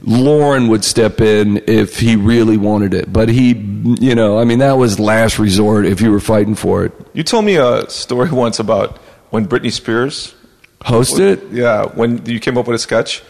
Lorne 0.03 0.67
would 0.67 0.83
step 0.83 1.21
in 1.21 1.63
if 1.65 1.99
he 1.99 2.15
really 2.15 2.57
wanted 2.57 2.93
it, 2.93 3.11
but 3.11 3.29
he, 3.29 3.53
you 3.53 4.15
know, 4.15 4.37
I 4.37 4.43
mean, 4.43 4.59
that 4.59 4.73
was 4.73 4.99
last 4.99 5.39
resort 5.39 5.85
if 5.85 6.01
you 6.01 6.11
were 6.11 6.19
fighting 6.19 6.55
for 6.55 6.83
it. 6.85 6.91
You 7.13 7.23
told 7.23 7.45
me 7.45 7.55
a 7.55 7.89
story 7.89 8.29
once 8.31 8.59
about 8.59 8.97
when 9.29 9.47
Britney 9.47 9.71
Spears, 9.71 10.35
hosted. 10.81 11.51
yeah, 11.51 11.85
when 11.85 12.25
you 12.25 12.39
came 12.39 12.57
up 12.57 12.67
with 12.67 12.75
a 12.75 12.79
sketch 12.79 13.23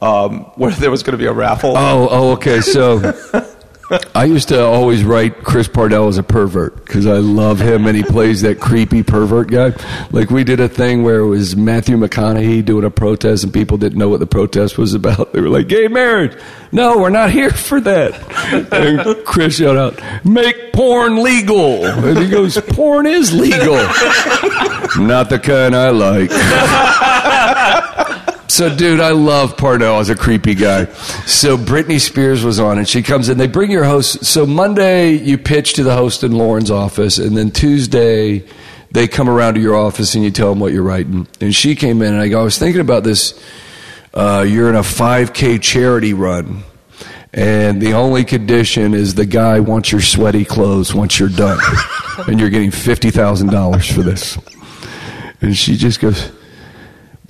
um, 0.00 0.40
where 0.56 0.70
there 0.70 0.90
was 0.90 1.02
going 1.02 1.12
to 1.12 1.18
be 1.18 1.26
a 1.26 1.32
raffle. 1.32 1.76
Oh, 1.76 2.08
oh, 2.10 2.32
okay. 2.32 2.60
So 2.60 2.98
I 4.14 4.24
used 4.24 4.48
to 4.48 4.64
always 4.64 5.04
write 5.04 5.44
Chris 5.44 5.68
Parnell 5.68 6.08
as 6.08 6.16
a 6.16 6.22
pervert 6.22 6.76
because 6.76 7.06
I 7.06 7.18
love 7.18 7.60
him 7.60 7.86
and 7.86 7.96
he 7.96 8.02
plays 8.02 8.42
that 8.42 8.58
creepy 8.60 9.02
pervert 9.02 9.50
guy. 9.50 9.72
Like 10.10 10.30
we 10.30 10.44
did 10.44 10.60
a 10.60 10.68
thing 10.68 11.02
where 11.02 11.20
it 11.20 11.26
was 11.26 11.56
Matthew 11.56 11.96
McConaughey 11.96 12.64
doing 12.64 12.84
a 12.84 12.90
protest 12.90 13.44
and 13.44 13.52
people 13.52 13.76
didn't 13.78 13.98
know 13.98 14.08
what 14.08 14.20
the 14.20 14.26
protest 14.26 14.78
was 14.78 14.94
about. 14.94 15.32
They 15.32 15.40
were 15.40 15.48
like, 15.48 15.68
"Gay 15.68 15.88
marriage? 15.88 16.36
No, 16.72 16.98
we're 16.98 17.08
not 17.10 17.30
here 17.30 17.50
for 17.50 17.80
that." 17.80 18.12
And 18.72 19.24
Chris 19.24 19.56
shouted 19.56 19.80
out, 19.80 20.24
"Make 20.26 20.72
porn 20.72 21.22
legal," 21.22 21.84
and 21.86 22.18
he 22.18 22.28
goes, 22.28 22.60
"Porn 22.60 23.06
is 23.06 23.32
legal, 23.32 23.74
not 24.98 25.30
the 25.30 25.40
kind 25.42 25.74
I 25.74 25.90
like." 25.90 26.30
So, 28.52 28.68
dude, 28.68 29.00
I 29.00 29.12
love 29.12 29.56
Parnell 29.56 29.98
as 29.98 30.10
a 30.10 30.14
creepy 30.14 30.54
guy. 30.54 30.84
So, 31.24 31.56
Britney 31.56 31.98
Spears 31.98 32.44
was 32.44 32.60
on, 32.60 32.76
and 32.76 32.86
she 32.86 33.02
comes 33.02 33.30
in. 33.30 33.38
They 33.38 33.46
bring 33.46 33.70
your 33.70 33.84
host. 33.84 34.26
So, 34.26 34.44
Monday, 34.44 35.12
you 35.12 35.38
pitch 35.38 35.72
to 35.76 35.82
the 35.82 35.94
host 35.94 36.22
in 36.22 36.32
Lorne's 36.32 36.70
office, 36.70 37.16
and 37.16 37.34
then 37.34 37.50
Tuesday, 37.50 38.46
they 38.90 39.08
come 39.08 39.30
around 39.30 39.54
to 39.54 39.60
your 39.60 39.74
office 39.74 40.14
and 40.14 40.22
you 40.22 40.30
tell 40.30 40.50
them 40.50 40.60
what 40.60 40.74
you're 40.74 40.82
writing. 40.82 41.26
And 41.40 41.54
she 41.54 41.74
came 41.74 42.02
in, 42.02 42.12
and 42.12 42.20
I 42.20 42.28
go, 42.28 42.42
I 42.42 42.44
was 42.44 42.58
thinking 42.58 42.82
about 42.82 43.04
this. 43.04 43.42
Uh, 44.12 44.44
you're 44.46 44.68
in 44.68 44.76
a 44.76 44.80
5K 44.80 45.62
charity 45.62 46.12
run, 46.12 46.62
and 47.32 47.80
the 47.80 47.94
only 47.94 48.22
condition 48.22 48.92
is 48.92 49.14
the 49.14 49.24
guy 49.24 49.60
wants 49.60 49.90
your 49.90 50.02
sweaty 50.02 50.44
clothes 50.44 50.94
once 50.94 51.18
you're 51.18 51.30
done, 51.30 51.58
and 52.28 52.38
you're 52.38 52.50
getting 52.50 52.70
$50,000 52.70 53.94
for 53.94 54.02
this. 54.02 54.36
And 55.40 55.56
she 55.56 55.78
just 55.78 56.00
goes, 56.00 56.30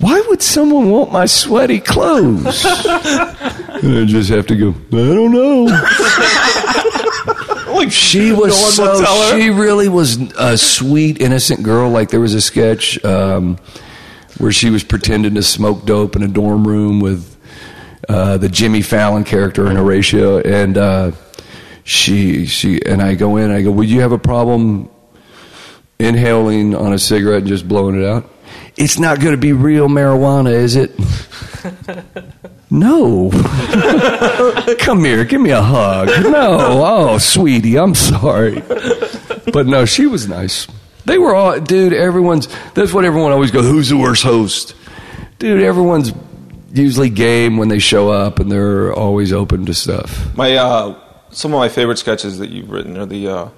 why 0.03 0.21
would 0.27 0.41
someone 0.41 0.89
want 0.89 1.13
my 1.13 1.25
sweaty 1.25 1.79
clothes? 1.79 2.65
and 2.65 3.97
I 3.97 4.05
just 4.05 4.29
have 4.29 4.45
to 4.47 4.55
go, 4.55 4.69
I 4.69 4.91
don't 4.91 5.31
know. 5.31 5.63
like 7.73 7.89
she 7.89 8.33
was 8.33 8.77
No 8.77 9.01
so, 9.01 9.37
she 9.37 9.49
really 9.49 9.87
was 9.87 10.17
a 10.33 10.57
sweet, 10.57 11.21
innocent 11.21 11.63
girl. 11.63 11.89
Like 11.89 12.09
there 12.09 12.19
was 12.19 12.33
a 12.33 12.41
sketch 12.41 13.03
um, 13.05 13.57
where 14.39 14.51
she 14.51 14.69
was 14.69 14.83
pretending 14.83 15.35
to 15.35 15.43
smoke 15.43 15.85
dope 15.85 16.17
in 16.17 16.23
a 16.23 16.27
dorm 16.27 16.67
room 16.67 16.99
with 16.99 17.37
uh, 18.09 18.37
the 18.37 18.49
Jimmy 18.49 18.81
Fallon 18.81 19.23
character 19.23 19.69
in 19.69 19.77
Horatio, 19.77 20.39
and 20.39 20.77
uh, 20.77 21.11
she 21.85 22.45
she 22.45 22.85
and 22.85 23.01
I 23.01 23.15
go 23.15 23.37
in. 23.37 23.45
and 23.45 23.53
I 23.53 23.61
go, 23.61 23.71
would 23.71 23.89
you 23.89 24.01
have 24.01 24.11
a 24.11 24.19
problem 24.19 24.89
inhaling 25.97 26.75
on 26.75 26.91
a 26.91 26.99
cigarette 26.99 27.39
and 27.39 27.47
just 27.47 27.67
blowing 27.67 28.01
it 28.01 28.05
out? 28.05 28.29
It's 28.75 28.97
not 28.97 29.19
going 29.19 29.33
to 29.33 29.37
be 29.37 29.53
real 29.53 29.87
marijuana, 29.87 30.51
is 30.51 30.75
it? 30.75 30.91
no. 32.71 33.29
Come 34.79 35.03
here, 35.03 35.23
give 35.25 35.41
me 35.41 35.51
a 35.51 35.61
hug. 35.61 36.07
No, 36.23 36.57
oh, 36.83 37.17
sweetie, 37.17 37.77
I'm 37.77 37.95
sorry. 37.95 38.61
But 39.51 39.67
no, 39.67 39.85
she 39.85 40.07
was 40.07 40.27
nice. 40.27 40.67
They 41.05 41.17
were 41.17 41.35
all, 41.35 41.59
dude, 41.59 41.93
everyone's, 41.93 42.47
that's 42.73 42.93
what 42.93 43.05
everyone 43.05 43.31
always 43.31 43.51
goes, 43.51 43.65
who's 43.65 43.89
the 43.89 43.97
worst 43.97 44.23
host? 44.23 44.75
Dude, 45.37 45.61
everyone's 45.61 46.13
usually 46.73 47.09
game 47.09 47.57
when 47.57 47.67
they 47.67 47.79
show 47.79 48.09
up 48.09 48.39
and 48.39 48.51
they're 48.51 48.93
always 48.93 49.31
open 49.31 49.65
to 49.65 49.73
stuff. 49.73 50.35
My 50.35 50.55
uh, 50.55 50.99
some 51.29 51.53
of 51.53 51.59
my 51.59 51.69
favorite 51.69 51.97
sketches 51.97 52.39
that 52.39 52.49
you've 52.49 52.69
written 52.69 52.97
are 52.97 53.05
the 53.05 53.27
uh, 53.27 53.49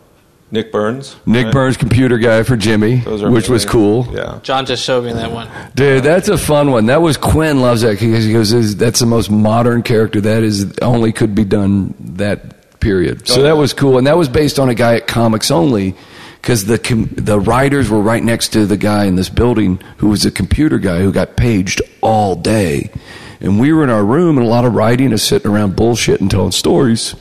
Nick 0.52 0.72
Burns. 0.72 1.16
Nick 1.26 1.46
right? 1.46 1.54
Burns, 1.54 1.76
computer 1.76 2.18
guy 2.18 2.44
for 2.44 2.56
Jimmy, 2.56 2.98
Those 2.98 3.24
are 3.24 3.32
which 3.32 3.50
was 3.50 3.66
cool. 3.66 4.08
Yeah. 4.14 4.40
John 4.44 4.66
just 4.66 4.84
showed 4.84 5.04
me 5.04 5.12
that 5.14 5.32
one. 5.32 5.50
Dude, 5.76 6.04
that's 6.04 6.30
a 6.30 6.38
fun 6.38 6.72
one. 6.72 6.86
That 6.86 7.02
was 7.02 7.18
Quinn 7.18 7.62
loves 7.62 7.82
that 7.82 8.00
because 8.00 8.24
he 8.26 8.32
goes, 8.32 8.76
"That's 8.76 9.00
the 9.00 9.06
most 9.08 9.30
modern 9.32 9.82
character 9.82 10.22
that 10.22 10.44
is 10.44 10.72
only 10.82 11.12
could 11.12 11.34
be 11.36 11.44
done 11.46 11.94
that 12.18 12.80
period." 12.80 13.28
So 13.28 13.36
Oh, 13.36 13.38
yeah. 13.40 13.44
that 13.50 13.58
was 13.58 13.74
cool, 13.74 13.98
and 13.98 14.06
that 14.08 14.18
was 14.18 14.30
based 14.30 14.60
on 14.60 14.70
a 14.70 14.76
guy 14.76 14.96
at 14.96 15.08
Comics 15.08 15.50
Only 15.52 15.96
because 16.42 16.66
the 16.66 16.78
com- 16.78 17.10
the 17.18 17.40
writers 17.40 17.90
were 17.90 18.00
right 18.02 18.24
next 18.24 18.50
to 18.50 18.66
the 18.68 18.78
guy 18.78 19.06
in 19.06 19.16
this 19.16 19.30
building 19.30 19.80
who 19.98 20.10
was 20.10 20.26
a 20.26 20.32
computer 20.32 20.78
guy 20.78 21.00
who 21.00 21.12
got 21.12 21.36
paged 21.36 21.82
all 22.02 22.36
day, 22.36 22.92
and 23.42 23.60
we 23.60 23.74
were 23.74 23.84
in 23.84 23.90
our 23.90 24.06
room, 24.06 24.38
and 24.38 24.46
a 24.46 24.50
lot 24.50 24.64
of 24.64 24.76
writing 24.76 25.12
is 25.12 25.24
sitting 25.24 25.50
around 25.52 25.76
bullshit 25.76 26.22
and 26.22 26.30
telling 26.30 26.52
stories. 26.52 27.16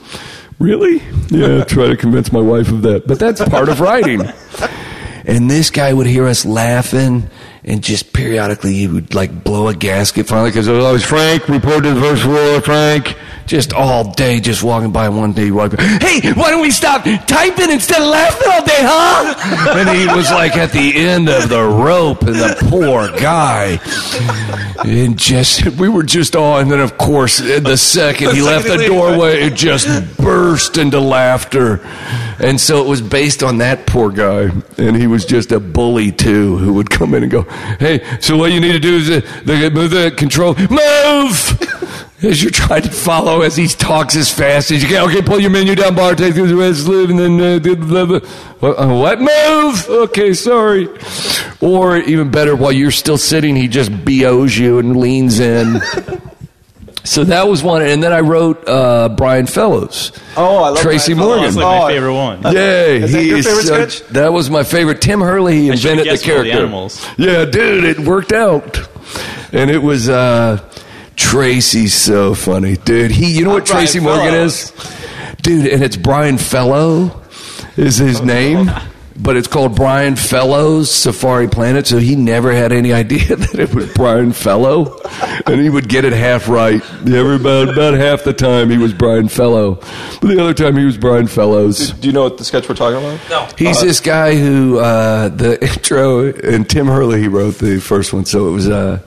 Really? 0.59 1.03
Yeah, 1.29 1.65
try 1.69 1.89
to 1.89 1.97
convince 1.97 2.33
my 2.33 2.41
wife 2.41 2.71
of 2.71 2.83
that, 2.83 3.07
but 3.07 3.19
that's 3.19 3.43
part 3.49 3.69
of 3.69 3.81
writing. 3.81 4.23
And 5.27 5.51
this 5.51 5.71
guy 5.71 5.93
would 5.93 6.07
hear 6.07 6.27
us 6.27 6.45
laughing, 6.45 7.29
and 7.65 7.83
just 7.83 8.13
periodically 8.13 8.75
he 8.75 8.87
would 8.87 9.15
like 9.15 9.43
blow 9.43 9.69
a 9.69 9.75
gasket 9.75 10.27
finally 10.27 10.51
because 10.51 10.69
I 10.69 10.73
was 10.73 10.85
always 10.85 11.05
Frank, 11.05 11.49
report 11.49 11.85
to 11.85 11.95
the 11.95 12.01
first 12.01 12.23
floor, 12.23 12.61
Frank. 12.61 13.17
Just 13.47 13.75
all 13.75 14.13
day, 14.13 14.41
just 14.41 14.63
walking 14.63 14.91
by. 14.91 15.09
One 15.11 15.33
day, 15.33 15.51
walked. 15.51 15.77
by, 15.77 15.83
Hey, 15.83 16.33
why 16.33 16.51
don't 16.51 16.63
we 16.63 16.71
stop 16.71 17.05
typing 17.27 17.71
instead 17.71 18.01
of 18.01 18.09
laughing 18.09 18.49
all 18.51 18.65
day, 18.65 18.81
huh? 18.81 19.75
And 19.85 19.89
he 19.99 20.07
was 20.07 20.31
like 20.31 20.57
at 20.57 20.73
the 20.73 20.97
end 20.97 21.29
of 21.29 21.49
the 21.49 21.63
rope, 21.63 22.23
and 22.23 22.35
the 22.37 22.57
poor 22.71 23.09
guy. 23.09 23.79
And 24.85 25.19
just 25.19 25.67
we 25.79 25.89
were 25.89 26.03
just 26.03 26.37
all, 26.37 26.59
and 26.59 26.71
then 26.71 26.81
of 26.81 26.97
course, 26.97 27.39
the 27.39 27.77
second 27.77 28.35
he 28.35 28.43
left 28.43 28.67
the 28.67 28.87
doorway, 28.87 29.43
it 29.43 29.55
just 29.55 30.17
burst 30.17 30.79
into 30.79 31.01
laughter. 31.01 31.81
And 32.39 32.61
so 32.61 32.83
it 32.85 32.89
was 32.89 33.01
based 33.01 33.43
on 33.43 33.59
that 33.59 33.87
poor 33.87 34.11
guy, 34.11 34.51
and 34.79 34.97
he 34.97 35.07
was 35.07 35.25
just 35.25 35.53
a 35.53 35.61
bully 35.61 36.13
too, 36.13 36.57
who 36.57 36.75
would 36.75 36.91
come 36.91 37.15
in 37.15 37.23
and 37.23 37.33
go, 37.33 37.43
"Hey, 37.79 38.03
so 38.21 38.37
what 38.37 38.53
you 38.53 38.61
need 38.61 38.73
to 38.73 38.81
do 38.81 38.97
is 38.97 39.11
uh, 39.11 39.21
the, 39.45 39.71
move 39.71 39.91
the 39.91 40.11
control, 40.17 40.55
move." 40.55 41.81
As 42.25 42.43
you're 42.43 42.51
trying 42.51 42.83
to 42.83 42.91
follow 42.91 43.43
as 43.43 43.55
he 43.57 43.67
talks 43.69 44.17
as 44.17 44.33
fast 44.33 44.71
as 44.71 44.83
you 44.83 44.89
can. 44.89 45.09
Okay, 45.09 45.21
pull 45.21 45.39
your 45.41 45.51
menu 45.51 45.75
down, 45.75 45.95
bar, 45.95 46.15
take 46.15 46.35
the 46.35 46.57
rest, 46.57 46.87
live, 46.89 47.11
and 47.11 47.19
then 47.19 47.41
uh, 47.41 47.59
blah, 47.59 47.75
blah, 47.75 48.05
blah. 48.07 48.29
What, 48.61 48.75
uh, 48.79 48.89
what 48.95 49.21
move? 49.21 49.87
Okay, 50.09 50.33
sorry. 50.33 50.89
Or 51.61 51.99
even 51.99 52.31
better, 52.31 52.57
while 52.57 52.73
you're 52.73 52.91
still 52.91 53.19
sitting, 53.19 53.57
he 53.57 53.69
just 53.69 53.91
BOs 54.05 54.57
you 54.57 54.79
and 54.79 54.97
leans 54.97 55.39
in. 55.39 55.81
so 57.05 57.25
that 57.25 57.47
was 57.47 57.63
one, 57.63 57.83
and 57.83 58.03
then 58.03 58.13
I 58.13 58.21
wrote 58.21 58.67
uh, 58.67 59.11
Brian 59.11 59.47
Fellows. 59.47 60.11
Oh, 60.37 60.63
I 60.65 60.69
love 60.71 60.79
Tracy 60.79 61.13
Brian 61.13 61.29
Fellows. 61.29 61.57
Morgan. 61.57 61.57
That's 61.57 61.57
like 61.57 61.81
Oh, 61.81 61.83
my 61.85 61.93
favorite 61.93 62.15
one. 62.15 62.43
Yay! 62.55 63.03
Is 63.03 63.13
that 63.13 63.25
your 63.25 63.43
favorite 63.43 63.65
such- 63.67 63.93
sketch? 63.99 64.09
That 64.13 64.33
was 64.33 64.49
my 64.49 64.63
favorite. 64.63 65.03
Tim 65.03 65.21
Herlihy 65.21 65.63
he 65.65 65.71
I 65.73 65.75
should've 65.75 65.99
invented 65.99 66.07
the 66.07 66.11
guessed 66.11 66.29
all 66.29 66.35
the 66.37 66.43
character. 66.45 66.59
animals. 66.63 67.07
Yeah, 67.19 67.45
dude, 67.45 67.85
it 67.85 67.99
worked 68.01 68.33
out, 68.33 68.79
and 69.53 69.71
it 69.71 69.83
was 69.83 70.09
uh, 70.09 70.59
Tracy's 71.17 71.95
so 71.95 72.35
funny, 72.35 72.77
dude. 72.77 73.11
He, 73.11 73.37
you 73.39 73.45
know 73.45 73.53
what 73.53 73.67
Brian 73.67 73.83
Tracy 73.85 74.01
Morgan 74.01 74.35
is, 74.35 74.73
dude, 75.43 75.67
and 75.67 75.83
it's 75.83 75.97
Brian 75.97 76.39
Fellow 76.39 77.23
is 77.77 77.97
his 77.97 78.21
name. 78.23 78.71
But 79.17 79.37
it's 79.37 79.47
called 79.47 79.77
Brian 79.77 80.17
Fellows 80.17 80.91
Safari 80.91 81.47
Planet, 81.47 81.87
so 81.87 81.99
he 81.99 82.17
never 82.17 82.53
had 82.53 82.73
any 82.73 82.93
idea 83.05 83.37
that 83.37 83.55
it 83.55 83.73
was 83.73 83.93
Brian 83.95 84.33
Fellow, 84.33 84.99
and 85.47 85.61
he 85.61 85.71
would 85.71 85.89
get 85.89 86.05
it 86.05 86.13
half 86.13 86.49
right. 86.49 86.83
Every 87.07 87.37
about 87.37 87.69
about 87.69 87.95
half 87.95 88.25
the 88.25 88.33
time 88.33 88.71
he 88.71 88.77
was 88.77 88.93
Brian 88.93 89.29
Fellow, 89.29 89.77
but 90.21 90.23
the 90.23 90.41
other 90.41 90.53
time 90.53 90.77
he 90.77 90.85
was 90.85 90.99
Brian 90.99 91.29
Fellows. 91.29 91.93
Do 91.93 92.09
you 92.09 92.13
know 92.13 92.25
what 92.25 92.39
the 92.39 92.45
sketch 92.45 92.69
we're 92.69 92.75
talking 92.75 92.99
about? 92.99 93.31
No. 93.31 93.49
He's 93.57 93.81
this 93.81 94.01
guy 94.01 94.35
who 94.35 94.81
uh, 94.81 95.29
the 95.29 95.63
intro 95.75 96.33
and 96.33 96.69
Tim 96.69 96.87
Herlihy 96.87 97.23
he 97.23 97.29
wrote 97.29 97.55
the 97.59 97.79
first 97.79 98.13
one, 98.13 98.25
so 98.25 98.49
it 98.49 98.51
was 98.51 98.69
uh, 98.69 98.99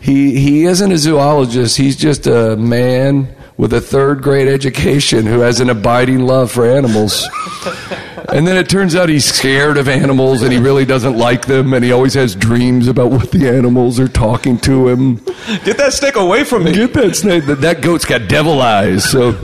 he 0.00 0.38
he 0.38 0.64
isn't 0.64 0.92
a 0.92 0.98
zoologist. 0.98 1.76
He's 1.76 1.96
just 1.96 2.26
a 2.26 2.56
man 2.56 3.34
with 3.56 3.72
a 3.72 3.80
third 3.80 4.22
grade 4.22 4.48
education 4.48 5.26
who 5.26 5.40
has 5.40 5.60
an 5.60 5.68
abiding 5.68 6.20
love 6.20 6.50
for 6.50 6.66
animals. 6.66 7.28
And 8.32 8.46
then 8.46 8.56
it 8.56 8.68
turns 8.68 8.94
out 8.94 9.08
he's 9.08 9.24
scared 9.24 9.76
of 9.76 9.88
animals 9.88 10.42
and 10.42 10.52
he 10.52 10.58
really 10.58 10.84
doesn't 10.84 11.16
like 11.16 11.46
them 11.46 11.74
and 11.74 11.84
he 11.84 11.90
always 11.90 12.14
has 12.14 12.36
dreams 12.36 12.86
about 12.86 13.10
what 13.10 13.32
the 13.32 13.48
animals 13.48 13.98
are 13.98 14.06
talking 14.06 14.56
to 14.60 14.88
him. 14.88 15.16
Get 15.64 15.78
that 15.78 15.92
snake 15.92 16.14
away 16.14 16.44
from 16.44 16.64
me. 16.64 16.72
Get 16.72 16.92
that 16.94 17.16
snake. 17.16 17.44
That, 17.46 17.80
goat's 17.80 18.04
got 18.04 18.28
devil 18.28 18.60
eyes. 18.60 19.08
So, 19.10 19.36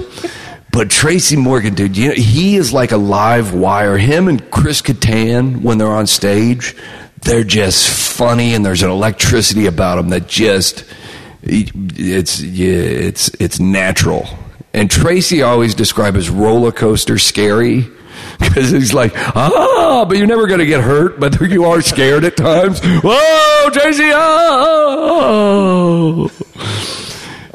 but 0.70 0.88
Tracy 0.88 1.36
Morgan, 1.36 1.74
dude, 1.74 1.96
you 1.96 2.08
know, 2.08 2.14
he 2.14 2.56
is 2.56 2.72
like 2.72 2.92
a 2.92 2.96
live 2.96 3.54
wire. 3.54 3.98
Him 3.98 4.28
and 4.28 4.48
Chris 4.52 4.82
Kattan, 4.82 5.62
when 5.62 5.78
they're 5.78 5.88
on 5.88 6.06
stage, 6.06 6.76
they're 7.26 7.44
just 7.44 7.88
funny, 7.88 8.54
and 8.54 8.64
there's 8.64 8.82
an 8.82 8.90
electricity 8.90 9.66
about 9.66 9.96
them 9.96 10.08
that 10.10 10.26
just 10.28 10.84
it's 11.42 12.40
it's 12.42 13.28
it's 13.40 13.60
natural. 13.60 14.26
And 14.72 14.90
Tracy 14.90 15.42
always 15.42 15.74
described 15.74 16.16
as 16.16 16.30
roller 16.30 16.72
coaster 16.72 17.18
scary. 17.18 17.88
Because 18.38 18.70
he's 18.70 18.92
like, 18.92 19.12
ah, 19.14 20.04
but 20.06 20.18
you're 20.18 20.26
never 20.26 20.46
going 20.46 20.58
to 20.58 20.66
get 20.66 20.82
hurt, 20.82 21.18
but 21.20 21.40
you 21.50 21.64
are 21.64 21.80
scared 21.80 22.24
at 22.24 22.36
times. 22.36 22.80
Whoa, 22.82 23.70
Tracy, 23.70 24.10
oh. 24.12 25.10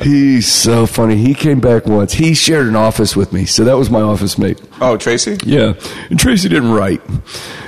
He's 0.01 0.51
so 0.51 0.85
funny. 0.85 1.15
He 1.17 1.33
came 1.33 1.59
back 1.59 1.85
once. 1.85 2.13
He 2.13 2.33
shared 2.33 2.67
an 2.67 2.75
office 2.75 3.15
with 3.15 3.31
me, 3.33 3.45
so 3.45 3.63
that 3.65 3.77
was 3.77 3.89
my 3.89 4.01
office 4.01 4.37
mate. 4.37 4.59
Oh, 4.79 4.97
Tracy? 4.97 5.37
Yeah, 5.43 5.73
and 6.09 6.19
Tracy 6.19 6.49
didn't 6.49 6.71
write. 6.71 7.01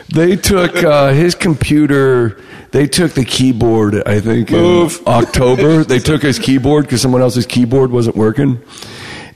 They 0.10 0.36
took 0.36 0.76
uh, 0.84 1.12
his 1.14 1.36
computer. 1.36 2.40
They 2.72 2.88
took 2.88 3.12
the 3.14 3.26
keyboard. 3.26 4.02
I 4.08 4.20
think 4.20 4.52
Move. 4.52 4.98
in 5.00 5.08
October. 5.08 5.84
they 5.84 6.00
took 6.00 6.22
his 6.22 6.40
keyboard 6.40 6.86
because 6.86 7.02
someone 7.02 7.22
else's 7.22 7.46
keyboard 7.46 7.92
wasn't 7.92 8.16
working, 8.16 8.62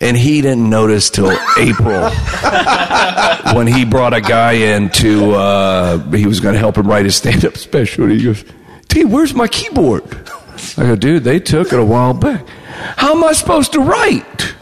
and 0.02 0.18
he 0.18 0.42
didn't 0.42 0.70
notice 0.70 1.10
till 1.10 1.32
April 1.58 2.10
when 3.54 3.68
he 3.68 3.86
brought 3.86 4.14
a 4.14 4.22
guy 4.22 4.54
in 4.54 4.90
to. 4.92 5.34
Uh, 5.34 5.98
he 6.12 6.26
was 6.26 6.40
going 6.40 6.54
to 6.54 6.60
help 6.60 6.78
him 6.78 6.88
write 6.88 7.06
his 7.06 7.16
stand-up 7.16 7.58
special. 7.58 8.06
And 8.06 8.14
he 8.14 8.24
goes, 8.24 8.44
"T, 8.88 9.06
where's 9.06 9.34
my 9.34 9.48
keyboard?" 9.48 10.04
I 10.78 10.84
go, 10.84 10.96
"Dude, 10.96 11.24
they 11.24 11.40
took 11.40 11.72
it 11.74 11.80
a 11.80 11.86
while 11.86 12.14
back. 12.14 12.46
How 12.98 13.16
am 13.16 13.24
I 13.24 13.34
supposed 13.34 13.74
to 13.74 13.80
write?" 13.80 14.56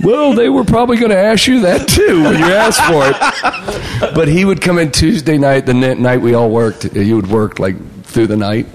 Well, 0.00 0.34
they 0.34 0.48
were 0.48 0.64
probably 0.64 0.96
going 0.96 1.10
to 1.10 1.18
ask 1.18 1.46
you 1.46 1.60
that 1.60 1.88
too 1.88 2.22
when 2.24 2.38
you 2.38 2.44
asked 2.46 2.80
for 2.82 3.02
it. 3.06 4.14
But 4.14 4.28
he 4.28 4.44
would 4.44 4.60
come 4.60 4.78
in 4.78 4.90
Tuesday 4.90 5.38
night, 5.38 5.66
the 5.66 5.74
ni- 5.74 5.94
night 5.94 6.20
we 6.20 6.34
all 6.34 6.50
worked. 6.50 6.82
He 6.92 7.12
would 7.12 7.28
work 7.28 7.58
like 7.58 7.76
through 8.04 8.26
the 8.26 8.36
night, 8.36 8.66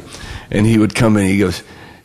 and 0.50 0.66
he 0.66 0.78
would 0.78 0.96
come 0.96 1.18
in. 1.18 1.28
He 1.28 1.40
goes, 1.40 1.64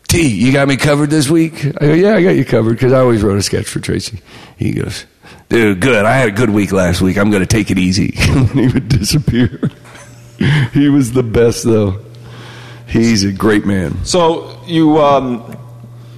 "T, 0.09 0.27
you 0.27 0.53
got 0.53 0.69
me 0.69 0.77
covered 0.77 1.11
this 1.11 1.29
week?" 1.29 1.65
I 1.81 1.87
go, 1.87 1.93
"Yeah, 1.93 2.15
I 2.15 2.23
got 2.23 2.31
you 2.37 2.45
covered 2.45 2.73
because 2.73 2.93
I 2.93 3.01
always 3.01 3.23
wrote 3.23 3.39
a 3.39 3.43
sketch 3.43 3.67
for 3.67 3.81
Tracy." 3.81 4.21
He 4.57 4.73
goes, 4.73 5.07
"Dude, 5.49 5.81
good. 5.81 6.05
I 6.05 6.17
had 6.17 6.29
a 6.29 6.33
good 6.33 6.51
week 6.51 6.73
last 6.73 7.01
week. 7.01 7.17
I'm 7.17 7.31
going 7.31 7.43
to 7.43 7.47
take 7.47 7.71
it 7.71 7.79
easy." 7.79 8.15
and 8.19 8.49
he 8.51 8.69
would 8.69 8.89
disappear. 8.89 9.71
he 10.73 10.89
was 10.89 11.13
the 11.13 11.23
best, 11.23 11.65
though. 11.65 12.01
He's 12.87 13.25
a 13.25 13.33
great 13.33 13.67
man. 13.67 14.05
So 14.05 14.61
you 14.67 14.99
um, 14.99 15.57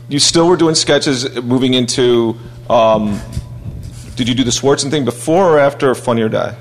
you 0.08 0.18
still 0.18 0.48
were 0.48 0.56
doing 0.56 0.74
sketches 0.74 1.40
moving 1.42 1.74
into. 1.74 2.38
Um, 2.68 3.20
did 4.16 4.28
you 4.28 4.34
do 4.34 4.44
the 4.44 4.50
Swardson's 4.50 4.90
thing 4.90 5.04
before 5.04 5.54
or 5.54 5.58
after 5.58 5.94
Funny 5.94 6.22
or 6.22 6.28
Die? 6.28 6.56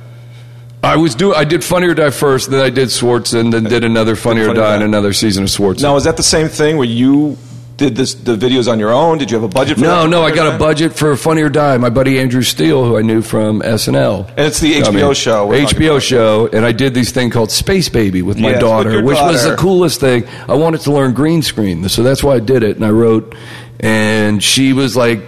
I 0.84 0.96
was 0.96 1.16
do 1.16 1.34
I 1.34 1.44
did 1.44 1.64
Funny 1.64 1.88
or 1.88 1.94
Die 1.94 2.10
first, 2.12 2.52
then 2.52 2.62
I 2.62 2.70
did 2.70 2.90
Swardson, 2.90 3.40
and 3.40 3.54
then 3.54 3.64
did 3.64 3.84
another 3.84 4.16
Funny 4.16 4.42
Funny 4.42 4.52
or 4.52 4.62
Die 4.62 4.76
and 4.76 4.84
another 4.84 5.12
season 5.12 5.44
of 5.44 5.50
Swardson. 5.50 5.82
Now, 5.82 5.96
is 5.96 6.04
that 6.04 6.18
the 6.18 6.24
same 6.24 6.48
thing 6.48 6.78
where 6.78 6.88
you 6.88 7.38
did 7.78 7.96
this 7.96 8.16
the 8.16 8.36
videos 8.36 8.70
on 8.70 8.80
your 8.80 8.92
own? 8.92 9.20
Did 9.20 9.30
you 9.30 9.38
have 9.38 9.44
a 9.44 9.48
budget 9.48 9.76
for 9.76 9.82
that? 9.82 9.88
No, 9.88 10.08
no, 10.08 10.24
I 10.24 10.34
got 10.36 10.54
a 10.54 10.58
budget 10.58 10.96
for 10.96 11.16
Funny 11.16 11.44
or 11.44 11.50
Die. 11.50 11.78
My 11.78 11.90
buddy 11.90 12.20
Andrew 12.20 12.42
Steele, 12.42 12.84
who 12.84 12.98
I 12.98 13.04
knew 13.04 13.22
from 13.22 13.62
SNL, 13.62 14.28
And 14.30 14.40
it's 14.40 14.60
the 14.60 14.78
I 14.78 14.82
HBO 14.82 15.16
show 15.16 15.50
HBO 15.50 16.02
show, 16.02 16.48
and 16.48 16.66
I 16.66 16.72
did 16.72 16.94
this 16.96 17.12
thing 17.12 17.30
called 17.30 17.52
Space 17.52 17.88
Baby 17.88 18.24
with 18.24 18.38
my 18.38 18.50
Yes, 18.50 18.56
with 18.56 18.62
daughter, 18.62 18.92
your 18.94 19.04
which 19.04 19.18
was 19.18 19.44
the 19.44 19.56
coolest 19.56 20.00
thing. 20.00 20.28
I 20.50 20.56
wanted 20.56 20.82
to 20.82 20.92
learn 20.92 21.14
green 21.14 21.44
screen, 21.44 21.88
so 21.88 22.02
that's 22.04 22.24
why 22.24 22.34
I 22.36 22.40
did 22.40 22.64
it. 22.64 22.76
And 22.76 22.86
I 22.86 22.90
wrote, 22.90 23.36
and 23.80 24.44
she 24.44 24.74
was 24.74 24.98
like 24.98 25.22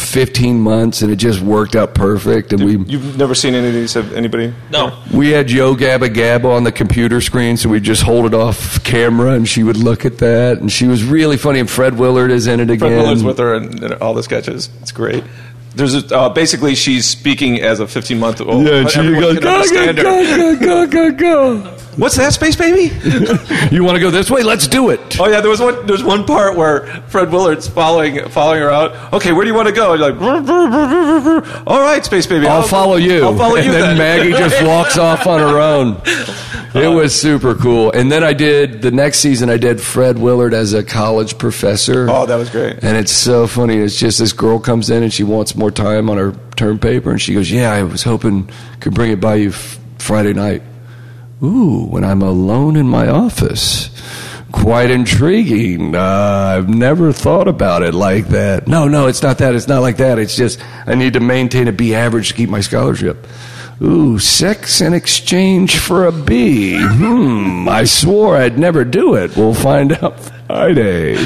15 0.00 0.60
months, 0.60 1.02
and 1.02 1.12
it 1.12 1.16
just 1.16 1.40
worked 1.40 1.76
out 1.76 1.94
perfect. 1.94 2.52
And 2.52 2.64
we 2.64 2.78
You've 2.78 3.16
never 3.16 3.34
seen 3.34 3.54
any 3.54 3.68
of 3.68 3.74
these? 3.74 3.94
Have 3.94 4.12
anybody? 4.12 4.52
No. 4.70 4.98
we 5.12 5.30
had 5.30 5.50
Yo 5.50 5.74
Gabba 5.74 6.08
Gabba 6.08 6.46
on 6.46 6.64
the 6.64 6.72
computer 6.72 7.20
screen, 7.20 7.56
so 7.56 7.68
we'd 7.68 7.82
just 7.82 8.02
hold 8.02 8.26
it 8.26 8.34
off 8.34 8.82
camera, 8.84 9.32
and 9.32 9.48
she 9.48 9.62
would 9.62 9.76
look 9.76 10.04
at 10.04 10.18
that, 10.18 10.58
and 10.58 10.70
she 10.70 10.86
was 10.86 11.04
really 11.04 11.36
funny. 11.36 11.60
And 11.60 11.70
Fred 11.70 11.98
Willard 11.98 12.30
is 12.30 12.46
in 12.46 12.60
it 12.60 12.70
again. 12.70 12.78
Fred 12.78 12.96
Willard's 12.98 13.24
with 13.24 13.38
her 13.38 13.54
in, 13.54 13.84
in 13.84 13.92
all 13.94 14.14
the 14.14 14.22
sketches. 14.22 14.68
It's 14.82 14.92
great. 14.92 15.24
There's 15.74 15.94
a, 15.94 16.16
uh, 16.16 16.28
basically 16.30 16.74
she's 16.74 17.06
speaking 17.06 17.60
as 17.60 17.78
a 17.78 17.86
15 17.86 18.18
month 18.18 18.40
old. 18.40 18.66
Yeah, 18.66 18.80
and 18.80 18.90
she 18.90 18.98
goes, 18.98 19.38
go, 19.38 19.64
go, 19.66 19.92
go, 19.94 20.56
go, 20.56 20.86
go, 20.86 21.12
go. 21.12 21.76
What's 22.00 22.16
that, 22.16 22.32
space 22.32 22.56
baby? 22.56 22.90
You 23.70 23.84
want 23.84 23.96
to 23.96 24.00
go 24.00 24.10
this 24.10 24.30
way? 24.30 24.42
Let's 24.42 24.66
do 24.66 24.90
it. 24.90 25.20
Oh 25.20 25.28
yeah, 25.28 25.40
there 25.40 25.50
was 25.50 25.60
one. 25.60 25.86
There's 25.86 26.02
one 26.02 26.24
part 26.24 26.56
where 26.56 26.86
Fred 27.08 27.30
Willard's 27.30 27.68
following 27.68 28.28
following 28.30 28.62
her 28.62 28.70
out. 28.70 29.12
Okay, 29.12 29.32
where 29.32 29.44
do 29.44 29.50
you 29.50 29.54
want 29.54 29.68
to 29.68 29.74
go? 29.74 29.92
And 29.92 30.00
you're 30.00 30.12
like, 30.12 31.62
all 31.66 31.80
right, 31.80 32.04
space 32.04 32.26
baby. 32.26 32.46
I'll 32.46 32.62
follow 32.62 32.96
you. 32.96 33.22
I'll 33.22 33.36
follow 33.36 33.56
and 33.56 33.66
you. 33.66 33.72
then 33.72 33.96
then. 33.96 33.98
Maggie 33.98 34.30
just 34.30 34.62
walks 34.66 34.98
off 34.98 35.26
on 35.26 35.40
her 35.40 35.60
own. 35.60 36.00
It 36.74 36.86
uh, 36.86 36.92
was 36.92 37.18
super 37.18 37.54
cool. 37.54 37.92
And 37.92 38.10
then 38.10 38.24
I 38.24 38.32
did 38.32 38.82
the 38.82 38.90
next 38.90 39.18
season. 39.18 39.50
I 39.50 39.56
did 39.56 39.80
Fred 39.80 40.18
Willard 40.18 40.54
as 40.54 40.72
a 40.72 40.82
college 40.82 41.36
professor. 41.38 42.08
Oh, 42.08 42.26
that 42.26 42.36
was 42.36 42.48
great. 42.48 42.82
And 42.82 42.96
it's 42.96 43.12
so 43.12 43.46
funny. 43.46 43.76
It's 43.76 43.98
just 43.98 44.18
this 44.18 44.32
girl 44.32 44.58
comes 44.58 44.88
in 44.90 45.02
and 45.02 45.12
she 45.12 45.22
wants 45.24 45.54
more 45.54 45.70
time 45.70 46.08
on 46.08 46.16
her 46.16 46.32
term 46.56 46.78
paper, 46.78 47.10
and 47.10 47.20
she 47.20 47.34
goes, 47.34 47.50
"Yeah, 47.50 47.72
I 47.72 47.82
was 47.82 48.02
hoping 48.02 48.48
could 48.80 48.94
bring 48.94 49.12
it 49.12 49.20
by 49.20 49.36
you 49.36 49.50
f- 49.50 49.78
Friday 49.98 50.32
night." 50.32 50.62
Ooh, 51.42 51.86
when 51.86 52.04
I'm 52.04 52.22
alone 52.22 52.76
in 52.76 52.86
my 52.86 53.08
office. 53.08 53.90
Quite 54.52 54.90
intriguing. 54.90 55.94
Uh, 55.94 56.56
I've 56.58 56.68
never 56.68 57.12
thought 57.12 57.48
about 57.48 57.82
it 57.82 57.94
like 57.94 58.28
that. 58.28 58.66
No, 58.66 58.88
no, 58.88 59.06
it's 59.06 59.22
not 59.22 59.38
that. 59.38 59.54
It's 59.54 59.68
not 59.68 59.80
like 59.80 59.98
that. 59.98 60.18
It's 60.18 60.36
just 60.36 60.60
I 60.86 60.94
need 60.94 61.12
to 61.14 61.20
maintain 61.20 61.68
a 61.68 61.72
B 61.72 61.94
average 61.94 62.28
to 62.28 62.34
keep 62.34 62.50
my 62.50 62.60
scholarship. 62.60 63.26
Ooh, 63.80 64.18
sex 64.18 64.80
in 64.82 64.92
exchange 64.92 65.78
for 65.78 66.06
a 66.06 66.12
B. 66.12 66.78
Hmm, 66.78 67.68
I 67.68 67.84
swore 67.84 68.36
I'd 68.36 68.58
never 68.58 68.84
do 68.84 69.14
it. 69.14 69.36
We'll 69.36 69.54
find 69.54 69.92
out 69.92 70.18
Friday. 70.50 71.16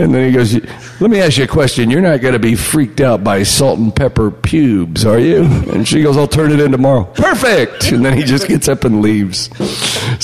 And 0.00 0.14
then 0.14 0.28
he 0.28 0.32
goes, 0.32 0.54
Let 1.00 1.10
me 1.10 1.20
ask 1.20 1.36
you 1.36 1.44
a 1.44 1.46
question. 1.46 1.90
You're 1.90 2.00
not 2.00 2.22
going 2.22 2.32
to 2.32 2.38
be 2.38 2.54
freaked 2.54 3.02
out 3.02 3.22
by 3.22 3.42
salt 3.42 3.78
and 3.78 3.94
pepper 3.94 4.30
pubes, 4.30 5.04
are 5.04 5.18
you? 5.18 5.42
And 5.42 5.86
she 5.86 6.02
goes, 6.02 6.16
I'll 6.16 6.26
turn 6.26 6.52
it 6.52 6.60
in 6.60 6.72
tomorrow. 6.72 7.04
Perfect. 7.04 7.92
And 7.92 8.02
then 8.02 8.16
he 8.16 8.22
just 8.24 8.48
gets 8.48 8.66
up 8.66 8.84
and 8.84 9.02
leaves. 9.02 9.50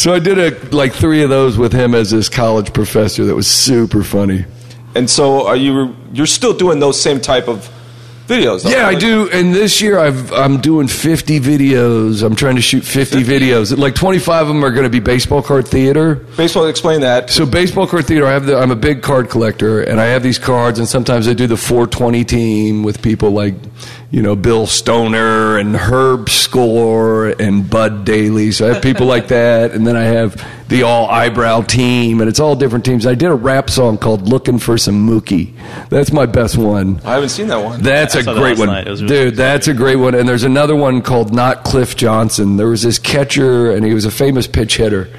So 0.01 0.15
I 0.15 0.19
did 0.19 0.39
a, 0.39 0.75
like 0.75 0.95
three 0.95 1.23
of 1.23 1.29
those 1.29 1.59
with 1.59 1.75
him 1.75 1.95
as 1.95 2.11
this 2.11 2.31
college 2.31 2.73
professor 2.73 3.27
that 3.27 3.35
was 3.35 3.47
super 3.47 4.03
funny. 4.03 4.47
And 4.95 5.11
so, 5.11 5.47
are 5.47 5.57
you? 5.57 5.95
You're 6.13 6.27
still 6.27 6.55
doing 6.57 6.79
those 6.79 6.99
same 6.99 7.21
type 7.21 7.49
of 7.49 7.69
videos? 8.27 8.71
Yeah, 8.71 8.87
I 8.87 8.95
do. 8.95 9.31
And 9.31 9.55
this 9.55 9.81
year 9.81 9.99
I've, 9.99 10.33
I'm 10.33 10.61
doing 10.61 10.89
50 10.89 11.41
videos. 11.41 12.23
I'm 12.23 12.37
trying 12.37 12.57
to 12.57 12.63
shoot 12.63 12.85
50, 12.85 13.23
videos. 13.23 13.77
Like 13.77 13.95
25 13.95 14.43
of 14.43 14.49
them 14.49 14.65
are 14.65 14.71
going 14.71 14.85
to 14.85 14.91
be 14.91 15.01
baseball 15.01 15.43
card 15.43 15.67
theater. 15.69 16.17
Baseball. 16.37 16.67
Explain 16.67 17.01
that. 17.03 17.31
So 17.31 17.47
baseball 17.47 17.87
card 17.87 18.07
theater, 18.07 18.27
I 18.27 18.33
have 18.33 18.47
the, 18.47 18.57
I'm 18.57 18.71
a 18.71 18.77
big 18.77 19.03
card 19.03 19.31
collector, 19.31 19.83
and 19.83 20.01
I 20.01 20.07
have 20.07 20.23
these 20.23 20.39
cards, 20.39 20.79
and 20.79 20.89
sometimes 20.89 21.29
I 21.29 21.33
do 21.33 21.47
the 21.47 21.57
420 21.57 22.25
team 22.25 22.83
with 22.83 23.03
people 23.03 23.31
like, 23.31 23.55
you 24.17 24.23
know, 24.23 24.35
Bill 24.35 24.67
Stoner 24.67 25.59
and 25.59 25.77
Herb 25.77 26.31
Score 26.31 27.27
and 27.39 27.69
Bud 27.69 28.07
Daley. 28.07 28.51
So 28.51 28.67
I 28.67 28.73
have 28.73 28.83
people 28.83 29.05
like 29.05 29.29
that, 29.29 29.73
and 29.73 29.87
then 29.87 29.95
I 29.95 30.05
have 30.05 30.43
the 30.69 30.85
all 30.85 31.07
eyebrow 31.11 31.61
team, 31.61 32.23
and 32.23 32.29
it's 32.31 32.41
all 32.41 32.57
different 32.57 32.87
teams. 32.87 33.07
I 33.07 33.15
did 33.15 33.29
a 33.29 33.35
rap 33.35 33.69
song 33.69 33.99
called 33.99 34.27
"Looking 34.27 34.59
for 34.59 34.79
Some 34.79 35.07
Mookie." 35.07 35.53
That's 35.91 36.15
my 36.15 36.25
best 36.25 36.57
one. 36.57 36.99
I 37.05 37.13
haven't 37.13 37.29
seen 37.29 37.49
that 37.49 37.63
one. 37.63 37.83
That's 37.83 38.17
I 38.17 38.21
a 38.21 38.23
saw 38.23 38.33
that 38.33 38.41
great 38.41 38.59
one, 38.59 38.69
night. 38.69 38.87
It 38.87 38.91
was 38.91 39.03
really 39.03 39.25
dude. 39.27 39.37
That's 39.37 39.69
a 39.69 39.75
great 39.75 39.97
one. 39.97 40.15
And 40.15 40.27
there's 40.27 40.45
another 40.45 40.75
one 40.75 41.03
called 41.03 41.35
Not 41.35 41.65
Cliff 41.65 41.95
Johnson. 41.95 42.57
There 42.57 42.69
was 42.69 42.81
this 42.81 42.99
catcher, 42.99 43.71
and 43.71 43.85
he 43.85 43.93
was 43.93 44.07
a 44.07 44.11
famous 44.11 44.47
pitch 44.47 44.79
hitter. 44.79 45.11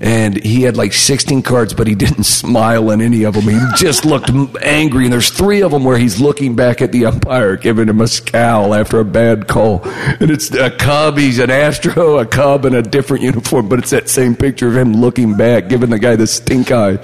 And 0.00 0.36
he 0.42 0.62
had 0.62 0.76
like 0.76 0.92
16 0.92 1.42
cards, 1.42 1.74
but 1.74 1.86
he 1.86 1.94
didn't 1.94 2.24
smile 2.24 2.90
in 2.90 3.00
any 3.00 3.24
of 3.24 3.34
them. 3.34 3.44
He 3.44 3.58
just 3.76 4.04
looked 4.04 4.30
angry. 4.62 5.04
And 5.04 5.12
there's 5.12 5.30
three 5.30 5.62
of 5.62 5.70
them 5.70 5.84
where 5.84 5.98
he's 5.98 6.20
looking 6.20 6.54
back 6.54 6.82
at 6.82 6.92
the 6.92 7.06
umpire, 7.06 7.56
giving 7.56 7.88
him 7.88 8.00
a 8.00 8.08
scowl 8.08 8.74
after 8.74 9.00
a 9.00 9.04
bad 9.04 9.48
call. 9.48 9.82
And 9.84 10.30
it's 10.30 10.50
a 10.52 10.70
Cub. 10.70 11.18
He's 11.18 11.38
an 11.38 11.50
Astro, 11.50 12.18
a 12.18 12.26
Cub 12.26 12.64
in 12.64 12.74
a 12.74 12.82
different 12.82 13.22
uniform, 13.22 13.68
but 13.68 13.78
it's 13.78 13.90
that 13.90 14.08
same 14.08 14.36
picture 14.36 14.68
of 14.68 14.76
him 14.76 14.94
looking 14.94 15.36
back, 15.36 15.68
giving 15.68 15.90
the 15.90 15.98
guy 15.98 16.16
the 16.16 16.26
stink 16.26 16.70
eye. 16.70 16.98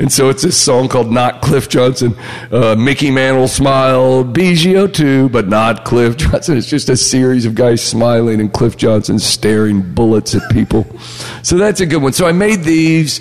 And 0.00 0.10
so 0.10 0.30
it's 0.30 0.42
this 0.42 0.56
song 0.56 0.88
called 0.88 1.12
Not 1.12 1.42
Cliff 1.42 1.68
Johnson. 1.68 2.16
Uh, 2.50 2.74
Mickey 2.74 3.10
Mantle 3.10 3.48
smile, 3.48 4.24
Biggio 4.24 4.90
too, 4.92 5.28
but 5.28 5.46
not 5.46 5.84
Cliff 5.84 6.16
Johnson. 6.16 6.56
It's 6.56 6.66
just 6.70 6.88
a 6.88 6.96
series 6.96 7.44
of 7.44 7.54
guys 7.54 7.84
smiling 7.84 8.40
and 8.40 8.50
Cliff 8.50 8.78
Johnson 8.78 9.18
staring 9.18 9.82
bullets 9.94 10.34
at 10.34 10.40
people. 10.50 10.86
So 11.42 11.58
that's 11.58 11.80
a 11.82 11.86
good 11.86 12.02
one. 12.02 12.14
So 12.14 12.26
I 12.26 12.32
made 12.32 12.62
these, 12.62 13.20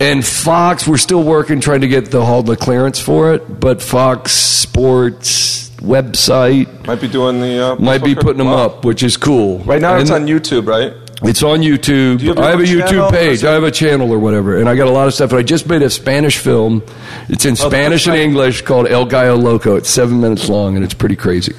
and 0.00 0.24
Fox, 0.24 0.88
we're 0.88 0.96
still 0.96 1.22
working 1.22 1.60
trying 1.60 1.82
to 1.82 1.88
get 1.88 2.10
the 2.10 2.20
all 2.20 2.42
the 2.42 2.56
clearance 2.56 2.98
for 2.98 3.34
it, 3.34 3.60
but 3.60 3.82
Fox 3.82 4.32
Sports 4.32 5.68
website 5.80 6.86
Might 6.86 7.02
be 7.02 7.08
doing 7.08 7.38
the. 7.40 7.72
Uh, 7.72 7.76
might 7.76 8.02
be 8.02 8.14
putting 8.14 8.38
them 8.38 8.46
Wow. 8.46 8.64
up, 8.64 8.84
which 8.86 9.02
is 9.02 9.18
cool. 9.18 9.58
Right 9.58 9.80
now, 9.82 9.96
it's 9.98 10.10
on 10.10 10.26
YouTube, 10.26 10.66
right? 10.66 10.94
It's 11.26 11.42
on 11.42 11.60
YouTube. 11.60 12.20
you 12.20 12.28
have 12.28 12.38
I 12.38 12.50
have 12.50 12.60
a 12.60 12.64
YouTube 12.64 13.10
page. 13.10 13.44
I 13.44 13.52
have 13.52 13.64
a 13.64 13.70
channel 13.70 14.10
or 14.10 14.18
whatever, 14.18 14.58
and 14.58 14.68
I 14.68 14.76
got 14.76 14.88
a 14.88 14.90
lot 14.90 15.06
of 15.06 15.14
stuff. 15.14 15.30
And 15.30 15.38
I 15.38 15.42
just 15.42 15.68
made 15.68 15.82
a 15.82 15.90
Spanish 15.90 16.38
film. 16.38 16.82
It's 17.28 17.44
in 17.44 17.56
Spanish 17.56 18.06
and. 18.06 18.16
English 18.16 18.62
called 18.62 18.88
El 18.88 19.04
Gallo 19.06 19.36
Loco. 19.36 19.76
It's 19.76 19.90
seven 19.90 20.20
minutes 20.20 20.48
long, 20.48 20.76
and 20.76 20.84
it's 20.84 20.94
pretty 20.94 21.16
crazy. 21.16 21.54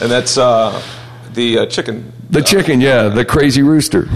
And 0.00 0.10
that's 0.10 0.38
uh, 0.38 0.82
the 1.34 1.58
uh, 1.58 1.66
chicken. 1.66 2.12
The 2.30 2.42
chicken, 2.42 2.80
yeah, 2.80 3.08
the 3.08 3.24
crazy 3.24 3.62
rooster. 3.62 4.08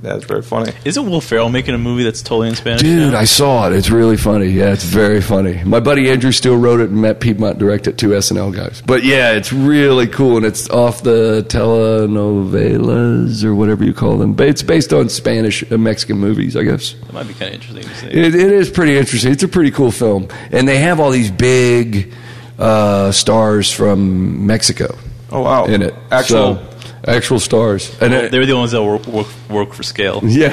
That's 0.00 0.24
very 0.24 0.42
funny. 0.42 0.72
Isn't 0.84 1.10
Will 1.10 1.20
Ferrell 1.20 1.48
making 1.48 1.74
a 1.74 1.78
movie 1.78 2.04
that's 2.04 2.22
totally 2.22 2.48
in 2.48 2.54
Spanish? 2.54 2.82
Dude, 2.82 3.12
now? 3.12 3.18
I 3.18 3.24
saw 3.24 3.66
it. 3.66 3.72
It's 3.72 3.90
really 3.90 4.16
funny. 4.16 4.46
Yeah, 4.46 4.72
it's 4.72 4.84
very 4.84 5.20
funny. 5.20 5.62
My 5.64 5.80
buddy 5.80 6.08
Andrew 6.08 6.30
Steele 6.30 6.56
wrote 6.56 6.80
it, 6.80 6.90
and 6.90 7.02
Matt 7.02 7.18
Piedmont 7.18 7.58
directed 7.58 7.98
two 7.98 8.10
SNL 8.10 8.54
guys. 8.54 8.80
But 8.86 9.02
yeah, 9.02 9.32
it's 9.32 9.52
really 9.52 10.06
cool, 10.06 10.36
and 10.36 10.46
it's 10.46 10.70
off 10.70 11.02
the 11.02 11.44
telenovelas 11.48 13.42
or 13.42 13.56
whatever 13.56 13.84
you 13.84 13.92
call 13.92 14.18
them. 14.18 14.34
But 14.34 14.48
it's 14.48 14.62
based 14.62 14.92
on 14.92 15.08
Spanish 15.08 15.68
uh, 15.70 15.76
Mexican 15.76 16.18
movies, 16.18 16.56
I 16.56 16.62
guess. 16.62 16.92
that 16.92 17.12
might 17.12 17.26
be 17.26 17.34
kind 17.34 17.54
of 17.54 17.60
interesting 17.60 17.82
to 17.82 17.94
see. 17.96 18.06
It, 18.06 18.34
it 18.36 18.52
is 18.52 18.70
pretty 18.70 18.96
interesting. 18.96 19.32
It's 19.32 19.42
a 19.42 19.48
pretty 19.48 19.72
cool 19.72 19.90
film, 19.90 20.28
and 20.52 20.68
they 20.68 20.78
have 20.78 21.00
all 21.00 21.10
these 21.10 21.32
big 21.32 22.14
uh, 22.56 23.10
stars 23.10 23.72
from 23.72 24.46
Mexico 24.46 24.96
Oh 25.30 25.42
wow! 25.42 25.64
in 25.66 25.82
it. 25.82 25.94
Actual. 26.10 26.56
So, 26.56 26.68
actual 27.06 27.38
stars, 27.38 27.96
and 28.00 28.12
it, 28.12 28.30
They're 28.30 28.46
the 28.46 28.54
ones 28.54 28.72
that 28.72 28.82
work, 28.82 29.06
work, 29.06 29.26
work 29.48 29.72
for 29.72 29.82
scale. 29.82 30.20
yeah. 30.24 30.50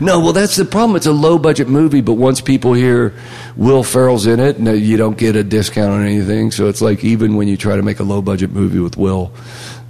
no, 0.00 0.20
well, 0.20 0.32
that's 0.32 0.56
the 0.56 0.64
problem. 0.64 0.96
It's 0.96 1.06
a 1.06 1.12
low 1.12 1.38
budget 1.38 1.68
movie, 1.68 2.00
but 2.00 2.14
once 2.14 2.40
people 2.40 2.74
hear 2.74 3.14
Will 3.56 3.82
Ferrell's 3.82 4.26
in 4.26 4.40
it, 4.40 4.60
no, 4.60 4.72
you 4.72 4.96
don't 4.96 5.16
get 5.16 5.36
a 5.36 5.42
discount 5.42 5.92
on 5.92 6.04
anything. 6.04 6.50
So 6.50 6.68
it's 6.68 6.80
like 6.80 7.04
even 7.04 7.36
when 7.36 7.48
you 7.48 7.56
try 7.56 7.76
to 7.76 7.82
make 7.82 8.00
a 8.00 8.04
low 8.04 8.22
budget 8.22 8.50
movie 8.50 8.78
with 8.78 8.96
Will, 8.96 9.32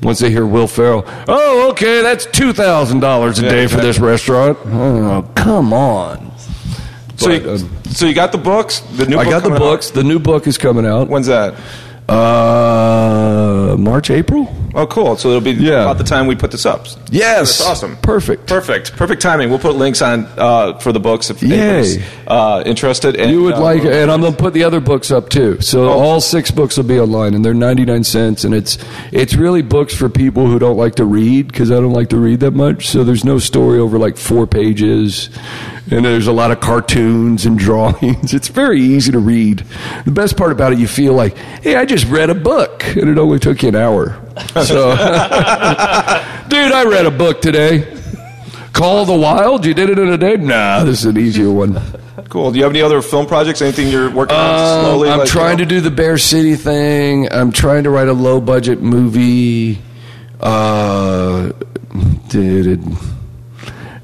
once 0.03 0.21
they 0.21 0.31
hear 0.31 0.47
Will 0.47 0.69
Ferrell, 0.69 1.05
oh, 1.29 1.71
okay, 1.71 2.03
that's 2.03 2.27
two 2.27 2.53
thousand 2.53 3.01
dollars 3.01 3.39
a 3.39 3.43
Yeah, 3.43 3.51
day 3.51 3.67
for 3.67 3.81
this 3.81 3.99
restaurant. 3.99 4.59
Oh, 4.65 5.29
come 5.35 5.73
on. 5.73 6.33
so, 7.17 7.31
you, 7.31 7.51
um, 7.51 7.83
so 7.87 8.07
you 8.07 8.15
got 8.15 8.33
the 8.33 8.39
books. 8.39 8.81
The 8.81 9.07
new. 9.07 9.19
I 9.19 9.25
book 9.25 9.31
got 9.31 9.43
the 9.43 9.49
coming 9.49 9.59
books. 9.59 9.91
The 9.91 10.05
new 10.05 10.19
book 10.19 10.47
is 10.47 10.59
coming 10.59 10.87
out. 10.87 11.03
Out. 11.03 11.09
When's 11.09 11.27
that? 11.27 11.55
Uh, 12.09 13.77
March, 13.79 14.11
April. 14.11 14.55
Oh, 14.75 14.87
cool. 14.87 15.17
So 15.17 15.29
it'll 15.31 15.41
be 15.41 15.53
Yeah. 15.53 15.83
about 15.83 15.97
the 15.99 16.05
time 16.05 16.27
we 16.27 16.35
put 16.35 16.51
this 16.51 16.67
up. 16.67 16.87
Yes, 17.11 17.59
That's 17.59 17.63
awesome. 17.63 17.97
Perfect. 18.03 18.47
Perfect. 18.47 18.95
Perfect 18.95 19.23
timing. 19.23 19.49
We'll 19.49 19.59
put 19.59 19.75
links 19.75 20.03
on 20.03 20.27
uh, 20.37 20.75
for 20.79 20.93
the 20.93 21.01
books 21.01 21.31
if 21.31 21.43
anybody's 21.43 21.99
uh, 22.27 22.63
interested. 22.67 23.17
And, 23.17 23.31
You 23.31 23.43
would 23.45 23.55
uh, 23.55 23.61
like, 23.63 23.85
and 23.85 24.11
I'm 24.11 24.21
gonna 24.21 24.37
put 24.37 24.53
the 24.53 24.65
other 24.65 24.81
books 24.81 25.11
up 25.11 25.31
too. 25.31 25.61
So 25.63 25.89
Oh. 25.89 25.99
all 25.99 26.21
six 26.21 26.51
books 26.51 26.77
will 26.77 26.85
be 26.85 27.01
online, 27.01 27.33
and 27.33 27.43
they're 27.43 27.55
99 27.55 28.05
cents. 28.05 28.45
And 28.45 28.55
it's 28.55 28.77
it's 29.13 29.35
really 29.35 29.63
books 29.63 29.95
for 29.95 30.11
people 30.11 30.47
who 30.47 30.59
don't 30.59 30.77
like 30.77 30.97
to 30.97 31.07
read 31.07 31.47
because 31.49 31.71
I 31.73 31.77
don't 31.77 31.95
like 31.95 32.11
to 32.11 32.19
read 32.19 32.41
that 32.41 32.53
much. 32.53 32.89
So 32.89 33.03
there's 33.03 33.25
no 33.25 33.39
story 33.39 33.79
over 33.79 33.99
like 33.99 34.19
four 34.19 34.47
pages, 34.47 35.31
and 35.91 36.05
there's 36.05 36.27
a 36.27 36.33
lot 36.33 36.51
of 36.51 36.61
cartoons 36.61 37.47
and 37.47 37.59
drawings. 37.67 38.35
It's 38.35 38.49
very 38.49 38.81
easy 38.83 39.11
to 39.13 39.19
read. 39.21 39.65
The 40.05 40.11
best 40.11 40.37
part 40.37 40.53
about 40.53 40.73
it, 40.75 40.79
you 40.79 40.87
feel 40.87 41.15
like, 41.15 41.35
hey, 41.63 41.77
I 41.77 41.87
just 41.87 41.96
read 42.05 42.31
a 42.31 42.35
book, 42.35 42.85
and 42.97 43.09
it 43.09 43.19
only 43.19 43.39
took 43.39 43.63
you 43.63 43.69
an 43.71 43.77
hour. 43.77 44.21
So, 44.65 44.91
dude, 46.49 46.73
I 46.73 46.85
read 46.87 47.07
a 47.07 47.11
book 47.11 47.41
today. 47.41 47.93
Call 48.73 48.99
of 49.03 49.07
the 49.07 49.15
Wild. 49.15 49.65
You 49.65 49.73
did 49.75 49.89
it 49.89 49.99
in 49.99 50.09
a 50.09 50.19
day? 50.19 50.37
Nah, 50.37 50.85
this 50.85 51.01
is 51.01 51.07
an 51.07 51.17
easier 51.17 51.51
one. 51.51 51.81
Cool. 52.29 52.51
Do 52.53 52.59
you 52.59 52.65
have 52.65 52.73
any 52.73 52.83
other 52.83 53.01
film 53.01 53.27
projects? 53.27 53.63
Anything 53.63 53.89
you're 53.89 54.11
working 54.11 54.37
on 54.37 54.51
Um, 54.79 54.85
slowly? 54.85 55.09
I'm 55.09 55.19
like, 55.21 55.29
trying 55.29 55.59
you 55.59 55.65
to 55.65 55.69
do 55.69 55.81
the 55.81 55.91
Bear 55.91 56.19
City 56.19 56.57
thing. 56.57 57.33
I'm 57.33 57.53
trying 57.53 57.85
to 57.85 57.91
write 57.91 58.09
a 58.09 58.13
low 58.13 58.41
budget 58.41 58.83
movie. 58.83 59.79
Uh, 60.41 61.53
dude, 62.29 62.67
it, 62.67 62.81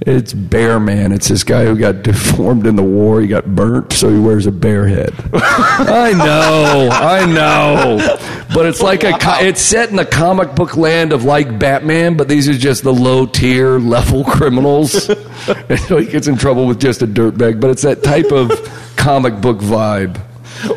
it's 0.07 0.33
Bear 0.33 0.81
Man. 0.81 1.12
It's 1.12 1.29
this 1.29 1.45
guy 1.45 1.65
who 1.65 1.79
got 1.79 2.03
deformed 2.03 2.66
in 2.66 2.77
the 2.77 2.83
war. 2.83 3.20
He 3.20 3.27
got 3.27 3.47
burnt, 3.55 3.93
so 3.93 4.11
he 4.11 4.19
wears 4.19 4.47
a 4.47 4.53
bear 4.53 4.87
head. 4.87 5.12
I 5.33 6.12
know, 6.12 6.89
I 6.91 7.27
know, 7.27 8.19
but 8.55 8.66
it's 8.66 8.83
like 8.83 9.05
a. 9.05 9.16
It's 9.45 9.61
set 9.61 9.91
in 9.91 9.97
the 9.97 10.07
comic 10.07 10.55
book 10.55 10.77
land 10.77 11.12
of 11.12 11.24
like 11.24 11.59
Batman, 11.59 12.16
but 12.16 12.29
these 12.29 12.49
are 12.49 12.55
just 12.55 12.83
the 12.83 12.93
low 12.93 13.27
tier 13.27 13.79
level 13.79 14.24
criminals. 14.24 15.09
and 15.69 15.81
so 15.81 15.99
he 15.99 16.07
gets 16.07 16.27
in 16.27 16.37
trouble 16.37 16.66
with 16.66 16.81
just 16.81 17.03
a 17.03 17.07
dirtbag, 17.07 17.61
but 17.61 17.70
it's 17.70 17.83
that 17.83 18.03
type 18.03 18.33
of 18.33 18.51
comic 18.97 19.41
book 19.41 19.59
vibe. 19.59 20.20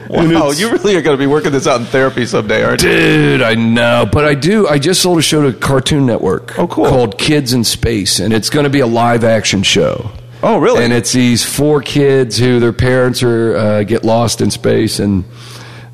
Wow, 0.09 0.51
you 0.51 0.69
really 0.71 0.95
are 0.95 1.01
going 1.01 1.17
to 1.17 1.21
be 1.21 1.27
working 1.27 1.51
this 1.51 1.67
out 1.67 1.79
in 1.79 1.85
therapy 1.87 2.25
someday, 2.25 2.63
aren't 2.63 2.81
you? 2.81 2.89
Dude, 2.89 3.41
I 3.41 3.55
know, 3.55 4.07
but 4.11 4.25
I 4.25 4.33
do. 4.33 4.67
I 4.67 4.79
just 4.79 5.01
sold 5.01 5.19
a 5.19 5.21
show 5.21 5.49
to 5.49 5.57
Cartoon 5.57 6.05
Network. 6.05 6.57
Oh, 6.57 6.67
cool. 6.67 6.87
Called 6.87 7.17
Kids 7.17 7.53
in 7.53 7.63
Space, 7.63 8.19
and 8.19 8.33
it's 8.33 8.49
going 8.49 8.63
to 8.63 8.69
be 8.69 8.79
a 8.79 8.87
live 8.87 9.23
action 9.23 9.63
show. 9.63 10.11
Oh, 10.43 10.59
really? 10.59 10.83
And 10.83 10.93
it's 10.93 11.11
these 11.11 11.43
four 11.43 11.81
kids 11.81 12.37
who 12.37 12.59
their 12.59 12.73
parents 12.73 13.23
are 13.23 13.55
uh, 13.55 13.83
get 13.83 14.03
lost 14.03 14.41
in 14.41 14.51
space, 14.51 14.99
and 14.99 15.23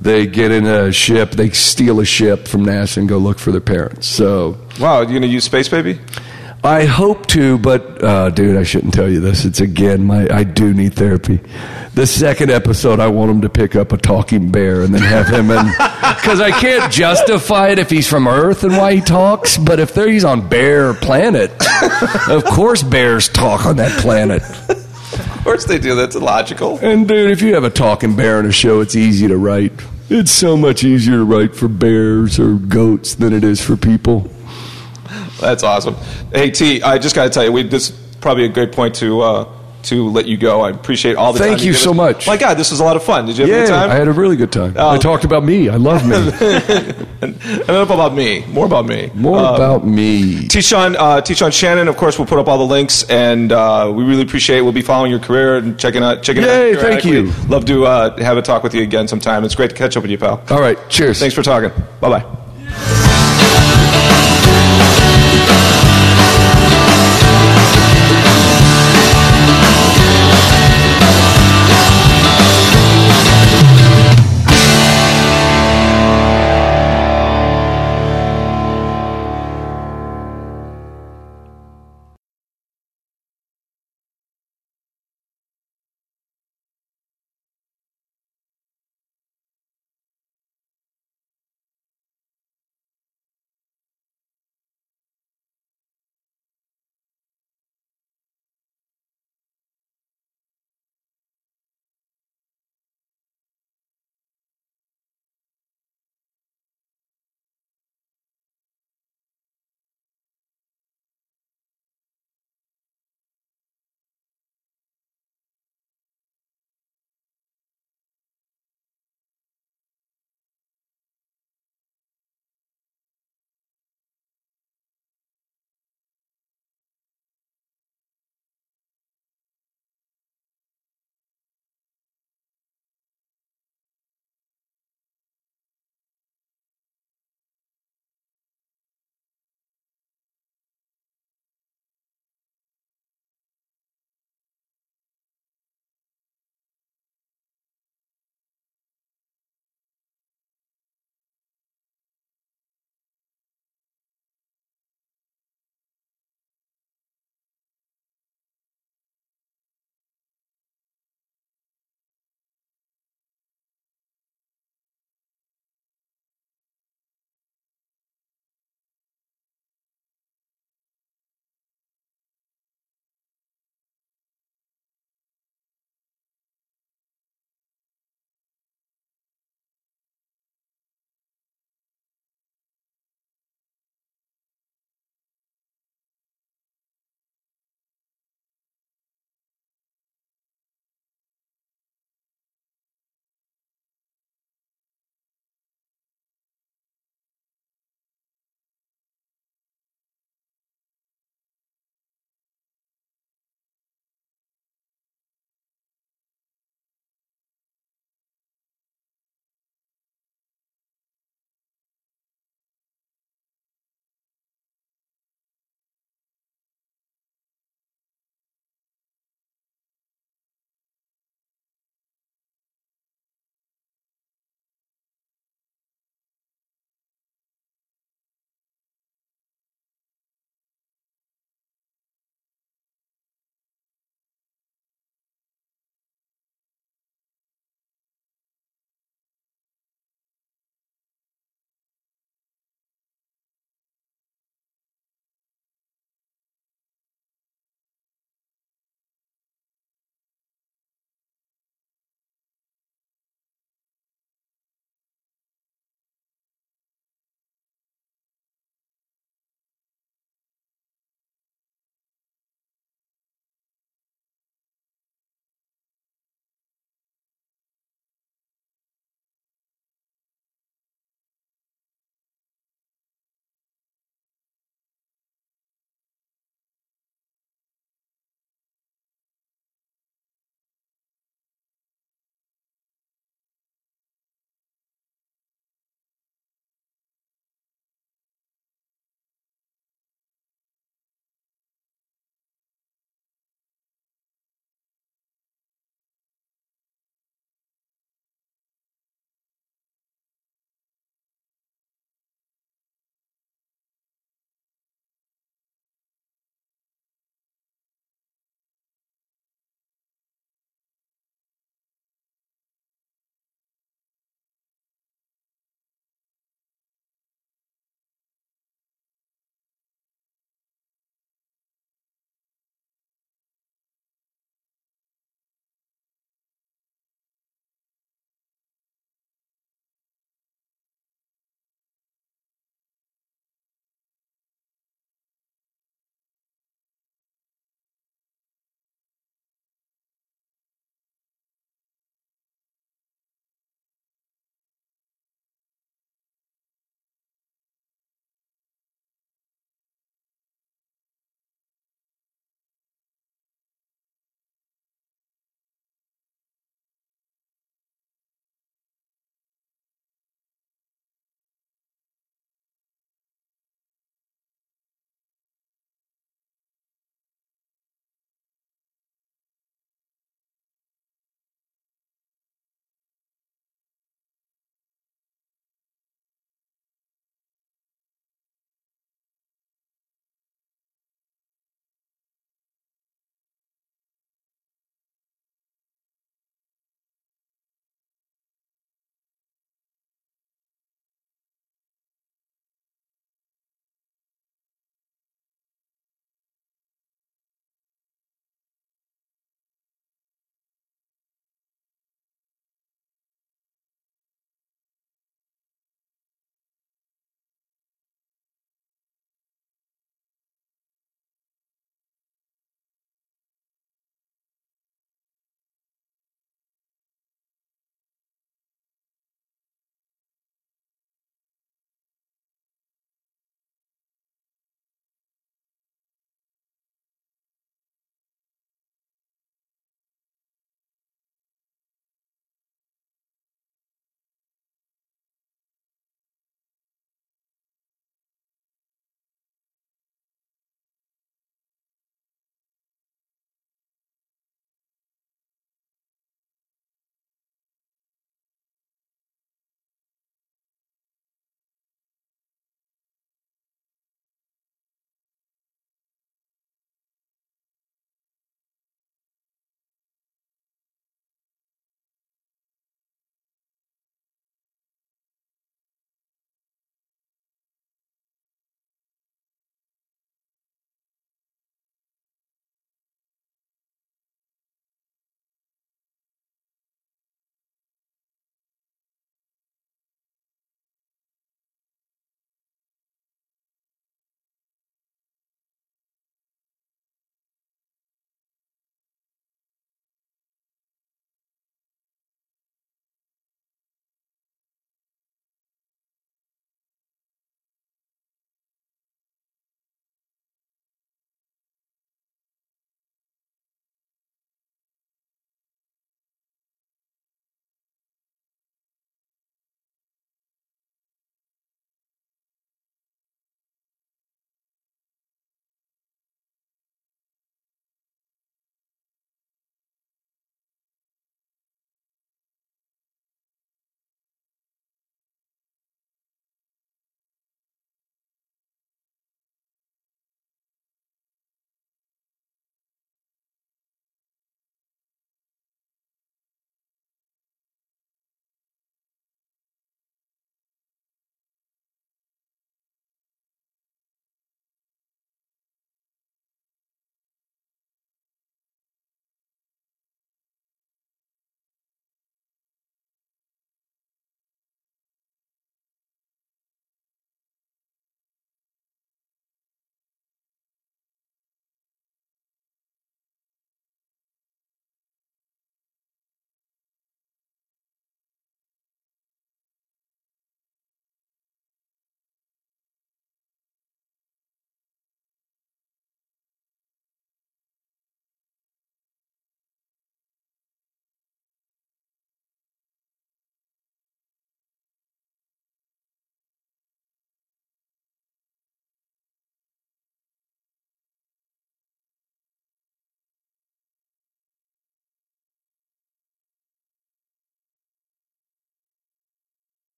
they 0.00 0.26
get 0.26 0.50
in 0.52 0.66
a 0.66 0.92
ship. 0.92 1.32
They 1.32 1.50
steal 1.50 2.00
a 2.00 2.04
ship 2.04 2.46
from 2.46 2.64
NASA 2.64 2.98
and 2.98 3.08
go 3.08 3.18
look 3.18 3.38
for 3.38 3.50
their 3.50 3.60
parents. 3.60 4.06
So 4.06 4.56
Wow, 4.78 5.00
you 5.00 5.08
going 5.08 5.22
to 5.22 5.28
use 5.28 5.44
Space 5.44 5.68
Baby? 5.68 5.98
I 6.66 6.84
hope 6.84 7.26
to, 7.28 7.58
but 7.58 8.02
uh, 8.02 8.30
dude, 8.30 8.56
I 8.56 8.64
shouldn't 8.64 8.92
tell 8.92 9.08
you 9.08 9.20
this. 9.20 9.44
It's 9.44 9.60
again, 9.60 10.04
my 10.04 10.26
I 10.28 10.42
do 10.42 10.74
need 10.74 10.94
therapy. 10.94 11.38
The 11.94 12.08
second 12.08 12.50
episode, 12.50 12.98
I 12.98 13.06
want 13.06 13.30
him 13.30 13.40
to 13.42 13.48
pick 13.48 13.76
up 13.76 13.92
a 13.92 13.96
talking 13.96 14.50
bear 14.50 14.82
and 14.82 14.92
then 14.92 15.00
have 15.00 15.28
him 15.28 15.52
in 15.52 15.64
because 16.16 16.40
I 16.40 16.50
can't 16.50 16.92
justify 16.92 17.68
it 17.68 17.78
if 17.78 17.88
he's 17.88 18.08
from 18.08 18.26
Earth 18.26 18.64
and 18.64 18.76
why 18.76 18.96
he 18.96 19.00
talks. 19.00 19.56
But 19.56 19.78
if 19.78 19.94
he's 19.94 20.24
on 20.24 20.48
Bear 20.48 20.92
Planet, 20.92 21.52
of 22.28 22.44
course 22.44 22.82
bears 22.82 23.28
talk 23.28 23.64
on 23.64 23.76
that 23.76 23.96
planet. 24.00 24.42
Of 24.68 25.40
course 25.44 25.66
they 25.66 25.78
do. 25.78 25.94
That's 25.94 26.16
illogical. 26.16 26.80
And 26.82 27.06
dude, 27.06 27.30
if 27.30 27.42
you 27.42 27.54
have 27.54 27.62
a 27.62 27.70
talking 27.70 28.16
bear 28.16 28.40
in 28.40 28.46
a 28.46 28.52
show, 28.52 28.80
it's 28.80 28.96
easy 28.96 29.28
to 29.28 29.36
write. 29.36 29.72
It's 30.10 30.32
so 30.32 30.56
much 30.56 30.82
easier 30.82 31.18
to 31.18 31.24
write 31.24 31.54
for 31.54 31.68
bears 31.68 32.40
or 32.40 32.54
goats 32.54 33.14
than 33.14 33.32
it 33.32 33.44
is 33.44 33.64
for 33.64 33.76
people. 33.76 34.28
That's 35.40 35.62
awesome. 35.62 35.94
Hey 36.32 36.50
T, 36.50 36.82
I 36.82 36.98
just 36.98 37.14
got 37.14 37.24
to 37.24 37.30
tell 37.30 37.44
you, 37.44 37.52
we 37.52 37.62
this 37.62 37.90
is 37.90 37.96
probably 38.20 38.44
a 38.44 38.48
great 38.48 38.72
point 38.72 38.94
to 38.96 39.20
uh, 39.20 39.52
to 39.84 40.08
let 40.08 40.26
you 40.26 40.36
go. 40.36 40.62
I 40.62 40.70
appreciate 40.70 41.14
all 41.14 41.32
the 41.32 41.38
Thank 41.38 41.60
you 41.62 41.70
give 41.72 41.76
so 41.80 41.90
us. 41.92 41.96
much. 41.96 42.26
My 42.26 42.36
God, 42.36 42.54
this 42.54 42.72
was 42.72 42.80
a 42.80 42.84
lot 42.84 42.96
of 42.96 43.04
fun. 43.04 43.26
Did 43.26 43.38
you 43.38 43.44
have 43.46 43.50
a 43.54 43.56
good 43.56 43.68
Yeah, 43.68 43.80
time? 43.82 43.90
I 43.92 43.94
had 43.94 44.08
a 44.08 44.12
really 44.12 44.34
good 44.34 44.50
time. 44.50 44.74
Oh. 44.76 44.88
I 44.90 44.98
talked 44.98 45.22
about 45.24 45.44
me. 45.44 45.68
I 45.68 45.76
love 45.76 46.04
me. 46.04 46.16
Enough 47.22 47.90
about 47.90 48.12
me. 48.14 48.44
More 48.48 48.66
about 48.66 48.86
me. 48.86 49.10
More 49.14 49.38
Uh, 49.38 49.54
about 49.54 49.86
me. 49.86 50.48
T-Sean, 50.48 50.96
uh, 50.96 51.20
T-Sean 51.20 51.52
Shannon, 51.52 51.86
of 51.86 51.96
course, 51.96 52.18
we'll 52.18 52.26
put 52.26 52.38
up 52.40 52.48
all 52.48 52.58
the 52.58 52.64
links, 52.66 53.04
and 53.04 53.52
uh, 53.52 53.92
we 53.94 54.02
really 54.02 54.22
appreciate 54.22 54.58
it. 54.58 54.62
We'll 54.62 54.72
be 54.72 54.82
following 54.82 55.10
your 55.12 55.20
career 55.20 55.56
and 55.58 55.78
checking 55.78 56.02
out, 56.02 56.22
checking 56.24 56.42
it 56.42 56.48
out. 56.48 56.54
Yay, 56.62 56.74
thank 56.76 57.04
you. 57.04 57.30
Love 57.48 57.64
to 57.66 57.86
uh, 57.86 58.16
have 58.20 58.36
a 58.38 58.42
talk 58.42 58.64
with 58.64 58.74
you 58.74 58.82
again 58.82 59.06
sometime. 59.06 59.44
It's 59.44 59.54
great 59.54 59.70
to 59.70 59.76
catch 59.76 59.96
up 59.96 60.02
with 60.02 60.10
you, 60.10 60.18
pal. 60.18 60.42
All 60.50 60.60
right, 60.60 60.78
cheers. 60.88 61.20
Thanks 61.20 61.34
for 61.36 61.42
talking. 61.44 61.70
Bye-bye. 62.00 62.45